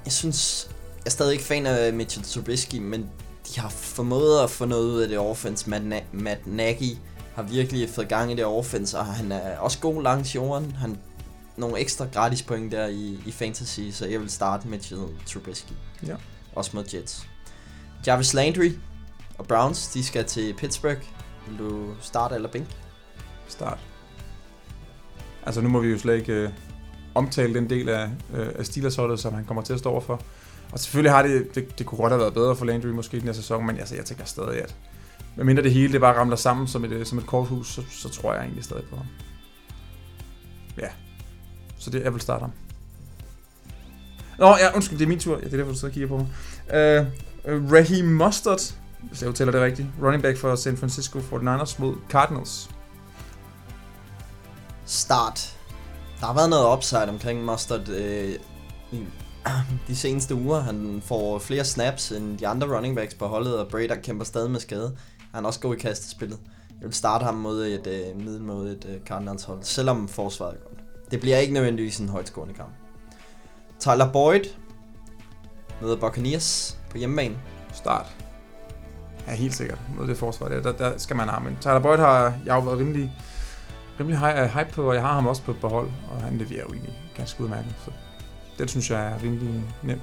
jeg 0.04 0.12
synes, 0.12 0.68
jeg 0.96 1.06
er 1.06 1.10
stadig 1.10 1.32
ikke 1.32 1.44
fan 1.44 1.66
af 1.66 1.92
Mitchell 1.92 2.26
Trubisky, 2.26 2.78
men 2.78 3.10
de 3.48 3.60
har 3.60 3.68
formået 3.68 4.40
at 4.42 4.50
få 4.50 4.64
noget 4.64 4.84
ud 4.84 5.00
af 5.00 5.08
det 5.08 5.18
offense. 5.18 5.70
Matt, 5.70 5.84
Na- 5.84 6.04
Matt 6.12 6.46
Nagy 6.46 6.96
har 7.36 7.42
virkelig 7.42 7.90
fået 7.90 8.08
gang 8.08 8.32
i 8.32 8.34
det 8.34 8.44
offense, 8.44 8.98
og 8.98 9.06
han 9.06 9.32
er 9.32 9.58
også 9.58 9.78
god 9.78 10.02
langs 10.02 10.34
jorden. 10.34 10.72
Han 10.72 10.98
nogle 11.56 11.78
ekstra 11.78 12.06
gratis 12.12 12.42
point 12.42 12.72
der 12.72 12.86
i, 12.86 13.18
i 13.26 13.32
fantasy, 13.32 13.80
så 13.92 14.06
jeg 14.06 14.20
vil 14.20 14.30
starte 14.30 14.68
Mitchell 14.68 15.02
Trubisky. 15.26 15.72
Ja. 16.06 16.16
Også 16.54 16.70
mod 16.74 16.84
Jets. 16.94 17.28
Jarvis 18.06 18.34
Landry 18.34 18.70
og 19.38 19.46
Browns, 19.46 19.88
de 19.88 20.04
skal 20.04 20.24
til 20.24 20.54
Pittsburgh. 20.54 21.00
Vil 21.48 21.58
du 21.58 21.94
starte 22.00 22.34
eller 22.34 22.48
bænk? 22.48 22.66
Start. 23.48 23.78
Altså, 25.46 25.60
nu 25.60 25.68
må 25.68 25.80
vi 25.80 25.88
jo 25.88 25.98
slet 25.98 26.16
ikke 26.16 26.32
øh, 26.32 26.50
omtale 27.14 27.54
den 27.54 27.70
del 27.70 27.88
af, 27.88 28.10
øh, 28.34 28.48
af 28.58 28.66
Steelers-holdet, 28.66 29.20
som 29.20 29.34
han 29.34 29.44
kommer 29.44 29.62
til 29.62 29.72
at 29.72 29.78
stå 29.78 29.90
overfor. 29.90 30.20
Og 30.72 30.78
selvfølgelig 30.78 31.12
har 31.12 31.22
det, 31.22 31.54
det, 31.54 31.78
det 31.78 31.86
kunne 31.86 31.98
godt 31.98 32.12
have 32.12 32.20
været 32.20 32.34
bedre 32.34 32.56
for 32.56 32.64
Landry 32.64 32.88
måske 32.88 33.16
den 33.16 33.26
her 33.26 33.32
sæson, 33.32 33.66
men 33.66 33.78
altså, 33.78 33.94
jeg 33.94 34.04
tænker 34.04 34.24
stadig, 34.24 34.62
at 34.62 34.74
medmindre 35.36 35.62
det 35.62 35.72
hele 35.72 35.92
det 35.92 36.00
bare 36.00 36.16
ramler 36.16 36.36
sammen 36.36 36.68
som 36.68 36.84
et, 36.84 36.90
øh, 36.90 37.06
som 37.06 37.18
et 37.18 37.26
korthus, 37.26 37.66
så, 37.66 37.82
så 37.90 38.08
tror 38.08 38.34
jeg 38.34 38.42
egentlig 38.42 38.64
stadig 38.64 38.84
på 38.90 38.96
ham. 38.96 39.06
Ja. 40.78 40.88
Så 41.78 41.90
det, 41.90 42.02
jeg 42.02 42.12
vil 42.12 42.20
starte. 42.20 42.44
Nå, 44.38 44.46
ja, 44.46 44.74
undskyld, 44.74 44.98
det 44.98 45.04
er 45.04 45.08
min 45.08 45.18
tur. 45.18 45.36
Ja, 45.36 45.44
det 45.44 45.52
er 45.52 45.56
derfor, 45.56 45.72
du 45.72 45.78
sidder 45.78 45.88
og 45.88 45.94
kigger 45.94 46.08
på 46.08 46.16
mig. 46.16 46.26
Uh, 46.68 47.72
Raheem 47.72 48.06
Mustard, 48.06 48.74
hvis 49.02 49.22
jeg 49.22 49.28
udtaler 49.28 49.52
det 49.52 49.60
rigtigt, 49.60 49.88
running 50.02 50.22
back 50.22 50.38
for 50.38 50.56
San 50.56 50.76
Francisco 50.76 51.18
49ers 51.18 51.80
mod 51.80 51.94
Cardinals. 52.08 52.70
Start. 54.84 55.56
Der 56.20 56.26
har 56.26 56.34
været 56.34 56.50
noget 56.50 56.76
upside 56.76 57.08
omkring 57.08 57.44
Mustard 57.44 57.88
øh, 57.88 58.34
i 58.92 59.04
de 59.88 59.96
seneste 59.96 60.34
uger. 60.34 60.60
Han 60.60 61.02
får 61.04 61.38
flere 61.38 61.64
snaps 61.64 62.12
end 62.12 62.38
de 62.38 62.48
andre 62.48 62.76
running 62.76 62.96
backs 62.96 63.14
på 63.14 63.26
holdet, 63.26 63.58
og 63.58 63.68
Brady 63.68 64.00
kæmper 64.02 64.24
stadig 64.24 64.50
med 64.50 64.60
skade. 64.60 64.96
Han 65.34 65.44
er 65.44 65.46
også 65.46 65.60
god 65.60 65.74
i 65.74 65.78
kastespillet. 65.78 66.38
Jeg 66.80 66.86
vil 66.86 66.94
starte 66.94 67.24
ham 67.24 67.34
mod 67.34 67.66
et 67.66 67.86
øh, 67.86 68.24
middel 68.24 68.42
mod 68.42 68.68
et 68.68 68.86
øh, 68.88 69.00
Cardinals 69.06 69.44
hold, 69.44 69.58
selvom 69.62 70.08
forsvaret 70.08 70.54
er 70.54 70.58
godt. 70.68 70.80
Det 71.10 71.20
bliver 71.20 71.38
ikke 71.38 71.54
nødvendigvis 71.54 71.98
en 71.98 72.08
højtskårende 72.08 72.54
kamp. 72.54 72.70
Tyler 73.80 74.12
Boyd 74.12 74.44
møder 75.82 75.96
Buccaneers 75.96 76.78
på 76.90 76.98
hjemmebane. 76.98 77.36
Start. 77.72 78.16
Ja, 79.26 79.34
helt 79.34 79.54
sikkert. 79.54 79.78
Mod 79.98 80.06
det 80.06 80.16
forsvar 80.16 80.48
der, 80.48 80.62
der, 80.62 80.72
der 80.72 80.98
skal 80.98 81.16
man 81.16 81.28
have. 81.28 81.44
Men 81.44 81.56
Tyler 81.60 81.78
Boyd 81.78 81.98
har 81.98 82.22
jeg 82.44 82.54
har 82.54 82.60
jo 82.60 82.66
været 82.66 82.78
rimelig, 82.78 83.12
rimelig 84.00 84.18
øh, 84.36 84.44
hype 84.44 84.72
på, 84.72 84.88
og 84.88 84.94
jeg 84.94 85.02
har 85.02 85.12
ham 85.12 85.26
også 85.26 85.42
på, 85.42 85.52
på 85.52 85.68
hold, 85.68 85.90
og 86.10 86.20
han 86.20 86.38
leverer 86.38 86.62
jo 86.62 86.72
egentlig 86.72 86.98
ganske 87.16 87.42
udmærket. 87.42 87.74
Så 87.84 87.90
det 88.58 88.70
synes 88.70 88.90
jeg 88.90 89.06
er 89.06 89.22
rimelig 89.22 89.64
nem. 89.82 90.00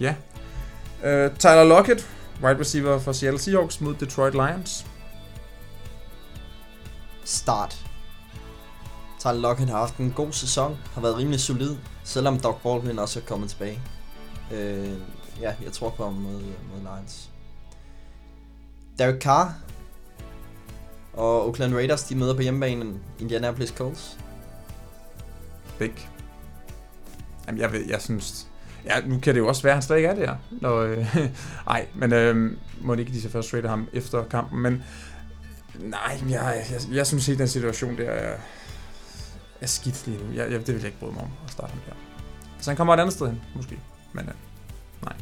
Ja. 0.00 0.14
Uh, 0.98 1.36
Tyler 1.38 1.64
Lockett, 1.64 2.08
wide 2.42 2.60
receiver 2.60 2.98
for 2.98 3.12
Seattle 3.12 3.40
Seahawks 3.40 3.80
mod 3.80 3.94
Detroit 3.94 4.32
Lions. 4.32 4.86
Start. 7.24 7.86
Tyler 9.18 9.40
Lockett 9.40 9.70
har 9.70 9.78
haft 9.78 9.96
en 9.96 10.10
god 10.10 10.32
sæson, 10.32 10.78
har 10.94 11.00
været 11.00 11.16
rimelig 11.16 11.40
solid, 11.40 11.76
selvom 12.04 12.40
Doc 12.40 12.56
Baldwin 12.62 12.98
også 12.98 13.20
er 13.20 13.24
kommet 13.24 13.50
tilbage. 13.50 13.82
Øh, 14.52 14.98
ja, 15.40 15.54
jeg 15.64 15.72
tror 15.72 15.90
på 15.90 16.04
ham 16.04 16.12
mod, 16.12 16.40
mod 16.40 16.80
Lions. 16.80 17.30
Derek 18.98 19.22
Carr 19.22 19.54
og 21.12 21.46
Oakland 21.46 21.74
Raiders, 21.74 22.02
de 22.02 22.14
møder 22.14 22.34
på 22.34 22.42
hjemmebanen 22.42 23.00
Indianapolis 23.20 23.70
Colts. 23.70 24.18
Bæk. 25.78 26.11
Jamen, 27.46 27.60
jeg, 27.60 27.72
ved, 27.72 27.84
jeg 27.88 28.00
synes... 28.00 28.46
Ja, 28.84 29.00
nu 29.06 29.18
kan 29.18 29.34
det 29.34 29.40
jo 29.40 29.48
også 29.48 29.62
være, 29.62 29.70
at 29.70 29.76
han 29.76 29.82
slet 29.82 29.96
ikke 29.96 30.08
er 30.08 30.14
der. 30.14 30.36
Når, 30.50 30.76
øh, 30.76 31.16
ej, 31.66 31.86
men 31.94 32.12
øh, 32.12 32.56
må 32.80 32.94
det 32.94 33.00
ikke 33.00 33.12
de 33.12 33.22
så 33.22 33.28
først 33.28 33.54
rate 33.54 33.68
ham 33.68 33.88
efter 33.92 34.24
kampen. 34.24 34.60
Men 34.60 34.82
nej, 35.78 36.20
jeg, 36.28 36.64
jeg, 36.70 36.80
jeg 36.96 37.06
synes 37.06 37.28
ikke, 37.28 37.38
den 37.38 37.48
situation 37.48 37.96
der 37.96 38.10
er, 38.10 38.36
er 39.60 39.66
skidt 39.66 40.06
lige 40.06 40.18
nu. 40.24 40.32
Jeg, 40.34 40.50
jeg, 40.52 40.66
det 40.66 40.68
vil 40.68 40.76
jeg 40.76 40.84
ikke 40.84 40.98
bryde 40.98 41.12
mig 41.12 41.22
om 41.22 41.30
at 41.46 41.52
starte 41.52 41.70
ham 41.70 41.80
der. 41.86 41.94
Så 42.60 42.70
han 42.70 42.76
kommer 42.76 42.94
et 42.94 43.00
andet 43.00 43.14
sted 43.14 43.26
hen, 43.26 43.42
måske. 43.56 43.78
Men 44.12 44.28
øh, 44.28 44.34
nej. 45.04 45.16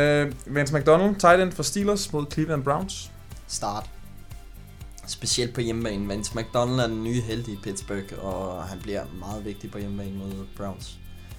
Øh, 0.00 0.32
Vance 0.46 0.78
McDonald, 0.78 1.16
tight 1.16 1.42
end 1.42 1.52
for 1.52 1.62
Steelers 1.62 2.12
mod 2.12 2.26
Cleveland 2.32 2.64
Browns. 2.64 3.10
Start. 3.46 3.90
Specielt 5.06 5.54
på 5.54 5.60
hjemmebane. 5.60 6.08
Vance 6.08 6.38
McDonald 6.38 6.80
er 6.80 6.86
den 6.86 7.04
nye 7.04 7.20
held 7.20 7.48
i 7.48 7.58
Pittsburgh, 7.62 8.24
og 8.24 8.64
han 8.64 8.78
bliver 8.78 9.04
meget 9.18 9.44
vigtig 9.44 9.70
på 9.70 9.78
hjemmebane 9.78 10.18
mod 10.18 10.46
Browns. 10.56 10.98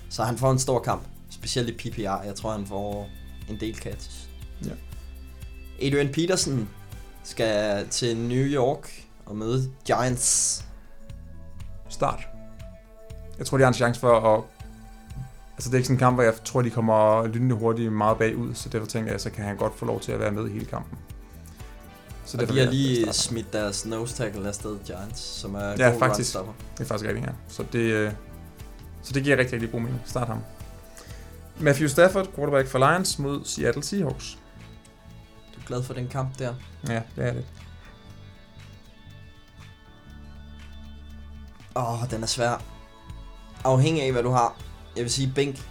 Så 0.10 0.24
han 0.24 0.38
får 0.38 0.52
en 0.52 0.60
stor 0.60 0.80
kamp. 0.80 1.04
Specielt 1.30 1.70
i 1.70 1.90
PPR. 1.90 2.24
Jeg 2.26 2.36
tror, 2.36 2.52
han 2.52 2.66
får 2.66 3.10
en 3.50 3.60
del 3.60 3.76
catches. 3.76 4.30
Ja. 4.66 4.72
Adrian 5.88 6.12
Peterson 6.12 6.70
skal 7.24 7.88
til 7.88 8.18
New 8.18 8.46
York 8.46 9.06
og 9.26 9.36
møde 9.36 9.72
Giants. 9.86 10.66
Start. 11.90 12.28
Jeg 13.38 13.46
tror, 13.46 13.58
de 13.58 13.64
har 13.64 13.68
en 13.68 13.74
chance 13.74 14.00
for 14.00 14.20
at... 14.20 14.44
Altså, 15.54 15.70
det 15.70 15.74
er 15.74 15.78
ikke 15.78 15.88
sådan 15.88 15.96
en 15.96 16.00
kamp, 16.00 16.16
hvor 16.16 16.24
jeg 16.24 16.34
tror, 16.44 16.62
de 16.62 16.70
kommer 16.70 17.28
lynende 17.28 17.56
hurtigt 17.56 17.94
meget 17.94 18.18
bagud, 18.18 18.54
så 18.54 18.70
derfor 18.70 18.88
tænker 18.88 19.12
jeg, 19.12 19.22
så 19.22 19.30
kan 19.30 19.44
han 19.44 19.58
godt 19.58 19.80
få 19.80 19.86
lov 19.86 20.00
til 20.00 20.12
at 20.12 20.20
være 20.20 20.32
med 20.32 20.50
i 20.50 20.52
hele 20.52 20.66
kampen. 20.66 20.98
Så 22.26 22.38
og 22.38 22.50
de 22.50 22.60
har 22.60 22.72
lige 22.72 23.14
smidt 23.14 23.54
deres 23.54 23.86
nose 23.86 24.16
tackle 24.16 24.48
afsted, 24.48 24.78
Giants, 24.86 25.22
som 25.22 25.56
er 25.56 25.76
ja, 25.78 25.90
god 25.90 26.00
faktisk. 26.00 26.36
runstopper. 26.36 26.54
Det 26.78 26.84
er 26.84 26.88
faktisk 26.88 27.08
rigtigt, 27.08 27.26
ja. 27.26 27.32
Så 27.48 27.66
det, 27.72 27.80
øh, 27.80 28.12
så 29.04 29.14
det 29.14 29.24
giver 29.24 29.38
rigtig, 29.38 29.54
rigtig 29.54 29.72
god 29.72 29.80
mening. 29.80 30.02
Start 30.06 30.28
ham. 30.28 30.40
Matthew 31.60 31.88
Stafford, 31.88 32.28
quarterback 32.36 32.68
for 32.68 32.80
Lions 32.80 33.20
mod 33.20 33.46
Seattle 33.46 33.84
Seahawks. 33.84 34.38
Du 35.56 35.62
er 35.62 35.66
glad 35.68 35.84
for 35.84 35.94
den 35.94 36.08
kamp 36.08 36.40
der? 36.40 36.54
Ja, 36.88 37.02
det 37.16 37.26
er 37.28 37.34
det. 37.34 37.46
Åh, 41.76 42.04
oh, 42.04 42.10
den 42.10 42.24
er 42.24 42.28
svær. 42.28 42.64
Afhængig 43.64 44.04
af, 44.04 44.12
hvad 44.12 44.24
du 44.24 44.30
har. 44.30 44.58
Jeg 44.96 45.04
vil 45.04 45.12
sige 45.12 45.32
bænk. 45.36 45.70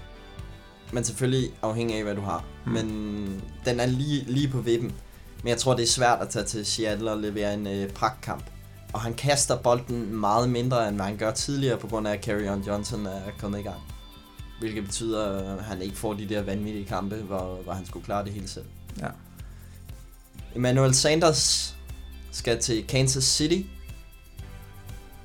Men 0.93 1.05
selvfølgelig 1.05 1.51
afhængig 1.63 1.97
af, 1.97 2.03
hvad 2.05 2.15
du 2.15 2.21
har. 2.21 2.45
Hmm. 2.65 2.75
Men 2.75 3.43
den 3.65 3.81
er 3.81 3.87
lige, 3.87 4.25
lige 4.25 4.49
på 4.49 4.61
vippen. 4.61 4.93
Men 5.45 5.51
jeg 5.51 5.59
tror, 5.59 5.75
det 5.75 5.83
er 5.83 5.87
svært 5.87 6.21
at 6.21 6.29
tage 6.29 6.45
til 6.45 6.67
Seattle 6.67 7.11
og 7.11 7.19
levere 7.19 7.55
en 7.55 7.67
øh, 7.67 7.91
pragtkamp. 7.91 8.45
Og 8.93 9.01
han 9.01 9.15
kaster 9.15 9.57
bolden 9.57 10.17
meget 10.17 10.49
mindre, 10.49 10.89
end 10.89 10.97
hvad 10.97 11.07
han 11.07 11.17
gør 11.17 11.31
tidligere, 11.31 11.79
på 11.79 11.87
grund 11.87 12.09
af, 12.09 12.13
at 12.13 12.25
Carrion 12.25 12.63
Johnson 12.63 13.07
er 13.07 13.21
kommet 13.39 13.59
i 13.59 13.63
gang. 13.63 13.81
Hvilket 14.59 14.85
betyder, 14.85 15.55
at 15.57 15.65
han 15.65 15.83
ikke 15.83 15.97
får 15.97 16.15
de 16.15 16.29
der 16.29 16.43
vanvittige 16.43 16.85
kampe, 16.85 17.17
hvor, 17.17 17.61
hvor 17.65 17.73
han 17.73 17.87
skulle 17.87 18.05
klare 18.05 18.25
det 18.25 18.33
hele 18.33 18.49
selv. 18.49 18.65
Ja. 19.01 19.09
Emmanuel 20.55 20.95
Sanders 20.95 21.75
skal 22.33 22.61
til 22.61 22.87
Kansas 22.87 23.25
City 23.25 23.69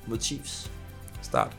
mod 0.06 0.18
Chiefs. 0.20 0.70
Start. 1.22 1.56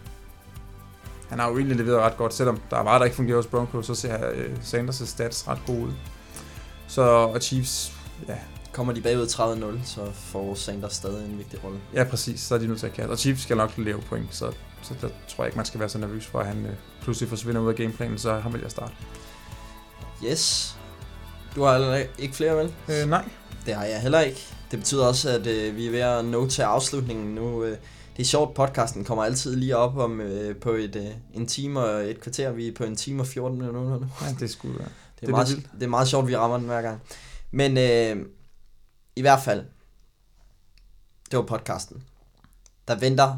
Han 1.29 1.39
har 1.39 1.49
jo 1.49 1.57
egentlig 1.57 1.77
leveret 1.77 1.99
ret 1.99 2.17
godt, 2.17 2.33
selvom 2.33 2.61
der 2.69 2.77
er 2.77 2.83
meget, 2.83 2.99
der 2.99 3.05
ikke 3.05 3.15
fungerer 3.15 3.37
hos 3.37 3.47
Broncos, 3.47 3.85
så 3.85 3.95
ser 3.95 4.29
øh, 4.31 4.57
Sanders' 4.63 5.05
stats 5.05 5.47
ret 5.47 5.59
gode 5.65 5.79
ud. 5.79 5.93
Så 6.87 7.01
og 7.01 7.41
Chiefs, 7.41 8.00
ja, 8.27 8.37
Kommer 8.71 8.93
de 8.93 9.01
bagud 9.01 9.25
30-0, 9.27 9.85
så 9.85 10.11
får 10.13 10.55
Sanders 10.55 10.93
stadig 10.93 11.25
en 11.25 11.37
vigtig 11.37 11.63
rolle. 11.63 11.79
ja 11.93 12.03
præcis, 12.03 12.39
så 12.39 12.55
er 12.55 12.59
de 12.59 12.67
nødt 12.67 12.79
til 12.79 12.87
at 12.87 12.93
kaste. 12.93 13.09
Og 13.09 13.19
Chiefs 13.19 13.41
skal 13.43 13.57
nok 13.57 13.77
leve 13.77 14.01
point, 14.01 14.35
så, 14.35 14.51
så 14.81 14.93
der 15.01 15.07
tror 15.27 15.43
jeg 15.43 15.47
ikke, 15.47 15.57
man 15.57 15.65
skal 15.65 15.79
være 15.79 15.89
så 15.89 15.97
nervøs 15.97 16.25
for, 16.25 16.39
at 16.39 16.45
han 16.47 16.65
øh, 16.65 16.71
pludselig 17.01 17.29
forsvinder 17.29 17.61
ud 17.61 17.69
af 17.69 17.75
gameplanen, 17.75 18.17
så 18.17 18.33
han 18.39 18.53
vil 18.53 18.61
jeg 18.61 18.71
starte. 18.71 18.93
Yes. 20.25 20.75
Du 21.55 21.63
har 21.63 22.03
ikke 22.19 22.35
flere, 22.35 22.57
vel? 22.57 22.73
Øh, 22.89 23.09
nej, 23.09 23.25
Det 23.65 23.75
har 23.75 23.83
jeg 23.85 24.01
heller 24.01 24.19
ikke. 24.19 24.47
Det 24.71 24.79
betyder 24.79 25.05
også, 25.05 25.29
at 25.29 25.47
øh, 25.47 25.75
vi 25.75 25.87
er 25.87 25.91
ved 25.91 25.99
at 25.99 26.25
nå 26.25 26.47
til 26.47 26.61
afslutningen 26.61 27.35
nu. 27.35 27.63
Øh, 27.63 27.77
det 28.17 28.23
er 28.23 28.27
sjovt, 28.27 28.53
podcasten 28.55 29.05
kommer 29.05 29.23
altid 29.23 29.55
lige 29.55 29.77
op 29.77 29.97
om 29.97 30.21
øh, 30.21 30.55
på 30.55 30.71
et, 30.71 30.95
øh, 30.95 31.05
en 31.33 31.47
time 31.47 31.79
og 31.79 32.09
et 32.09 32.21
kvarter. 32.21 32.51
Vi 32.51 32.67
er 32.67 32.71
på 32.77 32.83
en 32.83 32.95
time 32.95 33.21
og 33.23 33.27
14 33.27 33.57
minutter 33.57 33.81
nu. 33.81 34.05
ja, 34.21 34.35
det 34.39 34.49
skulle 34.49 34.79
være. 34.79 34.87
Det 34.87 34.93
er, 34.93 35.19
Det 35.19 35.21
det 35.21 35.27
er 35.27 35.31
meget, 35.31 35.49
vildt. 35.49 35.67
det 35.79 35.83
er 35.83 35.87
meget 35.89 36.07
sjovt, 36.07 36.27
vi 36.27 36.35
rammer 36.37 36.57
den 36.57 36.65
hver 36.65 36.81
gang. 36.81 37.01
Men 37.51 37.77
øh, 37.77 38.25
i 39.15 39.21
hvert 39.21 39.41
fald, 39.43 39.65
det 41.31 41.39
var 41.39 41.45
podcasten. 41.45 42.03
Der 42.87 42.99
venter 42.99 43.37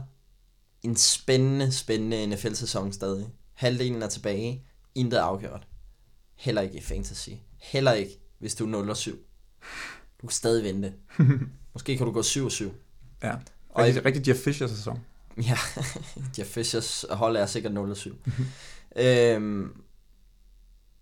en 0.83 0.95
spændende, 0.95 1.71
spændende 1.71 2.27
NFL-sæson 2.27 2.93
stadig. 2.93 3.29
Halvdelen 3.53 4.01
er 4.03 4.07
tilbage. 4.09 4.65
Intet 4.95 5.19
er 5.19 5.23
afgjort. 5.23 5.67
Heller 6.35 6.61
ikke 6.61 6.77
i 6.77 6.81
fantasy. 6.81 7.29
Heller 7.57 7.91
ikke, 7.93 8.19
hvis 8.39 8.55
du 8.55 8.81
er 8.89 8.93
0-7. 8.93 9.09
Du 10.21 10.27
kan 10.27 10.29
stadig 10.29 10.63
vente. 10.63 10.93
Måske 11.73 11.97
kan 11.97 12.05
du 12.05 12.11
gå 12.11 12.21
7-7. 12.21 12.63
Ja, 13.23 13.35
Og 13.69 13.83
rigtig, 13.83 14.05
rigtig 14.05 14.27
Jeff 14.27 14.39
Fisher 14.39 14.67
sæson. 14.67 14.99
Ja, 15.37 15.57
Jeff 16.37 16.49
Fishers 16.49 17.05
hold 17.09 17.37
er 17.37 17.45
sikkert 17.45 17.73
0-7. 17.73 18.13
øhm, 19.01 19.81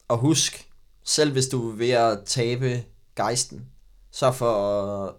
og 0.07 0.17
husk, 0.17 0.69
selv 1.03 1.31
hvis 1.31 1.47
du 1.47 1.71
er 1.71 1.75
ved 1.75 1.89
at 1.89 2.19
tabe 2.25 2.83
gejsten. 3.15 3.65
Sørg 4.11 4.35
for 4.35 4.53
at, 5.05 5.13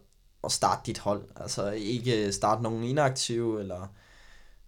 at 0.45 0.53
starte 0.53 0.81
dit 0.87 0.99
hold. 0.99 1.23
Altså 1.37 1.71
ikke 1.71 2.33
starte 2.33 2.63
nogen 2.63 2.83
inaktive, 2.85 3.61
eller 3.61 3.87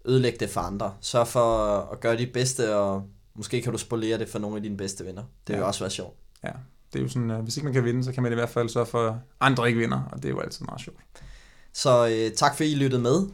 ødelægge 0.04 0.38
det 0.38 0.50
for 0.50 0.60
andre. 0.60 0.94
Sørg 1.00 1.28
for 1.28 1.66
at 1.92 2.00
gøre 2.00 2.16
dit 2.16 2.32
bedste, 2.32 2.76
og 2.76 3.02
måske 3.34 3.62
kan 3.62 3.72
du 3.72 3.78
spolere 3.78 4.18
det 4.18 4.28
for 4.28 4.38
nogle 4.38 4.56
af 4.56 4.62
dine 4.62 4.76
bedste 4.76 5.04
venner. 5.04 5.22
Det 5.46 5.54
vil 5.54 5.60
Ja. 5.60 5.66
også 5.66 5.80
være 5.80 5.90
sjovt. 5.90 6.16
Ja, 6.44 6.50
det 6.92 6.98
er 6.98 7.02
jo 7.02 7.08
sådan, 7.08 7.30
at 7.30 7.42
hvis 7.42 7.56
ikke 7.56 7.64
man 7.64 7.72
kan 7.74 7.84
vinde, 7.84 8.04
så 8.04 8.12
kan 8.12 8.22
man 8.22 8.32
i 8.32 8.34
hvert 8.34 8.48
fald 8.48 8.68
sørge 8.68 8.86
for, 8.86 9.08
at 9.08 9.14
andre 9.40 9.66
ikke 9.68 9.78
vinder, 9.80 10.02
og 10.12 10.16
det 10.16 10.24
er 10.24 10.30
jo 10.32 10.40
altid 10.40 10.64
meget 10.64 10.80
sjovt. 10.80 10.98
Så 11.72 12.06
øh, 12.08 12.36
tak 12.36 12.56
for, 12.56 12.64
at 12.64 12.70
I 12.70 12.74
lyttede 12.74 13.02
med. 13.02 13.26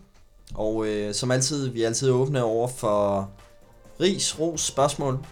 Og 0.54 0.86
øh, 0.86 1.14
som 1.14 1.30
altid, 1.30 1.68
vi 1.68 1.82
er 1.82 1.86
altid 1.86 2.10
åbne 2.10 2.42
over 2.42 2.68
for 2.68 3.30
ris, 4.00 4.38
ros, 4.38 4.60
spørgsmål. 4.66 5.26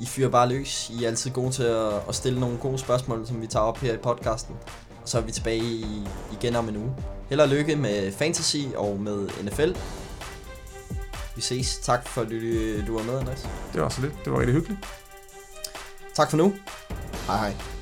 I 0.00 0.06
fyrer 0.06 0.28
bare 0.28 0.48
løs. 0.48 0.90
I 0.90 1.04
er 1.04 1.08
altid 1.08 1.30
gode 1.30 1.50
til 1.50 1.62
at, 1.62 1.92
at 2.08 2.14
stille 2.14 2.40
nogle 2.40 2.58
gode 2.58 2.78
spørgsmål, 2.78 3.26
som 3.26 3.42
vi 3.42 3.46
tager 3.46 3.64
op 3.64 3.78
her 3.78 3.94
i 3.94 3.96
podcasten. 3.96 4.56
Og 5.02 5.08
så 5.08 5.18
er 5.18 5.22
vi 5.22 5.32
tilbage 5.32 5.64
i, 5.64 6.06
igen 6.32 6.56
om 6.56 6.68
en 6.68 6.76
uge. 6.76 6.94
Held 7.28 7.40
og 7.40 7.48
lykke 7.48 7.76
med 7.76 8.12
Fantasy 8.12 8.56
og 8.76 9.00
med 9.00 9.28
NFL. 9.42 9.72
Vi 11.36 11.40
ses. 11.40 11.78
Tak 11.78 12.08
for, 12.08 12.20
at 12.20 12.30
du, 12.86 12.96
var 12.96 13.02
med, 13.02 13.18
Andreas. 13.18 13.48
Det 13.72 13.82
var 13.82 13.88
så 13.88 14.00
lidt. 14.00 14.14
Det 14.24 14.32
var 14.32 14.38
rigtig 14.38 14.54
hyggeligt. 14.54 14.80
Tak 16.14 16.30
for 16.30 16.36
nu. 16.36 16.54
Hej 17.26 17.36
hej. 17.36 17.79